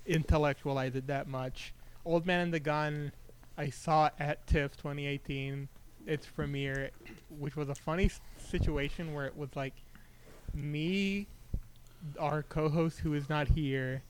intellectualize 0.06 0.94
it 0.94 1.06
that 1.08 1.26
much. 1.28 1.72
Old 2.04 2.26
Man 2.26 2.40
and 2.40 2.54
the 2.54 2.60
Gun, 2.60 3.12
I 3.58 3.70
saw 3.70 4.10
at 4.18 4.46
TIFF 4.46 4.76
2018, 4.76 5.68
its 6.06 6.26
premiere, 6.26 6.90
which 7.38 7.56
was 7.56 7.68
a 7.68 7.74
funny 7.74 8.10
situation 8.38 9.12
where 9.12 9.26
it 9.26 9.36
was 9.36 9.50
like 9.54 9.74
me, 10.54 11.26
our 12.18 12.42
co-host 12.44 13.00
who 13.00 13.14
is 13.14 13.28
not 13.28 13.48
here. 13.48 14.02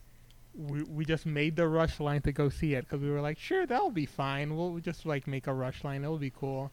We, 0.55 0.83
we 0.85 1.05
just 1.05 1.27
made 1.27 1.57
the 1.57 1.69
rush 1.69 2.01
line 2.01 2.23
to 2.23 2.33
go 2.33 2.49
see 2.49 2.75
it 2.75 2.83
because 2.83 3.03
we 3.03 3.11
were 3.11 3.21
like, 3.21 3.39
sure, 3.39 3.67
that'll 3.67 3.91
be 3.91 4.07
fine. 4.07 4.57
We'll 4.57 4.79
just 4.79 5.05
like 5.05 5.27
make 5.27 5.47
a 5.47 5.53
rush 5.53 5.85
line. 5.85 6.03
It'll 6.03 6.19
be 6.19 6.31
cool. 6.31 6.71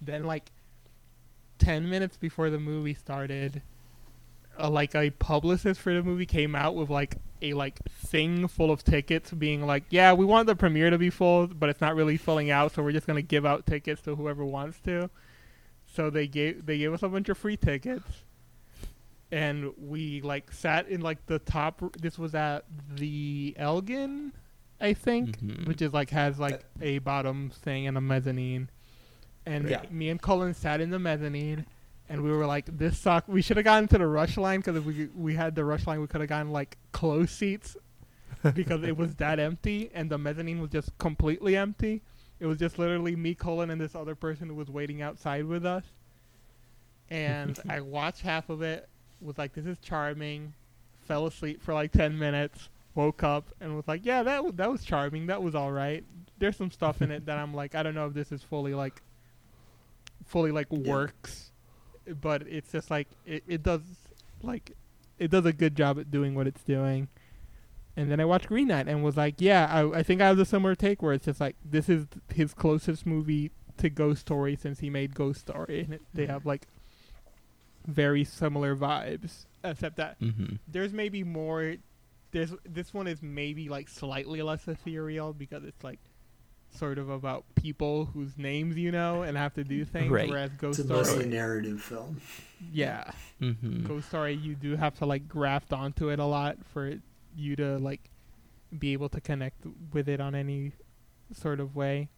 Then 0.00 0.24
like 0.24 0.50
10 1.58 1.88
minutes 1.88 2.16
before 2.16 2.50
the 2.50 2.58
movie 2.58 2.94
started, 2.94 3.62
uh, 4.58 4.70
like 4.70 4.94
a 4.94 5.10
publicist 5.10 5.80
for 5.80 5.94
the 5.94 6.02
movie 6.02 6.26
came 6.26 6.54
out 6.54 6.74
with 6.74 6.90
like 6.90 7.16
a 7.42 7.52
like 7.54 7.78
thing 7.88 8.46
full 8.48 8.70
of 8.70 8.82
tickets 8.84 9.30
being 9.32 9.66
like 9.66 9.84
yeah 9.90 10.12
we 10.12 10.24
want 10.24 10.46
the 10.46 10.54
premiere 10.56 10.90
to 10.90 10.98
be 10.98 11.10
full 11.10 11.46
but 11.46 11.68
it's 11.68 11.80
not 11.80 11.94
really 11.96 12.16
filling 12.16 12.50
out 12.50 12.72
so 12.72 12.82
we're 12.82 12.92
just 12.92 13.06
going 13.06 13.16
to 13.16 13.22
give 13.22 13.46
out 13.46 13.66
tickets 13.66 14.00
to 14.02 14.14
whoever 14.16 14.44
wants 14.44 14.78
to 14.80 15.08
so 15.86 16.10
they 16.10 16.26
gave 16.26 16.66
they 16.66 16.78
gave 16.78 16.92
us 16.92 17.02
a 17.02 17.08
bunch 17.08 17.28
of 17.28 17.38
free 17.38 17.56
tickets 17.56 18.22
and 19.32 19.72
we 19.78 20.20
like 20.22 20.52
sat 20.52 20.88
in 20.88 21.00
like 21.00 21.24
the 21.26 21.38
top 21.38 21.80
this 22.00 22.18
was 22.18 22.34
at 22.34 22.64
the 22.96 23.54
elgin 23.56 24.32
i 24.80 24.92
think 24.92 25.38
Mhm. 25.40 25.66
which 25.68 25.80
is 25.82 25.92
like 25.92 26.10
has 26.10 26.38
like 26.38 26.64
a 26.80 26.98
bottom 26.98 27.50
thing 27.50 27.86
and 27.86 27.96
a 27.96 28.00
mezzanine 28.00 28.68
and 29.46 29.68
Yeah. 29.68 29.82
me 29.90 30.08
and 30.10 30.20
colin 30.20 30.52
sat 30.54 30.80
in 30.80 30.90
the 30.90 30.98
mezzanine 30.98 31.64
and 32.10 32.22
we 32.22 32.30
were 32.32 32.44
like, 32.44 32.66
"This 32.76 32.98
suck." 32.98 33.24
We 33.28 33.40
should 33.40 33.56
have 33.56 33.64
gotten 33.64 33.88
to 33.88 33.98
the 33.98 34.06
rush 34.06 34.36
line 34.36 34.58
because 34.60 34.76
if 34.76 34.84
we 34.84 35.08
we 35.14 35.34
had 35.36 35.54
the 35.54 35.64
rush 35.64 35.86
line, 35.86 36.00
we 36.00 36.08
could 36.08 36.20
have 36.20 36.28
gotten 36.28 36.50
like 36.52 36.76
close 36.92 37.30
seats 37.30 37.76
because 38.54 38.82
it 38.82 38.96
was 38.96 39.14
that 39.16 39.38
empty, 39.38 39.90
and 39.94 40.10
the 40.10 40.18
mezzanine 40.18 40.60
was 40.60 40.70
just 40.70 40.96
completely 40.98 41.56
empty. 41.56 42.02
It 42.40 42.46
was 42.46 42.58
just 42.58 42.78
literally 42.78 43.14
me, 43.14 43.34
Colin, 43.34 43.70
and 43.70 43.80
this 43.80 43.94
other 43.94 44.14
person 44.14 44.48
who 44.48 44.54
was 44.54 44.68
waiting 44.68 45.02
outside 45.02 45.44
with 45.44 45.64
us. 45.64 45.84
And 47.10 47.58
I 47.68 47.80
watched 47.80 48.22
half 48.22 48.50
of 48.50 48.60
it, 48.60 48.88
was 49.20 49.38
like, 49.38 49.52
"This 49.54 49.66
is 49.66 49.78
charming," 49.78 50.52
fell 51.02 51.26
asleep 51.26 51.62
for 51.62 51.74
like 51.74 51.92
ten 51.92 52.18
minutes, 52.18 52.68
woke 52.96 53.22
up, 53.22 53.46
and 53.60 53.76
was 53.76 53.86
like, 53.86 54.04
"Yeah, 54.04 54.24
that 54.24 54.44
was, 54.44 54.54
that 54.54 54.70
was 54.70 54.84
charming. 54.84 55.26
That 55.26 55.42
was 55.42 55.54
all 55.54 55.70
right." 55.70 56.04
There's 56.38 56.56
some 56.56 56.70
stuff 56.72 57.02
in 57.02 57.10
it 57.12 57.26
that 57.26 57.38
I'm 57.42 57.54
like, 57.54 57.74
I 57.76 57.84
don't 57.84 57.94
know 57.94 58.06
if 58.06 58.14
this 58.14 58.32
is 58.32 58.42
fully 58.42 58.74
like, 58.74 59.00
fully 60.24 60.50
like 60.50 60.66
Yeah. 60.70 60.90
works 60.90 61.49
but 62.20 62.42
it's 62.42 62.72
just 62.72 62.90
like 62.90 63.08
it, 63.26 63.44
it 63.46 63.62
does 63.62 63.82
like 64.42 64.72
it 65.18 65.30
does 65.30 65.44
a 65.44 65.52
good 65.52 65.76
job 65.76 65.98
at 65.98 66.10
doing 66.10 66.34
what 66.34 66.46
it's 66.46 66.62
doing. 66.62 67.08
And 67.96 68.10
then 68.10 68.20
I 68.20 68.24
watched 68.24 68.46
Green 68.46 68.68
Knight 68.68 68.88
and 68.88 69.02
was 69.04 69.16
like, 69.16 69.34
yeah, 69.40 69.66
I, 69.70 69.98
I 69.98 70.02
think 70.02 70.22
I 70.22 70.28
have 70.28 70.38
a 70.38 70.44
similar 70.44 70.74
take 70.74 71.02
where 71.02 71.12
it's 71.12 71.26
just 71.26 71.40
like 71.40 71.56
this 71.64 71.88
is 71.88 72.06
his 72.32 72.54
closest 72.54 73.04
movie 73.04 73.50
to 73.78 73.90
Ghost 73.90 74.20
Story 74.22 74.56
since 74.56 74.78
he 74.78 74.88
made 74.88 75.14
Ghost 75.14 75.40
Story, 75.40 75.80
and 75.80 75.94
it, 75.94 76.02
they 76.14 76.26
have 76.26 76.46
like 76.46 76.66
very 77.86 78.24
similar 78.24 78.76
vibes, 78.76 79.46
except 79.64 79.96
that 79.96 80.18
Mm-hmm. 80.20 80.56
there's 80.68 80.92
maybe 80.92 81.24
more. 81.24 81.76
There's 82.32 82.52
this 82.64 82.94
one 82.94 83.06
is 83.08 83.22
maybe 83.22 83.68
like 83.68 83.88
slightly 83.88 84.40
less 84.42 84.68
ethereal 84.68 85.32
because 85.32 85.64
it's 85.64 85.82
like 85.82 85.98
sort 86.72 86.98
of 86.98 87.08
about 87.10 87.44
people 87.56 88.06
whose 88.06 88.36
names 88.38 88.76
you 88.76 88.90
know 88.92 89.22
and 89.22 89.36
have 89.36 89.54
to 89.54 89.64
do 89.64 89.84
things, 89.84 90.10
Right. 90.10 90.28
whereas 90.28 90.50
Ghost 90.52 90.78
It's 90.80 90.88
a 90.90 90.92
mostly 90.92 91.26
narrative 91.26 91.82
film. 91.82 92.20
yeah. 92.72 93.10
Mm-hmm. 93.40 93.86
Ghost 93.86 94.08
Story, 94.08 94.34
you 94.34 94.54
do 94.54 94.76
have 94.76 94.96
to 94.98 95.06
like 95.06 95.28
graft 95.28 95.72
onto 95.72 96.10
it 96.10 96.18
a 96.18 96.24
lot 96.24 96.58
for 96.72 96.86
it- 96.86 97.00
you 97.36 97.56
to 97.56 97.78
like 97.78 98.10
be 98.78 98.92
able 98.92 99.08
to 99.08 99.20
connect 99.20 99.64
with 99.92 100.08
it 100.08 100.20
on 100.20 100.34
any 100.34 100.72
sort 101.32 101.60
of 101.60 101.74
way. 101.76 102.08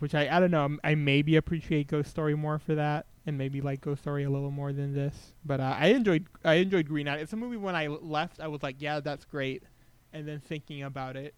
Which 0.00 0.14
I 0.14 0.28
I 0.36 0.40
don't 0.40 0.50
know. 0.50 0.76
I 0.84 0.94
maybe 0.96 1.36
appreciate 1.36 1.86
Ghost 1.86 2.10
Story 2.10 2.34
more 2.34 2.58
for 2.58 2.74
that, 2.74 3.06
and 3.26 3.38
maybe 3.38 3.60
like 3.60 3.80
Ghost 3.80 4.02
Story 4.02 4.24
a 4.24 4.30
little 4.30 4.50
more 4.50 4.72
than 4.72 4.92
this. 4.92 5.34
But 5.44 5.60
uh, 5.60 5.76
I 5.78 5.86
enjoyed 5.88 6.26
I 6.44 6.54
enjoyed 6.54 6.86
Green 6.88 7.06
Knight. 7.06 7.20
It's 7.20 7.32
a 7.32 7.36
movie 7.36 7.56
when 7.56 7.76
I 7.76 7.86
left, 7.86 8.40
I 8.40 8.48
was 8.48 8.62
like, 8.62 8.76
yeah, 8.80 9.00
that's 9.00 9.24
great, 9.24 9.62
and 10.12 10.26
then 10.28 10.40
thinking 10.40 10.82
about 10.82 11.16
it, 11.16 11.34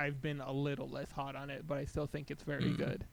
I've 0.00 0.22
been 0.22 0.40
a 0.40 0.52
little 0.52 0.88
less 0.88 1.10
hot 1.12 1.36
on 1.36 1.50
it, 1.50 1.66
but 1.66 1.78
I 1.78 1.84
still 1.84 2.06
think 2.06 2.30
it's 2.30 2.42
very 2.42 2.64
Mm. 2.64 2.78
good. 2.78 3.04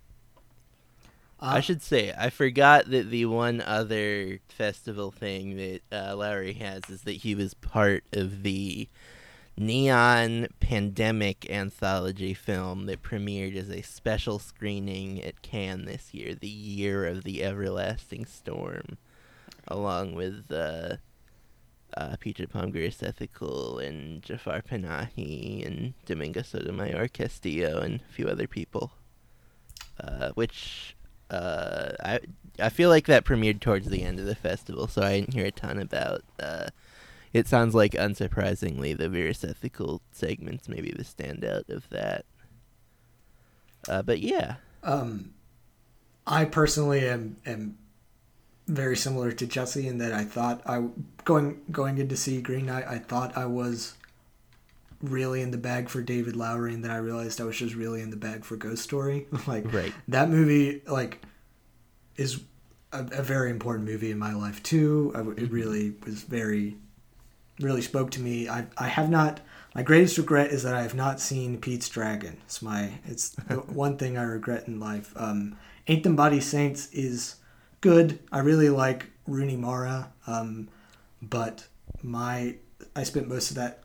I 1.40 1.58
Uh, 1.58 1.62
should 1.62 1.82
say 1.84 2.14
I 2.18 2.30
forgot 2.30 2.90
that 2.90 3.10
the 3.12 3.26
one 3.26 3.62
other 3.62 4.40
festival 4.50 5.12
thing 5.12 5.56
that 5.58 5.82
uh, 5.92 6.16
Lowery 6.16 6.54
has 6.54 6.90
is 6.90 7.02
that 7.04 7.18
he 7.18 7.36
was 7.36 7.54
part 7.54 8.04
of 8.12 8.42
the 8.44 8.88
Neon 9.58 10.48
Pandemic 10.60 11.50
anthology 11.50 12.34
film 12.34 12.86
that 12.88 13.04
premiered 13.04 13.56
as 13.56 13.70
a 13.70 13.82
special 13.82 14.40
screening 14.40 15.22
at 15.24 15.42
Cannes 15.42 15.86
this 15.86 16.14
year, 16.14 16.34
the 16.36 16.48
year 16.48 17.06
of 17.06 17.24
the 17.24 17.44
everlasting 17.44 18.26
storm, 18.26 18.98
along 19.68 20.14
with 20.16 20.52
uh, 20.52 20.98
uh, 21.96 22.16
Apichatpong 22.16 22.74
Weerasethakul 22.74 23.86
and 23.86 24.22
Jafar 24.22 24.62
Panahi 24.62 25.66
and 25.66 25.94
Dominga 26.06 26.46
Sotomayor 26.46 27.08
Castillo 27.08 27.80
and 27.80 28.02
a 28.02 28.14
few 28.14 28.28
other 28.28 28.48
people. 28.48 28.92
Uh, 30.04 30.30
which 30.36 30.96
uh, 31.32 31.92
I 32.04 32.20
I 32.60 32.70
feel 32.70 32.90
like 32.90 33.08
that 33.08 33.26
premiered 33.26 33.60
towards 33.62 33.90
the 33.90 34.04
end 34.04 34.20
of 34.20 34.26
the 34.26 34.36
festival, 34.36 34.88
so 34.88 35.02
I 35.02 35.20
didn't 35.20 35.34
hear 35.34 35.46
a 35.46 35.52
ton 35.52 35.80
about. 35.80 36.22
Uh, 36.40 36.68
it 37.34 37.48
sounds 37.48 37.76
like, 37.76 37.92
unsurprisingly, 37.94 38.98
the 38.98 39.10
Weerasethakul 39.10 40.00
segments 40.12 40.70
maybe 40.70 40.92
the 40.92 41.04
standout 41.04 41.70
of 41.70 41.90
that. 41.90 42.26
Uh, 43.88 44.02
but 44.02 44.20
yeah, 44.20 44.56
Um, 44.84 45.34
I 46.26 46.46
personally 46.46 47.08
am 47.08 47.38
am 47.46 47.78
very 48.68 48.98
similar 48.98 49.32
to 49.32 49.48
Jesse 49.48 49.88
in 49.88 49.98
that 50.00 50.14
I 50.14 50.24
thought 50.24 50.62
I 50.66 50.88
going 51.26 51.62
going 51.72 51.98
in 51.98 52.08
to 52.10 52.18
see 52.18 52.42
Green 52.42 52.66
Knight. 52.66 52.86
I 52.88 53.00
thought 53.00 53.38
I 53.38 53.46
was 53.46 53.96
really 55.02 55.42
in 55.42 55.52
the 55.52 55.58
bag 55.58 55.90
for 55.90 56.02
David 56.02 56.36
Lowery, 56.36 56.74
and 56.74 56.84
then 56.84 56.92
I 56.92 56.98
realized 56.98 57.40
I 57.40 57.46
was 57.46 57.58
just 57.58 57.76
really 57.76 58.02
in 58.02 58.10
the 58.10 58.18
bag 58.18 58.44
for 58.44 58.56
Ghost 58.56 58.84
Story. 58.84 59.28
like 59.48 59.72
Right. 59.74 59.94
that 60.08 60.30
movie, 60.30 60.82
like 60.88 61.22
is 62.16 62.42
a, 62.92 63.00
a 63.12 63.22
very 63.24 63.50
important 63.52 63.88
movie 63.88 64.12
in 64.12 64.18
my 64.20 64.34
life 64.34 64.62
too. 64.64 65.12
I, 65.16 65.20
it 65.42 65.52
really 65.52 65.94
was 66.06 66.24
very 66.24 66.78
really 67.60 67.82
spoke 67.82 68.12
to 68.12 68.22
me. 68.22 68.50
I 68.50 68.66
I 68.78 68.88
have 68.88 69.10
not. 69.10 69.40
My 69.76 69.84
greatest 69.84 70.18
regret 70.18 70.50
is 70.50 70.64
that 70.64 70.74
I 70.74 70.82
have 70.82 70.96
not 70.96 71.20
seen 71.20 71.60
Pete's 71.62 71.88
Dragon. 71.88 72.38
It's 72.46 72.62
my 72.62 72.94
it's 73.06 73.30
the 73.30 73.56
one 73.86 73.98
thing 73.98 74.18
I 74.18 74.24
regret 74.24 74.68
in 74.68 74.80
life. 74.80 75.14
Um, 75.16 75.56
Ain't 75.88 76.04
Them 76.04 76.16
Body 76.16 76.40
Saints 76.42 76.90
is 76.92 77.36
good. 77.88 78.20
I 78.34 78.40
really 78.40 78.70
like 78.70 79.06
Rooney 79.28 79.56
Mara. 79.56 80.12
Um, 80.26 80.68
but 81.22 81.68
my 82.04 82.56
I 82.96 83.04
spent 83.04 83.28
most 83.28 83.52
of 83.52 83.56
that 83.56 83.80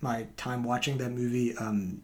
my 0.00 0.26
time 0.36 0.62
watching 0.64 0.98
that 0.98 1.10
movie 1.10 1.56
um, 1.56 2.02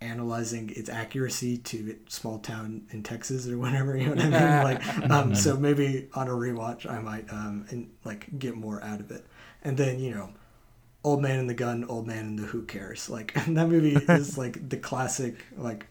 analyzing 0.00 0.70
its 0.74 0.88
accuracy 0.88 1.58
to 1.58 1.96
small 2.08 2.38
town 2.38 2.86
in 2.90 3.02
Texas 3.02 3.46
or 3.46 3.58
whatever. 3.58 3.96
You 3.96 4.06
know 4.06 4.14
what 4.14 4.34
I 4.34 4.64
mean? 4.64 4.64
Like, 4.64 5.10
um, 5.10 5.34
so 5.34 5.56
maybe 5.56 6.08
on 6.14 6.28
a 6.28 6.32
rewatch, 6.32 6.90
I 6.90 7.00
might 7.00 7.30
um, 7.30 7.66
and 7.68 7.90
like 8.04 8.38
get 8.38 8.56
more 8.56 8.82
out 8.82 9.00
of 9.00 9.10
it. 9.10 9.26
And 9.62 9.76
then 9.76 9.98
you 9.98 10.10
know, 10.10 10.30
Old 11.02 11.20
Man 11.20 11.38
and 11.38 11.50
the 11.50 11.54
Gun, 11.54 11.84
Old 11.84 12.06
Man 12.06 12.24
and 12.24 12.38
the 12.38 12.46
Who 12.46 12.62
Cares. 12.62 13.10
Like 13.10 13.34
that 13.46 13.68
movie 13.68 13.96
is 13.96 14.38
like 14.38 14.70
the 14.70 14.78
classic 14.78 15.44
like 15.56 15.86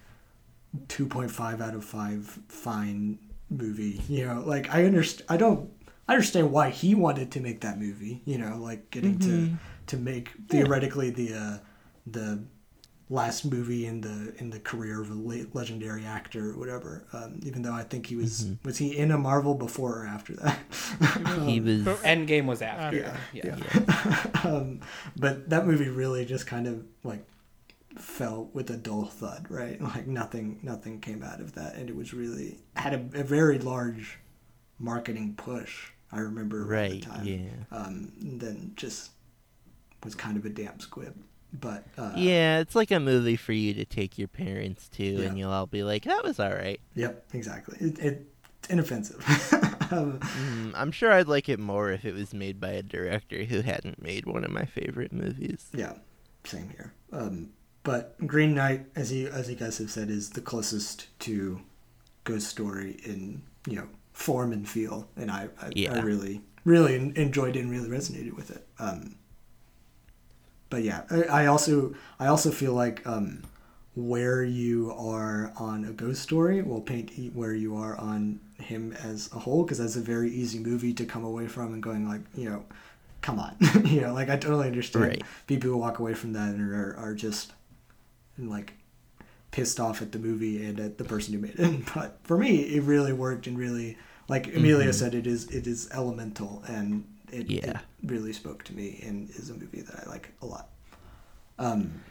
two 0.87 1.05
point 1.05 1.29
five 1.29 1.61
out 1.61 1.75
of 1.75 1.85
five 1.85 2.25
fine 2.47 3.19
movie. 3.53 4.01
You 4.07 4.27
know, 4.27 4.43
like 4.45 4.73
I 4.73 4.85
understand. 4.85 5.27
I 5.29 5.37
don't. 5.37 5.69
I 6.07 6.13
understand 6.13 6.51
why 6.51 6.69
he 6.69 6.95
wanted 6.95 7.31
to 7.31 7.39
make 7.39 7.61
that 7.61 7.79
movie. 7.79 8.21
You 8.25 8.37
know, 8.37 8.57
like 8.57 8.91
getting 8.91 9.19
to 9.19 9.49
to 9.87 9.97
make 9.97 10.31
theoretically 10.49 11.09
the 11.11 11.33
uh, 11.33 11.57
the 12.07 12.43
last 13.09 13.45
movie 13.45 13.85
in 13.85 14.01
the 14.01 14.33
in 14.37 14.49
the 14.49 14.59
career 14.59 15.01
of 15.01 15.09
a 15.09 15.13
le- 15.13 15.45
legendary 15.53 16.05
actor 16.05 16.51
or 16.51 16.57
whatever. 16.57 17.05
Um, 17.13 17.39
even 17.43 17.61
though 17.61 17.73
I 17.73 17.83
think 17.83 18.07
he 18.07 18.15
was 18.15 18.49
was 18.63 18.77
he 18.77 18.97
in 18.97 19.11
a 19.11 19.17
Marvel 19.17 19.55
before 19.55 20.03
or 20.03 20.07
after 20.07 20.33
that? 20.37 20.59
he 21.45 21.59
was. 21.59 21.83
Endgame 22.01 22.45
was 22.45 22.61
after. 22.61 23.15
Yeah. 23.33 23.55
yeah. 23.55 24.25
um, 24.43 24.81
but 25.15 25.49
that 25.49 25.65
movie 25.65 25.89
really 25.89 26.25
just 26.25 26.47
kind 26.47 26.67
of 26.67 26.83
like 27.03 27.25
fell 27.97 28.49
with 28.53 28.69
a 28.69 28.77
dull 28.77 29.05
thud, 29.05 29.47
right? 29.49 29.79
Like 29.93 30.07
nothing, 30.07 30.59
nothing 30.63 30.99
came 30.99 31.23
out 31.23 31.39
of 31.41 31.53
that, 31.53 31.75
and 31.75 31.89
it 31.89 31.95
was 31.95 32.13
really 32.13 32.59
had 32.75 32.93
a, 32.93 33.19
a 33.19 33.23
very 33.23 33.59
large 33.59 34.19
marketing 34.79 35.35
push. 35.37 35.89
I 36.11 36.19
remember 36.19 36.65
Right, 36.65 36.91
the 37.01 37.07
time. 37.07 37.25
yeah. 37.25 37.47
Um, 37.77 38.11
then 38.21 38.73
just 38.75 39.11
was 40.03 40.13
kind 40.15 40.37
of 40.37 40.45
a 40.45 40.49
damn 40.49 40.79
squib. 40.79 41.15
But 41.53 41.85
uh, 41.97 42.13
Yeah, 42.15 42.59
it's 42.59 42.75
like 42.75 42.91
a 42.91 42.99
movie 42.99 43.35
for 43.35 43.53
you 43.53 43.73
to 43.75 43.85
take 43.85 44.17
your 44.17 44.27
parents 44.27 44.89
to, 44.89 45.03
Yeah. 45.03 45.27
and 45.27 45.37
you'll 45.39 45.51
all 45.51 45.65
be 45.67 45.83
like, 45.83 46.03
"That 46.05 46.23
was 46.23 46.39
all 46.39 46.51
right." 46.53 46.79
Yep, 46.95 47.25
exactly. 47.33 47.77
It, 47.79 47.99
it 47.99 48.27
it's 48.59 48.69
inoffensive. 48.69 49.17
um, 49.91 50.19
Mm, 50.21 50.71
I'm 50.75 50.91
sure 50.91 51.11
I'd 51.11 51.27
like 51.27 51.49
it 51.49 51.59
more 51.59 51.91
if 51.91 52.05
it 52.05 52.13
was 52.13 52.33
made 52.33 52.59
by 52.59 52.69
a 52.69 52.81
director 52.83 53.43
who 53.43 53.61
hadn't 53.61 54.01
made 54.01 54.25
one 54.25 54.43
of 54.43 54.51
my 54.51 54.65
favorite 54.65 55.11
movies. 55.13 55.69
Yeah, 55.73 55.93
same 56.45 56.69
here. 56.69 56.93
Um, 57.11 57.49
but 57.83 58.15
Green 58.25 58.53
Knight, 58.55 58.85
as 58.95 59.11
you 59.11 59.27
as 59.29 59.49
you 59.49 59.55
guys 59.55 59.77
have 59.77 59.91
said, 59.91 60.09
is 60.09 60.31
the 60.31 60.41
closest 60.41 61.07
to 61.19 61.61
Ghost 62.23 62.47
Story 62.47 62.97
in 63.03 63.41
you 63.67 63.75
know 63.75 63.87
form 64.13 64.51
and 64.53 64.67
feel, 64.67 65.07
and 65.15 65.29
I 65.31 65.49
I, 65.61 65.71
I 65.95 65.99
really 66.01 66.41
really 66.65 66.95
enjoyed 66.95 67.55
it 67.55 67.59
and 67.59 67.71
really 67.71 67.89
resonated 67.89 68.33
with 68.35 68.51
it. 68.51 68.65
Um, 68.79 69.15
but 70.69 70.83
yeah, 70.83 71.03
I, 71.09 71.23
I 71.43 71.45
also 71.47 71.93
I 72.19 72.27
also 72.27 72.51
feel 72.51 72.73
like 72.73 73.05
um, 73.05 73.43
where 73.95 74.43
you 74.43 74.91
are 74.97 75.51
on 75.57 75.85
a 75.85 75.91
Ghost 75.91 76.21
Story 76.21 76.61
will 76.61 76.81
paint 76.81 77.11
where 77.35 77.53
you 77.53 77.75
are 77.75 77.95
on 77.97 78.39
him 78.59 78.93
as 79.03 79.29
a 79.33 79.39
whole, 79.39 79.63
because 79.63 79.77
that's 79.79 79.97
a 79.97 80.01
very 80.01 80.31
easy 80.31 80.59
movie 80.59 80.93
to 80.93 81.05
come 81.05 81.23
away 81.25 81.47
from 81.47 81.73
and 81.73 81.83
going 81.83 82.07
like 82.07 82.21
you 82.33 82.49
know 82.49 82.63
come 83.21 83.39
on 83.39 83.55
you 83.85 84.01
know 84.01 84.13
like 84.13 84.29
i 84.29 84.35
totally 84.35 84.67
understand 84.67 85.05
Right. 85.05 85.23
people 85.47 85.69
who 85.69 85.77
walk 85.77 85.99
away 85.99 86.13
from 86.13 86.33
that 86.33 86.49
and 86.49 86.61
are, 86.73 86.93
are 86.97 87.13
just 87.13 87.53
like 88.37 88.73
pissed 89.51 89.79
off 89.79 90.01
at 90.01 90.11
the 90.11 90.19
movie 90.19 90.65
and 90.65 90.79
at 90.79 90.97
the 90.97 91.03
person 91.03 91.33
who 91.33 91.39
made 91.39 91.55
it. 91.57 91.85
But 91.93 92.19
for 92.23 92.37
me 92.37 92.61
it 92.75 92.83
really 92.83 93.13
worked 93.13 93.47
and 93.47 93.57
really 93.57 93.97
like 94.27 94.47
amelia 94.55 94.93
said 94.93 95.13
it 95.13 95.27
is 95.27 95.45
it 95.49 95.67
is 95.67 95.89
elemental 95.91 96.63
and 96.67 97.05
it, 97.31 97.49
it 97.51 97.75
really 98.03 98.33
spoke 98.33 98.63
to 98.65 98.73
me 98.75 99.01
and 99.05 99.29
is 99.31 99.49
a 99.49 99.53
movie 99.53 99.81
that 99.81 100.03
i 100.05 100.09
like 100.09 100.29
a 100.41 100.45
lot. 100.45 100.69
Um 101.59 102.01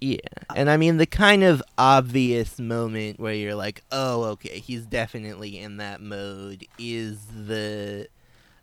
Yeah, 0.00 0.18
and 0.54 0.70
I 0.70 0.76
mean 0.76 0.96
the 0.98 1.06
kind 1.06 1.42
of 1.42 1.62
obvious 1.76 2.58
moment 2.60 3.18
where 3.18 3.34
you're 3.34 3.56
like, 3.56 3.82
"Oh, 3.90 4.24
okay, 4.24 4.60
he's 4.60 4.86
definitely 4.86 5.58
in 5.58 5.78
that 5.78 6.00
mode." 6.00 6.64
Is 6.78 7.18
the 7.26 8.08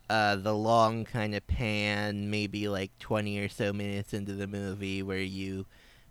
uh, 0.10 0.36
the 0.36 0.54
long 0.54 1.06
kind 1.06 1.36
of 1.36 1.46
pan, 1.48 2.30
maybe 2.30 2.68
like 2.68 2.92
twenty 3.00 3.40
or 3.40 3.50
so 3.50 3.74
minutes 3.74 4.14
into 4.14 4.34
the 4.34 4.48
movie, 4.48 5.02
where 5.04 5.18
you 5.18 5.66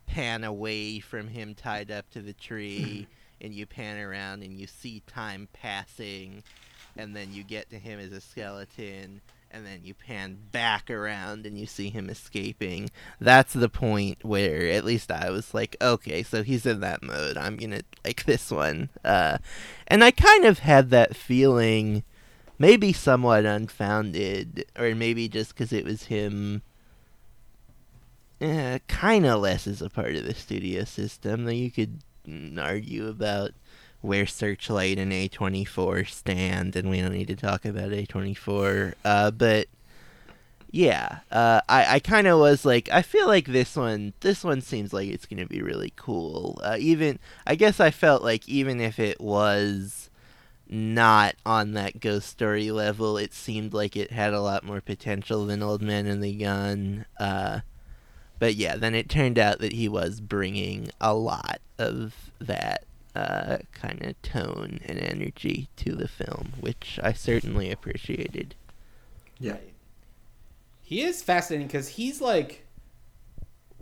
pan 0.07 0.45
away 0.45 1.01
from 1.01 1.29
him 1.29 1.55
tied 1.55 1.91
up 1.91 2.09
to 2.11 2.21
the 2.21 2.33
tree, 2.33 3.07
and 3.41 3.55
you 3.55 3.66
pan 3.66 3.99
around 3.99 4.43
and 4.43 4.59
you 4.59 4.66
see 4.66 5.03
time 5.07 5.49
passing, 5.53 6.43
and 6.97 7.15
then 7.15 7.33
you 7.33 7.43
get 7.43 7.71
to 7.71 7.79
him 7.79 7.99
as 8.01 8.12
a 8.12 8.21
skeleton. 8.21 9.21
And 9.51 9.65
then 9.65 9.83
you 9.85 9.95
pan 9.95 10.37
back 10.51 10.91
around 10.91 11.47
and 11.47 11.57
you 11.57 11.66
see 11.66 11.89
him 11.89 12.11
escaping 12.11 12.91
that's 13.21 13.53
the 13.53 13.69
point 13.69 14.25
where 14.25 14.69
at 14.69 14.85
least 14.85 15.11
I 15.11 15.31
was 15.31 15.55
like, 15.55 15.77
okay, 15.81 16.23
so 16.23 16.43
he's 16.43 16.66
in 16.66 16.81
that 16.81 17.03
mode. 17.03 17.37
I'm 17.37 17.57
gonna 17.57 17.83
like 18.05 18.25
this 18.25 18.51
one. 18.51 18.91
Uh, 19.05 19.39
and 19.87 20.05
I 20.05 20.11
kind 20.11 20.45
of 20.45 20.61
had 20.61 20.91
that 20.91 21.16
feeling, 21.16 22.05
maybe 22.59 22.93
somewhat 22.93 23.44
unfounded, 23.44 24.66
or 24.78 24.94
maybe 24.94 25.28
just 25.28 25.55
because 25.55 25.72
it 25.72 25.85
was 25.85 26.05
him. 26.05 26.62
Eh, 28.40 28.78
kind 28.89 29.24
of 29.24 29.40
less 29.40 29.66
as 29.66 29.81
a 29.81 29.89
part 29.89 30.14
of 30.16 30.24
the 30.24 30.35
studio 30.35 30.85
system. 30.85 31.44
Though 31.44 31.52
you 31.52 31.70
could 31.70 32.01
mm, 32.28 32.62
argue 32.62 33.09
about 33.09 33.52
where 34.01 34.26
Searchlight 34.26 34.98
and 34.98 35.12
A24 35.12 36.09
stand, 36.09 36.76
and 36.76 36.90
we 36.90 37.01
don't 37.01 37.12
need 37.12 37.28
to 37.28 37.36
talk 37.36 37.64
about 37.64 37.90
A24. 37.90 38.94
Uh, 39.05 39.31
but 39.31 39.68
yeah, 40.70 41.20
uh, 41.31 41.60
I, 41.68 41.94
I 41.94 41.98
kind 42.01 42.26
of 42.26 42.39
was 42.40 42.64
like, 42.64 42.90
I 42.90 43.01
feel 43.01 43.28
like 43.28 43.47
this 43.47 43.76
one, 43.76 44.12
this 44.20 44.43
one 44.43 44.60
seems 44.60 44.93
like 44.93 45.09
it's 45.09 45.24
gonna 45.24 45.47
be 45.47 45.62
really 45.62 45.93
cool. 45.97 46.60
Uh, 46.62 46.76
even, 46.78 47.18
I 47.47 47.55
guess 47.55 47.81
I 47.81 47.90
felt 47.93 48.22
like 48.22 48.48
even 48.48 48.81
if 48.81 48.98
it 48.98 49.20
was 49.20 50.03
not 50.69 51.35
on 51.45 51.73
that 51.73 52.01
ghost 52.01 52.28
story 52.28 52.70
level, 52.70 53.16
it 53.19 53.35
seemed 53.35 53.73
like 53.74 53.97
it 53.97 54.11
had 54.12 54.32
a 54.35 54.41
lot 54.41 54.65
more 54.65 54.81
potential 54.81 55.47
than 55.47 55.62
Old 55.62 55.82
Man 55.82 56.07
and 56.07 56.23
the 56.23 56.35
Gun. 56.35 57.07
Uh, 57.19 57.61
but 58.39 58.55
yeah, 58.55 58.77
then 58.77 58.95
it 58.95 59.09
turned 59.09 59.39
out 59.39 59.59
that 59.61 59.73
he 59.73 59.89
was 59.89 60.20
bringing 60.20 60.91
a 61.01 61.15
lot 61.15 61.61
of 61.78 62.31
that 62.41 62.85
uh, 63.15 63.59
kind 63.73 64.03
of 64.05 64.20
tone 64.23 64.81
and 64.85 64.99
energy 64.99 65.69
to 65.77 65.95
the 65.95 66.09
film, 66.09 66.55
which 66.61 66.99
I 67.03 67.12
certainly 67.12 67.70
appreciated. 67.70 68.55
yeah 69.39 69.59
He 70.82 71.03
is 71.03 71.23
fascinating 71.23 71.66
because 71.66 71.89
he's 71.89 72.20
like 72.20 72.64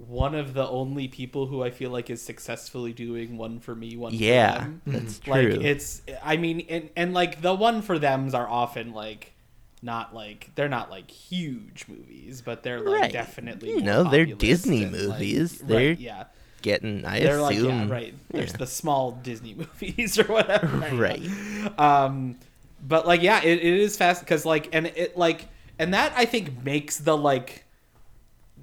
one 0.09 0.35
of 0.35 0.55
the 0.55 0.67
only 0.69 1.09
people 1.09 1.47
who 1.47 1.63
I 1.63 1.71
feel 1.71 1.91
like 1.91 2.11
is 2.11 2.21
successfully 2.23 2.93
doing 2.93 3.37
one 3.39 3.61
for 3.61 3.75
me, 3.75 3.97
one 3.97 4.13
Yeah, 4.13 4.65
for 4.65 4.65
them. 4.65 4.83
that's 4.87 5.19
true. 5.19 5.33
Like 5.33 5.65
it's, 5.65 6.03
I 6.23 6.37
mean, 6.37 6.67
and, 6.69 6.91
and 6.97 7.15
like 7.15 7.41
the 7.43 7.55
one 7.55 7.83
for 7.83 7.99
them's 7.99 8.35
are 8.35 8.49
often 8.49 8.93
like 8.93 9.33
not 9.83 10.15
like 10.15 10.51
they're 10.55 10.69
not 10.69 10.91
like 10.91 11.11
huge 11.11 11.87
movies, 11.89 12.41
but 12.43 12.63
they're 12.63 12.81
like 12.81 13.01
Right. 13.01 13.13
definitely 13.13 13.71
You 13.71 13.81
know, 13.81 14.05
they're 14.05 14.27
Disney 14.27 14.83
and, 14.85 14.93
movies. 14.93 15.61
right, 15.63 15.69
They're 15.69 15.93
yeah, 15.93 16.25
Getting, 16.63 17.05
I 17.05 17.21
they're 17.21 17.41
like 17.41 17.57
assume, 17.57 17.67
yeah, 17.67 17.89
right. 17.89 18.15
There's 18.31 18.53
yeah. 18.53 18.57
the 18.57 18.67
small 18.67 19.13
Disney 19.13 19.55
movies 19.81 20.19
or 20.19 20.25
whatever, 20.25 20.79
Right. 20.97 21.23
Um, 21.79 22.39
but 22.87 23.07
like 23.07 23.23
yeah, 23.23 23.43
it, 23.43 23.59
it 23.59 23.65
is 23.65 23.97
fast 23.97 24.21
because 24.21 24.45
like 24.45 24.69
and 24.73 24.87
it 24.87 25.17
like 25.17 25.49
and 25.79 25.95
that 25.95 26.13
I 26.17 26.25
think 26.25 26.65
makes 26.65 26.99
the 26.99 27.17
like 27.17 27.65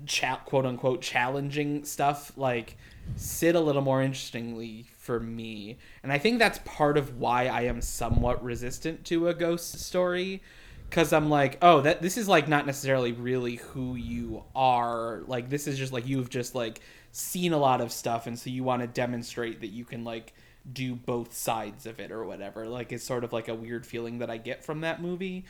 cha- 0.06 0.42
quote 0.46 0.66
unquote 0.66 1.02
challenging 1.02 1.84
stuff 1.84 2.32
like 2.36 2.78
sit 3.16 3.56
a 3.56 3.60
little 3.60 3.82
more 3.82 4.02
interestingly 4.02 4.86
for 4.98 5.20
me. 5.20 5.78
And 6.04 6.12
i 6.12 6.18
think 6.18 6.40
that's 6.40 6.60
part 6.66 6.98
of 6.98 7.18
why 7.18 7.48
i 7.48 7.62
am 7.62 7.82
somewhat 7.82 8.44
resistant 8.44 9.06
to 9.06 9.28
a 9.28 9.34
ghost 9.34 9.80
story 9.80 10.42
because 10.90 11.14
i'm 11.14 11.30
like 11.30 11.58
oh 11.62 11.82
that 11.82 12.02
this 12.02 12.18
is 12.18 12.28
like 12.28 12.48
not 12.48 12.66
necessarily 12.66 13.12
really 13.12 13.56
who 13.56 13.96
you 13.96 14.44
are. 14.56 15.22
Like 15.28 15.50
this 15.50 15.68
is 15.68 15.78
just 15.78 15.94
like 15.94 16.08
you've 16.08 16.30
just 16.30 16.56
like 16.56 16.82
seen 17.12 17.54
a 17.54 17.58
lot 17.58 17.82
of 17.82 17.92
stuff 17.92 18.28
and 18.28 18.38
so 18.38 18.50
you 18.50 18.64
want 18.64 18.82
to 18.82 18.88
demonstrate 18.88 19.62
that 19.62 19.68
you 19.68 19.84
can 19.86 20.04
like 20.04 20.34
do 20.72 20.94
both 20.94 21.34
sides 21.34 21.86
of 21.86 22.00
it 22.00 22.12
or 22.12 22.24
whatever. 22.26 22.68
Like 22.68 22.92
it's 22.92 23.04
sort 23.04 23.24
of 23.24 23.34
like 23.34 23.48
a 23.48 23.56
weird 23.56 23.86
feeling 23.86 24.20
that 24.20 24.30
i 24.30 24.38
get 24.38 24.64
from 24.64 24.82
that 24.82 25.02
movie. 25.02 25.46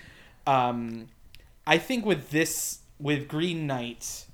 Um 0.48 1.08
i 1.68 1.78
think 1.78 2.06
with 2.06 2.32
this 2.32 2.80
with 3.00 3.28
green 3.28 3.68
knight 3.68 4.26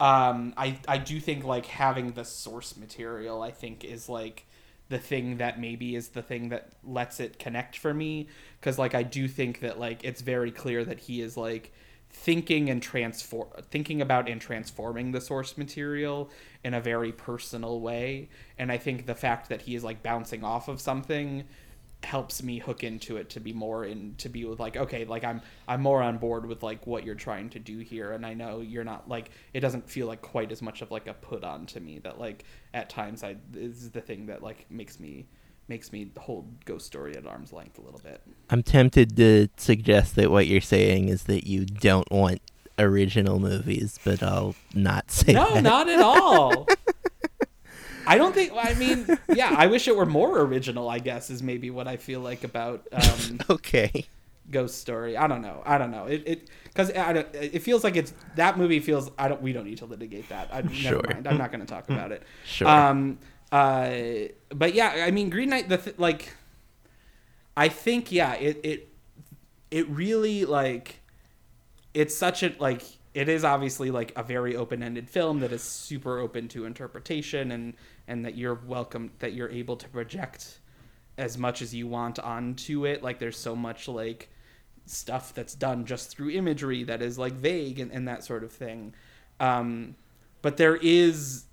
um 0.00 0.54
i 0.56 0.78
i 0.86 0.96
do 0.98 1.18
think 1.18 1.44
like 1.44 1.66
having 1.66 2.12
the 2.12 2.24
source 2.24 2.76
material 2.76 3.42
i 3.42 3.50
think 3.50 3.84
is 3.84 4.08
like 4.08 4.44
the 4.88 4.98
thing 4.98 5.36
that 5.36 5.60
maybe 5.60 5.94
is 5.94 6.08
the 6.08 6.22
thing 6.22 6.48
that 6.48 6.70
lets 6.82 7.20
it 7.20 7.38
connect 7.38 7.76
for 7.76 7.92
me. 7.92 8.28
Because 8.60 8.78
like 8.78 8.94
i 8.94 9.02
do 9.02 9.28
think 9.28 9.60
that 9.60 9.78
like 9.78 10.04
it's 10.04 10.20
very 10.20 10.50
clear 10.50 10.84
that 10.84 11.00
he 11.00 11.20
is 11.20 11.36
like 11.36 11.72
thinking 12.10 12.70
and 12.70 12.82
transform 12.82 13.48
thinking 13.70 14.00
about 14.00 14.28
and 14.28 14.40
transforming 14.40 15.12
the 15.12 15.20
source 15.20 15.58
material 15.58 16.30
in 16.64 16.74
a 16.74 16.80
very 16.80 17.12
personal 17.12 17.80
way. 17.80 18.28
And 18.58 18.72
i 18.72 18.78
think 18.78 19.06
the 19.06 19.14
fact 19.14 19.48
that 19.50 19.62
he 19.62 19.74
is 19.74 19.84
like 19.84 20.02
bouncing 20.02 20.42
off 20.42 20.68
of 20.68 20.80
something 20.80 21.44
helps 22.04 22.42
me 22.42 22.58
hook 22.58 22.84
into 22.84 23.16
it 23.16 23.28
to 23.30 23.40
be 23.40 23.52
more 23.52 23.84
in 23.84 24.14
to 24.18 24.28
be 24.28 24.44
with 24.44 24.60
like 24.60 24.76
okay 24.76 25.04
like 25.04 25.24
i'm 25.24 25.42
i'm 25.66 25.82
more 25.82 26.00
on 26.00 26.16
board 26.16 26.46
with 26.46 26.62
like 26.62 26.86
what 26.86 27.04
you're 27.04 27.14
trying 27.16 27.50
to 27.50 27.58
do 27.58 27.78
here. 27.80 28.12
And 28.12 28.24
i 28.24 28.34
know 28.34 28.60
you're 28.60 28.84
not 28.84 29.08
like 29.08 29.30
it 29.52 29.60
doesn't 29.60 29.90
feel 29.90 30.06
like 30.06 30.22
quite 30.22 30.52
as 30.52 30.62
much 30.62 30.80
of 30.80 30.90
like 30.92 31.08
a 31.08 31.14
put 31.14 31.42
on 31.42 31.66
to 31.66 31.80
me 31.80 31.98
that 32.00 32.20
like 32.20 32.44
at 32.72 32.88
times 32.88 33.24
i 33.24 33.36
is 33.52 33.90
the 33.90 34.00
thing 34.00 34.26
that 34.26 34.42
like 34.42 34.66
makes 34.70 35.00
me 35.00 35.26
makes 35.68 35.92
me 35.92 36.10
hold 36.18 36.64
ghost 36.64 36.86
story 36.86 37.14
at 37.16 37.26
arm's 37.26 37.52
length 37.52 37.78
a 37.78 37.82
little 37.82 38.00
bit. 38.00 38.22
I'm 38.48 38.62
tempted 38.62 39.16
to 39.16 39.48
suggest 39.56 40.16
that 40.16 40.30
what 40.30 40.46
you're 40.46 40.60
saying 40.62 41.10
is 41.10 41.24
that 41.24 41.46
you 41.46 41.66
don't 41.66 42.10
want 42.10 42.40
original 42.78 43.38
movies, 43.38 43.98
but 44.02 44.22
I'll 44.22 44.54
not 44.74 45.10
say 45.10 45.34
no 45.34 45.54
that. 45.54 45.62
not 45.62 45.88
at 45.88 46.00
all 46.00 46.66
i 48.08 48.18
don't 48.18 48.34
think 48.34 48.52
i 48.56 48.74
mean 48.74 49.06
yeah 49.34 49.54
i 49.56 49.66
wish 49.66 49.86
it 49.88 49.96
were 49.96 50.06
more 50.06 50.40
original 50.40 50.88
i 50.88 50.98
guess 50.98 51.30
is 51.30 51.42
maybe 51.42 51.70
what 51.70 51.86
i 51.86 51.96
feel 51.96 52.20
like 52.20 52.42
about 52.44 52.86
um 52.92 53.40
okay. 53.50 54.06
ghost 54.50 54.78
story. 54.80 55.14
I 55.16 55.26
don't 55.26 55.42
know. 55.42 55.62
I 55.66 55.76
don't 55.76 55.90
know. 55.90 56.06
It 56.06 56.22
it 56.26 56.48
because 56.64 56.90
i 56.92 57.10
it 57.34 57.60
feels 57.62 57.84
like 57.84 57.96
it's 57.96 58.14
that 58.36 58.56
movie 58.56 58.80
feels 58.80 59.10
i 59.18 59.28
don't 59.28 59.42
we 59.42 59.52
don't 59.52 59.66
need 59.66 59.78
to 59.78 59.86
litigate 59.86 60.28
that. 60.30 60.48
I, 60.50 60.66
Sure. 60.72 60.92
never 61.02 61.14
mind. 61.14 61.26
I'm 61.28 61.36
not 61.38 61.52
going 61.52 61.60
to 61.60 61.66
talk 61.66 61.88
about 61.90 62.12
it. 62.12 62.22
Sure. 62.46 62.66
um 62.66 63.18
uh 63.52 63.90
but 64.50 64.74
yeah 64.74 65.04
i 65.06 65.10
mean 65.10 65.28
green 65.30 65.48
knight 65.50 65.68
the 65.68 65.76
th- 65.78 65.98
like 65.98 66.34
i 67.56 67.68
think 67.68 68.12
yeah 68.12 68.34
it 68.34 68.60
it 68.62 68.88
it 69.70 69.88
really 69.88 70.44
like 70.44 71.00
it's 71.94 72.14
such 72.14 72.42
a 72.42 72.54
like 72.58 72.82
it 73.18 73.28
is 73.28 73.42
obviously 73.42 73.90
like 73.90 74.12
a 74.14 74.22
very 74.22 74.54
open-ended 74.54 75.10
film 75.10 75.40
that 75.40 75.50
is 75.50 75.60
super 75.60 76.20
open 76.20 76.46
to 76.46 76.66
interpretation 76.66 77.50
and 77.50 77.74
and 78.06 78.24
that 78.24 78.36
you're 78.36 78.54
welcome 78.54 79.10
that 79.18 79.32
you're 79.32 79.50
able 79.50 79.76
to 79.76 79.88
project 79.88 80.60
as 81.18 81.36
much 81.36 81.60
as 81.60 81.74
you 81.74 81.88
want 81.88 82.20
onto 82.20 82.86
it. 82.86 83.02
Like 83.02 83.18
there's 83.18 83.36
so 83.36 83.56
much 83.56 83.88
like 83.88 84.30
stuff 84.86 85.34
that's 85.34 85.56
done 85.56 85.84
just 85.84 86.10
through 86.10 86.30
imagery 86.30 86.84
that 86.84 87.02
is 87.02 87.18
like 87.18 87.32
vague 87.32 87.80
and, 87.80 87.90
and 87.90 88.06
that 88.06 88.22
sort 88.22 88.44
of 88.44 88.52
thing. 88.52 88.94
Um 89.40 89.96
but 90.40 90.56
there 90.56 90.76
is 90.76 91.46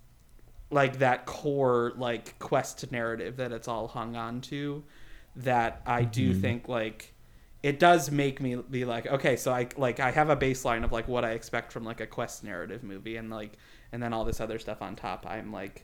like 0.69 0.99
that 0.99 1.25
core 1.25 1.93
like 1.97 2.37
quest 2.37 2.91
narrative 2.91 3.37
that 3.37 3.51
it's 3.51 3.67
all 3.67 3.87
hung 3.87 4.15
on 4.15 4.41
to 4.41 4.83
that 5.35 5.81
i 5.85 6.03
do 6.03 6.33
think 6.33 6.67
like 6.67 7.14
it 7.65 7.79
does 7.79 8.11
make 8.11 8.39
me 8.39 8.55
be 8.69 8.85
like 8.85 9.07
okay 9.07 9.35
so 9.35 9.51
i 9.51 9.67
like 9.75 9.99
i 9.99 10.11
have 10.11 10.29
a 10.29 10.37
baseline 10.37 10.83
of 10.83 10.91
like 10.91 11.07
what 11.07 11.25
i 11.25 11.31
expect 11.31 11.71
from 11.71 11.83
like 11.83 11.99
a 11.99 12.05
quest 12.05 12.43
narrative 12.43 12.83
movie 12.83 13.17
and 13.17 13.31
like 13.31 13.53
and 13.91 14.03
then 14.03 14.13
all 14.13 14.23
this 14.23 14.39
other 14.39 14.59
stuff 14.59 14.83
on 14.83 14.95
top 14.95 15.25
i'm 15.27 15.51
like 15.51 15.83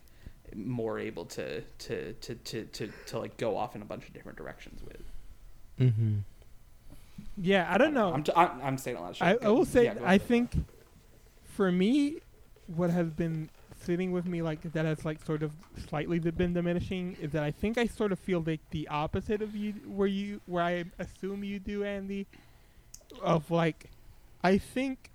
more 0.55 0.99
able 0.99 1.25
to 1.25 1.61
to 1.79 2.13
to 2.13 2.35
to 2.35 2.65
to, 2.65 2.91
to 3.07 3.17
like 3.17 3.35
go 3.37 3.57
off 3.57 3.75
in 3.75 3.81
a 3.81 3.85
bunch 3.85 4.07
of 4.07 4.13
different 4.13 4.37
directions 4.37 4.81
with 4.83 5.01
Mm-hmm. 5.79 6.17
Yeah, 7.37 7.67
I 7.73 7.79
don't 7.79 7.95
know. 7.95 8.13
i'm, 8.13 8.23
t- 8.23 8.33
I'm, 8.35 8.61
I'm 8.61 8.77
saying 8.77 8.97
a 8.97 9.01
lot 9.01 9.11
of 9.11 9.15
shit 9.17 9.27
I, 9.27 9.37
I 9.43 9.49
will 9.49 9.65
say 9.65 9.85
yeah, 9.85 9.95
I 10.05 10.19
think 10.19 10.51
for 11.55 11.71
me 11.71 12.17
what 12.67 12.91
has 12.91 13.07
been 13.09 13.49
sitting 13.83 14.11
with 14.11 14.25
me 14.25 14.41
like 14.41 14.61
that 14.73 14.85
has 14.85 15.05
like 15.05 15.23
sort 15.25 15.43
of 15.43 15.51
slightly 15.87 16.19
been 16.19 16.53
diminishing 16.53 17.17
is 17.21 17.31
that 17.31 17.43
I 17.43 17.51
think 17.51 17.77
I 17.77 17.85
sort 17.85 18.11
of 18.11 18.19
feel 18.19 18.43
like 18.45 18.61
the 18.71 18.87
opposite 18.87 19.41
of 19.41 19.55
you 19.55 19.73
where 19.85 20.07
you 20.07 20.41
where 20.45 20.63
I 20.63 20.85
assume 20.99 21.43
you 21.43 21.59
do 21.59 21.83
Andy 21.83 22.27
of 23.21 23.49
like 23.51 23.89
I 24.43 24.57
think 24.57 25.09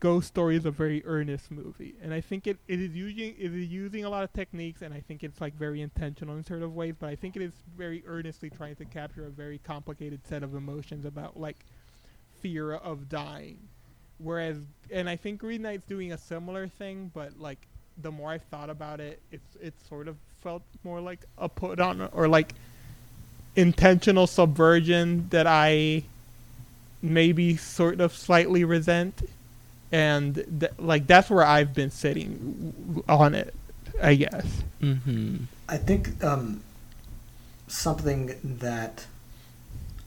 Ghost 0.00 0.28
Story 0.28 0.56
is 0.56 0.64
a 0.64 0.70
very 0.70 1.04
earnest 1.04 1.50
movie 1.50 1.94
and 2.02 2.12
I 2.12 2.20
think 2.20 2.46
it, 2.46 2.58
it 2.66 2.80
is 2.80 2.94
using 2.94 3.34
it 3.38 3.54
is 3.54 3.68
using 3.68 4.04
a 4.04 4.10
lot 4.10 4.24
of 4.24 4.32
techniques 4.32 4.82
and 4.82 4.92
I 4.92 5.00
think 5.00 5.22
it's 5.22 5.40
like 5.40 5.54
very 5.54 5.80
intentional 5.80 6.36
in 6.36 6.44
certain 6.44 6.74
ways 6.74 6.94
but 6.98 7.08
I 7.08 7.16
think 7.16 7.36
it 7.36 7.42
is 7.42 7.52
very 7.76 8.02
earnestly 8.06 8.50
trying 8.50 8.76
to 8.76 8.84
capture 8.84 9.26
a 9.26 9.30
very 9.30 9.58
complicated 9.58 10.26
set 10.26 10.42
of 10.42 10.54
emotions 10.54 11.04
about 11.04 11.38
like 11.38 11.58
fear 12.40 12.74
of 12.74 13.08
dying. 13.08 13.58
Whereas 14.18 14.58
and 14.90 15.08
i 15.08 15.16
think 15.16 15.40
green 15.40 15.62
knight's 15.62 15.86
doing 15.86 16.12
a 16.12 16.18
similar 16.18 16.68
thing 16.68 17.10
but 17.12 17.38
like 17.38 17.66
the 18.02 18.10
more 18.10 18.30
i've 18.30 18.42
thought 18.44 18.70
about 18.70 19.00
it 19.00 19.20
it's 19.30 19.56
it 19.62 19.74
sort 19.88 20.08
of 20.08 20.16
felt 20.42 20.62
more 20.82 21.00
like 21.00 21.20
a 21.38 21.48
put 21.48 21.80
on 21.80 22.00
or 22.12 22.28
like 22.28 22.52
intentional 23.56 24.26
subversion 24.26 25.26
that 25.30 25.46
i 25.46 26.02
maybe 27.02 27.56
sort 27.56 28.00
of 28.00 28.12
slightly 28.12 28.64
resent 28.64 29.28
and 29.92 30.34
th- 30.60 30.72
like 30.78 31.06
that's 31.06 31.30
where 31.30 31.44
i've 31.44 31.72
been 31.74 31.90
sitting 31.90 33.02
on 33.08 33.34
it 33.34 33.54
i 34.02 34.14
guess 34.14 34.62
Mm-hmm. 34.84 35.44
I 35.66 35.76
think 35.78 36.22
um, 36.22 36.62
something 37.68 38.34
that 38.42 39.06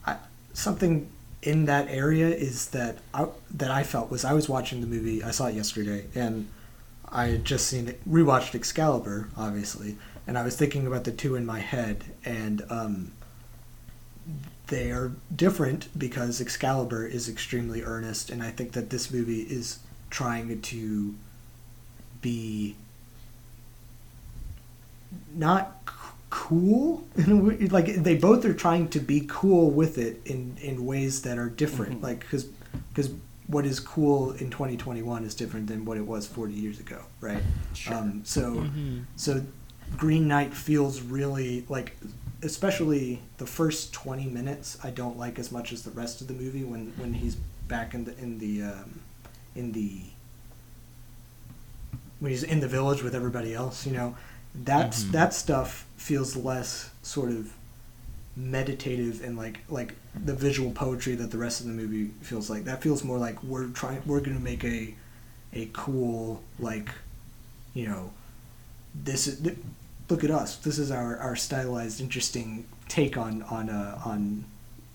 I, 0.06 0.16
something 0.52 1.08
in 1.42 1.64
that 1.66 1.88
area 1.88 2.28
is 2.28 2.68
that 2.68 2.98
I, 3.12 3.26
that 3.54 3.70
I 3.70 3.82
felt 3.82 4.08
was 4.10 4.24
I 4.24 4.34
was 4.34 4.48
watching 4.48 4.80
the 4.80 4.86
movie 4.86 5.22
I 5.22 5.32
saw 5.32 5.46
it 5.46 5.54
yesterday 5.56 6.04
and 6.14 6.48
I 7.12 7.26
had 7.28 7.44
just 7.44 7.66
seen 7.66 7.88
it 7.88 8.00
rewatched 8.08 8.54
Excalibur 8.54 9.28
obviously 9.36 9.96
and 10.26 10.36
I 10.36 10.42
was 10.44 10.56
thinking 10.56 10.86
about 10.86 11.04
the 11.04 11.12
two 11.12 11.34
in 11.36 11.46
my 11.46 11.60
head 11.60 12.04
and 12.24 12.62
um, 12.70 13.12
they 14.66 14.90
are 14.90 15.12
different 15.34 15.88
because 15.98 16.40
Excalibur 16.40 17.06
is 17.06 17.28
extremely 17.28 17.82
earnest 17.82 18.28
and 18.30 18.42
I 18.42 18.50
think 18.50 18.72
that 18.72 18.90
this 18.90 19.10
movie 19.10 19.40
is 19.42 19.78
trying 20.10 20.60
to 20.60 21.14
be 22.20 22.76
not 25.34 25.78
c- 25.88 25.94
cool 26.30 27.04
in 27.16 27.32
a 27.32 27.36
way, 27.36 27.56
like 27.68 27.86
they 27.94 28.16
both 28.16 28.44
are 28.44 28.52
trying 28.54 28.88
to 28.88 29.00
be 29.00 29.24
cool 29.28 29.70
with 29.70 29.96
it 29.98 30.20
in 30.26 30.56
in 30.60 30.84
ways 30.84 31.22
that 31.22 31.38
are 31.38 31.48
different 31.48 32.00
Mhm. 32.00 32.02
like 32.02 32.20
because 32.20 32.44
because 32.92 33.10
what 33.48 33.64
is 33.66 33.80
cool 33.80 34.32
in 34.32 34.50
2021 34.50 35.24
is 35.24 35.34
different 35.34 35.66
than 35.66 35.84
what 35.84 35.96
it 35.96 36.06
was 36.06 36.26
40 36.26 36.52
years 36.54 36.78
ago 36.80 37.00
right 37.20 37.42
um, 37.90 38.22
so 38.24 38.42
Mm-hmm. 38.56 38.98
so 39.16 39.42
green 39.96 40.28
knight 40.28 40.52
feels 40.54 41.00
really 41.00 41.64
like 41.68 41.96
especially 42.42 43.20
the 43.38 43.46
first 43.46 43.92
20 43.92 44.26
minutes 44.26 44.76
i 44.84 44.90
don't 44.90 45.16
like 45.18 45.38
as 45.38 45.50
much 45.50 45.72
as 45.72 45.82
the 45.82 45.90
rest 45.90 46.20
of 46.20 46.28
the 46.28 46.34
movie 46.34 46.62
when 46.64 46.92
when 46.98 47.14
he's 47.14 47.36
back 47.66 47.94
in 47.94 48.04
the 48.04 48.16
in 48.18 48.38
the 48.38 48.62
um, 48.62 49.00
in 49.56 49.72
the 49.72 50.02
when 52.20 52.30
he's 52.30 52.42
in 52.42 52.60
the 52.60 52.68
village 52.68 53.02
with 53.02 53.14
everybody 53.14 53.54
else 53.54 53.86
you 53.86 53.92
know 53.92 54.16
that's 54.54 55.04
Mhm. 55.04 55.10
that 55.12 55.34
stuff 55.34 55.86
feels 55.96 56.36
less 56.36 56.90
sort 57.02 57.30
of 57.30 57.52
meditative 58.38 59.22
and 59.24 59.36
like 59.36 59.58
like 59.68 59.94
the 60.24 60.32
visual 60.32 60.70
poetry 60.70 61.14
that 61.16 61.30
the 61.30 61.38
rest 61.38 61.60
of 61.60 61.66
the 61.66 61.72
movie 61.72 62.10
feels 62.22 62.48
like. 62.48 62.64
That 62.64 62.80
feels 62.82 63.02
more 63.04 63.18
like 63.18 63.42
we're 63.42 63.68
trying 63.68 64.00
we're 64.06 64.20
gonna 64.20 64.38
make 64.38 64.64
a 64.64 64.94
a 65.52 65.68
cool 65.72 66.42
like 66.58 66.88
you 67.74 67.88
know 67.88 68.12
this 68.94 69.26
is 69.26 69.40
th- 69.40 69.58
look 70.08 70.24
at 70.24 70.30
us. 70.30 70.56
This 70.56 70.78
is 70.78 70.90
our 70.90 71.16
our 71.18 71.36
stylized 71.36 72.00
interesting 72.00 72.66
take 72.88 73.16
on 73.16 73.42
on 73.42 73.68
uh, 73.68 74.00
on 74.04 74.44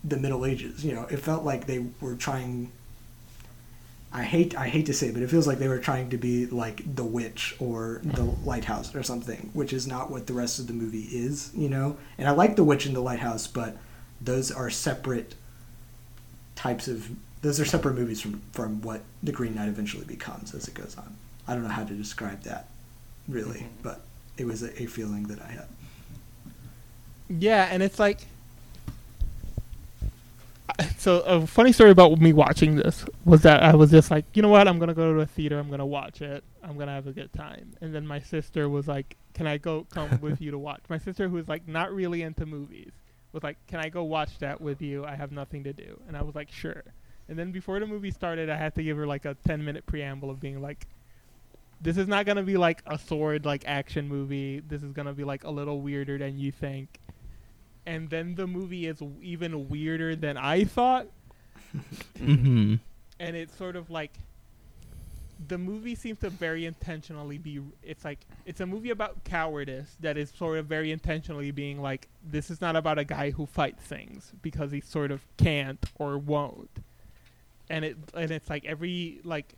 the 0.04 0.18
middle 0.18 0.46
ages. 0.46 0.84
You 0.86 0.94
know 0.94 1.04
it 1.10 1.18
felt 1.18 1.44
like 1.44 1.68
they 1.68 1.86
were 2.00 2.16
trying 2.16 2.72
I 4.16 4.22
hate 4.24 4.56
I 4.56 4.68
hate 4.68 4.86
to 4.86 4.94
say 4.94 5.08
it, 5.08 5.14
but 5.16 5.24
it 5.24 5.30
feels 5.32 5.48
like 5.48 5.58
they 5.58 5.68
were 5.68 5.80
trying 5.80 6.12
to 6.12 6.18
be 6.18 6.46
like 6.46 6.84
the 6.96 7.04
witch 7.04 7.56
or 7.60 8.00
the 8.04 8.24
lighthouse 8.24 8.94
or 8.94 9.02
something, 9.02 9.50
which 9.54 9.74
is 9.74 9.88
not 9.88 10.12
what 10.12 10.28
the 10.28 10.34
rest 10.34 10.60
of 10.60 10.68
the 10.68 10.74
movie 10.74 11.08
is, 11.12 11.52
you 11.56 11.68
know. 11.68 11.98
And 12.20 12.28
I 12.28 12.32
like 12.32 12.56
the 12.56 12.64
witch 12.64 12.86
and 12.86 12.96
the 12.96 13.00
lighthouse, 13.02 13.48
but 13.48 13.76
those 14.22 14.52
are 14.52 14.70
separate 14.70 15.34
types 16.56 16.88
of 16.88 17.10
those 17.42 17.60
are 17.60 17.66
separate 17.66 17.96
movies 17.96 18.22
from 18.22 18.42
from 18.52 18.82
what 18.84 19.02
the 19.24 19.32
Green 19.32 19.56
Knight 19.56 19.68
eventually 19.68 20.06
becomes 20.06 20.54
as 20.54 20.68
it 20.68 20.76
goes 20.76 20.96
on. 20.96 21.16
I 21.48 21.56
don't 21.56 21.64
know 21.64 21.70
how 21.70 21.84
to 21.84 21.94
describe 21.96 22.44
that 22.44 22.68
really, 23.28 23.62
Mhm. 23.62 23.68
but 23.82 24.02
it 24.38 24.46
was 24.46 24.62
a, 24.62 24.84
a 24.84 24.86
feeling 24.86 25.24
that 25.24 25.42
I 25.42 25.48
had. 25.48 25.68
Yeah, 27.30 27.68
and 27.72 27.82
it's 27.82 27.98
like. 28.00 28.28
So 30.98 31.20
a 31.22 31.46
funny 31.46 31.72
story 31.72 31.92
about 31.92 32.20
me 32.20 32.34
watching 32.34 32.76
this 32.76 33.06
was 33.26 33.42
that 33.42 33.62
I 33.62 33.76
was 33.76 33.92
just 33.92 34.10
like, 34.10 34.26
you 34.34 34.42
know 34.42 34.50
what, 34.50 34.68
I'm 34.68 34.80
gonna 34.80 34.94
go 34.94 35.14
to 35.14 35.20
a 35.22 35.26
theater, 35.26 35.60
I'm 35.60 35.70
gonna 35.70 35.86
watch 35.86 36.22
it, 36.22 36.44
I'm 36.64 36.78
gonna 36.78 36.94
have 36.94 37.08
a 37.08 37.12
good 37.12 37.32
time. 37.34 37.74
And 37.82 37.94
then 37.94 38.08
my 38.08 38.20
sister 38.20 38.70
was 38.70 38.88
like, 38.88 39.18
"Can 39.34 39.46
I 39.46 39.58
go 39.58 39.86
come 39.92 40.20
with 40.22 40.42
you 40.42 40.52
to 40.52 40.58
watch?" 40.58 40.82
My 40.90 40.98
sister, 40.98 41.28
who's 41.30 41.48
like 41.48 41.68
not 41.68 41.94
really 41.94 42.22
into 42.22 42.46
movies, 42.46 42.92
was 43.34 43.44
like, 43.44 43.58
"Can 43.68 43.80
I 43.80 43.90
go 43.90 44.04
watch 44.04 44.40
that 44.40 44.62
with 44.62 44.82
you? 44.82 45.06
I 45.06 45.16
have 45.16 45.32
nothing 45.32 45.64
to 45.66 45.74
do." 45.74 46.00
And 46.08 46.18
I 46.18 46.24
was 46.24 46.36
like, 46.36 46.52
"Sure." 46.52 46.84
And 47.30 47.38
then 47.38 47.52
before 47.52 47.80
the 47.80 47.86
movie 47.86 48.12
started, 48.12 48.50
I 48.50 48.58
had 48.58 48.76
to 48.76 48.84
give 48.84 48.98
her 48.98 49.08
like 49.08 49.26
a 49.26 49.36
10 49.46 49.64
minute 49.64 49.86
preamble 49.86 50.30
of 50.30 50.40
being 50.40 50.62
like, 50.62 50.88
"This 51.82 51.98
is 51.98 52.08
not 52.08 52.26
gonna 52.26 52.44
be 52.44 52.58
like 52.58 52.82
a 52.88 52.98
sword 52.98 53.46
like 53.46 53.64
action 53.68 54.08
movie. 54.08 54.60
This 54.62 54.84
is 54.84 54.94
gonna 54.94 55.14
be 55.14 55.24
like 55.24 55.44
a 55.44 55.52
little 55.52 55.82
weirder 55.82 56.18
than 56.18 56.40
you 56.40 56.52
think." 56.52 57.00
And 57.86 58.10
then 58.10 58.36
the 58.36 58.48
movie 58.48 58.88
is 58.88 59.02
even 59.22 59.68
weirder 59.70 60.16
than 60.16 60.38
I 60.38 60.64
thought 60.64 61.08
Mm-hmm. 62.20 62.76
and 63.20 63.36
it's 63.36 63.56
sort 63.58 63.76
of 63.76 63.90
like 63.90 64.12
the 65.48 65.58
movie 65.58 65.96
seems 65.96 66.20
to 66.20 66.30
very 66.30 66.66
intentionally 66.66 67.38
be 67.40 67.60
it's 67.82 68.06
like 68.06 68.20
it's 68.46 68.62
a 68.62 68.66
movie 68.66 68.92
about 68.92 69.24
cowardice 69.24 69.98
that 70.00 70.16
is 70.18 70.32
sort 70.38 70.60
of 70.60 70.68
very 70.68 70.92
intentionally 70.92 71.50
being 71.52 71.82
like 71.82 72.08
this 72.24 72.52
is 72.52 72.62
not 72.62 72.76
about 72.76 73.00
a 73.00 73.04
guy 73.04 73.32
who 73.32 73.46
fights 73.48 73.84
things 73.84 74.32
because 74.44 74.72
he 74.72 74.80
sort 74.82 75.10
of 75.12 75.26
can't 75.38 75.84
or 75.96 76.18
won't 76.20 76.70
and 77.70 77.84
it 77.84 77.98
and 78.14 78.30
it's 78.30 78.50
like 78.50 78.64
every 78.66 79.20
like 79.24 79.54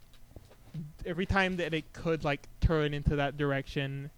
every 1.05 1.25
time 1.25 1.57
that 1.57 1.73
it 1.73 1.91
could 1.93 2.23
like 2.23 2.47
turn 2.61 2.93
into 2.93 3.17
that 3.17 3.35
direction 3.37 4.09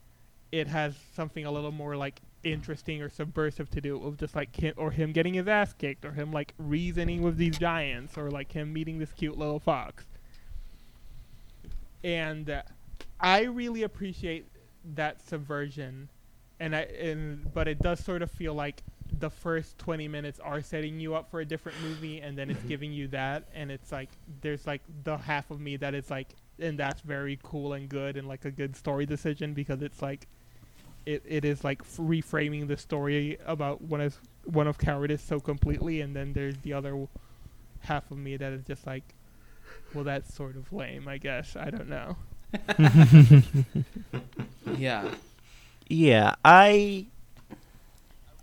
it 0.52 0.68
has 0.68 0.96
something 1.16 1.46
a 1.46 1.52
little 1.52 1.72
more 1.72 1.98
like 1.98 2.22
interesting 2.44 3.02
or 3.02 3.10
subversive 3.10 3.70
to 3.72 3.82
do 3.82 4.02
of 4.04 4.18
just 4.18 4.36
like 4.36 4.56
him 4.56 4.74
or 4.78 4.92
him 4.92 5.12
getting 5.12 5.34
his 5.34 5.48
ass 5.48 5.74
kicked 5.74 6.06
or 6.06 6.12
him 6.12 6.32
like 6.32 6.54
reasoning 6.58 7.22
with 7.22 7.38
these 7.38 7.58
giants 7.58 8.18
or 8.18 8.30
like 8.30 8.52
him 8.52 8.72
meeting 8.72 9.00
this 9.00 9.12
cute 9.12 9.38
little 9.38 9.60
fox. 9.60 10.06
And 12.04 12.50
uh, 12.50 12.62
i 13.20 13.44
really 13.44 13.84
appreciate 13.84 14.48
that 14.96 15.22
subversion 15.22 16.10
and 16.60 16.76
i 16.76 16.82
and 16.82 17.52
but 17.54 17.68
it 17.68 17.80
does 17.80 18.04
sort 18.04 18.22
of 18.22 18.32
feel 18.32 18.54
like 18.54 18.84
the 19.20 19.30
first 19.30 19.78
20 19.80 20.08
minutes 20.08 20.40
are 20.40 20.62
setting 20.62 21.00
you 21.00 21.16
up 21.16 21.32
for 21.32 21.40
a 21.40 21.46
different 21.46 21.78
movie 21.82 22.20
and 22.20 22.38
then 22.38 22.50
it's 22.50 22.62
giving 22.64 22.92
you 22.92 23.08
that 23.08 23.46
and 23.54 23.72
it's 23.72 23.92
like 23.92 24.10
there's 24.42 24.68
like 24.68 24.82
the 25.04 25.18
half 25.18 25.50
of 25.50 25.60
me 25.60 25.78
that 25.78 25.96
is 25.96 26.10
like 26.10 26.36
and 26.60 26.78
that's 26.78 27.02
very 27.02 27.40
cool 27.42 27.74
and 27.74 27.90
good 27.90 28.18
and 28.18 28.28
like 28.28 28.46
a 28.46 28.52
good 28.52 28.76
story 28.76 29.06
decision 29.06 29.54
because 29.54 29.82
it's 29.82 30.02
like 30.02 30.28
it, 31.08 31.24
it 31.26 31.46
is 31.46 31.64
like 31.64 31.84
reframing 31.96 32.68
the 32.68 32.78
story 32.78 33.38
about 33.46 33.82
one 33.82 34.02
of 34.02 34.18
one 34.44 34.68
of 34.68 34.78
cowardice 34.78 35.22
so 35.22 35.40
completely 35.40 36.02
and 36.02 36.16
then 36.16 36.34
there's 36.34 36.58
the 36.58 36.74
other 36.74 37.08
half 37.82 38.10
of 38.12 38.18
me 38.18 38.38
that 38.38 38.54
is 38.54 38.64
just 38.64 38.86
like 38.86 39.04
well 39.94 40.04
that's 40.04 40.34
sort 40.34 40.56
of 40.56 40.72
lame 40.74 41.08
i 41.08 41.18
guess 41.18 41.56
i 41.56 41.70
don't 41.70 41.90
know 41.90 42.16
Yeah. 44.78 45.10
Yeah, 45.90 46.36
I 46.44 47.06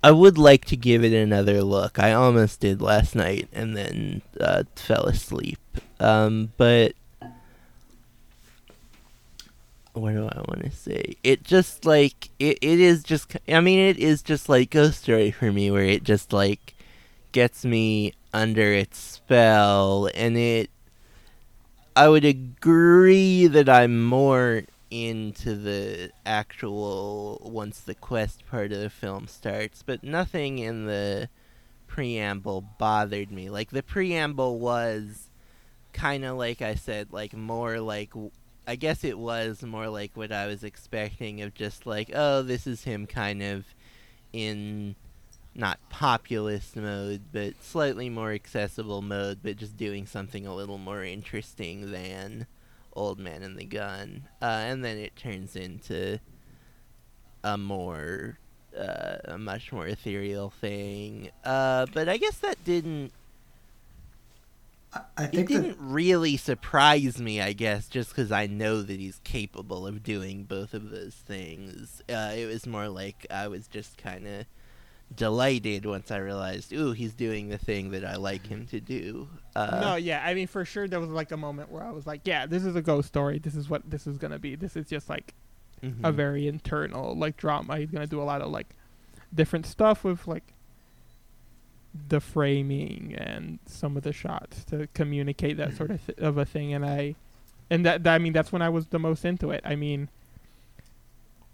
I 0.02 0.10
would 0.10 0.38
like 0.38 0.64
to 0.66 0.76
give 0.76 1.04
it 1.04 1.12
another 1.12 1.62
look. 1.62 1.98
I 1.98 2.12
almost 2.12 2.60
did 2.60 2.80
last 2.82 3.14
night 3.14 3.48
and 3.52 3.76
then 3.76 4.22
uh, 4.40 4.64
fell 4.76 5.04
asleep. 5.04 5.58
Um, 6.00 6.52
but 6.56 6.94
what 9.94 10.12
do 10.12 10.28
I 10.28 10.38
want 10.48 10.64
to 10.64 10.70
say? 10.70 11.16
It 11.22 11.44
just 11.44 11.84
like 11.84 12.30
it, 12.38 12.58
it 12.60 12.80
is 12.80 13.02
just 13.02 13.36
I 13.48 13.60
mean 13.60 13.78
it 13.78 13.98
is 13.98 14.22
just 14.22 14.48
like 14.48 14.70
Ghost 14.70 15.02
Story 15.02 15.30
for 15.30 15.52
me 15.52 15.70
where 15.70 15.84
it 15.84 16.04
just 16.04 16.32
like 16.32 16.74
gets 17.32 17.64
me 17.64 18.12
under 18.32 18.72
its 18.72 18.98
spell 18.98 20.08
and 20.14 20.36
it 20.36 20.70
I 21.96 22.08
would 22.08 22.24
agree 22.24 23.46
that 23.46 23.68
I'm 23.68 24.04
more 24.04 24.64
into 24.90 25.54
the 25.56 26.10
actual 26.26 27.40
once 27.44 27.80
the 27.80 27.94
quest 27.94 28.46
part 28.48 28.72
of 28.72 28.80
the 28.80 28.90
film 28.90 29.28
starts, 29.28 29.82
but 29.82 30.02
nothing 30.02 30.58
in 30.58 30.86
the 30.86 31.28
preamble 31.86 32.64
bothered 32.78 33.30
me. 33.30 33.48
Like 33.48 33.70
the 33.70 33.82
preamble 33.82 34.58
was 34.58 35.30
kind 35.92 36.24
of 36.24 36.36
like 36.36 36.62
I 36.62 36.74
said, 36.74 37.12
like 37.12 37.32
more 37.32 37.78
like 37.78 38.12
I 38.66 38.76
guess 38.76 39.04
it 39.04 39.18
was 39.18 39.62
more 39.62 39.88
like 39.88 40.12
what 40.14 40.32
I 40.32 40.46
was 40.46 40.64
expecting 40.64 41.42
of 41.42 41.54
just 41.54 41.86
like, 41.86 42.10
oh, 42.14 42.42
this 42.42 42.66
is 42.66 42.84
him 42.84 43.06
kind 43.06 43.42
of 43.42 43.64
in 44.32 44.96
not 45.54 45.78
populist 45.88 46.74
mode, 46.74 47.22
but 47.32 47.62
slightly 47.62 48.08
more 48.08 48.32
accessible 48.32 49.02
mode, 49.02 49.40
but 49.42 49.56
just 49.56 49.76
doing 49.76 50.06
something 50.06 50.46
a 50.46 50.54
little 50.54 50.78
more 50.78 51.04
interesting 51.04 51.92
than 51.92 52.46
Old 52.94 53.18
Man 53.18 53.42
and 53.42 53.56
the 53.56 53.64
Gun. 53.64 54.24
Uh, 54.42 54.62
and 54.66 54.84
then 54.84 54.98
it 54.98 55.14
turns 55.14 55.54
into 55.54 56.18
a 57.44 57.56
more, 57.56 58.38
uh, 58.76 59.16
a 59.26 59.38
much 59.38 59.72
more 59.72 59.86
ethereal 59.86 60.50
thing. 60.50 61.30
Uh, 61.44 61.86
but 61.92 62.08
I 62.08 62.16
guess 62.16 62.38
that 62.38 62.64
didn't 62.64 63.12
I, 64.94 65.00
I 65.16 65.24
it 65.24 65.46
didn't 65.46 65.76
really 65.80 66.36
surprise 66.36 67.18
me, 67.18 67.40
I 67.40 67.52
guess, 67.52 67.88
just 67.88 68.10
because 68.10 68.30
I 68.30 68.46
know 68.46 68.82
that 68.82 69.00
he's 69.00 69.20
capable 69.24 69.86
of 69.86 70.02
doing 70.02 70.44
both 70.44 70.74
of 70.74 70.90
those 70.90 71.14
things. 71.14 72.02
Uh, 72.08 72.32
it 72.34 72.46
was 72.46 72.66
more 72.66 72.88
like 72.88 73.26
I 73.30 73.48
was 73.48 73.66
just 73.66 73.98
kind 73.98 74.26
of 74.26 74.46
delighted 75.14 75.86
once 75.86 76.10
I 76.10 76.18
realized, 76.18 76.72
ooh, 76.72 76.92
he's 76.92 77.14
doing 77.14 77.48
the 77.48 77.58
thing 77.58 77.90
that 77.90 78.04
I 78.04 78.16
like 78.16 78.46
him 78.46 78.66
to 78.66 78.80
do. 78.80 79.28
Uh, 79.56 79.78
no 79.80 79.94
yeah 79.94 80.20
i 80.26 80.34
mean 80.34 80.48
for 80.48 80.64
sure 80.64 80.88
there 80.88 80.98
was 80.98 81.10
like 81.10 81.30
a 81.30 81.36
moment 81.36 81.70
where 81.70 81.84
i 81.84 81.90
was 81.92 82.08
like 82.08 82.20
yeah 82.24 82.44
this 82.44 82.64
is 82.64 82.74
a 82.74 82.82
ghost 82.82 83.06
story 83.06 83.38
this 83.38 83.54
is 83.54 83.70
what 83.70 83.88
this 83.88 84.04
is 84.04 84.18
gonna 84.18 84.38
be 84.38 84.56
this 84.56 84.74
is 84.74 84.84
just 84.88 85.08
like 85.08 85.32
a 85.80 85.86
mhm. 85.86 86.14
very 86.14 86.48
internal 86.48 87.16
like 87.16 87.36
drama 87.36 87.78
he's 87.78 87.90
gonna 87.92 88.04
do 88.04 88.20
a 88.20 88.24
lot 88.24 88.42
of 88.42 88.50
like 88.50 88.74
different 89.32 89.64
stuff 89.64 90.02
with 90.02 90.26
like 90.26 90.53
the 92.08 92.20
framing 92.20 93.14
and 93.16 93.58
some 93.66 93.96
of 93.96 94.02
the 94.02 94.12
shots 94.12 94.64
to 94.64 94.88
communicate 94.94 95.56
that 95.56 95.76
sort 95.76 95.90
of 95.92 96.04
th- 96.06 96.18
of 96.18 96.36
a 96.38 96.44
thing 96.44 96.72
and 96.74 96.84
i 96.84 97.14
and 97.70 97.86
that, 97.86 98.02
that 98.02 98.14
i 98.14 98.18
mean 98.18 98.32
that's 98.32 98.50
when 98.50 98.62
i 98.62 98.68
was 98.68 98.86
the 98.88 98.98
most 98.98 99.24
into 99.24 99.50
it 99.52 99.60
i 99.64 99.76
mean 99.76 100.08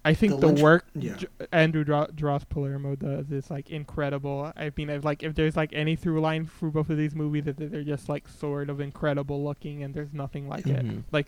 i 0.05 0.15
think 0.15 0.33
The 0.35 0.39
the, 0.41 0.47
lynch- 0.49 0.61
work 0.63 0.87
yeah. 0.95 1.17
J- 1.17 1.27
andrew 1.53 1.85
Dro- 1.85 2.09
Droz 2.15 2.45
palermo 2.45 2.97
does 2.97 3.31
is 3.31 3.51
like 3.51 3.69
incredible 3.71 4.51
i 4.57 4.71
mean 4.77 4.89
I've, 4.89 5.05
like 5.05 5.23
if 5.23 5.35
there's 5.35 5.57
like 5.57 5.71
any 5.75 5.95
through 5.95 6.21
line 6.23 6.47
through 6.47 6.71
both 6.71 6.89
of 6.89 6.97
these 6.97 7.15
movies 7.15 7.45
that 7.45 7.59
they're 7.59 7.83
just 7.85 8.09
like 8.09 8.27
sort 8.29 8.71
of 8.71 8.81
incredible 8.81 9.45
looking 9.45 9.83
and 9.83 9.93
there's 9.93 10.13
nothing 10.15 10.49
like 10.49 10.67
it 10.67 10.85
Mhm. 10.87 11.03
like 11.13 11.27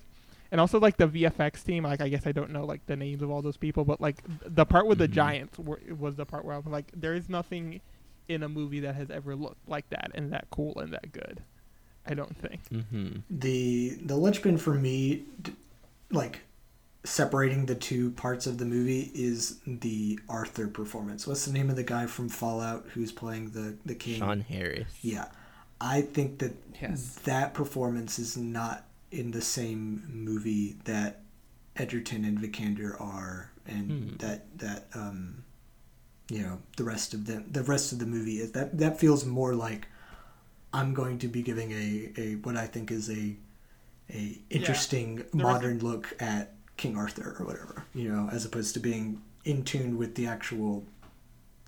and 0.50 0.60
also 0.60 0.78
like 0.78 0.98
the 0.98 1.08
VFX 1.08 1.64
team. 1.64 1.84
Like 1.84 2.02
I 2.02 2.10
guess 2.10 2.26
I 2.26 2.32
don't 2.32 2.50
know 2.50 2.66
like 2.66 2.84
the 2.84 2.94
names 2.94 3.22
of 3.22 3.30
all 3.30 3.40
those 3.40 3.56
people, 3.56 3.86
but 3.86 4.02
like 4.02 4.18
the 4.44 4.66
part 4.66 4.86
with 4.86 4.98
the 4.98 5.08
Mhm. 5.08 5.12
giants 5.12 5.58
were, 5.58 5.80
was 5.98 6.16
the 6.16 6.26
part 6.26 6.44
where 6.44 6.54
I 6.54 6.58
was 6.58 6.66
like, 6.66 6.92
there 6.94 7.14
is 7.14 7.30
nothing 7.30 7.80
in 8.28 8.42
a 8.42 8.48
movie 8.48 8.80
that 8.80 8.94
has 8.94 9.10
ever 9.10 9.34
looked 9.36 9.68
like 9.68 9.88
that 9.90 10.10
and 10.14 10.32
that 10.32 10.46
cool 10.50 10.78
and 10.78 10.92
that 10.92 11.12
good. 11.12 11.42
I 12.06 12.14
don't 12.14 12.36
think. 12.36 12.60
Mhm. 12.70 13.22
the 13.30 13.90
the 14.04 14.16
linchpin 14.16 14.58
for 14.58 14.74
me, 14.74 15.24
like 16.10 16.40
separating 17.04 17.66
the 17.66 17.74
two 17.74 18.10
parts 18.12 18.46
of 18.46 18.58
the 18.58 18.64
movie, 18.64 19.10
is 19.14 19.58
the 19.66 20.18
Arthur 20.28 20.68
performance. 20.68 21.26
What's 21.26 21.44
the 21.46 21.52
name 21.52 21.70
of 21.70 21.76
the 21.76 21.82
guy 21.84 22.06
from 22.06 22.28
Fallout 22.28 22.86
who's 22.94 23.12
playing 23.12 23.50
the 23.50 23.76
the 23.84 23.94
king? 23.94 24.18
Sean 24.18 24.40
Harris. 24.40 24.88
Yeah, 25.02 25.28
I 25.80 26.02
think 26.02 26.38
that 26.38 26.54
Yes. 26.80 27.16
that 27.24 27.54
performance 27.54 28.18
is 28.18 28.36
not 28.36 28.84
in 29.12 29.30
the 29.30 29.40
same 29.42 30.02
movie 30.12 30.76
that 30.84 31.20
Edgerton 31.76 32.24
and 32.24 32.38
Vikander 32.38 33.00
are, 33.00 33.50
and 33.66 33.90
Hmm. 34.10 34.16
that 34.18 34.58
that 34.58 34.88
um, 34.94 35.41
you 36.28 36.42
know 36.42 36.58
the 36.76 36.84
rest 36.84 37.14
of 37.14 37.26
the 37.26 37.44
the 37.50 37.62
rest 37.62 37.92
of 37.92 37.98
the 37.98 38.06
movie 38.06 38.40
is 38.40 38.52
that 38.52 38.78
that 38.78 38.98
feels 38.98 39.24
more 39.24 39.54
like 39.54 39.86
I'm 40.72 40.94
going 40.94 41.18
to 41.18 41.28
be 41.28 41.42
giving 41.42 41.72
a, 41.72 42.20
a 42.20 42.34
what 42.36 42.56
I 42.56 42.66
think 42.66 42.90
is 42.90 43.10
a 43.10 43.36
a 44.10 44.38
interesting 44.50 45.16
rest 45.16 45.34
modern 45.34 45.78
look 45.80 46.14
at 46.20 46.54
King 46.76 46.96
Arthur 46.96 47.36
or 47.38 47.46
whatever, 47.46 47.84
you 47.94 48.08
know, 48.08 48.28
as 48.32 48.44
opposed 48.44 48.74
to 48.74 48.80
being 48.80 49.22
in 49.44 49.64
tune 49.64 49.98
with 49.98 50.14
the 50.14 50.26
actual 50.26 50.84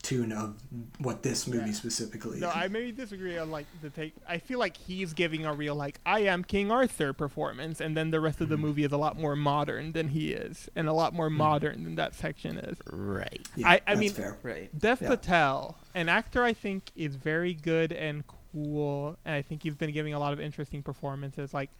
tune 0.04 0.30
of 0.32 0.54
what 0.98 1.22
this 1.22 1.46
movie 1.48 1.70
Yeah. 1.70 1.72
specifically 1.72 2.38
No, 2.38 2.48
is. 2.50 2.54
I 2.54 2.68
maybe 2.68 2.92
disagree 2.92 3.36
on 3.38 3.50
like 3.50 3.66
the 3.82 3.90
take. 3.90 4.14
I 4.28 4.38
feel 4.38 4.58
like 4.60 4.76
he's 4.76 5.12
giving 5.14 5.44
a 5.46 5.52
real 5.52 5.74
like 5.74 5.98
I 6.06 6.20
am 6.20 6.44
King 6.44 6.70
Arthur 6.70 7.12
performance, 7.12 7.80
and 7.80 7.96
then 7.96 8.10
the 8.10 8.20
rest 8.20 8.40
of 8.40 8.48
the 8.50 8.56
movie 8.58 8.84
is 8.84 8.92
a 8.92 8.96
lot 8.96 9.18
more 9.18 9.34
modern 9.34 9.92
than 9.92 10.08
he 10.08 10.32
is, 10.32 10.68
and 10.76 10.86
a 10.88 10.92
lot 10.92 11.14
more 11.14 11.30
modern 11.30 11.82
than 11.84 11.94
that 11.96 12.14
section 12.14 12.58
is. 12.58 12.78
Right. 12.90 13.48
yeah, 13.56 13.68
I- 13.68 13.72
I 13.74 13.80
that's 13.86 14.00
mean- 14.00 14.12
fair. 14.12 14.38
Right. 14.42 14.78
Dev 14.78 15.00
Yeah. 15.00 15.08
Patel, 15.08 15.78
an 15.94 16.08
actor 16.08 16.44
I 16.44 16.52
think 16.52 16.90
is 16.94 17.16
very 17.16 17.54
good 17.54 17.90
and 17.92 18.24
cool, 18.52 19.16
and 19.24 19.34
I 19.34 19.42
think 19.42 19.62
he's 19.62 19.74
been 19.74 19.90
giving 19.92 20.12
a 20.14 20.18
lot 20.20 20.32
of 20.32 20.38
interesting 20.40 20.82
performances. 20.82 21.52
Like, 21.54 21.70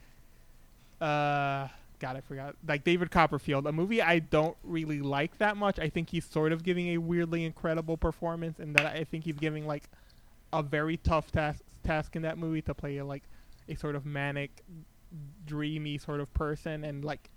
uh, 0.99 1.67
God, 1.99 2.15
I 2.15 2.21
forgot. 2.21 2.55
Like 2.67 2.83
David 2.83 3.11
Copperfield, 3.11 3.67
a 3.67 3.71
movie 3.71 4.01
I 4.01 4.19
don't 4.19 4.57
really 4.63 5.01
like 5.01 5.37
that 5.39 5.57
much. 5.57 5.79
I 5.79 5.89
think 5.89 6.09
he's 6.09 6.25
sort 6.25 6.51
of 6.51 6.63
giving 6.63 6.89
a 6.89 6.97
weirdly 6.97 7.43
incredible 7.45 7.97
performance, 7.97 8.59
and 8.59 8.75
that 8.75 8.85
I 8.85 9.03
think 9.03 9.23
he's 9.23 9.37
giving 9.37 9.65
like 9.65 9.89
a 10.53 10.61
very 10.61 10.97
tough 10.97 11.31
task 11.31 11.61
task 11.83 12.15
in 12.15 12.21
that 12.23 12.37
movie 12.37 12.61
to 12.63 12.73
play 12.73 13.01
like 13.01 13.23
a 13.69 13.75
sort 13.75 13.95
of 13.95 14.05
manic, 14.05 14.63
dreamy 15.45 15.97
sort 15.97 16.19
of 16.19 16.33
person, 16.33 16.83
and 16.83 17.03
like 17.03 17.29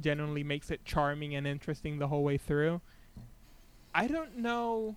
genuinely 0.00 0.42
makes 0.42 0.70
it 0.70 0.84
charming 0.84 1.34
and 1.36 1.46
interesting 1.46 1.98
the 1.98 2.08
whole 2.08 2.24
way 2.24 2.36
through. 2.36 2.80
I 3.94 4.08
don't 4.08 4.38
know, 4.38 4.96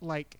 like, 0.00 0.38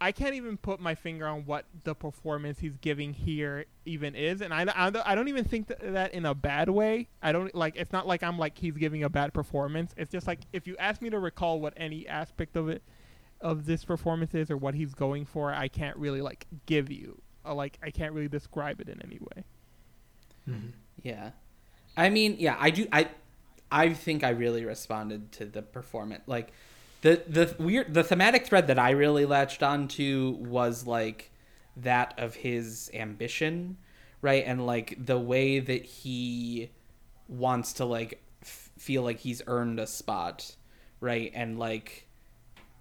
I 0.00 0.12
can't 0.12 0.34
even 0.34 0.58
put 0.58 0.78
my 0.78 0.94
finger 0.94 1.26
on 1.26 1.46
what 1.46 1.64
the 1.84 1.94
performance 1.94 2.58
he's 2.58 2.76
giving 2.82 3.14
here 3.14 3.64
even 3.86 4.14
is, 4.14 4.42
and 4.42 4.52
I, 4.52 4.66
I, 4.74 4.90
don't- 4.90 5.06
I 5.06 5.14
don't 5.14 5.28
even 5.28 5.44
think 5.44 5.68
that, 5.68 5.80
that 5.94 6.12
in 6.12 6.26
a 6.26 6.34
bad 6.34 6.68
way. 6.68 7.08
I 7.22 7.32
don't 7.32 7.54
like. 7.54 7.76
It's 7.76 7.92
not 7.92 8.06
like 8.06 8.22
I'm 8.22 8.38
like 8.38 8.58
he's 8.58 8.76
giving 8.76 9.04
a 9.04 9.08
bad 9.08 9.32
performance. 9.32 9.94
It's 9.96 10.12
just 10.12 10.26
like 10.26 10.40
if 10.52 10.66
you 10.66 10.76
ask 10.78 11.00
me 11.00 11.08
to 11.10 11.18
recall 11.18 11.60
what 11.60 11.72
any 11.76 12.06
aspect 12.06 12.56
of 12.56 12.68
it, 12.68 12.82
of 13.40 13.64
this 13.66 13.84
performance 13.84 14.34
is 14.34 14.50
or 14.50 14.56
what 14.58 14.74
he's 14.74 14.92
going 14.94 15.24
for, 15.24 15.52
I 15.52 15.68
can't 15.68 15.96
really 15.96 16.20
like 16.20 16.46
give 16.66 16.90
you. 16.90 17.20
Uh, 17.44 17.54
like 17.54 17.78
I 17.82 17.90
can't 17.90 18.12
really 18.12 18.28
describe 18.28 18.80
it 18.80 18.88
in 18.88 19.00
any 19.02 19.18
way. 19.20 19.44
Yeah. 21.02 21.30
I 21.96 22.10
mean, 22.10 22.36
yeah, 22.38 22.56
I 22.58 22.70
do 22.70 22.86
I 22.92 23.08
I 23.70 23.94
think 23.94 24.22
I 24.24 24.30
really 24.30 24.64
responded 24.64 25.32
to 25.32 25.46
the 25.46 25.62
performance. 25.62 26.22
Like 26.26 26.52
the 27.06 27.22
the 27.28 27.62
weird 27.62 27.94
the 27.94 28.02
thematic 28.02 28.46
thread 28.46 28.66
that 28.66 28.80
I 28.80 28.90
really 28.90 29.26
latched 29.26 29.62
onto 29.62 30.36
was 30.40 30.88
like 30.88 31.30
that 31.76 32.14
of 32.18 32.34
his 32.34 32.90
ambition, 32.92 33.76
right? 34.22 34.42
And 34.44 34.66
like 34.66 34.96
the 34.98 35.18
way 35.18 35.60
that 35.60 35.84
he 35.84 36.70
wants 37.28 37.74
to 37.74 37.84
like 37.84 38.20
f- 38.42 38.70
feel 38.76 39.02
like 39.02 39.20
he's 39.20 39.40
earned 39.46 39.78
a 39.78 39.86
spot, 39.86 40.56
right? 41.00 41.30
And 41.32 41.60
like 41.60 42.08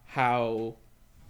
how 0.06 0.78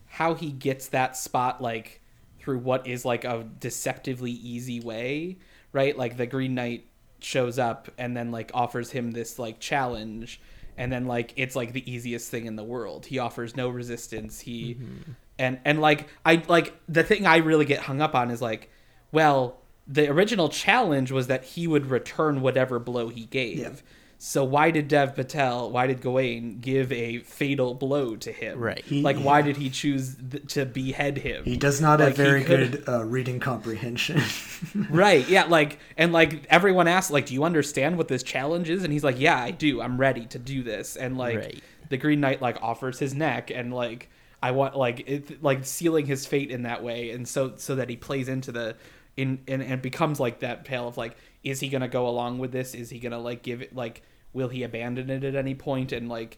how 0.05 0.33
he 0.33 0.51
gets 0.51 0.87
that 0.87 1.17
spot 1.17 1.61
like 1.61 2.01
through 2.39 2.59
what 2.59 2.87
is 2.87 3.03
like 3.03 3.25
a 3.25 3.45
deceptively 3.59 4.31
easy 4.31 4.79
way, 4.79 5.37
right? 5.73 5.97
Like 5.97 6.15
the 6.15 6.27
Green 6.27 6.55
Knight 6.55 6.85
shows 7.19 7.59
up 7.59 7.89
and 7.97 8.15
then 8.15 8.31
like 8.31 8.51
offers 8.53 8.91
him 8.91 9.11
this 9.11 9.37
like 9.37 9.59
challenge 9.59 10.39
and 10.77 10.91
then 10.91 11.05
like 11.05 11.33
it's 11.35 11.55
like 11.55 11.73
the 11.73 11.89
easiest 11.91 12.29
thing 12.29 12.45
in 12.45 12.55
the 12.55 12.63
world. 12.63 13.05
He 13.05 13.19
offers 13.19 13.55
no 13.55 13.69
resistance. 13.69 14.39
He 14.39 14.75
mm-hmm. 14.75 15.11
and 15.39 15.59
and 15.65 15.81
like 15.81 16.07
I 16.25 16.43
like 16.47 16.73
the 16.87 17.03
thing 17.03 17.25
I 17.25 17.37
really 17.37 17.65
get 17.65 17.81
hung 17.81 18.01
up 18.01 18.15
on 18.15 18.31
is 18.31 18.41
like 18.41 18.69
well, 19.11 19.61
the 19.87 20.09
original 20.09 20.49
challenge 20.49 21.11
was 21.11 21.27
that 21.27 21.43
he 21.45 21.67
would 21.67 21.85
return 21.89 22.41
whatever 22.41 22.79
blow 22.79 23.07
he 23.07 23.25
gave. 23.25 23.59
Yeah. 23.59 23.71
So 24.17 24.43
why 24.43 24.71
did 24.71 24.87
Dev 24.87 25.13
Patel, 25.13 25.69
why 25.69 25.87
did 25.87 26.01
Gawain 26.01 26.59
give 26.61 26.91
a 26.91 27.19
fatal 27.19 27.73
blow 27.73 28.15
to 28.15 28.31
him? 28.31 28.59
Right. 28.59 28.83
He- 28.83 29.01
like 29.01 29.17
why 29.17 29.41
did 29.41 29.57
he 29.57 29.69
choose 29.69 30.15
th- 30.15 30.47
to 30.53 30.65
behead 30.65 31.17
him? 31.17 31.43
He 31.43 31.57
does 31.57 31.81
not 31.81 31.99
Like, 31.99 32.09
have 32.09 32.17
very 32.17 32.43
good 32.43 32.83
uh, 32.87 33.03
reading 33.03 33.39
comprehension. 33.39 34.21
right 34.89 35.27
yeah 35.29 35.43
like 35.45 35.79
and 35.97 36.13
like 36.13 36.45
everyone 36.49 36.87
asks 36.87 37.11
like 37.11 37.25
do 37.27 37.33
you 37.33 37.43
understand 37.43 37.97
what 37.97 38.07
this 38.07 38.23
challenge 38.23 38.69
is 38.69 38.83
and 38.83 38.91
he's 38.93 39.03
like 39.03 39.19
yeah 39.19 39.37
i 39.41 39.51
do 39.51 39.81
i'm 39.81 39.97
ready 39.97 40.25
to 40.27 40.39
do 40.39 40.63
this 40.63 40.95
and 40.95 41.17
like 41.17 41.37
Right. 41.37 41.63
the 41.89 41.97
green 41.97 42.19
knight 42.21 42.41
like 42.41 42.57
offers 42.61 42.97
his 42.99 43.13
neck 43.13 43.51
and 43.51 43.73
like 43.73 44.09
i 44.41 44.51
want 44.51 44.75
like 44.77 45.03
it 45.07 45.43
like 45.43 45.65
sealing 45.65 46.05
his 46.05 46.25
fate 46.25 46.51
in 46.51 46.63
that 46.63 46.83
way 46.83 47.11
and 47.11 47.27
so 47.27 47.53
so 47.57 47.75
that 47.75 47.89
he 47.89 47.95
plays 47.97 48.27
into 48.29 48.51
the 48.51 48.75
in 49.17 49.39
and, 49.47 49.61
and 49.61 49.81
becomes 49.81 50.19
like 50.19 50.39
that 50.39 50.63
pale 50.65 50.87
of 50.87 50.97
like 50.97 51.15
is 51.45 51.61
he 51.61 51.69
gonna 51.69 51.87
go 51.87 52.09
along 52.09 52.39
with 52.39 52.51
this 52.51 52.73
is 52.73 52.89
he 52.89 52.99
gonna 52.99 53.19
like 53.19 53.41
give 53.41 53.61
it 53.61 53.73
like 53.73 54.01
will 54.33 54.49
he 54.49 54.63
abandon 54.63 55.09
it 55.09 55.23
at 55.23 55.35
any 55.35 55.55
point 55.55 55.93
and 55.93 56.09
like 56.09 56.37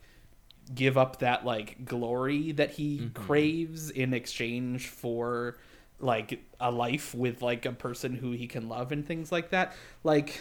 give 0.76 0.98
up 0.98 1.20
that 1.20 1.46
like 1.46 1.86
glory 1.86 2.52
that 2.52 2.72
he 2.72 3.00
mm-hmm. 3.00 3.24
craves 3.24 3.90
in 3.90 4.14
exchange 4.14 4.88
for 4.88 5.58
like 6.00 6.44
a 6.60 6.70
life 6.70 7.16
with 7.16 7.42
like 7.42 7.66
a 7.66 7.72
person 7.72 8.14
who 8.14 8.32
he 8.32 8.46
can 8.46 8.68
love 8.70 8.92
and 8.92 9.08
things 9.08 9.32
like 9.32 9.50
that 9.50 9.74
like 10.04 10.40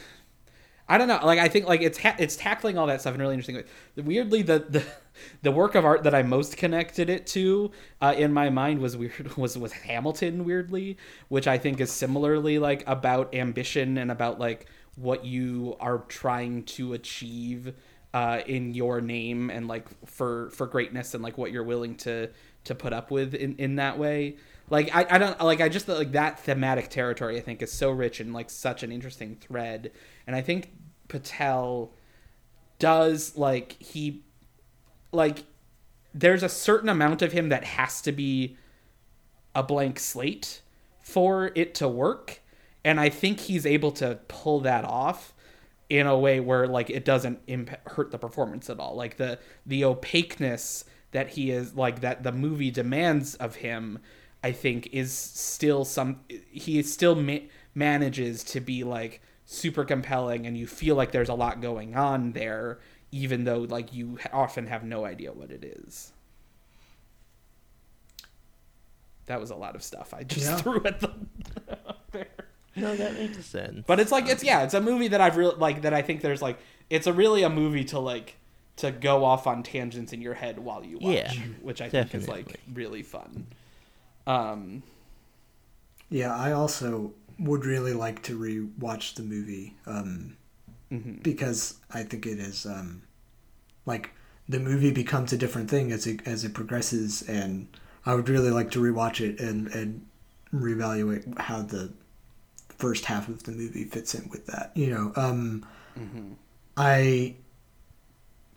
I 0.88 0.98
don't 0.98 1.08
know. 1.08 1.18
Like 1.22 1.38
I 1.38 1.48
think 1.48 1.66
like 1.66 1.82
it's 1.82 1.98
ha- 1.98 2.14
it's 2.18 2.36
tackling 2.36 2.78
all 2.78 2.86
that 2.86 3.00
stuff 3.00 3.14
in 3.14 3.20
a 3.20 3.24
really 3.24 3.34
interesting 3.34 3.56
way. 3.56 3.64
Weirdly, 3.96 4.42
the 4.42 4.60
the 4.60 4.84
the 5.42 5.52
work 5.52 5.74
of 5.74 5.84
art 5.84 6.02
that 6.04 6.14
I 6.14 6.22
most 6.22 6.56
connected 6.56 7.10
it 7.10 7.26
to 7.28 7.70
uh, 8.00 8.14
in 8.16 8.32
my 8.32 8.50
mind 8.50 8.80
was 8.80 8.96
weird 8.96 9.36
was 9.36 9.56
was 9.56 9.72
Hamilton. 9.72 10.44
Weirdly, 10.44 10.96
which 11.28 11.46
I 11.46 11.58
think 11.58 11.80
is 11.80 11.92
similarly 11.92 12.58
like 12.58 12.84
about 12.86 13.34
ambition 13.34 13.98
and 13.98 14.10
about 14.10 14.38
like 14.38 14.66
what 14.96 15.24
you 15.24 15.76
are 15.78 15.98
trying 16.08 16.64
to 16.64 16.94
achieve 16.94 17.74
uh, 18.14 18.40
in 18.46 18.72
your 18.72 19.00
name 19.00 19.50
and 19.50 19.68
like 19.68 19.86
for 20.06 20.50
for 20.50 20.66
greatness 20.66 21.12
and 21.14 21.22
like 21.22 21.36
what 21.36 21.52
you're 21.52 21.62
willing 21.62 21.96
to 21.96 22.30
to 22.64 22.74
put 22.74 22.92
up 22.92 23.10
with 23.10 23.34
in 23.34 23.56
in 23.56 23.76
that 23.76 23.98
way. 23.98 24.36
Like 24.70 24.94
I, 24.94 25.06
I 25.10 25.18
don't 25.18 25.38
like 25.40 25.60
I 25.60 25.68
just 25.68 25.86
like 25.86 26.12
that 26.12 26.40
thematic 26.40 26.88
territory 26.88 27.36
I 27.36 27.40
think 27.40 27.62
is 27.62 27.72
so 27.72 27.90
rich 27.90 28.18
and 28.20 28.32
like 28.32 28.50
such 28.50 28.82
an 28.82 28.90
interesting 28.90 29.36
thread 29.36 29.92
and 30.26 30.34
I 30.34 30.40
think 30.40 30.72
Patel 31.08 31.92
does 32.78 33.36
like 33.36 33.76
he 33.80 34.24
like 35.16 35.44
there's 36.14 36.42
a 36.42 36.48
certain 36.48 36.88
amount 36.88 37.22
of 37.22 37.32
him 37.32 37.48
that 37.48 37.64
has 37.64 38.00
to 38.02 38.12
be 38.12 38.56
a 39.54 39.62
blank 39.62 39.98
slate 39.98 40.62
for 41.00 41.50
it 41.54 41.74
to 41.74 41.88
work 41.88 42.40
and 42.84 43.00
I 43.00 43.08
think 43.08 43.40
he's 43.40 43.66
able 43.66 43.90
to 43.92 44.20
pull 44.28 44.60
that 44.60 44.84
off 44.84 45.34
in 45.88 46.06
a 46.06 46.16
way 46.16 46.38
where 46.40 46.66
like 46.68 46.90
it 46.90 47.04
doesn't 47.04 47.40
hurt 47.86 48.10
the 48.10 48.18
performance 48.18 48.70
at 48.70 48.78
all. 48.78 48.94
Like 48.94 49.16
the 49.16 49.38
the 49.64 49.84
opaqueness 49.84 50.84
that 51.12 51.30
he 51.30 51.50
is 51.50 51.74
like 51.74 52.00
that 52.00 52.22
the 52.22 52.32
movie 52.32 52.70
demands 52.70 53.34
of 53.36 53.56
him 53.56 53.98
i 54.44 54.52
think 54.52 54.88
is 54.92 55.12
still 55.12 55.84
some 55.84 56.20
he 56.50 56.82
still 56.82 57.14
ma- 57.14 57.38
manages 57.74 58.44
to 58.44 58.60
be 58.60 58.84
like 58.84 59.22
super 59.46 59.84
compelling 59.84 60.46
and 60.46 60.58
you 60.58 60.66
feel 60.66 60.94
like 60.94 61.12
there's 61.12 61.28
a 61.28 61.34
lot 61.34 61.60
going 61.60 61.96
on 61.96 62.32
there 62.32 62.80
even 63.12 63.44
though 63.44 63.60
like 63.60 63.92
you 63.94 64.18
often 64.32 64.66
have 64.66 64.84
no 64.84 65.04
idea 65.04 65.32
what 65.32 65.50
it 65.50 65.64
is 65.64 66.12
that 69.26 69.40
was 69.40 69.50
a 69.50 69.56
lot 69.56 69.74
of 69.74 69.82
stuff 69.82 70.14
i 70.14 70.22
just 70.22 70.46
Yeah. 70.46 70.56
threw 70.58 70.82
at 70.84 71.00
them 71.00 71.28
there 72.12 72.26
No, 72.76 72.94
that 72.94 73.14
makes 73.14 73.44
sense. 73.46 73.84
but 73.86 73.98
it's 74.00 74.12
like 74.12 74.28
it's 74.28 74.44
yeah, 74.44 74.62
it's 74.62 74.74
a 74.74 74.80
movie 74.82 75.08
that 75.08 75.20
I've 75.20 75.36
really 75.38 75.56
like 75.56 75.82
that 75.82 75.94
I 75.94 76.02
think 76.02 76.20
there's 76.20 76.42
like 76.42 76.58
it's 76.90 77.06
a 77.06 77.12
really 77.12 77.42
a 77.42 77.48
movie 77.48 77.84
to 77.86 77.98
like 77.98 78.36
to 78.76 78.90
go 78.90 79.24
off 79.24 79.46
on 79.46 79.62
tangents 79.62 80.12
in 80.12 80.20
your 80.20 80.34
head 80.34 80.58
while 80.58 80.84
you 80.84 80.98
watch, 80.98 81.14
Yeah, 81.14 81.32
which 81.62 81.80
I 81.80 81.88
think 81.88 82.14
is 82.14 82.28
like 82.28 82.60
really 82.74 83.02
fun. 83.02 83.46
Um 84.26 84.82
yeah, 86.10 86.36
I 86.36 86.52
also 86.52 87.14
would 87.38 87.64
really 87.64 87.94
like 87.94 88.22
to 88.24 88.38
rewatch 88.38 89.14
the 89.14 89.22
movie 89.22 89.74
um, 89.86 90.36
mhm. 90.90 91.22
because 91.22 91.74
I 91.92 92.02
think 92.02 92.26
it 92.26 92.38
is 92.38 92.66
um, 92.66 93.02
like 93.84 94.10
the 94.48 94.60
movie 94.60 94.92
becomes 94.92 95.32
a 95.32 95.36
different 95.38 95.70
thing 95.70 95.92
as 95.92 96.06
it 96.06 96.20
as 96.26 96.44
it 96.44 96.54
progresses, 96.54 97.22
and 97.22 97.68
I 98.04 98.14
would 98.14 98.28
really 98.28 98.50
like 98.50 98.70
to 98.72 98.80
rewatch 98.80 99.20
it 99.20 99.40
and 99.40 99.68
and 99.68 100.06
reevaluate 100.54 101.38
how 101.38 101.62
the 101.62 101.92
first 102.78 103.06
half 103.06 103.28
of 103.28 103.42
the 103.44 103.52
movie 103.52 103.84
fits 103.84 104.14
in 104.14 104.28
with 104.30 104.46
that. 104.46 104.70
You 104.74 104.90
know, 104.90 105.12
um, 105.16 105.66
I 106.76 107.34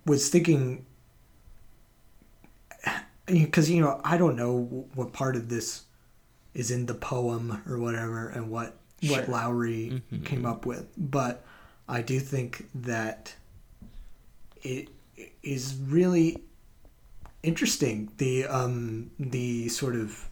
was 0.05 0.29
thinking 0.29 0.85
because 3.25 3.69
you 3.69 3.81
know 3.81 4.01
I 4.03 4.17
don't 4.17 4.35
know 4.35 4.85
what 4.95 5.13
part 5.13 5.35
of 5.35 5.49
this 5.49 5.83
is 6.53 6.71
in 6.71 6.85
the 6.87 6.95
poem 6.95 7.61
or 7.67 7.79
whatever, 7.79 8.29
and 8.29 8.49
what 8.49 8.75
what 9.03 9.25
Sure. 9.25 9.33
Lowery 9.33 10.01
came 10.25 10.45
up 10.45 10.65
with, 10.65 10.87
but 10.97 11.45
I 11.89 12.01
do 12.01 12.19
think 12.19 12.67
that 12.75 13.33
it 14.63 14.89
is 15.43 15.75
really 15.87 16.37
interesting 17.43 18.11
the 18.17 18.45
um 18.45 19.09
the 19.19 19.67
sort 19.69 19.95
of 19.95 20.27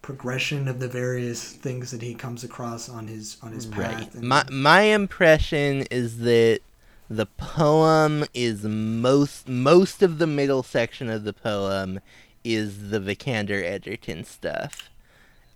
progression 0.00 0.66
of 0.66 0.80
the 0.80 0.88
various 0.88 1.52
things 1.52 1.90
that 1.92 2.02
he 2.02 2.14
comes 2.14 2.42
across 2.42 2.88
on 2.88 3.06
his 3.06 3.36
on 3.42 3.52
his 3.52 3.66
path 3.66 3.94
Right. 3.94 4.14
and- 4.14 4.24
My 4.24 4.44
my 4.50 4.80
impression 4.82 5.82
is 5.90 6.18
that 6.18 6.60
the 7.08 7.26
poem 7.26 8.24
is 8.34 8.64
most 8.64 9.46
most 9.48 10.02
of 10.02 10.18
the 10.18 10.26
middle 10.26 10.62
section 10.62 11.08
of 11.10 11.24
the 11.24 11.32
poem 11.34 12.00
is 12.42 12.90
the 12.90 12.98
Vikander 12.98 13.62
Edgerton 13.62 14.24
stuff. 14.24 14.88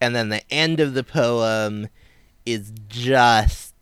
And 0.00 0.14
then 0.14 0.28
the 0.28 0.42
end 0.52 0.78
of 0.78 0.92
the 0.94 1.02
poem 1.02 1.88
is 2.44 2.70
just 2.88 3.75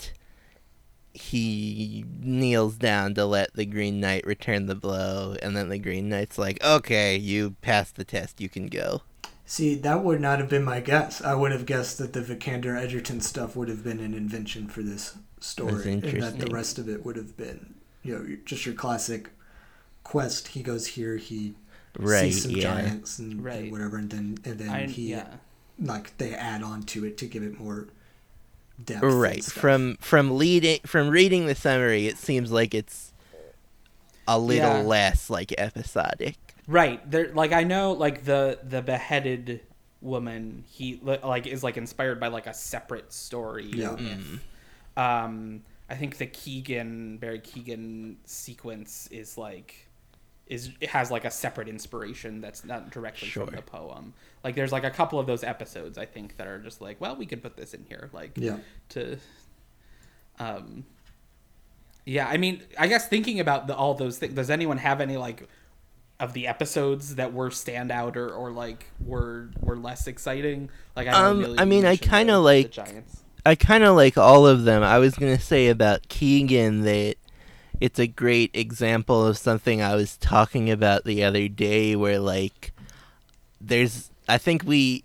he 1.36 2.04
kneels 2.20 2.76
down 2.76 3.14
to 3.14 3.24
let 3.26 3.54
the 3.54 3.66
Green 3.66 4.00
Knight 4.00 4.26
return 4.26 4.66
the 4.66 4.74
blow, 4.74 5.36
and 5.42 5.56
then 5.56 5.68
the 5.68 5.78
Green 5.78 6.08
Knight's 6.08 6.38
like, 6.38 6.62
"Okay, 6.64 7.16
you 7.16 7.56
passed 7.62 7.96
the 7.96 8.04
test, 8.04 8.40
you 8.40 8.48
can 8.48 8.66
go." 8.66 9.02
See, 9.46 9.74
that 9.76 10.02
would 10.04 10.20
not 10.20 10.38
have 10.38 10.48
been 10.48 10.64
my 10.64 10.80
guess. 10.80 11.20
I 11.20 11.34
would 11.34 11.52
have 11.52 11.66
guessed 11.66 11.98
that 11.98 12.12
the 12.12 12.20
Vikander 12.20 12.76
Edgerton 12.80 13.20
stuff 13.20 13.56
would 13.56 13.68
have 13.68 13.84
been 13.84 14.00
an 14.00 14.14
invention 14.14 14.68
for 14.68 14.82
this 14.82 15.16
story, 15.40 15.92
and 16.02 16.20
that 16.22 16.38
the 16.38 16.46
rest 16.46 16.78
of 16.78 16.88
it 16.88 17.04
would 17.04 17.16
have 17.16 17.36
been, 17.36 17.74
you 18.02 18.14
know, 18.18 18.36
just 18.44 18.64
your 18.64 18.74
classic 18.74 19.30
quest. 20.04 20.48
He 20.48 20.62
goes 20.62 20.86
here, 20.88 21.16
he 21.16 21.54
Right? 21.98 22.32
sees 22.32 22.42
some 22.42 22.56
yeah. 22.56 22.62
giants 22.62 23.18
and, 23.18 23.46
and 23.48 23.70
whatever, 23.70 23.96
and 23.98 24.10
then 24.10 24.38
and 24.44 24.58
then 24.58 24.70
I, 24.70 24.86
he 24.86 25.10
yeah. 25.10 25.36
like 25.78 26.16
they 26.18 26.34
add 26.34 26.62
on 26.62 26.82
to 26.84 27.04
it 27.04 27.18
to 27.18 27.26
give 27.26 27.42
it 27.42 27.58
more 27.58 27.88
depth. 28.82 29.02
right 29.04 29.44
from 29.44 29.96
from 30.00 30.36
leading 30.36 30.80
from 30.86 31.08
reading 31.08 31.46
the 31.46 31.54
summary 31.54 32.06
it 32.06 32.16
seems 32.18 32.50
like 32.50 32.74
it's 32.74 33.12
a 34.26 34.38
little 34.38 34.78
Yeah. 34.78 34.82
less 34.82 35.28
like 35.30 35.52
episodic 35.58 36.36
Right. 36.66 37.10
There 37.10 37.30
like 37.34 37.52
I 37.52 37.64
know 37.64 37.92
like 37.92 38.24
the 38.24 38.58
the 38.62 38.80
beheaded 38.80 39.60
woman 40.00 40.64
he 40.66 40.98
like 41.02 41.46
is 41.46 41.62
like 41.62 41.76
inspired 41.76 42.18
by 42.18 42.28
like 42.28 42.46
a 42.46 42.54
separate 42.54 43.12
story. 43.12 43.66
Yeah. 43.66 43.90
with, 43.92 44.40
Um 44.96 45.62
I 45.90 45.94
think 45.96 46.16
the 46.16 46.24
Keegan 46.26 47.18
Barry 47.18 47.40
Keegan 47.40 48.16
sequence 48.24 49.08
is 49.10 49.36
like 49.36 49.83
is 50.46 50.70
it 50.80 50.90
has 50.90 51.10
like 51.10 51.24
a 51.24 51.30
separate 51.30 51.68
inspiration 51.68 52.40
that's 52.40 52.64
not 52.64 52.90
directly 52.90 53.28
Sure. 53.28 53.46
from 53.46 53.56
the 53.56 53.62
poem. 53.62 54.12
Like 54.42 54.54
there's 54.54 54.72
like 54.72 54.84
a 54.84 54.90
couple 54.90 55.18
of 55.18 55.26
those 55.26 55.42
episodes 55.42 55.96
I 55.96 56.04
think 56.04 56.36
that 56.36 56.46
are 56.46 56.58
just 56.58 56.80
like, 56.82 57.00
well, 57.00 57.16
we 57.16 57.24
could 57.26 57.42
put 57.42 57.56
this 57.56 57.72
in 57.74 57.84
here 57.88 58.10
like 58.12 58.32
Yeah. 58.36 58.58
to 58.90 59.16
um 60.38 60.84
yeah, 62.06 62.28
I 62.28 62.36
mean, 62.36 62.62
I 62.78 62.86
guess 62.86 63.08
thinking 63.08 63.40
about 63.40 63.66
the, 63.66 63.74
all 63.74 63.94
those 63.94 64.18
things, 64.18 64.34
does 64.34 64.50
anyone 64.50 64.76
have 64.76 65.00
any 65.00 65.16
like 65.16 65.48
of 66.20 66.34
the 66.34 66.46
episodes 66.46 67.14
that 67.14 67.32
were 67.32 67.48
standout 67.48 68.16
or, 68.16 68.28
or 68.30 68.50
like 68.52 68.86
were 69.00 69.48
were 69.60 69.76
less 69.76 70.06
exciting? 70.06 70.68
Like 70.94 71.08
I, 71.08 71.12
know 71.12 71.30
Um, 71.30 71.36
Amelia, 71.38 71.60
I 71.60 71.64
mean, 71.64 71.84
I 71.86 71.96
kinda 71.96 72.38
like- 72.38 72.66
the 72.66 72.72
Giants. 72.82 73.20
I 73.46 73.54
kind 73.56 73.84
of 73.84 73.94
like 73.94 74.16
all 74.16 74.46
of 74.46 74.64
them. 74.64 74.82
I 74.82 74.98
was 74.98 75.16
going 75.16 75.36
to 75.36 75.42
say 75.42 75.68
about 75.68 76.08
Keegan 76.08 76.80
that 76.84 77.16
it's 77.80 77.98
a 77.98 78.06
great 78.06 78.50
example 78.54 79.26
of 79.26 79.38
something 79.38 79.82
I 79.82 79.94
was 79.94 80.16
talking 80.16 80.70
about 80.70 81.04
the 81.04 81.24
other 81.24 81.48
day 81.48 81.96
where 81.96 82.18
like 82.18 82.72
there's 83.60 84.10
I 84.28 84.38
think 84.38 84.62
we 84.64 85.04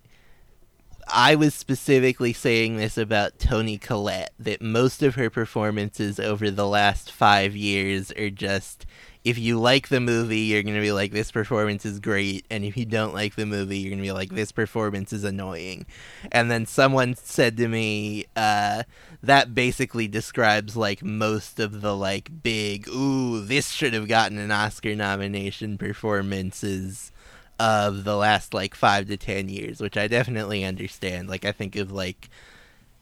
I 1.12 1.36
was 1.36 1.56
specifically 1.56 2.34
saying 2.34 2.78
this 2.78 2.98
about 2.98 3.40
Toni 3.40 3.78
Collette 3.78 4.32
that 4.38 4.62
most 4.62 5.02
of 5.02 5.16
her 5.16 5.30
performances 5.30 6.20
over 6.20 6.52
the 6.52 6.68
last 6.68 7.12
5 7.12 7.56
years 7.56 8.12
are 8.12 8.30
just 8.30 8.86
if 9.30 9.38
you 9.38 9.60
like 9.60 9.90
the 9.90 10.00
movie, 10.00 10.40
you're 10.40 10.64
going 10.64 10.74
to 10.76 10.82
be 10.82 10.92
like 10.92 11.12
this 11.12 11.32
performance 11.32 11.86
is 11.86 12.00
great 12.00 12.48
and 12.50 12.66
if 12.66 12.76
you 12.76 12.86
don't 12.86 13.14
like 13.14 13.36
the 13.36 13.46
movie, 13.46 13.78
you're 13.78 13.92
going 13.92 14.00
to 14.00 14.08
be 14.08 14.12
like 14.12 14.32
this 14.32 14.52
performance 14.52 15.14
is 15.14 15.24
annoying. 15.24 15.86
And 16.32 16.50
then 16.50 16.66
someone 16.66 17.14
said 17.14 17.56
to 17.58 17.68
me, 17.68 18.26
uh, 18.36 18.84
that 19.22 19.54
basically 19.54 20.08
describes 20.08 20.76
like 20.76 21.04
most 21.04 21.60
of 21.60 21.82
the 21.82 21.96
like 21.96 22.42
big, 22.42 22.88
ooh, 22.88 23.40
this 23.46 23.70
should 23.70 23.94
have 23.94 24.08
gotten 24.08 24.40
an 24.40 24.52
Oscar 24.52 24.96
nomination 24.96 25.78
performances 25.78 27.12
of 27.60 28.06
the 28.06 28.16
last 28.16 28.52
like 28.52 28.74
five 28.74 29.08
to 29.10 29.18
ten 29.18 29.48
years, 29.48 29.80
which 29.80 29.96
I 29.96 30.08
definitely 30.08 30.66
understand. 30.66 31.30
Like 31.30 31.46
I 31.46 31.52
think 31.52 31.76
of 31.76 31.92
like 31.92 32.30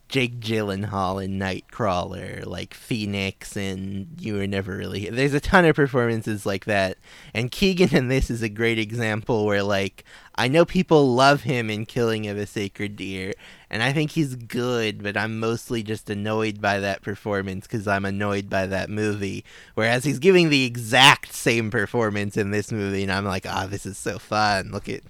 Jake 0.09 0.39
Gyllenhaal 0.39 1.23
in 1.23 1.37
Nightcrawler, 1.37 2.45
like 2.45 2.73
Phoenix, 2.73 3.57
and 3.57 4.07
You 4.19 4.35
Were 4.35 4.47
Never 4.47 4.77
Really. 4.77 5.01
Here. 5.01 5.11
There's 5.11 5.33
a 5.33 5.39
ton 5.39 5.65
of 5.65 5.75
performances 5.75 6.45
like 6.45 6.65
that, 6.65 6.97
and 7.33 7.51
Keegan 7.51 7.95
in 7.95 8.07
this 8.07 8.29
is 8.29 8.41
a 8.41 8.49
great 8.49 8.79
example 8.79 9.45
where 9.45 9.63
like 9.63 10.05
I 10.35 10.47
know 10.47 10.65
people 10.65 11.13
love 11.13 11.43
him 11.43 11.69
in 11.69 11.85
Killing 11.85 12.27
of 12.27 12.37
a 12.37 12.45
Sacred 12.45 12.95
Deer, 12.95 13.33
and 13.69 13.83
I 13.83 13.91
think 13.91 14.11
he's 14.11 14.35
good, 14.35 15.03
but 15.03 15.17
I'm 15.17 15.39
mostly 15.39 15.83
just 15.83 16.09
annoyed 16.09 16.61
by 16.61 16.79
that 16.79 17.01
performance 17.01 17.67
because 17.67 17.87
I'm 17.87 18.05
annoyed 18.05 18.49
by 18.49 18.67
that 18.67 18.89
movie. 18.89 19.43
Whereas 19.73 20.03
he's 20.03 20.19
giving 20.19 20.49
the 20.49 20.63
exact 20.65 21.33
same 21.33 21.69
performance 21.69 22.37
in 22.37 22.51
this 22.51 22.71
movie, 22.71 23.03
and 23.03 23.11
I'm 23.11 23.25
like, 23.25 23.45
ah, 23.45 23.67
this 23.67 23.85
is 23.85 23.97
so 23.97 24.19
fun. 24.19 24.71
Look 24.71 24.87
at. 24.87 25.01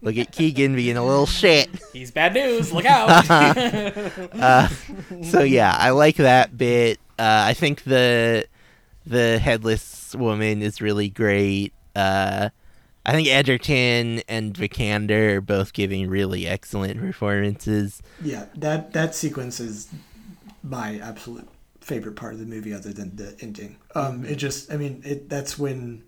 Look 0.00 0.16
at 0.16 0.32
Keegan 0.32 0.74
being 0.74 0.96
a 0.96 1.04
little 1.04 1.26
shit. 1.26 1.68
He's 1.92 2.10
bad 2.10 2.34
news. 2.34 2.72
Look 2.72 2.84
out. 2.84 3.30
uh, 3.30 4.68
so 5.22 5.42
yeah, 5.42 5.74
I 5.76 5.90
like 5.90 6.16
that 6.16 6.56
bit. 6.56 6.98
Uh, 7.18 7.44
I 7.46 7.54
think 7.54 7.84
the 7.84 8.46
the 9.06 9.38
headless 9.38 10.14
woman 10.14 10.62
is 10.62 10.80
really 10.80 11.08
great. 11.08 11.72
Uh, 11.94 12.50
I 13.04 13.12
think 13.12 13.28
Edgerton 13.28 14.22
and 14.28 14.54
Vikander 14.54 15.34
are 15.34 15.40
both 15.40 15.72
giving 15.72 16.08
really 16.08 16.46
excellent 16.46 17.00
performances. 17.00 18.00
Yeah, 18.22 18.46
that 18.56 18.92
that 18.92 19.14
sequence 19.14 19.58
is 19.58 19.88
my 20.62 20.98
absolute 20.98 21.48
favorite 21.80 22.14
part 22.14 22.34
of 22.34 22.38
the 22.38 22.46
movie, 22.46 22.72
other 22.72 22.92
than 22.92 23.16
the 23.16 23.36
ending. 23.40 23.76
Um, 23.94 24.24
it 24.24 24.36
just, 24.36 24.72
I 24.72 24.76
mean, 24.76 25.02
it 25.04 25.28
that's 25.28 25.58
when 25.58 26.04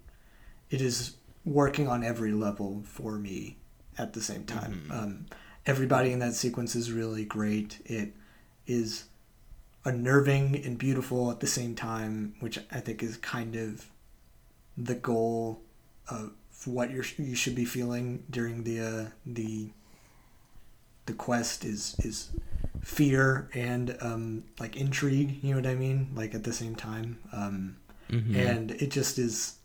it 0.71 0.81
is 0.81 1.17
working 1.45 1.89
on 1.89 2.05
every 2.05 2.33
level 2.33 2.83
for 2.85 3.19
me 3.19 3.57
at 3.99 4.12
the 4.12 4.21
same 4.21 4.45
time. 4.45 4.91
Um, 4.93 5.27
everybody 5.66 6.12
in 6.12 6.19
that 6.21 6.35
sequence 6.35 6.75
is 6.75 6.93
really 6.93 7.25
great. 7.25 7.79
It 7.85 8.12
is 8.66 9.05
unnerving 9.85 10.57
and 10.65 10.79
beautiful 10.79 11.31
at 11.31 11.41
the 11.41 11.47
same 11.47 11.75
time, 11.75 12.35
which 12.41 12.59
I 12.73 12.81
think 12.81 13.03
is 13.03 13.16
kind 13.19 13.57
of 13.57 13.87
the 14.77 14.95
goal 14.95 15.61
of 16.09 16.33
what 16.65 16.91
you're, 16.91 17.05
you 17.19 17.35
should 17.35 17.55
be 17.55 17.65
feeling 17.65 18.25
during 18.31 18.65
the 18.65 18.81
uh, 18.81 19.05
the 19.27 19.71
the 21.07 21.12
quest 21.12 21.65
is 21.65 21.95
is 22.03 22.31
fear 22.83 23.51
and 23.55 23.97
um, 24.01 24.45
like 24.59 24.77
intrigue. 24.77 25.39
You 25.43 25.51
know 25.51 25.61
what 25.61 25.66
I 25.66 25.75
mean? 25.75 26.11
Like 26.15 26.35
at 26.35 26.45
the 26.45 26.53
same 26.53 26.75
time, 26.75 27.19
um, 27.33 27.77
Mhm. 28.11 28.37
and 28.37 28.71
it 28.73 28.91
just 28.91 29.19
is. 29.19 29.57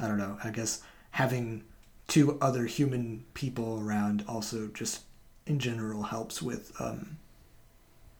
I 0.00 0.08
don't 0.08 0.18
know. 0.18 0.38
I 0.42 0.50
guess 0.50 0.82
having 1.10 1.64
two 2.08 2.38
other 2.40 2.66
human 2.66 3.24
people 3.34 3.80
around 3.82 4.24
also 4.28 4.68
just 4.68 5.02
in 5.46 5.58
general 5.58 6.04
helps 6.04 6.40
with 6.42 6.72
um, 6.80 7.18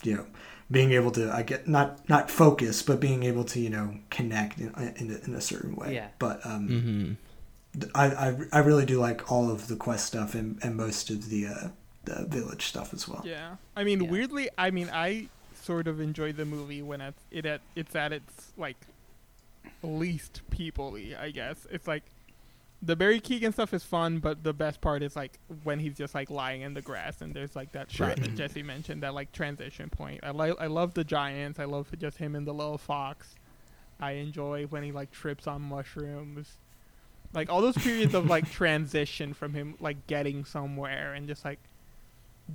you 0.02 0.14
know 0.14 0.26
being 0.70 0.92
able 0.92 1.10
to 1.12 1.32
I 1.32 1.42
get 1.42 1.68
not 1.68 2.08
not 2.08 2.30
focus 2.30 2.82
but 2.82 3.00
being 3.00 3.22
able 3.22 3.44
to 3.44 3.60
you 3.60 3.70
know 3.70 3.98
connect 4.10 4.58
in 4.58 4.68
in 4.96 5.10
a, 5.12 5.24
in 5.26 5.34
a 5.34 5.40
certain 5.40 5.76
way. 5.76 5.94
Yeah. 5.94 6.08
But 6.18 6.44
um, 6.44 6.68
Mhm. 6.68 7.16
I, 7.94 8.06
I 8.28 8.36
I 8.52 8.58
really 8.60 8.86
do 8.86 8.98
like 8.98 9.30
all 9.30 9.50
of 9.50 9.68
the 9.68 9.76
quest 9.76 10.06
stuff 10.06 10.34
and, 10.34 10.58
and 10.62 10.76
most 10.76 11.10
of 11.10 11.28
the 11.28 11.46
uh, 11.46 11.68
the 12.04 12.24
village 12.26 12.66
stuff 12.66 12.94
as 12.94 13.06
well. 13.08 13.22
Yeah, 13.24 13.56
I 13.76 13.84
mean, 13.84 14.02
Yeah. 14.02 14.10
weirdly, 14.10 14.48
I 14.56 14.70
mean, 14.70 14.88
I 14.92 15.28
sort 15.62 15.86
of 15.88 16.00
enjoy 16.00 16.32
the 16.32 16.44
movie 16.44 16.80
when 16.82 17.00
it's 17.00 17.22
it 17.30 17.44
at 17.46 17.60
it's 17.74 17.94
at 17.94 18.12
its 18.12 18.52
like 18.56 18.76
least 19.82 20.40
peoply. 20.50 21.18
I 21.18 21.30
guess 21.30 21.66
it's 21.70 21.86
like 21.86 22.04
the 22.82 22.94
Barry 22.96 23.20
Keegan 23.20 23.52
stuff 23.52 23.72
is 23.74 23.82
fun, 23.82 24.18
but 24.18 24.44
the 24.44 24.52
best 24.52 24.80
part 24.80 25.02
is 25.02 25.16
like 25.16 25.38
when 25.64 25.78
he's 25.78 25.96
just 25.96 26.14
like 26.14 26.30
lying 26.30 26.62
in 26.62 26.74
the 26.74 26.82
grass 26.82 27.20
and 27.22 27.32
there's 27.34 27.56
like 27.56 27.72
that 27.72 27.90
shot 27.90 28.08
Right. 28.08 28.16
that 28.22 28.34
Jesse 28.36 28.62
mentioned, 28.62 29.02
that 29.02 29.14
like 29.14 29.32
transition 29.32 29.88
point. 29.90 30.20
I 30.22 30.30
like 30.30 30.54
I 30.60 30.66
love 30.66 30.94
the 30.94 31.04
giants. 31.04 31.58
I 31.58 31.64
love 31.64 31.88
just 31.98 32.18
him 32.18 32.34
and 32.36 32.46
the 32.46 32.52
little 32.52 32.78
fox. 32.78 33.34
I 33.98 34.12
enjoy 34.12 34.66
when 34.66 34.82
he 34.82 34.92
like 34.92 35.10
trips 35.10 35.46
on 35.46 35.62
mushrooms. 35.62 36.48
Like 37.32 37.50
all 37.50 37.60
those 37.60 37.76
periods 37.78 38.14
of 38.14 38.26
like 38.26 38.50
transition 38.52 39.32
from 39.34 39.54
him 39.54 39.74
like 39.80 40.06
getting 40.06 40.44
somewhere 40.44 41.14
and 41.14 41.26
just 41.26 41.44
like 41.44 41.58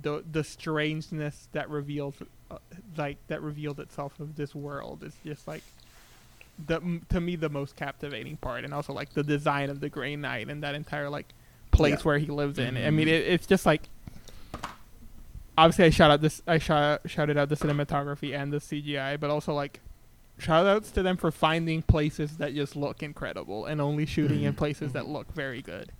the 0.00 0.24
the 0.30 0.42
strangeness 0.44 1.48
that 1.52 1.68
reveals 1.68 2.14
uh, 2.50 2.56
like 2.96 3.18
that 3.26 3.42
revealed 3.42 3.78
itself 3.80 4.18
of 4.20 4.36
this 4.36 4.54
world 4.54 5.02
is 5.04 5.14
just 5.26 5.46
like 5.46 5.62
the 6.66 7.00
to 7.08 7.20
me 7.20 7.36
the 7.36 7.48
most 7.48 7.76
captivating 7.76 8.36
part 8.36 8.64
and 8.64 8.72
also 8.74 8.92
like 8.92 9.12
the 9.14 9.22
design 9.22 9.70
of 9.70 9.80
the 9.80 9.88
Green 9.88 10.20
Knight 10.20 10.48
and 10.48 10.62
that 10.62 10.74
entire 10.74 11.08
like 11.08 11.26
place 11.70 11.98
Yeah. 11.98 12.02
where 12.02 12.18
he 12.18 12.26
lives 12.26 12.58
in. 12.58 12.76
I 12.76 12.90
mean 12.90 13.08
it, 13.08 13.26
it's 13.26 13.46
just 13.46 13.64
like 13.66 13.82
obviously 15.56 15.84
I 15.86 15.90
shout 15.90 16.10
out 16.10 16.20
this 16.20 16.42
I 16.46 16.58
shout 16.58 17.00
shouted 17.06 17.36
out 17.36 17.48
the 17.48 17.56
cinematography 17.56 18.34
and 18.36 18.52
the 18.52 18.58
CGI, 18.58 19.18
but 19.18 19.30
also 19.30 19.54
like 19.54 19.80
shout 20.38 20.66
outs 20.66 20.90
to 20.92 21.02
them 21.02 21.16
for 21.16 21.30
finding 21.30 21.82
places 21.82 22.36
that 22.38 22.54
just 22.54 22.74
look 22.76 23.02
incredible 23.02 23.66
and 23.66 23.80
only 23.80 24.06
shooting 24.06 24.42
in 24.42 24.54
places 24.54 24.92
that 24.92 25.06
look 25.06 25.32
very 25.32 25.62
good. 25.62 25.92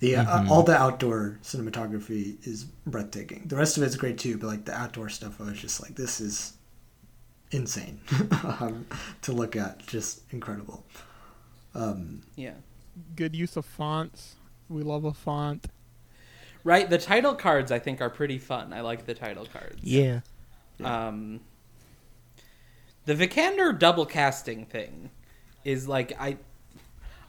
The 0.00 0.16
uh, 0.16 0.24
Mhm. 0.42 0.50
all 0.50 0.62
the 0.62 0.76
outdoor 0.76 1.38
cinematography 1.42 2.46
is 2.46 2.64
breathtaking. 2.86 3.44
The 3.46 3.56
rest 3.56 3.76
of 3.78 3.82
it's 3.82 3.96
great 3.96 4.18
too, 4.18 4.36
but 4.36 4.48
like 4.48 4.64
the 4.66 4.74
outdoor 4.74 5.08
stuff, 5.08 5.40
I 5.40 5.44
was 5.44 5.58
just 5.58 5.82
like, 5.82 5.94
this 5.94 6.20
is 6.20 6.52
insane 7.50 8.00
um, 8.60 8.86
to 9.22 9.32
look 9.32 9.56
at. 9.56 9.86
Just 9.86 10.22
incredible. 10.32 10.84
Um, 11.74 12.22
yeah. 12.36 12.54
Good 13.14 13.34
use 13.34 13.56
of 13.56 13.64
fonts. 13.64 14.36
We 14.68 14.82
love 14.82 15.04
a 15.04 15.12
font. 15.12 15.66
Right. 16.64 16.88
The 16.88 16.98
title 16.98 17.34
cards 17.34 17.70
I 17.70 17.78
think 17.78 18.00
are 18.00 18.10
pretty 18.10 18.38
fun. 18.38 18.72
I 18.72 18.80
like 18.80 19.06
the 19.06 19.14
title 19.14 19.46
cards. 19.46 19.78
Yeah. 19.82 20.20
Um, 20.82 21.40
the 23.04 23.14
Vikander 23.14 23.78
double 23.78 24.06
casting 24.06 24.66
thing 24.66 25.10
is 25.64 25.86
like 25.86 26.12
I. 26.18 26.38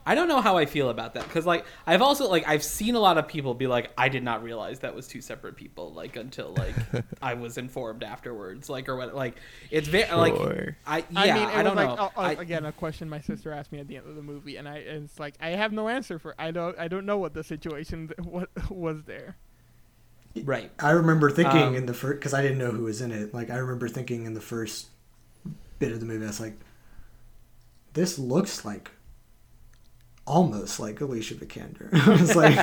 I 0.08 0.14
don't 0.14 0.26
know 0.26 0.40
how 0.40 0.56
I 0.56 0.64
feel 0.64 0.88
about 0.88 1.12
that 1.14 1.24
because 1.24 1.44
like 1.44 1.66
I've 1.86 2.00
also 2.00 2.28
like 2.30 2.48
I've 2.48 2.64
seen 2.64 2.94
a 2.94 2.98
lot 2.98 3.18
of 3.18 3.28
people 3.28 3.52
be 3.52 3.66
like 3.66 3.90
I 3.98 4.08
did 4.08 4.22
not 4.22 4.42
realize 4.42 4.78
that 4.78 4.94
was 4.94 5.06
two 5.06 5.20
separate 5.20 5.54
people 5.54 5.92
like 5.92 6.16
until 6.16 6.54
like 6.54 6.74
I 7.22 7.34
was 7.34 7.58
informed 7.58 8.02
afterwards 8.02 8.70
like 8.70 8.88
or 8.88 8.96
what 8.96 9.14
like 9.14 9.36
it's 9.70 9.86
very 9.86 10.10
like 10.16 10.32
I 10.86 11.04
yeah 11.10 11.14
I 11.14 11.30
I, 11.30 11.34
mean, 11.34 11.48
it 11.60 11.62
don't 11.62 11.76
was 11.76 11.84
know 11.84 11.90
like 11.90 12.00
uh, 12.00 12.04
uh, 12.04 12.10
I- 12.16 12.32
again 12.32 12.64
a 12.64 12.72
question 12.72 13.08
my 13.10 13.20
sister 13.20 13.52
asked 13.52 13.70
me 13.70 13.80
at 13.80 13.86
the 13.86 13.98
end 13.98 14.08
of 14.08 14.16
the 14.16 14.22
movie, 14.22 14.56
and 14.56 14.66
I 14.66 14.78
and 14.78 15.04
it's 15.04 15.18
like 15.20 15.34
I 15.40 15.50
have 15.50 15.72
no 15.72 15.88
answer 15.88 16.18
for. 16.18 16.34
I 16.38 16.52
don't 16.52 16.78
I 16.78 16.88
don't 16.88 17.04
know 17.04 17.18
what 17.18 17.34
the 17.34 17.44
situation 17.44 18.10
what 18.24 18.48
was 18.70 19.02
there. 19.04 19.36
Right. 20.44 20.70
I 20.78 20.90
remember 20.92 21.30
thinking 21.30 21.60
Um, 21.60 21.74
in 21.74 21.86
the 21.86 21.94
first 21.94 22.18
because 22.20 22.32
I 22.34 22.42
didn't 22.42 22.58
know 22.58 22.70
who 22.70 22.84
was 22.84 23.00
in 23.02 23.10
it. 23.12 23.34
Like 23.34 23.50
I 23.50 23.56
remember 23.56 23.88
thinking 23.88 24.24
in 24.24 24.34
the 24.34 24.40
first 24.40 24.88
bit 25.78 25.92
of 25.92 26.00
the 26.00 26.06
movie, 26.06 26.24
I 26.24 26.28
was 26.28 26.40
like, 26.40 26.56
"This 27.94 28.18
looks 28.18 28.64
like 28.64 28.90
almost 30.28 30.78
like 30.78 31.00
Alicia 31.00 31.34
Vikander." 31.34 31.88
I 32.06 32.10
was 32.10 32.36
like, 32.36 32.56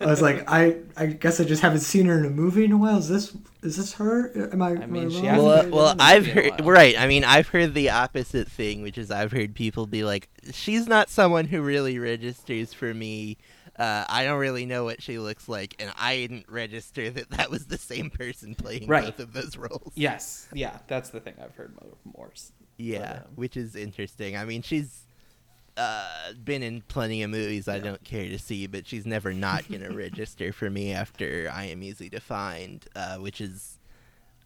I 0.00 0.06
was 0.06 0.22
like, 0.22 0.44
I 0.50 0.76
I 0.96 1.06
guess 1.06 1.40
I 1.40 1.44
just 1.44 1.62
haven't 1.62 1.80
seen 1.80 2.06
her 2.06 2.18
in 2.18 2.24
a 2.24 2.30
movie 2.30 2.64
in 2.64 2.72
a 2.72 2.78
while. 2.78 2.98
Is 2.98 3.08
this 3.08 3.36
is 3.62 3.76
this 3.76 3.94
her? 3.94 4.50
Am 4.52 4.62
I? 4.62 4.70
I 4.70 4.86
mean, 4.86 5.04
am 5.04 5.10
she 5.10 5.16
wrong? 5.16 5.24
hasn't 5.26 5.72
Well, 5.74 5.84
well, 5.86 5.96
I've 5.98 6.26
movie 6.26 6.40
in 6.40 6.48
a 6.48 6.52
heard 6.52 6.66
right. 6.66 6.98
I 6.98 7.06
mean, 7.06 7.24
I've 7.24 7.48
heard 7.48 7.74
the 7.74 7.90
opposite 7.90 8.48
thing, 8.50 8.82
which 8.82 8.98
is 8.98 9.10
I've 9.10 9.32
heard 9.32 9.54
people 9.54 9.86
be 9.86 10.04
like, 10.04 10.28
"She's 10.52 10.86
not 10.86 11.10
someone 11.10 11.46
who 11.46 11.62
really 11.62 11.98
registers 11.98 12.72
for 12.72 12.92
me. 12.94 13.36
Uh, 13.76 14.04
I 14.08 14.24
don't 14.24 14.38
really 14.38 14.66
know 14.66 14.84
what 14.84 15.02
she 15.02 15.18
looks 15.18 15.48
like, 15.48 15.74
and 15.80 15.92
I 15.98 16.16
didn't 16.16 16.46
register 16.48 17.10
that 17.10 17.30
that 17.30 17.50
was 17.50 17.66
the 17.66 17.78
same 17.78 18.08
person 18.08 18.54
playing 18.54 18.86
Right. 18.86 19.04
both 19.06 19.18
of 19.20 19.32
those 19.32 19.56
roles." 19.56 19.92
Yes. 19.96 20.48
Yeah. 20.52 20.78
That's 20.86 21.10
the 21.10 21.20
thing 21.20 21.34
I've 21.42 21.56
heard 21.56 21.74
mo- 21.82 21.96
more. 22.16 22.30
s- 22.32 22.52
Yeah, 22.76 23.22
um, 23.26 23.32
which 23.34 23.56
is 23.56 23.74
interesting. 23.74 24.36
I 24.36 24.44
mean, 24.44 24.62
she's 24.62 25.03
uh, 25.76 26.32
been 26.44 26.62
in 26.62 26.82
plenty 26.82 27.22
of 27.22 27.30
movies 27.30 27.66
I 27.68 27.76
Yeah. 27.76 27.82
don't 27.84 28.04
care 28.04 28.28
to 28.28 28.38
see, 28.38 28.66
but 28.66 28.86
she's 28.86 29.06
never 29.06 29.32
not 29.32 29.68
going 29.68 29.82
to 29.88 29.92
register 29.94 30.52
for 30.52 30.70
me 30.70 30.92
after 30.92 31.50
I 31.52 31.64
Am 31.66 31.82
Easy 31.82 32.08
to 32.10 32.20
Find, 32.20 32.84
uh, 32.94 33.16
which 33.16 33.40
is 33.40 33.78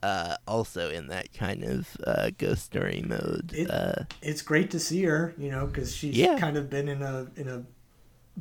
uh, 0.02 0.36
also 0.46 0.90
in 0.90 1.08
that 1.08 1.32
kind 1.34 1.64
of 1.64 1.88
uh, 2.06 2.30
ghost 2.38 2.64
story 2.64 3.04
mode. 3.06 3.52
It- 3.54 3.70
uh, 3.70 4.04
it's 4.22 4.42
great 4.42 4.70
to 4.70 4.80
see 4.80 5.02
her, 5.04 5.34
you 5.36 5.50
know, 5.50 5.66
because 5.66 5.94
she's 5.94 6.16
Yeah. 6.16 6.38
kind 6.38 6.56
of 6.56 6.70
been 6.70 6.88
in 6.88 7.02
a 7.02 7.26
in 7.36 7.48
a, 7.48 7.64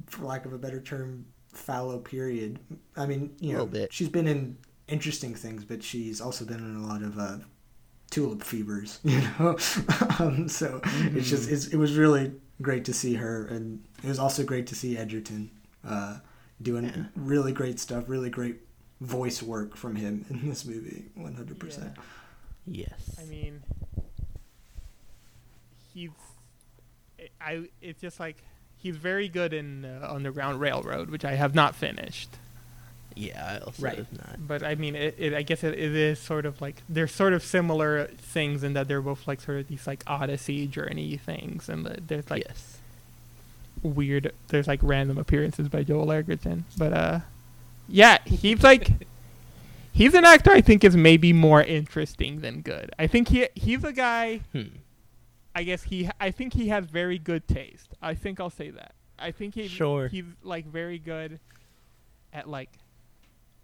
for 0.05 0.26
lack 0.26 0.45
of 0.45 0.53
a 0.53 0.57
better 0.57 0.80
term, 0.80 1.26
fallow 1.51 1.97
period. 1.99 2.59
I 2.95 3.05
mean, 3.07 3.35
you 3.39 3.53
know, 3.53 3.65
bit. 3.65 3.91
she's 3.91 4.09
been 4.09 4.27
in 4.27 4.57
interesting 4.88 5.34
things, 5.34 5.65
but 5.65 5.81
she's 5.84 6.22
also 6.22 6.45
been 6.45 6.59
in 6.59 6.76
a 6.76 6.85
lot 6.88 7.01
of 7.01 7.18
uh, 7.18 7.38
tulip 8.11 8.43
fevers, 8.43 8.99
you 9.03 9.19
know. 9.39 9.57
um, 10.19 10.47
so 10.47 10.80
it's 10.85 11.30
just 11.30 11.49
it's, 11.49 11.68
it 11.68 11.77
was 11.77 11.97
really 11.97 12.31
great 12.62 12.86
to 12.86 12.94
see 12.94 13.16
her, 13.16 13.46
and 13.48 13.84
it 14.04 14.08
was 14.08 14.20
also 14.20 14.44
great 14.44 14.68
to 14.68 14.76
see 14.76 14.98
Edgerton 14.98 15.52
uh, 15.88 16.18
doing 16.62 16.86
Yeah. 16.86 17.04
really 17.16 17.52
great 17.52 17.80
stuff, 17.80 18.06
really 18.08 18.30
great 18.30 18.58
voice 19.02 19.44
work 19.44 19.76
from 19.76 19.96
him 19.96 20.26
in 20.30 20.50
this 20.50 20.66
movie, 20.66 21.06
one 21.16 21.36
hundred 21.36 21.60
percent. 21.60 21.94
yes. 22.66 23.18
I 23.22 23.26
mean, 23.26 23.62
he's. 25.94 26.10
I. 27.42 27.70
It's 27.82 28.02
just 28.02 28.20
like 28.20 28.44
he's 28.78 28.96
very 28.98 29.28
good 29.28 29.54
in 29.54 29.86
uh, 29.86 30.08
Underground 30.10 30.60
Railroad, 30.60 31.10
which 31.10 31.26
I 31.26 31.34
have 31.36 31.56
not 31.56 31.76
finished. 31.76 32.30
Yeah, 33.18 33.60
I 33.61 33.65
also 33.65 33.81
Right. 33.84 34.06
not. 34.14 34.48
But 34.48 34.64
I 34.64 34.76
mean, 34.76 34.95
it, 34.95 35.15
it, 35.18 35.34
I 35.34 35.41
guess 35.41 35.64
it, 35.64 35.73
it 35.73 35.95
is 35.95 36.19
sort 36.19 36.45
of 36.45 36.61
like 36.61 36.84
they're 36.88 37.07
sort 37.07 37.34
of 37.34 37.44
similar 37.44 38.06
things 38.18 38.64
in 38.64 38.73
that 38.73 38.88
they're 38.88 39.02
both 39.02 39.27
like 39.27 39.41
sort 39.41 39.60
of 39.60 39.68
these 39.68 39.88
like 39.88 40.03
Odyssey 40.07 40.68
journey 40.68 41.18
things, 41.18 41.68
and 41.69 41.85
the, 41.85 41.99
there's 42.06 42.30
like 42.30 42.44
yes. 42.48 42.77
weird. 43.84 44.31
There's 44.49 44.68
like 44.68 44.80
random 44.84 45.18
appearances 45.18 45.68
by 45.69 45.84
Joel 45.84 46.11
Edgerton, 46.11 46.65
but 46.77 46.94
uh, 46.94 47.19
yeah, 47.88 48.18
he's 48.26 48.64
like. 48.64 48.89
He's 49.94 50.14
an 50.14 50.26
actor 50.26 50.52
I 50.52 50.61
think 50.61 50.84
is 50.84 50.95
maybe 50.95 51.34
more 51.34 51.64
interesting 51.64 52.41
than 52.41 52.61
good. 52.61 52.91
I 52.99 53.07
think 53.07 53.30
he 53.30 53.48
he's 53.56 53.84
a 53.84 53.91
guy 53.91 54.41
Hmm. 54.53 54.65
I 55.56 55.64
guess 55.64 55.81
he 55.81 56.07
I 56.19 56.30
think 56.30 56.53
he 56.53 56.68
has 56.68 56.85
very 56.85 57.18
good 57.18 57.48
taste. 57.48 57.88
I 57.99 58.14
think 58.14 58.39
I'll 58.39 58.52
say 58.52 58.69
that. 58.69 58.94
I 59.18 59.31
think 59.31 59.56
he 59.56 59.68
Sure. 59.68 60.07
he's 60.07 60.26
like 60.44 60.68
very 60.68 60.99
good 60.99 61.39
at 62.31 62.48
like 62.48 62.69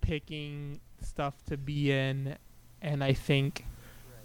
picking 0.03 0.79
stuff 1.01 1.33
to 1.47 1.57
be 1.57 1.91
in 1.91 2.35
and 2.81 3.03
I 3.03 3.13
think 3.13 3.65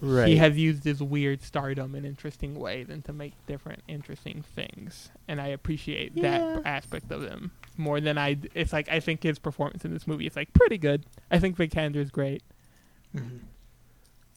Right. 0.01 0.27
he 0.29 0.35
has 0.37 0.55
used 0.57 0.83
his 0.85 1.01
weird 1.03 1.41
stardom 1.41 1.93
in 1.95 2.05
interesting 2.05 2.55
ways 2.55 2.87
and 2.89 3.03
to 3.05 3.11
make 3.13 3.33
different 3.47 3.81
interesting 3.87 4.43
things. 4.55 5.09
And 5.27 5.41
I 5.41 5.47
appreciate 5.47 6.13
Yeah. 6.15 6.21
that 6.55 6.65
aspect 6.65 7.11
of 7.11 7.23
him 7.23 7.51
more 7.77 7.99
than 7.99 8.17
I 8.17 8.35
d- 8.35 8.49
it's 8.53 8.71
like 8.71 8.87
I 8.89 8.99
think 9.01 9.23
his 9.23 9.39
performance 9.39 9.83
in 9.83 9.93
this 9.93 10.05
movie 10.07 10.25
is 10.27 10.35
like 10.37 10.53
pretty 10.53 10.77
good. 10.77 11.05
I 11.31 11.39
think 11.39 11.57
Vikander's 11.57 12.11
great. 12.11 12.43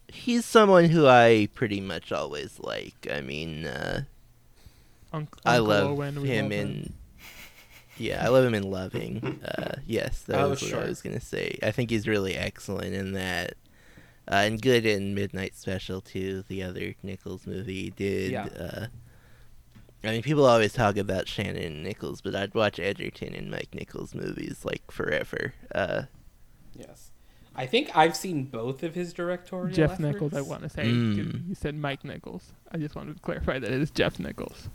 He's 0.08 0.44
someone 0.44 0.86
who 0.86 1.06
I 1.06 1.48
pretty 1.54 1.80
much 1.80 2.12
always 2.12 2.58
like. 2.60 3.06
I 3.10 3.20
mean, 3.20 3.64
uh, 3.66 4.02
Unc- 5.12 5.36
I 5.44 5.58
love 5.58 5.92
Owen, 5.98 6.16
him 6.24 6.44
love 6.44 6.52
in. 6.52 6.92
Yeah, 7.98 8.24
I 8.24 8.28
love 8.28 8.44
him 8.44 8.54
in 8.54 8.70
Loving. 8.70 9.40
Uh, 9.44 9.74
yes, 9.86 10.22
that 10.22 10.40
Oh, 10.40 10.50
was 10.50 10.62
what 10.62 10.70
sure. 10.70 10.80
I 10.82 10.86
was 10.88 11.02
gonna 11.02 11.20
say. 11.20 11.58
I 11.62 11.70
think 11.72 11.90
he's 11.90 12.08
really 12.08 12.34
excellent 12.34 12.94
in 12.94 13.12
that, 13.12 13.54
uh, 14.30 14.36
and 14.36 14.60
good 14.60 14.86
in 14.86 15.14
Midnight 15.14 15.54
Special 15.54 16.00
too. 16.00 16.42
The 16.48 16.62
other 16.62 16.94
Nichols 17.02 17.46
movie 17.46 17.84
he 17.84 17.90
did. 17.90 18.30
Yeah. 18.32 18.44
Uh, 18.58 18.86
I 20.04 20.10
mean, 20.10 20.22
people 20.22 20.44
always 20.46 20.72
talk 20.72 20.96
about 20.96 21.28
Shannon 21.28 21.62
and 21.62 21.84
Nichols, 21.84 22.20
but 22.22 22.34
I'd 22.34 22.54
watch 22.54 22.80
Edgerton 22.80 23.34
and 23.34 23.50
Mike 23.50 23.68
Nichols 23.74 24.14
movies 24.14 24.64
like 24.64 24.90
forever. 24.90 25.54
Uh, 25.74 26.02
Yes. 26.74 27.10
I 27.54 27.66
think 27.66 27.94
I've 27.94 28.16
seen 28.16 28.44
both 28.44 28.82
of 28.82 28.94
his 28.94 29.12
directorial 29.12 29.74
Jeff 29.74 29.90
efforts. 29.92 30.00
Nichols, 30.00 30.32
I 30.34 30.40
want 30.40 30.62
to 30.62 30.70
say. 30.70 30.84
Mm. 30.86 31.48
You 31.50 31.54
said 31.54 31.74
Mike 31.74 32.02
Nichols. 32.02 32.52
I 32.72 32.78
just 32.78 32.94
wanted 32.96 33.16
to 33.16 33.20
clarify 33.22 33.58
that 33.58 33.70
it 33.70 33.80
is 33.82 33.90
Jeff 33.90 34.18
Nichols. 34.18 34.70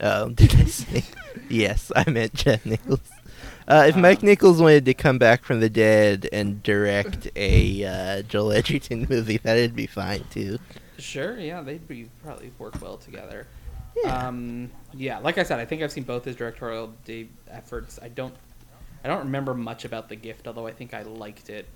Oh, 0.00 0.28
did 0.34 0.54
I 0.54 0.64
say? 0.64 1.04
yes, 1.48 1.90
I 1.94 2.08
meant 2.10 2.34
Jeff 2.34 2.64
Nichols. 2.64 3.00
Uh, 3.66 3.84
if 3.88 3.96
Mike 3.96 4.22
Nichols 4.22 4.62
wanted 4.62 4.86
to 4.86 4.94
come 4.94 5.18
back 5.18 5.44
from 5.44 5.60
the 5.60 5.68
dead 5.68 6.26
and 6.32 6.62
direct 6.62 7.28
a 7.36 7.84
uh, 7.84 8.22
Joel 8.22 8.52
Edgerton 8.52 9.06
movie, 9.10 9.36
that'd 9.36 9.76
be 9.76 9.86
fine 9.86 10.24
too. 10.30 10.58
Sure, 10.98 11.38
yeah, 11.38 11.60
they'd 11.60 11.86
be 11.86 12.08
probably 12.24 12.50
work 12.58 12.80
well 12.80 12.96
together. 12.96 13.46
Yeah. 14.02 14.26
Um, 14.26 14.70
yeah, 14.94 15.18
like 15.18 15.38
I 15.38 15.42
said, 15.42 15.60
I 15.60 15.64
think 15.66 15.82
I've 15.82 15.92
seen 15.92 16.04
both 16.04 16.24
his 16.24 16.34
directorial 16.36 16.94
de- 17.04 17.28
efforts. 17.50 17.98
I 18.02 18.08
don't, 18.08 18.34
I 19.04 19.08
don't 19.08 19.20
remember 19.20 19.54
much 19.54 19.84
about 19.84 20.08
The 20.08 20.16
Gift, 20.16 20.46
although 20.46 20.66
I 20.66 20.72
think 20.72 20.94
I 20.94 21.02
liked 21.02 21.50
it. 21.50 21.66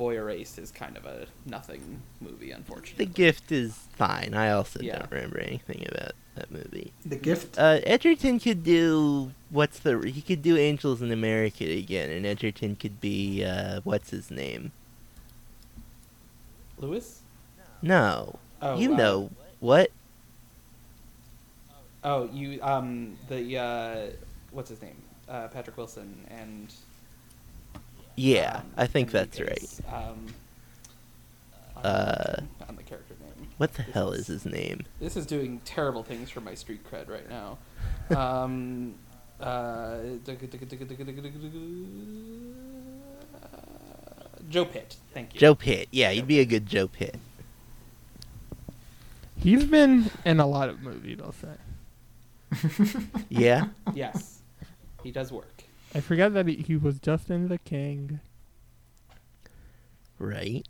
Boy 0.00 0.16
Erased 0.16 0.58
is 0.58 0.70
kind 0.70 0.96
of 0.96 1.04
a 1.04 1.26
nothing 1.44 2.00
movie, 2.22 2.52
unfortunately. 2.52 3.04
The. 3.04 3.12
Gift 3.12 3.52
is 3.52 3.74
fine. 3.92 4.32
I 4.32 4.50
also 4.50 4.80
Yeah. 4.80 5.00
don't 5.00 5.10
remember 5.10 5.38
anything 5.40 5.86
about 5.92 6.12
that 6.36 6.50
movie. 6.50 6.94
The 7.04 7.16
gift. 7.16 7.58
Uh, 7.58 7.80
Edgerton 7.84 8.40
could 8.40 8.64
do 8.64 9.32
what's 9.50 9.78
the 9.78 10.00
he 10.10 10.22
could 10.22 10.40
do 10.40 10.56
Angels 10.56 11.02
in 11.02 11.12
America 11.12 11.64
again, 11.64 12.08
and 12.08 12.24
Edgerton 12.24 12.76
could 12.76 12.98
be 13.02 13.44
uh, 13.44 13.82
what's 13.84 14.08
his 14.08 14.30
name? 14.30 14.72
Lewis? 16.78 17.20
No, 17.82 18.38
Oh, 18.62 18.78
you 18.78 18.94
uh, 18.94 18.96
know 18.96 19.30
what? 19.60 19.90
Oh, 22.02 22.26
you 22.32 22.58
um 22.62 23.18
the 23.28 23.58
uh, 23.58 24.06
what's 24.50 24.70
his 24.70 24.80
name? 24.80 24.96
Uh, 25.28 25.48
Patrick 25.48 25.76
Wilson 25.76 26.26
and. 26.30 26.72
Yeah, 28.20 28.56
um, 28.58 28.72
I 28.76 28.86
think 28.86 29.10
that's 29.10 29.40
right. 29.40 29.80
Um, 29.90 30.26
Uh, 31.76 31.80
blanking 32.42 32.68
on 32.68 32.76
the 32.76 32.82
character 32.82 33.14
name. 33.20 33.48
What 33.56 33.72
the 33.74 33.82
This 33.84 33.94
hell 33.94 34.12
is- 34.12 34.28
is 34.28 34.42
his 34.42 34.52
name? 34.52 34.84
This 35.00 35.16
is 35.16 35.24
doing 35.24 35.60
terrible 35.64 36.02
things 36.02 36.28
for 36.28 36.40
my 36.42 36.54
street 36.54 36.82
cred 36.90 37.08
right 37.08 37.28
now. 37.30 37.56
Um, 38.14 38.94
uh, 39.40 39.98
Joe 44.48 44.64
Pitt. 44.64 44.96
Thank 45.14 45.34
you. 45.34 45.40
Joe 45.40 45.54
Pitt. 45.54 45.88
Yeah, 45.90 46.10
he'd 46.10 46.26
be 46.26 46.40
a 46.40 46.44
good 46.44 46.66
Joe 46.66 46.88
Pitt. 46.88 47.16
He's 49.36 49.64
been 49.64 50.10
in 50.26 50.40
a 50.40 50.46
lot 50.46 50.68
of 50.68 50.82
movies, 50.82 51.18
I'll 51.22 51.32
say. 51.32 51.56
Yeah. 53.28 53.68
Yes, 53.94 54.40
he 55.02 55.10
does 55.10 55.32
work. 55.32 55.59
I 55.94 56.00
forgot 56.00 56.34
that 56.34 56.46
he, 56.46 56.56
he 56.56 56.76
was 56.76 56.98
Justin 57.00 57.48
The 57.48 57.58
King. 57.58 58.20
Right. 60.18 60.66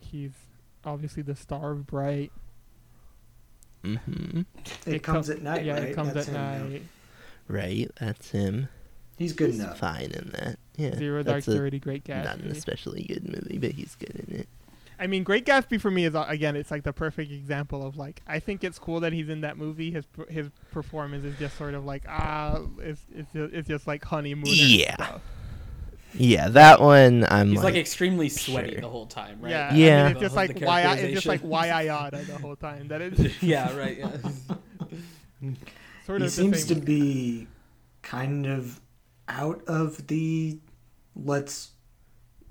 He's 0.00 0.32
obviously 0.84 1.22
the 1.22 1.36
star 1.36 1.72
of 1.72 1.86
Bright. 1.86 2.32
Mm-hmm. 3.84 4.42
It, 4.86 5.02
comes 5.02 5.26
com- 5.28 5.36
at 5.36 5.42
night, 5.42 5.64
Yeah, 5.64 5.74
right? 5.74 5.82
it 5.84 5.94
comes 5.94 6.14
That's 6.14 6.28
at 6.28 6.34
him 6.34 6.40
now. 6.40 6.68
night. 6.68 6.82
Right. 7.48 7.90
That's 8.00 8.30
him. 8.30 8.68
He's 9.18 9.32
good 9.32 9.50
He's 9.50 9.60
enough. 9.60 9.78
fine 9.78 10.12
in 10.12 10.30
that. 10.38 10.58
Yeah. 10.76 10.94
Zero 10.96 11.22
Dark 11.22 11.38
a- 11.46 11.50
Thirty, 11.52 11.78
Great 11.78 12.08
Not 12.08 12.38
an 12.38 12.50
especially 12.50 13.02
good 13.04 13.24
movie, 13.28 13.58
but 13.58 13.72
he's 13.72 13.94
good 13.96 14.24
in 14.28 14.36
it. 14.40 14.48
I 15.02 15.08
mean, 15.08 15.24
Great 15.24 15.44
Gatsby 15.44 15.80
for 15.80 15.90
me 15.90 16.04
is 16.04 16.14
uh, 16.14 16.24
again, 16.28 16.54
it's 16.54 16.70
like 16.70 16.84
the 16.84 16.92
perfect 16.92 17.32
example 17.32 17.84
of 17.84 17.96
like 17.96 18.22
I 18.24 18.38
think 18.38 18.62
it's 18.62 18.78
cool 18.78 19.00
that 19.00 19.12
he's 19.12 19.28
in 19.28 19.40
that 19.40 19.58
movie. 19.58 19.90
His 19.90 20.04
his 20.28 20.48
performance 20.70 21.24
is 21.24 21.36
just 21.40 21.58
sort 21.58 21.74
of 21.74 21.84
like 21.84 22.04
ah, 22.08 22.60
it's 22.78 23.04
it's 23.12 23.32
just, 23.32 23.52
it's 23.52 23.68
just 23.68 23.86
like 23.88 24.04
honeymoon. 24.04 24.44
Yeah. 24.46 24.94
stuff. 24.94 25.22
Yeah, 26.14 26.50
that 26.50 26.80
one 26.80 27.26
I'm 27.28 27.48
He's 27.48 27.56
like, 27.56 27.74
like, 27.74 27.80
extremely 27.80 28.28
sweaty 28.28 28.72
sure. 28.72 28.80
the 28.80 28.88
whole 28.88 29.06
time, 29.06 29.40
right? 29.40 29.50
Yeah, 29.50 29.74
Yeah. 29.74 30.00
I 30.00 30.02
mean, 30.04 30.12
it's 30.12 30.20
just 30.20 30.36
like 30.36 30.60
why 30.60 30.82
I, 30.82 30.94
it's 30.94 31.14
just 31.14 31.26
like 31.26 31.40
why 31.40 31.70
I 31.70 31.82
yada 31.82 32.18
the 32.18 32.38
whole 32.38 32.54
time. 32.54 32.86
That 32.86 33.00
is 33.02 33.34
yeah, 33.42 33.76
right. 33.76 33.98
Yeah. 33.98 34.08
sort 36.06 36.20
he 36.20 36.26
of 36.26 36.30
the 36.30 36.30
seems 36.30 36.64
to 36.66 36.76
be 36.76 37.48
kind 38.02 38.46
of 38.46 38.80
out 39.26 39.64
of 39.66 40.06
the 40.06 40.60
let's 41.16 41.71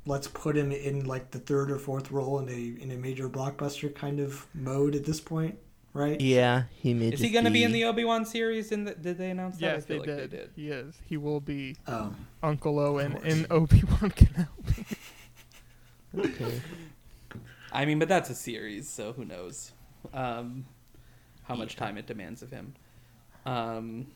let's 0.06 0.28
put 0.28 0.58
him 0.58 0.72
in 0.72 1.06
like 1.06 1.32
the 1.32 1.40
third 1.40 1.72
or 1.72 1.78
fourth 1.78 2.12
role 2.12 2.40
in 2.40 2.50
a 2.50 2.82
in 2.84 2.92
a 2.92 2.98
major 2.98 3.30
blockbuster 3.30 3.94
kind 3.94 4.20
of 4.20 4.48
mode 4.54 4.96
at 4.96 5.06
this 5.06 5.20
point, 5.22 5.58
right? 5.94 6.20
Yeah, 6.20 6.64
he 6.72 6.94
may. 6.94 7.10
Is 7.10 7.20
he 7.20 7.30
going 7.30 7.46
to 7.46 7.52
be 7.52 7.64
in 7.64 7.72
the 7.72 7.84
Obi 7.86 8.04
Wan 8.04 8.26
series? 8.26 8.72
In 8.72 8.86
the, 8.86 8.96
did 8.96 9.18
they 9.18 9.30
announce 9.30 9.58
that? 9.58 9.66
I 9.70 9.74
Yes, 9.76 9.86
feel 9.86 10.02
they 10.04 10.08
like 10.12 10.18
did. 10.20 10.32
they 10.32 10.38
did. 10.38 10.50
He 10.56 10.70
is. 10.70 10.96
He 11.06 11.18
will 11.18 11.40
be 11.40 11.76
Um, 11.88 12.28
Uncle 12.42 12.80
Owen 12.80 13.14
course. 13.14 13.26
in 13.26 13.46
Obi 13.52 13.84
Wan 13.84 14.12
Kenobi. 14.12 14.98
Okay. 16.18 16.62
I 17.72 17.86
mean, 17.86 18.00
but 18.00 18.10
that's 18.10 18.30
a 18.30 18.36
series, 18.36 18.90
so 18.90 19.14
who 19.14 19.24
knows 19.24 19.72
um, 20.14 20.66
how 21.44 21.56
much 21.56 21.76
time 21.78 21.98
it 21.98 22.06
demands 22.06 22.42
of 22.42 22.52
him. 22.52 22.74
Um, 23.46 24.08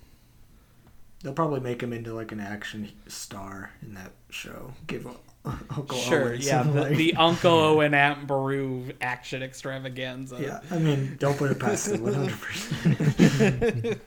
they'll 1.23 1.31
probably 1.33 1.61
make 1.61 1.81
him 1.81 1.93
into 1.93 2.13
like 2.13 2.31
an 2.33 2.41
action 2.41 2.91
star 3.07 3.71
in 3.81 3.93
that 3.93 4.11
show. 4.29 4.73
Give 4.87 5.07
Uncle 5.69 5.97
sure, 5.97 6.29
Owen 6.29 6.41
yeah, 6.41 6.63
the, 6.63 6.81
like- 6.81 6.97
the 6.97 7.13
Uncle 7.15 7.51
Owen 7.51 7.93
Aunt 7.93 8.25
Beru 8.27 8.91
action 9.01 9.43
extravaganza. 9.43 10.37
Yeah, 10.41 10.59
I 10.71 10.79
mean, 10.79 11.17
don't 11.19 11.37
put 11.37 11.51
it 11.51 11.59
past 11.59 11.89
him. 11.91 12.01
One 12.03 12.13
hundred 12.13 12.39
percent. 12.41 13.99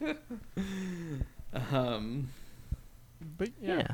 Um, 1.72 2.28
But 3.36 3.50
yeah. 3.60 3.76
Yeah. 3.78 3.86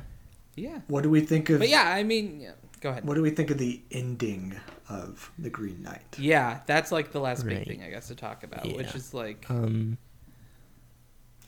yeah, 0.56 0.78
What 0.88 1.02
do 1.02 1.10
we 1.10 1.20
think 1.20 1.50
of? 1.50 1.58
but 1.60 1.68
yeah, 1.68 1.84
I 1.88 2.02
mean, 2.02 2.40
yeah, 2.40 2.52
go 2.80 2.90
ahead. 2.90 3.04
What 3.04 3.14
do 3.14 3.22
we 3.22 3.30
think 3.30 3.50
of 3.50 3.58
the 3.58 3.80
ending 3.90 4.54
of 4.88 5.30
the 5.38 5.50
Green 5.50 5.82
Knight? 5.82 6.02
Yeah, 6.18 6.60
that's 6.66 6.90
like 6.92 7.12
the 7.12 7.20
last 7.20 7.46
big 7.46 7.66
thing 7.66 7.82
I 7.82 7.90
guess 7.90 8.08
to 8.08 8.14
talk 8.14 8.42
about, 8.44 8.66
which 8.74 8.94
is 8.94 9.12
like, 9.14 9.44
Um. 9.50 9.98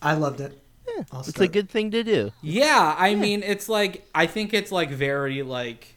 I 0.03 0.13
loved 0.15 0.41
it. 0.41 0.63
Yeah, 0.89 1.05
I'll 1.13 1.21
it's 1.21 1.41
a 1.41 1.49
good 1.49 1.69
thing 1.69 1.91
to 1.91 2.03
do. 2.05 2.33
yeah, 2.43 2.95
I 2.99 3.15
mean, 3.15 3.43
it's 3.43 3.69
like 3.69 4.07
I 4.15 4.27
think 4.27 4.55
it's 4.55 4.73
like 4.73 4.91
very 4.91 5.43
like. 5.43 5.95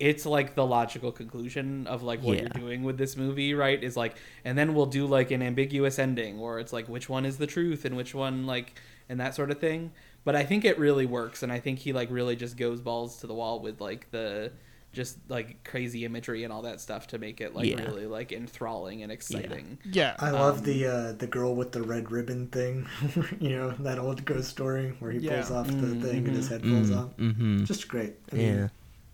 It's 0.00 0.26
like 0.26 0.56
the 0.56 0.66
logical 0.66 1.12
conclusion 1.12 1.86
of 1.86 2.02
like 2.02 2.20
what 2.20 2.38
you're 2.38 2.48
doing 2.48 2.82
with 2.82 2.98
this 2.98 3.16
movie, 3.16 3.54
right? 3.54 3.82
Is 3.82 3.96
like, 3.96 4.16
and 4.44 4.58
then 4.58 4.74
we'll 4.74 4.86
do 4.86 5.06
like 5.06 5.30
an 5.30 5.40
ambiguous 5.40 6.00
ending, 6.00 6.40
or 6.40 6.58
it's 6.58 6.72
like 6.72 6.88
which 6.88 7.08
one 7.08 7.24
is 7.24 7.38
the 7.38 7.46
truth 7.46 7.84
and 7.84 7.96
which 7.96 8.12
one 8.12 8.44
like, 8.44 8.74
and 9.08 9.20
that 9.20 9.36
sort 9.36 9.52
of 9.52 9.60
thing. 9.60 9.92
But 10.24 10.34
I 10.34 10.44
think 10.44 10.64
it 10.64 10.78
really 10.80 11.06
works, 11.06 11.44
and 11.44 11.52
I 11.52 11.60
think 11.60 11.78
he 11.78 11.92
like 11.92 12.10
really 12.10 12.34
just 12.34 12.56
goes 12.56 12.80
balls 12.80 13.18
to 13.20 13.28
the 13.28 13.34
wall 13.34 13.60
with 13.60 13.80
like 13.80 14.10
the 14.10 14.50
just 14.94 15.18
like 15.28 15.62
crazy 15.64 16.04
imagery 16.06 16.44
and 16.44 16.52
all 16.52 16.62
that 16.62 16.80
stuff 16.80 17.06
to 17.08 17.18
make 17.18 17.40
it 17.40 17.54
like 17.54 17.66
Yeah. 17.66 17.82
really 17.82 18.06
like 18.06 18.32
enthralling 18.32 19.02
and 19.02 19.12
exciting. 19.12 19.78
Yeah. 19.84 20.16
I 20.18 20.30
love 20.30 20.58
Um, 20.60 20.64
the 20.64 20.86
uh, 20.86 21.12
the 21.12 21.26
girl 21.26 21.54
with 21.54 21.72
the 21.72 21.82
red 21.82 22.10
ribbon 22.10 22.46
thing. 22.48 22.86
you 23.40 23.50
know 23.50 23.72
that 23.80 23.98
old 23.98 24.24
ghost 24.24 24.48
story 24.48 24.94
where 25.00 25.10
he 25.10 25.18
pulls 25.18 25.50
Yeah. 25.50 25.56
off 25.56 25.66
the 25.66 25.74
Mm, 25.74 26.02
thing 26.02 26.26
and 26.28 26.36
his 26.36 26.48
head 26.48 26.62
falls 26.62 26.90
off. 26.90 27.14
Mm-hmm. 27.18 27.64
Just 27.64 27.88
great. 27.88 28.14
I 28.32 28.36
mean, 28.36 28.56
Yeah. 28.56 28.68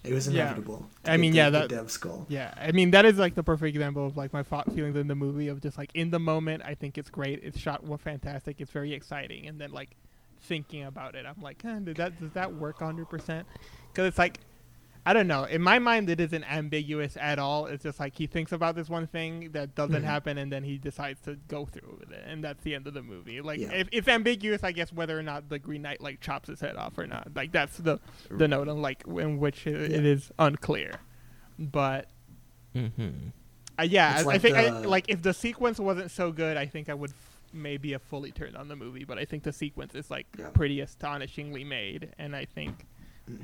it 0.04 0.14
was 0.14 0.28
inevitable. 0.28 0.86
to 1.04 1.10
I 1.12 1.16
mean, 1.16 1.32
the- 1.32 1.38
yeah, 1.38 1.50
the 1.50 1.60
that- 1.60 1.68
dev 1.70 1.90
skull. 1.90 2.26
Yeah, 2.28 2.54
I 2.56 2.70
mean 2.72 2.90
that 2.92 3.04
is 3.04 3.18
like 3.18 3.34
the 3.34 3.42
perfect 3.42 3.74
example 3.74 4.06
of 4.06 4.16
like 4.16 4.32
my 4.32 4.42
thought 4.42 4.72
feelings 4.72 4.96
in 4.96 5.08
the 5.08 5.14
movie 5.16 5.48
of 5.48 5.60
just 5.60 5.76
like 5.76 5.90
in 5.94 6.10
the 6.10 6.20
moment 6.20 6.62
I 6.64 6.74
think 6.74 6.98
it's 6.98 7.10
great, 7.10 7.40
it's 7.42 7.58
shot 7.58 7.82
well 7.84 7.98
fantastic, 7.98 8.60
it's 8.60 8.70
very 8.70 8.92
exciting, 8.92 9.46
and 9.48 9.60
then 9.60 9.72
like 9.72 9.90
thinking 10.42 10.84
about 10.84 11.14
it, 11.16 11.26
I'm 11.26 11.42
like, 11.42 11.64
eh, 11.64 11.78
did 11.80 11.96
that 11.96 12.18
does 12.20 12.32
that 12.32 12.54
work 12.54 12.80
100? 12.80 13.08
percent 13.10 13.46
Because 13.92 14.06
it's 14.08 14.18
like 14.18 14.38
I 15.06 15.14
don't 15.14 15.26
know. 15.26 15.44
In 15.44 15.62
my 15.62 15.78
mind, 15.78 16.10
it 16.10 16.20
isn't 16.20 16.44
ambiguous 16.44 17.16
at 17.18 17.38
all. 17.38 17.66
It's 17.66 17.82
just 17.84 17.98
like 17.98 18.14
he 18.14 18.26
thinks 18.26 18.52
about 18.52 18.74
this 18.76 18.88
one 18.90 19.06
thing 19.06 19.50
that 19.52 19.74
doesn't 19.74 20.02
Mhm. 20.02 20.04
happen, 20.04 20.36
and 20.38 20.52
then 20.52 20.62
he 20.62 20.76
decides 20.76 21.20
to 21.22 21.36
go 21.48 21.64
through 21.64 21.96
with 21.98 22.12
it, 22.12 22.22
and 22.26 22.44
that's 22.44 22.62
the 22.64 22.74
end 22.74 22.86
of 22.86 22.92
the 22.94 23.02
movie. 23.02 23.40
Like, 23.40 23.60
Yeah. 23.60 23.72
if 23.72 23.88
it's 23.92 24.08
ambiguous, 24.08 24.62
I 24.62 24.72
guess 24.72 24.92
whether 24.92 25.18
or 25.18 25.22
not 25.22 25.48
the 25.48 25.58
Green 25.58 25.82
Knight 25.82 26.00
like 26.02 26.20
chops 26.20 26.48
his 26.48 26.60
head 26.60 26.76
off 26.76 26.98
or 26.98 27.06
not. 27.06 27.34
Like 27.34 27.50
that's 27.50 27.78
the 27.78 27.98
the 28.30 28.46
note 28.46 28.68
on 28.68 28.82
like 28.82 29.02
in 29.06 29.38
which 29.38 29.66
it, 29.66 29.74
it 29.90 29.90
Yeah. 30.04 30.10
is 30.10 30.30
unclear. 30.38 30.92
But 31.58 32.08
Mm-hmm. 32.74 33.08
uh, 33.78 33.82
yeah, 33.84 34.14
I, 34.16 34.20
I 34.20 34.22
like 34.22 34.40
think 34.42 34.56
I, 34.56 34.68
like 34.70 35.06
if 35.08 35.22
the 35.22 35.32
sequence 35.34 35.80
wasn't 35.80 36.10
so 36.10 36.30
good, 36.30 36.56
I 36.56 36.66
think 36.66 36.88
I 36.88 36.94
would 36.94 37.10
f- 37.10 37.40
maybe 37.52 37.92
have 37.92 38.02
fully 38.02 38.30
turned 38.32 38.56
on 38.56 38.68
the 38.68 38.76
movie. 38.76 39.04
But 39.04 39.18
I 39.18 39.24
think 39.24 39.42
the 39.44 39.52
sequence 39.52 39.94
is 39.94 40.10
like 40.10 40.26
Yeah. 40.38 40.50
pretty 40.50 40.80
astonishingly 40.80 41.64
made, 41.64 42.12
and 42.18 42.36
I 42.36 42.44
think 42.44 42.70
Mm-hmm. 42.70 42.86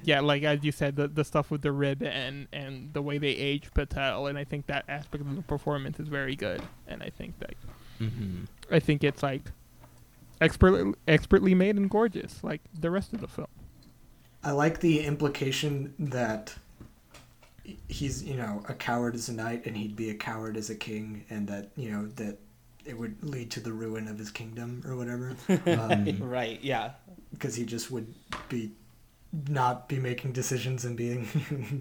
Yeah, 0.03 0.21
like 0.21 0.43
as 0.43 0.65
you 0.65 0.73
said, 0.73 0.97
the 0.97 1.09
the 1.09 1.25
stuff 1.25 1.51
with 1.51 1.63
the 1.63 1.73
rib 1.73 2.03
and 2.03 2.49
and 2.53 2.93
the 2.93 3.03
way 3.03 3.19
they 3.19 3.29
age 3.31 3.73
Patel, 3.75 4.27
and 4.27 4.39
I 4.39 4.45
think 4.45 4.67
that 4.67 4.85
aspect 4.89 5.23
of 5.23 5.35
the 5.37 5.43
performance 5.43 5.99
is 6.01 6.09
very 6.09 6.37
good, 6.37 6.63
and 6.87 7.03
I 7.03 7.11
think 7.11 7.39
that 7.41 7.55
Mm-hmm. 8.01 8.45
I 8.71 8.79
think 8.81 9.03
it's 9.05 9.23
like 9.23 9.53
expertly 10.41 10.93
expertly 11.09 11.55
made 11.55 11.77
and 11.77 11.89
gorgeous, 11.91 12.43
like 12.45 12.61
the 12.79 12.91
rest 12.91 13.13
of 13.13 13.21
the 13.21 13.29
film. 13.29 13.49
I 14.43 14.53
like 14.53 14.81
the 14.81 15.01
implication 15.01 15.95
that 15.99 16.57
he's 17.89 18.23
you 18.23 18.37
know 18.37 18.63
a 18.69 18.75
coward 18.75 19.15
as 19.15 19.29
a 19.29 19.33
knight 19.33 19.67
and 19.67 19.77
he'd 19.77 19.97
be 19.97 20.11
a 20.11 20.15
coward 20.15 20.57
as 20.57 20.71
a 20.71 20.75
king, 20.75 21.25
and 21.31 21.49
that 21.49 21.71
you 21.77 21.91
know 21.91 22.07
that 22.17 22.39
it 22.85 22.97
would 22.97 23.17
lead 23.23 23.51
to 23.51 23.61
the 23.61 23.73
ruin 23.73 24.07
of 24.09 24.19
his 24.19 24.31
kingdom 24.31 24.83
or 24.87 24.97
whatever. 24.97 25.37
Um, 25.67 26.19
right? 26.21 26.61
Yeah. 26.63 26.93
because 27.33 27.57
he 27.57 27.65
just 27.65 27.91
would 27.91 28.15
be 28.49 28.73
not 29.49 29.89
be 29.89 29.99
making 29.99 30.33
decisions 30.33 30.85
and 30.85 30.97
being 30.97 31.27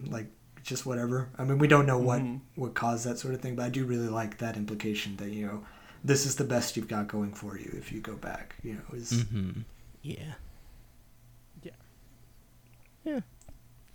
like 0.11 0.27
just 0.63 0.85
whatever. 0.85 1.29
I 1.37 1.43
mean, 1.43 1.57
we 1.59 1.67
don't 1.67 1.85
know 1.85 1.97
what 1.99 2.21
Mhm. 2.21 2.41
would 2.55 2.73
cause 2.73 3.03
that 3.03 3.17
sort 3.19 3.33
of 3.33 3.41
thing, 3.41 3.55
but 3.55 3.65
I 3.65 3.69
do 3.69 3.85
really 3.85 4.07
like 4.09 4.37
that 4.39 4.57
implication 4.57 5.15
that 5.17 5.29
you 5.29 5.45
know 5.45 5.65
this 6.03 6.25
is 6.25 6.35
the 6.35 6.43
best 6.43 6.75
you've 6.77 6.87
got 6.87 7.07
going 7.07 7.33
for 7.33 7.57
you 7.57 7.71
if 7.77 7.91
you 7.91 7.99
go 8.01 8.15
back. 8.15 8.55
You 8.63 8.73
know, 8.75 8.81
is 8.93 9.11
Mm-hmm. 9.25 9.61
Yeah. 10.01 10.33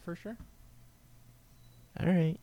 For 0.05 0.15
sure. 0.17 0.37
All 1.99 2.07
right. 2.07 2.37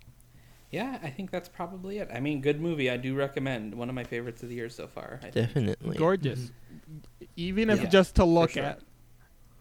Yeah, 0.70 1.00
I 1.02 1.10
think 1.10 1.32
that's 1.32 1.48
probably 1.50 1.98
it. 2.00 2.10
I 2.14 2.20
mean, 2.20 2.42
good 2.42 2.60
movie. 2.62 2.90
I 2.90 2.98
do 2.98 3.16
recommend. 3.16 3.74
One 3.74 3.88
of 3.90 3.96
my 3.96 4.04
favorites 4.04 4.44
of 4.44 4.50
the 4.50 4.56
year 4.56 4.70
so 4.70 4.86
far. 4.88 5.20
I 5.24 5.30
think. 5.32 5.34
Definitely. 5.48 5.98
Gorgeous. 5.98 6.52
Even 7.36 7.70
if 7.70 7.82
Yeah, 7.84 7.90
just 7.90 8.16
to 8.16 8.26
look 8.26 8.52
sure. 8.52 8.64
at, 8.64 8.82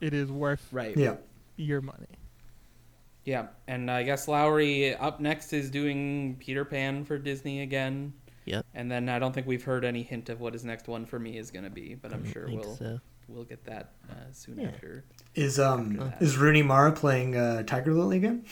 it 0.01 0.13
is 0.15 0.31
worth 0.31 0.67
Right. 0.73 0.97
yeah. 0.97 1.17
Your 1.57 1.81
money. 1.81 2.07
Yeah, 3.25 3.49
and 3.67 3.91
I 3.91 4.03
guess 4.05 4.29
Lowery 4.29 4.95
up 4.95 5.21
next 5.21 5.53
is 5.53 5.69
doing 5.71 6.37
Peter 6.39 6.65
Pan 6.65 7.05
for 7.05 7.19
Disney 7.19 7.63
again. 7.63 8.13
Yep. 8.45 8.65
And 8.75 8.89
then 8.91 9.09
I 9.09 9.19
don't 9.19 9.33
think 9.33 9.47
we've 9.49 9.65
heard 9.65 9.85
any 9.85 10.05
hint 10.05 10.29
of 10.29 10.41
what 10.41 10.53
his 10.53 10.65
next 10.65 10.87
one 10.87 11.05
for 11.07 11.19
me 11.19 11.37
is 11.37 11.51
going 11.51 11.65
to 11.65 11.71
be, 11.71 11.95
but 11.95 12.13
I 12.13 12.17
I'm 12.17 12.31
sure 12.33 12.47
we'll 12.49 12.77
so. 12.77 13.01
we'll 13.27 13.43
get 13.45 13.65
that 13.65 13.95
uh, 14.09 14.15
soon 14.33 14.61
Yeah. 14.61 14.69
after. 14.69 15.05
Is 15.35 15.59
um 15.59 15.99
Uh, 16.01 16.11
is 16.21 16.37
Rooney 16.37 16.63
Mara 16.63 16.93
playing 16.93 17.37
uh, 17.37 17.65
Tiger 17.65 17.93
Lily 17.93 18.19
again? 18.19 18.45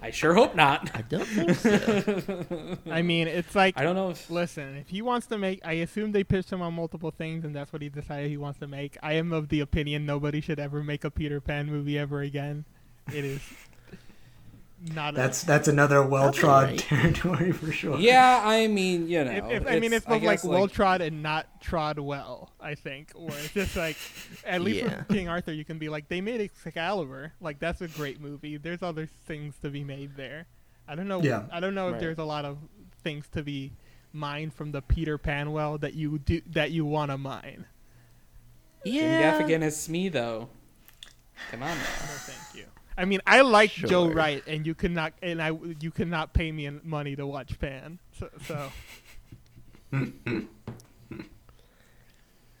I 0.00 0.10
sure 0.10 0.34
hope 0.34 0.54
not. 0.54 0.90
I 0.94 1.02
don't 1.02 1.24
think 1.24 1.54
so. 1.54 2.76
I 2.90 3.02
mean, 3.02 3.28
it's 3.28 3.54
like 3.54 3.78
I 3.78 3.82
don't 3.82 3.96
know 3.96 4.10
if 4.10 4.30
Listen, 4.30 4.76
if 4.76 4.88
he 4.88 5.02
wants 5.02 5.26
to 5.28 5.38
make, 5.38 5.60
I 5.64 5.72
assume 5.74 6.12
they 6.12 6.24
pitched 6.24 6.50
him 6.52 6.62
on 6.62 6.74
multiple 6.74 7.10
things, 7.10 7.44
and 7.44 7.54
that's 7.54 7.72
what 7.72 7.82
he 7.82 7.88
decided 7.88 8.30
he 8.30 8.36
wants 8.36 8.58
to 8.60 8.66
make. 8.66 8.96
I 9.02 9.14
am 9.14 9.32
of 9.32 9.48
the 9.48 9.60
opinion 9.60 10.06
nobody 10.06 10.40
should 10.40 10.60
ever 10.60 10.82
make 10.82 11.04
a 11.04 11.10
Peter 11.10 11.40
Pan 11.40 11.66
movie 11.66 11.98
ever 11.98 12.20
again. 12.20 12.64
It 13.12 13.24
is 13.24 13.40
not. 14.94 15.14
That's 15.14 15.42
that's 15.42 15.68
another 15.68 16.02
well 16.02 16.32
trod 16.32 16.68
right. 16.68 16.78
territory 16.78 17.52
for 17.52 17.72
sure. 17.72 17.98
Yeah, 17.98 18.40
I 18.44 18.66
mean, 18.68 19.08
you 19.08 19.24
know. 19.24 19.30
If, 19.30 19.62
if, 19.62 19.66
I 19.66 19.78
mean, 19.80 19.92
it's 19.92 20.06
both 20.06 20.22
like 20.22 20.40
guess, 20.40 20.44
well 20.44 20.68
trod 20.68 21.00
and 21.00 21.22
not 21.22 21.60
trod 21.60 21.98
well. 21.98 22.52
I 22.60 22.74
think, 22.74 23.12
or 23.14 23.30
it's 23.30 23.52
just 23.52 23.76
like, 23.76 23.96
at 24.44 24.60
least 24.60 24.84
Yeah. 24.84 24.98
with 24.98 25.08
King 25.08 25.28
Arthur, 25.28 25.52
you 25.52 25.64
can 25.64 25.78
be 25.78 25.88
like, 25.88 26.08
they 26.08 26.20
made 26.20 26.40
Excalibur. 26.40 27.32
Like 27.40 27.58
that's 27.58 27.80
a 27.80 27.88
great 27.88 28.20
movie. 28.20 28.56
There's 28.56 28.82
other 28.82 29.06
things 29.06 29.56
to 29.62 29.70
be 29.70 29.84
made 29.84 30.16
there. 30.16 30.46
I 30.86 30.94
don't 30.94 31.08
know. 31.08 31.22
Yeah. 31.22 31.44
I 31.52 31.60
don't 31.60 31.74
know 31.74 31.88
if 31.88 31.92
Right. 31.94 32.00
there's 32.00 32.18
a 32.18 32.24
lot 32.24 32.44
of 32.44 32.58
things 33.02 33.28
to 33.32 33.42
be 33.42 33.72
mined 34.12 34.54
from 34.54 34.72
the 34.72 34.80
Peter 34.80 35.18
Pan 35.18 35.52
well 35.52 35.76
that 35.78 35.94
you 35.94 36.18
do 36.18 36.40
that 36.50 36.70
you 36.70 36.84
want 36.84 37.10
to 37.10 37.18
mine. 37.18 37.66
Yeah. 38.84 39.02
Jim 39.02 39.10
yeah. 39.10 39.40
Gaffigan 39.40 39.62
is 39.62 39.76
Smee 39.76 40.08
though. 40.08 40.48
Come 41.50 41.62
on 41.62 41.68
now. 41.68 41.74
No, 41.74 42.14
thank 42.16 42.56
you. 42.56 42.64
I 42.98 43.04
mean, 43.04 43.20
I 43.26 43.42
like 43.42 43.70
Joe 43.70 44.08
Wright, 44.10 44.42
and 44.46 44.66
you 44.66 44.74
cannot, 44.74 45.12
and 45.22 45.40
I, 45.40 45.52
you 45.80 45.92
cannot 45.92 46.34
pay 46.34 46.50
me 46.50 46.68
money 46.82 47.14
to 47.14 47.26
watch 47.26 47.58
Pan. 47.60 48.00
So, 48.18 48.28
so 48.44 48.70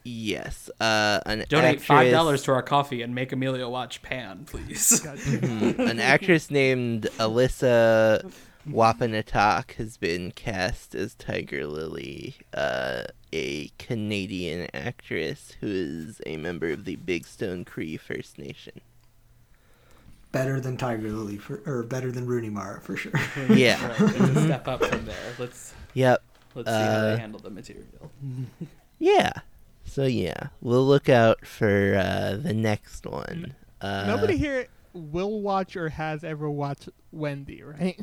Yes. 0.04 0.70
Uh, 0.80 1.20
an 1.26 1.44
Donate 1.48 1.82
five 1.82 2.10
dollars 2.12 2.42
to 2.44 2.52
our 2.52 2.62
Ko-fi 2.62 3.02
and 3.02 3.14
make 3.14 3.32
Emilio 3.32 3.68
watch 3.68 4.00
Pan, 4.00 4.44
please. 4.46 5.00
gotcha. 5.04 5.18
Mhm. 5.20 5.78
An 5.90 6.00
actress 6.00 6.50
named 6.50 7.08
Alyssa 7.18 8.32
Wapanatâhk 8.66 9.72
has 9.72 9.96
been 9.98 10.30
cast 10.32 10.94
as 10.94 11.14
Tiger 11.14 11.66
Lily, 11.66 12.36
uh, 12.54 13.04
a 13.32 13.68
Canadian 13.78 14.68
actress 14.72 15.56
who 15.60 15.66
is 15.68 16.22
a 16.24 16.36
member 16.38 16.68
of 16.70 16.84
the 16.84 16.96
Big 16.96 17.26
Stone 17.26 17.64
Cree 17.66 17.96
First 17.98 18.38
Nation. 18.38 18.80
Better 20.30 20.60
than 20.60 20.76
Tiger 20.76 21.10
Lily 21.10 21.38
for, 21.38 21.62
or 21.64 21.82
better 21.82 22.12
than 22.12 22.26
Rooney 22.26 22.50
Mara 22.50 22.80
for 22.80 22.96
sure. 22.96 23.12
Yeah. 23.48 23.80
Right, 23.88 24.00
it's 24.16 24.36
a 24.36 24.44
step 24.44 24.68
up 24.68 24.84
from 24.84 25.04
there. 25.06 25.16
Let's 25.38 25.72
Yep. 25.94 26.22
let's 26.54 26.68
see 26.68 26.74
how 26.74 27.00
they 27.02 27.12
Uh, 27.14 27.16
handle 27.18 27.40
the 27.40 27.50
material. 27.50 28.10
Yeah. 28.98 29.32
So 29.86 30.04
yeah, 30.04 30.48
we'll 30.60 30.86
look 30.86 31.08
out 31.08 31.46
for 31.46 31.96
uh, 31.96 32.36
the 32.36 32.52
next 32.52 33.06
one. 33.06 33.54
Uh, 33.80 34.04
nobody 34.06 34.36
here. 34.36 34.66
will 34.92 35.40
watch 35.40 35.76
or 35.76 35.88
has 35.90 36.22
ever 36.24 36.50
watched 36.50 36.88
Wendy, 37.10 37.62
right? 37.62 37.98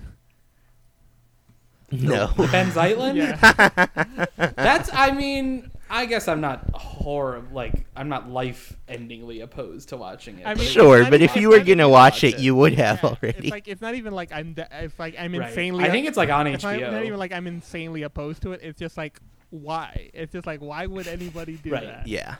No. 1.91 2.27
Benh 2.51 2.71
Zeitlin. 2.71 3.15
Yeah. 3.15 4.25
That's. 4.55 4.89
I 4.93 5.11
mean, 5.11 5.69
I 5.89 6.05
guess 6.07 6.27
I'm 6.27 6.41
not 6.41 6.71
horror 6.73 7.43
like 7.51 7.85
I'm 7.95 8.09
not 8.09 8.29
life-endingly 8.29 9.41
opposed 9.41 9.89
to 9.89 9.97
watching 9.97 10.39
it. 10.39 10.45
I 10.47 10.53
but 10.55 10.59
mean, 10.61 10.67
Sure, 10.69 11.05
but 11.09 11.21
if 11.21 11.35
you 11.35 11.49
were 11.49 11.59
gonna 11.59 11.87
watch 11.87 12.13
watch 12.15 12.23
it, 12.23 12.33
it. 12.35 12.39
you 12.39 12.55
would 12.55 12.73
have 12.73 13.01
Yeah, 13.03 13.09
already. 13.09 13.37
It's 13.37 13.49
like 13.51 13.67
it's 13.67 13.81
not 13.81 13.93
even 13.95 14.13
like 14.13 14.31
I'm 14.31 14.53
de- 14.53 14.67
it's 14.83 14.97
like 14.97 15.15
I'm 15.19 15.33
Right. 15.35 15.47
insanely. 15.49 15.83
I 15.83 15.91
think 15.91 16.07
it's 16.07 16.17
like 16.17 16.29
on 16.29 16.47
it's 16.47 16.63
not, 16.63 16.73
HBO. 16.75 16.91
not 16.91 17.03
even 17.05 17.19
like 17.19 17.31
I'm 17.31 17.45
insanely 17.47 18.01
opposed 18.03 18.41
to 18.43 18.53
it. 18.53 18.61
It's 18.63 18.79
just 18.79 18.97
like 18.97 19.19
why? 19.51 20.09
It's 20.13 20.31
just 20.33 20.47
like 20.47 20.59
why 20.59 20.87
would 20.87 21.07
anybody 21.07 21.57
do 21.57 21.71
Right. 21.71 21.83
that? 21.83 22.07
yeah. 22.07 22.35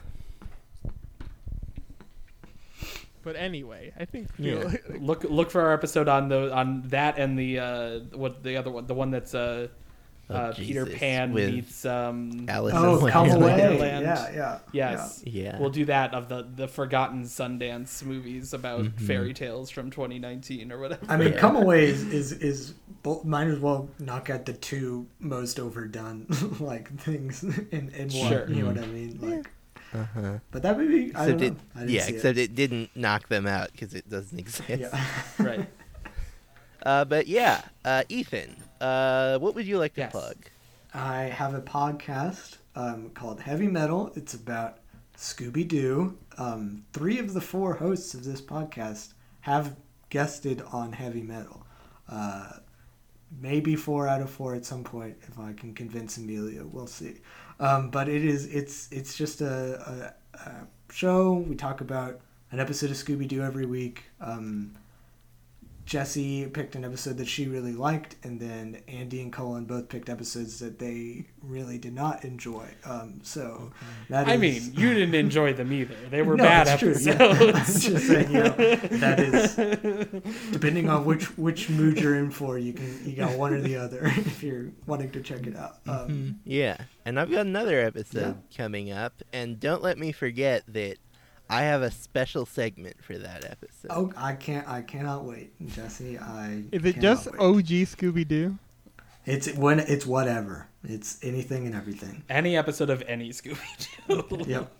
But 3.22 3.34
anyway, 3.36 3.92
I 3.98 4.04
think 4.04 4.28
Yeah. 4.38 4.72
look 5.00 5.24
look 5.24 5.50
for 5.50 5.60
our 5.62 5.72
episode 5.72 6.08
on 6.08 6.28
the 6.28 6.52
on 6.54 6.82
that 6.88 7.18
and 7.18 7.36
the 7.38 7.58
uh 7.58 7.98
what 8.14 8.42
the 8.42 8.56
other 8.56 8.70
one 8.70 8.86
the 8.86 8.94
one 8.94 9.10
that's 9.10 9.34
uh, 9.34 9.66
Oh, 10.28 10.34
uh 10.34 10.52
Peter 10.54 10.84
Jesus. 10.84 10.98
Pan 10.98 11.32
With 11.32 11.54
meets 11.54 11.84
um 11.84 12.46
Alice 12.48 12.74
in 12.74 12.78
Oh, 12.80 12.98
come 13.08 13.28
Wonderland. 13.28 13.32
away. 13.60 13.60
Wonderland. 13.92 14.04
Yeah, 14.04 14.32
yeah. 14.34 14.58
yes 14.72 15.22
Yeah. 15.24 15.56
we'll 15.60 15.70
do 15.70 15.84
that 15.84 16.14
of 16.14 16.28
the 16.28 16.44
the 16.54 16.66
forgotten 16.66 17.22
Sundance 17.24 18.02
movies 18.02 18.52
about 18.52 18.80
Mhm. 18.86 19.00
fairy 19.00 19.32
tales 19.32 19.70
from 19.70 19.90
2019 19.90 20.72
or 20.72 20.78
whatever. 20.80 21.06
I 21.08 21.16
mean, 21.16 21.32
Yeah. 21.32 21.38
Come 21.38 21.54
Away 21.56 21.84
is, 21.90 22.02
is 22.12 22.32
is 22.32 22.70
bo- 23.04 23.22
might 23.24 23.46
as 23.46 23.60
well 23.60 23.88
knock 24.00 24.28
out 24.28 24.46
the 24.46 24.52
two 24.54 25.06
most 25.20 25.60
overdone 25.60 26.26
like 26.60 26.92
things 26.98 27.44
in 27.44 27.90
in 27.90 28.08
one. 28.10 28.28
Sure. 28.28 28.48
You 28.50 28.62
know 28.62 28.66
what 28.70 28.78
I 28.78 28.86
mean? 28.86 29.18
Like, 29.22 29.50
Uh-huh. 29.94 30.38
but 30.50 30.62
that 30.64 30.76
movie, 30.76 31.14
I 31.14 31.26
Except 31.26 31.28
don't 31.38 31.42
it, 31.42 31.52
know. 31.52 31.58
I 31.76 31.78
didn't 31.80 31.90
yeah, 31.92 32.02
see 32.02 32.14
except 32.14 32.38
it. 32.38 32.54
didn't 32.56 32.90
knock 32.96 33.28
them 33.28 33.46
out 33.46 33.70
because 33.70 33.94
it 33.94 34.10
doesn't 34.10 34.38
exist. 34.44 34.68
Yeah. 34.68 35.04
right. 35.38 35.68
Uh, 36.82 37.04
but 37.04 37.26
yeah, 37.28 37.62
uh, 37.84 38.02
Ethan, 38.08 38.56
uh, 38.80 39.38
what 39.38 39.54
would 39.54 39.66
you 39.66 39.78
like 39.78 39.94
to 39.94 40.02
Yes. 40.02 40.12
plug? 40.12 40.36
I 40.94 41.24
have 41.24 41.54
a 41.54 41.60
podcast 41.60 42.56
um, 42.74 43.10
called 43.10 43.40
Heavy 43.40 43.66
Metal. 43.68 44.12
It's 44.16 44.34
about 44.34 44.78
Scooby 45.16 45.66
Doo. 45.66 46.16
Um, 46.38 46.84
three 46.92 47.18
of 47.18 47.34
the 47.34 47.40
four 47.40 47.74
hosts 47.74 48.14
of 48.14 48.24
this 48.24 48.40
podcast 48.40 49.12
have 49.40 49.76
guested 50.10 50.62
on 50.72 50.92
Heavy 50.92 51.22
Metal. 51.22 51.66
Uh, 52.08 52.50
maybe 53.40 53.76
four 53.76 54.06
out 54.08 54.20
of 54.22 54.30
four 54.30 54.54
at 54.54 54.64
some 54.64 54.84
point 54.84 55.16
if 55.28 55.38
I 55.38 55.52
can 55.52 55.74
convince 55.74 56.16
Amelia. 56.16 56.64
We'll 56.64 56.86
see. 56.86 57.16
Um, 57.58 57.90
but 57.90 58.08
it 58.08 58.24
is 58.24 58.46
it's 58.46 58.90
it's 58.92 59.16
just 59.16 59.40
a, 59.40 60.14
a, 60.34 60.38
a 60.38 60.66
show. 60.92 61.32
We 61.34 61.56
talk 61.56 61.80
about 61.80 62.20
an 62.52 62.60
episode 62.60 62.90
of 62.90 62.96
Scooby 62.96 63.26
Doo 63.26 63.42
every 63.42 63.66
week. 63.66 64.04
Um, 64.20 64.76
Jesse 65.86 66.46
picked 66.46 66.74
an 66.74 66.84
episode 66.84 67.16
that 67.18 67.28
she 67.28 67.46
really 67.46 67.72
liked, 67.72 68.16
and 68.24 68.40
then 68.40 68.82
Andy 68.88 69.22
and 69.22 69.32
Colin 69.32 69.66
both 69.66 69.88
picked 69.88 70.08
episodes 70.08 70.58
that 70.58 70.80
they 70.80 71.26
really 71.40 71.78
did 71.78 71.94
not 71.94 72.24
enjoy. 72.24 72.66
Um, 72.84 73.20
so 73.22 73.70
that 74.10 74.26
is. 74.26 74.34
I 74.34 74.36
mean, 74.36 74.62
you 74.74 74.92
didn't 74.94 75.14
enjoy 75.14 75.52
them 75.52 75.72
either. 75.72 75.94
They 76.10 76.22
were 76.22 76.36
No, 76.36 76.42
bad 76.42 76.66
it's 76.66 76.80
true, 76.80 77.12
episodes. 77.12 77.46
yeah. 77.46 77.46
I'm 77.46 77.64
just 77.94 78.06
saying, 78.08 78.32
you 78.32 78.42
know, 78.42 78.48
that 78.98 79.20
is 79.20 79.54
depending 80.50 80.88
on 80.90 81.04
which 81.04 81.38
which 81.38 81.70
mood 81.70 82.00
you're 82.00 82.16
in 82.16 82.32
for. 82.32 82.58
You 82.58 82.72
can 82.72 83.02
you 83.08 83.14
got 83.14 83.38
one 83.38 83.52
or 83.54 83.60
the 83.60 83.76
other 83.76 84.06
if 84.06 84.42
you're 84.42 84.72
wanting 84.86 85.12
to 85.12 85.22
check 85.22 85.46
it 85.46 85.56
out. 85.56 85.78
Um, 85.86 86.40
Yeah, 86.44 86.78
and 87.04 87.18
I've 87.20 87.30
got 87.30 87.46
another 87.46 87.78
episode 87.80 88.42
coming 88.56 88.90
up, 88.90 89.22
and 89.32 89.60
don't 89.60 89.82
let 89.84 89.98
me 89.98 90.10
forget 90.10 90.64
that 90.66 90.96
I 91.48 91.62
have 91.62 91.82
a 91.82 91.90
special 91.90 92.44
segment 92.46 93.02
for 93.04 93.16
that 93.18 93.44
episode. 93.44 93.88
Oh, 93.90 94.12
I 94.16 94.34
can't! 94.34 94.66
I 94.68 94.82
cannot 94.82 95.24
wait, 95.24 95.52
Jesse. 95.68 96.18
I 96.18 96.64
Is 96.72 96.84
it 96.84 96.98
just 97.00 97.26
wait. 97.32 97.40
OG 97.40 97.66
Scooby 97.86 98.26
Doo? 98.26 98.58
It's 99.24 99.52
when 99.54 99.80
it's 99.80 100.06
whatever. 100.06 100.66
It's 100.84 101.18
anything 101.22 101.66
and 101.66 101.74
everything. 101.74 102.22
Any 102.28 102.56
episode 102.56 102.90
of 102.90 103.02
any 103.06 103.30
Scooby 103.30 103.58
Doo. 104.08 104.44
Yep. 104.46 104.72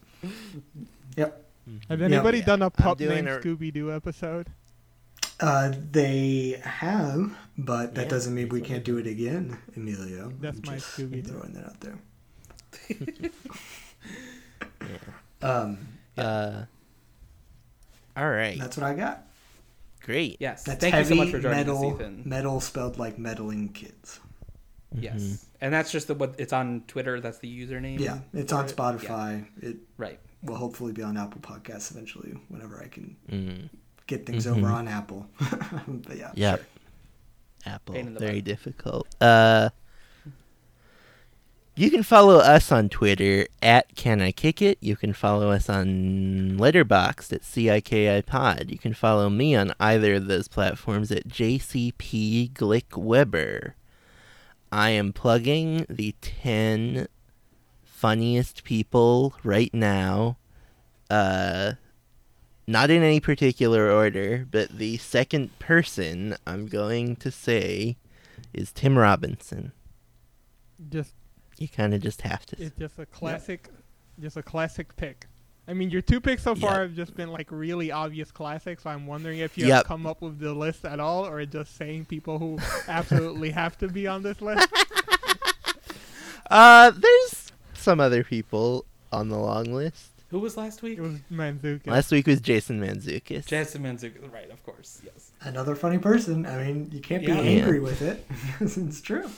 Yep. 1.17 1.45
Have 1.89 2.03
anybody 2.03 2.39
Yeah, 2.39 2.45
done 2.45 2.63
a 2.63 2.67
I'm 2.67 2.71
pup 2.73 3.01
named 3.01 3.29
a- 3.29 3.41
Scooby 3.41 3.73
Doo 3.73 3.93
episode? 3.93 4.49
Uh, 5.39 5.73
they 5.93 6.61
have, 6.65 7.37
but 7.59 7.95
that 7.95 8.05
Yeah, 8.05 8.09
doesn't 8.09 8.35
mean 8.35 8.49
we 8.49 8.61
can't 8.61 8.85
do 8.85 8.97
it 8.99 9.07
again, 9.07 9.59
Emilio. 9.77 10.33
That's 10.41 10.59
I'm 10.61 10.65
my 10.67 10.75
just 10.77 10.97
Scooby-Doo. 10.97 11.23
Throwing 11.31 11.53
that 11.53 11.65
out 11.67 11.81
there. 11.81 11.99
Yeah. 12.89 13.29
Um, 15.43 15.79
Uh, 16.17 16.65
all 18.17 18.31
right, 18.31 18.59
that's 18.59 18.77
what 18.77 18.85
I 18.85 18.95
got. 18.95 19.27
great. 20.01 20.37
yes. 20.41 20.63
That's 20.65 20.81
Thank 20.81 20.93
you 20.95 20.99
heavy 20.99 21.09
so 21.11 21.15
much 21.17 21.31
for 21.31 21.39
joining 21.41 21.59
metal. 21.67 21.89
us, 21.91 21.95
Ethan. 22.01 22.23
Metal 22.25 22.61
spelled 22.61 22.99
like 22.99 23.19
meddling 23.19 23.69
kids. 23.71 24.21
Yes. 24.95 25.21
Mhm. 25.21 25.45
And 25.61 25.75
that's 25.75 25.91
just 25.91 26.07
the 26.07 26.15
what 26.15 26.35
it's 26.39 26.53
on 26.53 26.83
Twitter. 26.87 27.21
That's 27.21 27.39
the 27.39 27.49
username. 27.67 27.99
Yeah, 27.99 28.21
it's 28.33 28.53
on 28.53 28.67
for 28.67 28.73
it? 28.73 28.77
Spotify. 28.77 29.47
It 29.61 29.77
Right. 29.99 30.19
will 30.43 30.55
hopefully 30.57 30.93
be 30.93 31.03
on 31.03 31.17
Apple 31.17 31.41
Podcasts 31.41 31.91
eventually, 31.91 32.33
whenever 32.49 32.81
I 32.83 32.87
can 32.89 33.17
Mm. 33.31 33.69
get 34.07 34.25
things 34.27 34.47
Mhm. 34.47 34.59
over 34.59 34.69
on 34.69 34.89
Apple. 34.89 35.27
but 35.89 36.17
yeah, 36.17 36.31
Yep. 36.35 36.59
sure. 36.61 36.67
Apple, 37.67 37.95
the 37.97 38.03
very 38.21 38.37
butt. 38.37 38.45
difficult. 38.45 39.09
Uh, 39.21 39.71
you 41.77 41.91
can 41.91 42.03
follow 42.03 42.39
us 42.39 42.73
on 42.73 42.89
Twitter 42.89 43.47
at 43.61 43.95
Can 43.97 44.23
I 44.23 44.33
Kick 44.33 44.63
It. 44.63 44.79
You 44.81 44.97
can 44.97 45.13
follow 45.13 45.51
us 45.51 45.69
on 45.69 46.57
Letterboxd 46.59 47.35
at 47.35 47.43
CIKI 47.43 48.25
Pod. 48.25 48.71
You 48.71 48.79
can 48.79 48.95
follow 48.95 49.29
me 49.29 49.55
on 49.55 49.75
either 49.79 50.15
of 50.15 50.27
those 50.27 50.49
platforms 50.49 51.13
at 51.13 51.29
JCP 51.29 52.53
Glick 52.55 52.97
Weber. 52.97 53.75
I 54.73 54.91
am 54.91 55.13
plugging 55.13 55.85
the 55.91 56.15
10 56.23 57.09
funniest 57.85 58.65
people 58.65 59.35
right 59.45 59.73
now. 59.75 60.39
Uh, 61.11 61.73
not 62.67 62.91
in 62.91 63.03
any 63.03 63.21
particular 63.21 63.91
order, 63.91 64.47
but 64.51 64.79
the 64.79 64.97
second 64.97 65.59
person 65.59 66.37
I'm 66.47 66.69
going 66.69 67.17
to 67.17 67.31
say 67.31 67.99
is 68.55 68.73
Tim 68.73 68.97
Robinson. 68.97 69.73
Just 70.89 71.13
You 71.59 71.69
kind 71.69 71.95
of 71.95 72.03
just 72.03 72.23
have 72.23 72.45
to. 72.47 72.57
it's 72.63 72.77
just 72.79 72.99
a 72.99 73.07
classic, 73.07 73.69
just 74.21 74.37
a 74.37 74.43
classic 74.43 74.95
pick. 74.97 75.27
I 75.69 75.73
mean, 75.75 75.91
your 75.91 76.03
two 76.03 76.21
picks 76.21 76.43
so 76.45 76.55
far 76.55 76.73
Yep. 76.75 76.81
have 76.83 76.95
just 76.95 77.17
been 77.17 77.33
like 77.33 77.49
really 77.51 77.91
obvious 77.91 78.31
classics. 78.31 78.85
So 78.85 78.91
I'm 78.91 79.07
wondering 79.07 79.41
if 79.41 79.59
you 79.59 79.67
Yep. 79.67 79.75
have 79.77 79.85
come 79.87 80.07
up 80.07 80.23
with 80.23 80.39
the 80.39 80.55
list 80.55 80.85
at 80.85 81.01
all, 81.01 81.27
or 81.27 81.45
just 81.47 81.77
saying 81.77 82.05
people 82.05 82.39
who 82.39 82.59
absolutely 82.89 83.51
have 83.51 83.77
to 83.79 83.89
be 83.89 84.07
on 84.07 84.23
this 84.23 84.41
list. 84.41 84.69
Uh, 86.49 86.93
there's 86.93 87.51
some 87.75 87.99
other 87.99 88.23
people 88.23 88.85
on 89.13 89.29
the 89.29 89.37
long 89.37 89.65
list. 89.65 90.11
Who 90.29 90.39
was 90.39 90.57
last 90.57 90.81
week? 90.83 90.99
It 90.99 91.01
was 91.03 91.19
Manzuka. 91.33 91.89
Last 91.89 92.13
week 92.13 92.27
was 92.29 92.41
Jason 92.41 92.81
Mantzoukas. 92.81 93.47
Jason 93.47 93.83
Mantzoukas, 93.83 94.33
Right. 94.33 94.49
Of 94.51 94.63
course. 94.65 95.01
Yes. 95.05 95.33
Another 95.41 95.75
funny 95.75 95.99
person. 95.99 96.47
I 96.47 96.63
mean, 96.65 96.89
you 96.93 97.01
can't 97.01 97.27
be 97.27 97.33
Yeah. 97.33 97.39
angry 97.41 97.81
with 97.81 98.01
it 98.03 98.27
because 98.47 98.77
it's 98.77 99.01
true. 99.01 99.29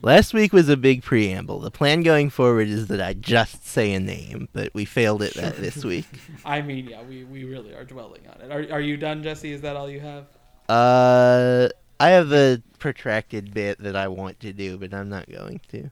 Last 0.00 0.32
week 0.32 0.52
was 0.52 0.68
a 0.68 0.76
big 0.76 1.02
preamble. 1.02 1.58
The 1.58 1.72
plan 1.72 2.02
going 2.02 2.30
forward 2.30 2.68
is 2.68 2.86
that 2.86 3.00
I 3.00 3.14
just 3.14 3.66
say 3.66 3.92
a 3.94 4.00
name, 4.00 4.48
but 4.52 4.72
we 4.72 4.84
failed 4.84 5.22
at 5.22 5.34
that 5.34 5.56
this 5.56 5.84
week. 5.84 6.06
I 6.44 6.62
mean, 6.62 6.86
yeah, 6.86 7.02
we, 7.02 7.24
we 7.24 7.44
really 7.44 7.74
are 7.74 7.84
dwelling 7.84 8.22
on 8.28 8.40
it. 8.40 8.52
Are, 8.52 8.76
are 8.76 8.80
you 8.80 8.96
done, 8.96 9.24
Jesse? 9.24 9.50
Is 9.50 9.60
that 9.62 9.74
all 9.74 9.90
you 9.90 9.98
have? 9.98 10.26
Uh, 10.68 11.68
I 11.98 12.10
have 12.10 12.32
a 12.32 12.62
protracted 12.78 13.52
bit 13.52 13.82
that 13.82 13.96
I 13.96 14.06
want 14.06 14.38
to 14.40 14.52
do, 14.52 14.78
but 14.78 14.94
I'm 14.94 15.08
not 15.08 15.28
going 15.28 15.60
to. 15.70 15.90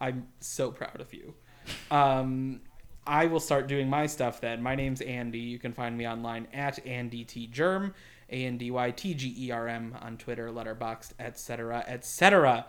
I'm 0.00 0.28
so 0.40 0.70
proud 0.70 1.00
of 1.00 1.12
you. 1.12 1.34
Um, 1.90 2.62
I 3.06 3.26
will 3.26 3.40
start 3.40 3.66
doing 3.66 3.90
my 3.90 4.06
stuff 4.06 4.40
then. 4.40 4.62
My 4.62 4.74
name's 4.74 5.02
Andy. 5.02 5.38
You 5.38 5.58
can 5.58 5.74
find 5.74 5.98
me 5.98 6.08
online 6.08 6.48
at 6.54 6.82
AndyTGerm, 6.86 7.92
A 8.30 8.46
N 8.46 8.56
D 8.56 8.70
Y 8.70 8.90
T 8.92 9.12
G 9.12 9.34
E 9.38 9.50
R 9.50 9.68
M 9.68 9.96
on 10.00 10.16
Twitter, 10.16 10.48
Letterboxd, 10.48 11.12
etc., 11.18 11.84
etc. 11.86 12.66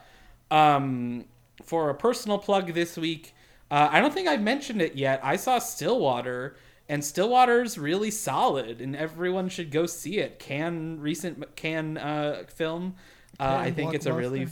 Um, 0.54 1.26
for 1.64 1.90
a 1.90 1.96
personal 1.96 2.38
plug 2.38 2.74
this 2.74 2.96
week, 2.96 3.34
uh, 3.72 3.90
I 3.92 4.00
don't 4.00 4.14
think 4.14 4.28
I've 4.28 4.42
mentioned 4.42 4.82
it 4.82 4.96
yet. 4.96 5.20
I 5.24 5.36
saw 5.36 5.58
Stillwater, 5.58 6.56
and 6.88 7.04
Stillwater's 7.04 7.78
really 7.78 8.12
solid, 8.12 8.82
and 8.82 8.96
everyone 8.96 9.50
should 9.50 9.72
go 9.72 9.88
see 9.88 10.20
it. 10.20 10.38
Can 10.38 11.00
recent 11.00 11.56
can 11.56 11.98
uh, 11.98 12.44
film. 12.48 12.96
Uh, 13.40 13.58
I 13.62 13.72
think 13.72 13.96
it's 13.96 14.06
a 14.06 14.14
really 14.14 14.48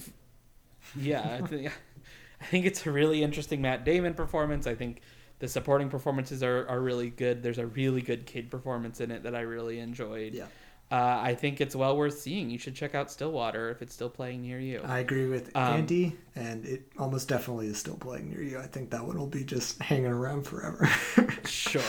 yeah. 1.00 1.40
I 1.44 1.46
think, 1.46 1.72
I 2.42 2.46
think 2.46 2.66
it's 2.66 2.88
a 2.88 2.92
really 2.92 3.22
interesting 3.22 3.62
Matt 3.62 3.86
Damon 3.86 4.16
performance. 4.16 4.66
I 4.66 4.74
think 4.74 5.02
the 5.38 5.48
supporting 5.48 5.90
performances 5.90 6.42
are, 6.42 6.68
are 6.68 6.80
really 6.80 7.10
good. 7.10 7.44
There's 7.44 7.58
a 7.58 7.68
really 7.68 8.02
good 8.02 8.26
kid 8.26 8.50
performance 8.50 9.02
in 9.02 9.12
it 9.12 9.24
that 9.24 9.36
I 9.36 9.42
really 9.42 9.80
enjoyed. 9.80 10.34
Yeah. 10.34 10.48
Uh, 10.92 11.20
I 11.24 11.36
think 11.36 11.62
it's 11.62 11.76
well 11.76 11.96
worth 11.96 12.20
seeing. 12.20 12.50
You 12.50 12.58
should 12.58 12.76
check 12.76 12.94
out 12.96 13.10
Stillwater 13.10 13.70
if 13.70 13.82
it's 13.82 13.94
still 13.94 14.10
playing 14.10 14.42
near 14.42 14.60
you. 14.60 14.82
I 14.84 15.00
agree 15.00 15.30
with 15.30 15.56
Um, 15.56 15.76
Andy, 15.76 16.18
and 16.36 16.66
it 16.66 16.82
almost 17.00 17.30
definitely 17.30 17.68
is 17.68 17.78
still 17.78 17.96
playing 17.96 18.30
near 18.30 18.44
you. 18.44 18.60
I 18.60 18.68
think 18.68 18.90
that 18.90 19.06
one 19.06 19.18
will 19.18 19.28
be 19.28 19.46
just 19.46 19.82
hanging 19.82 20.08
around 20.12 20.44
forever. 20.44 20.90
Sure. 21.46 21.82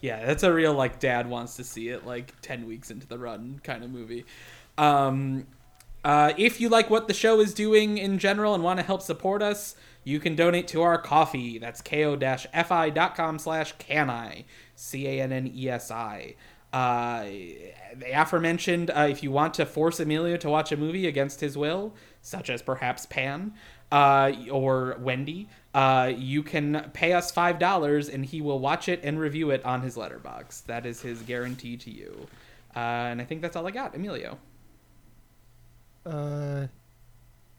Yeah, 0.00 0.24
that's 0.24 0.42
a 0.44 0.52
real 0.52 0.72
like 0.74 0.98
dad 1.00 1.28
wants 1.28 1.56
to 1.56 1.64
see 1.64 1.88
it 1.88 2.06
like 2.06 2.32
10 2.42 2.66
weeks 2.66 2.90
into 2.90 3.06
the 3.06 3.18
run 3.18 3.60
kind 3.64 3.82
of 3.82 3.90
movie. 3.90 4.24
Um 4.78 5.46
uh, 6.04 6.34
if 6.36 6.60
you 6.60 6.68
like 6.68 6.90
what 6.90 7.08
the 7.08 7.14
show 7.14 7.40
is 7.40 7.54
doing 7.54 7.96
in 7.96 8.18
general 8.18 8.54
and 8.54 8.62
want 8.62 8.78
to 8.78 8.84
help 8.84 9.00
support 9.00 9.40
us, 9.40 9.74
you 10.04 10.20
can 10.20 10.36
donate 10.36 10.68
to 10.68 10.82
our 10.82 11.00
Ko-fi. 11.00 11.56
That's 11.58 11.80
ko-fi.com 11.80 13.38
slash 13.38 13.72
canI, 13.78 14.44
C-A-N-N-E-S-I. 14.76 16.34
Uh, 16.74 17.22
the 17.96 18.10
aforementioned, 18.20 18.90
uh, 18.90 19.06
if 19.08 19.22
you 19.22 19.30
want 19.30 19.54
to 19.54 19.64
force 19.64 20.00
Emilio 20.00 20.36
to 20.36 20.50
watch 20.50 20.72
a 20.72 20.76
movie 20.76 21.06
against 21.06 21.40
his 21.40 21.56
will, 21.56 21.94
such 22.20 22.50
as 22.50 22.62
perhaps 22.62 23.06
Pan 23.06 23.54
uh, 23.92 24.32
or 24.50 24.96
Wendy, 24.98 25.48
uh, 25.72 26.10
you 26.16 26.42
can 26.42 26.90
pay 26.92 27.12
us 27.12 27.30
$5 27.30 28.12
and 28.12 28.26
he 28.26 28.40
will 28.40 28.58
watch 28.58 28.88
it 28.88 28.98
and 29.04 29.20
review 29.20 29.50
it 29.50 29.64
on 29.64 29.82
his 29.82 29.94
Letterboxd. 29.96 30.64
That 30.64 30.84
is 30.84 31.00
his 31.00 31.22
guarantee 31.22 31.76
to 31.76 31.92
you. 31.92 32.26
Uh, 32.74 32.80
and 32.80 33.20
I 33.20 33.24
think 33.24 33.40
that's 33.40 33.54
all 33.54 33.68
I 33.68 33.70
got. 33.70 33.94
Emilio. 33.94 34.36
Uh, 36.04 36.66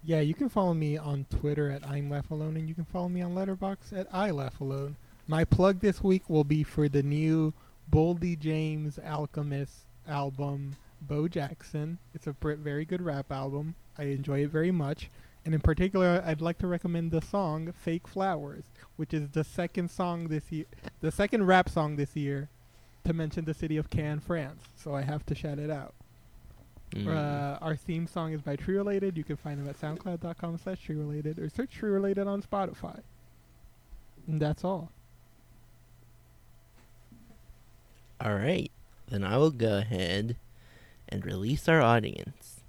yeah, 0.04 0.20
you 0.20 0.34
can 0.34 0.50
follow 0.50 0.74
me 0.74 0.98
on 0.98 1.26
Twitter 1.30 1.72
at 1.72 1.88
I'm 1.88 2.10
Laugh 2.10 2.32
Alone, 2.32 2.58
and 2.58 2.68
you 2.68 2.76
can 2.76 2.84
follow 2.84 3.08
me 3.08 3.22
on 3.22 3.34
Letterboxd 3.34 3.98
at 3.98 4.08
I 4.12 4.32
Laugh 4.32 4.60
Alone. 4.60 4.98
My 5.26 5.46
plug 5.46 5.80
this 5.80 6.04
week 6.04 6.30
will 6.30 6.44
be 6.44 6.64
for 6.64 6.90
the 6.90 7.02
new 7.02 7.54
Boldy 7.92 8.38
James 8.38 9.00
Alchemist 9.00 9.86
album, 10.08 10.76
Bo 11.02 11.28
Jackson. 11.28 11.98
It's 12.14 12.28
a 12.28 12.36
very 12.42 12.86
good 12.86 13.02
rap 13.02 13.32
album. 13.32 13.76
I 13.98 14.04
enjoy 14.04 14.44
it 14.44 14.50
very 14.50 14.72
much. 14.72 15.10
And 15.46 15.54
in 15.54 15.62
particular, 15.62 16.24
I'd 16.26 16.42
like 16.42 16.58
to 16.60 16.68
recommend 16.68 17.12
the 17.12 17.22
song 17.22 17.72
"Fake 17.72 18.08
Flowers," 18.08 18.64
which 18.96 19.14
is 19.14 19.30
the 19.30 19.44
second 19.44 19.92
song 19.92 20.28
this 20.28 20.52
year, 20.52 20.66
the 21.02 21.12
second 21.12 21.46
rap 21.46 21.70
song 21.70 21.96
this 21.96 22.16
year, 22.16 22.50
to 23.04 23.14
mention 23.14 23.46
the 23.46 23.54
city 23.54 23.78
of 23.78 23.90
Cannes, 23.92 24.22
France. 24.22 24.64
So 24.76 24.96
I 24.96 25.02
have 25.04 25.26
to 25.28 25.36
shout 25.36 25.60
it 25.60 25.70
out. 25.70 25.94
Mm. 26.92 27.08
Uh, 27.08 27.60
our 27.62 27.76
theme 27.76 28.08
song 28.08 28.34
is 28.34 28.42
by 28.42 28.56
True 28.56 28.78
Related. 28.78 29.18
You 29.18 29.24
can 29.24 29.36
find 29.36 29.60
them 29.60 29.68
at 29.70 29.80
soundcloud.com 29.80 30.58
slash 30.58 30.82
True 30.82 30.98
Related 30.98 31.38
or 31.38 31.50
search 31.50 31.72
True 31.72 31.92
Related 31.92 32.28
on 32.28 32.42
Spotify. 32.42 33.02
And 34.28 34.40
that's 34.40 34.64
all. 34.64 34.92
All 38.26 38.34
right, 38.34 38.72
then 39.08 39.24
I 39.24 39.38
will 39.38 39.52
go 39.52 39.78
ahead 39.78 40.36
and 41.08 41.24
release 41.24 41.70
our 41.70 41.80
audience. 41.80 42.62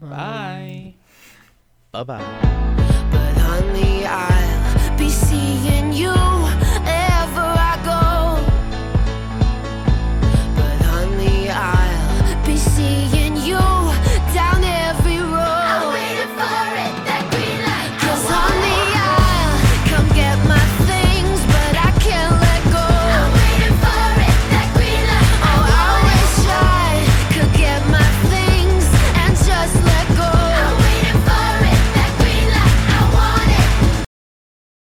Bye. 0.00 0.94
Bye 1.92 2.02
bye. 2.02 2.18
But 3.12 3.36
honey, 3.38 4.04
I'll 4.04 4.98
be 4.98 5.08
seeing 5.08 5.92
you 5.92 6.10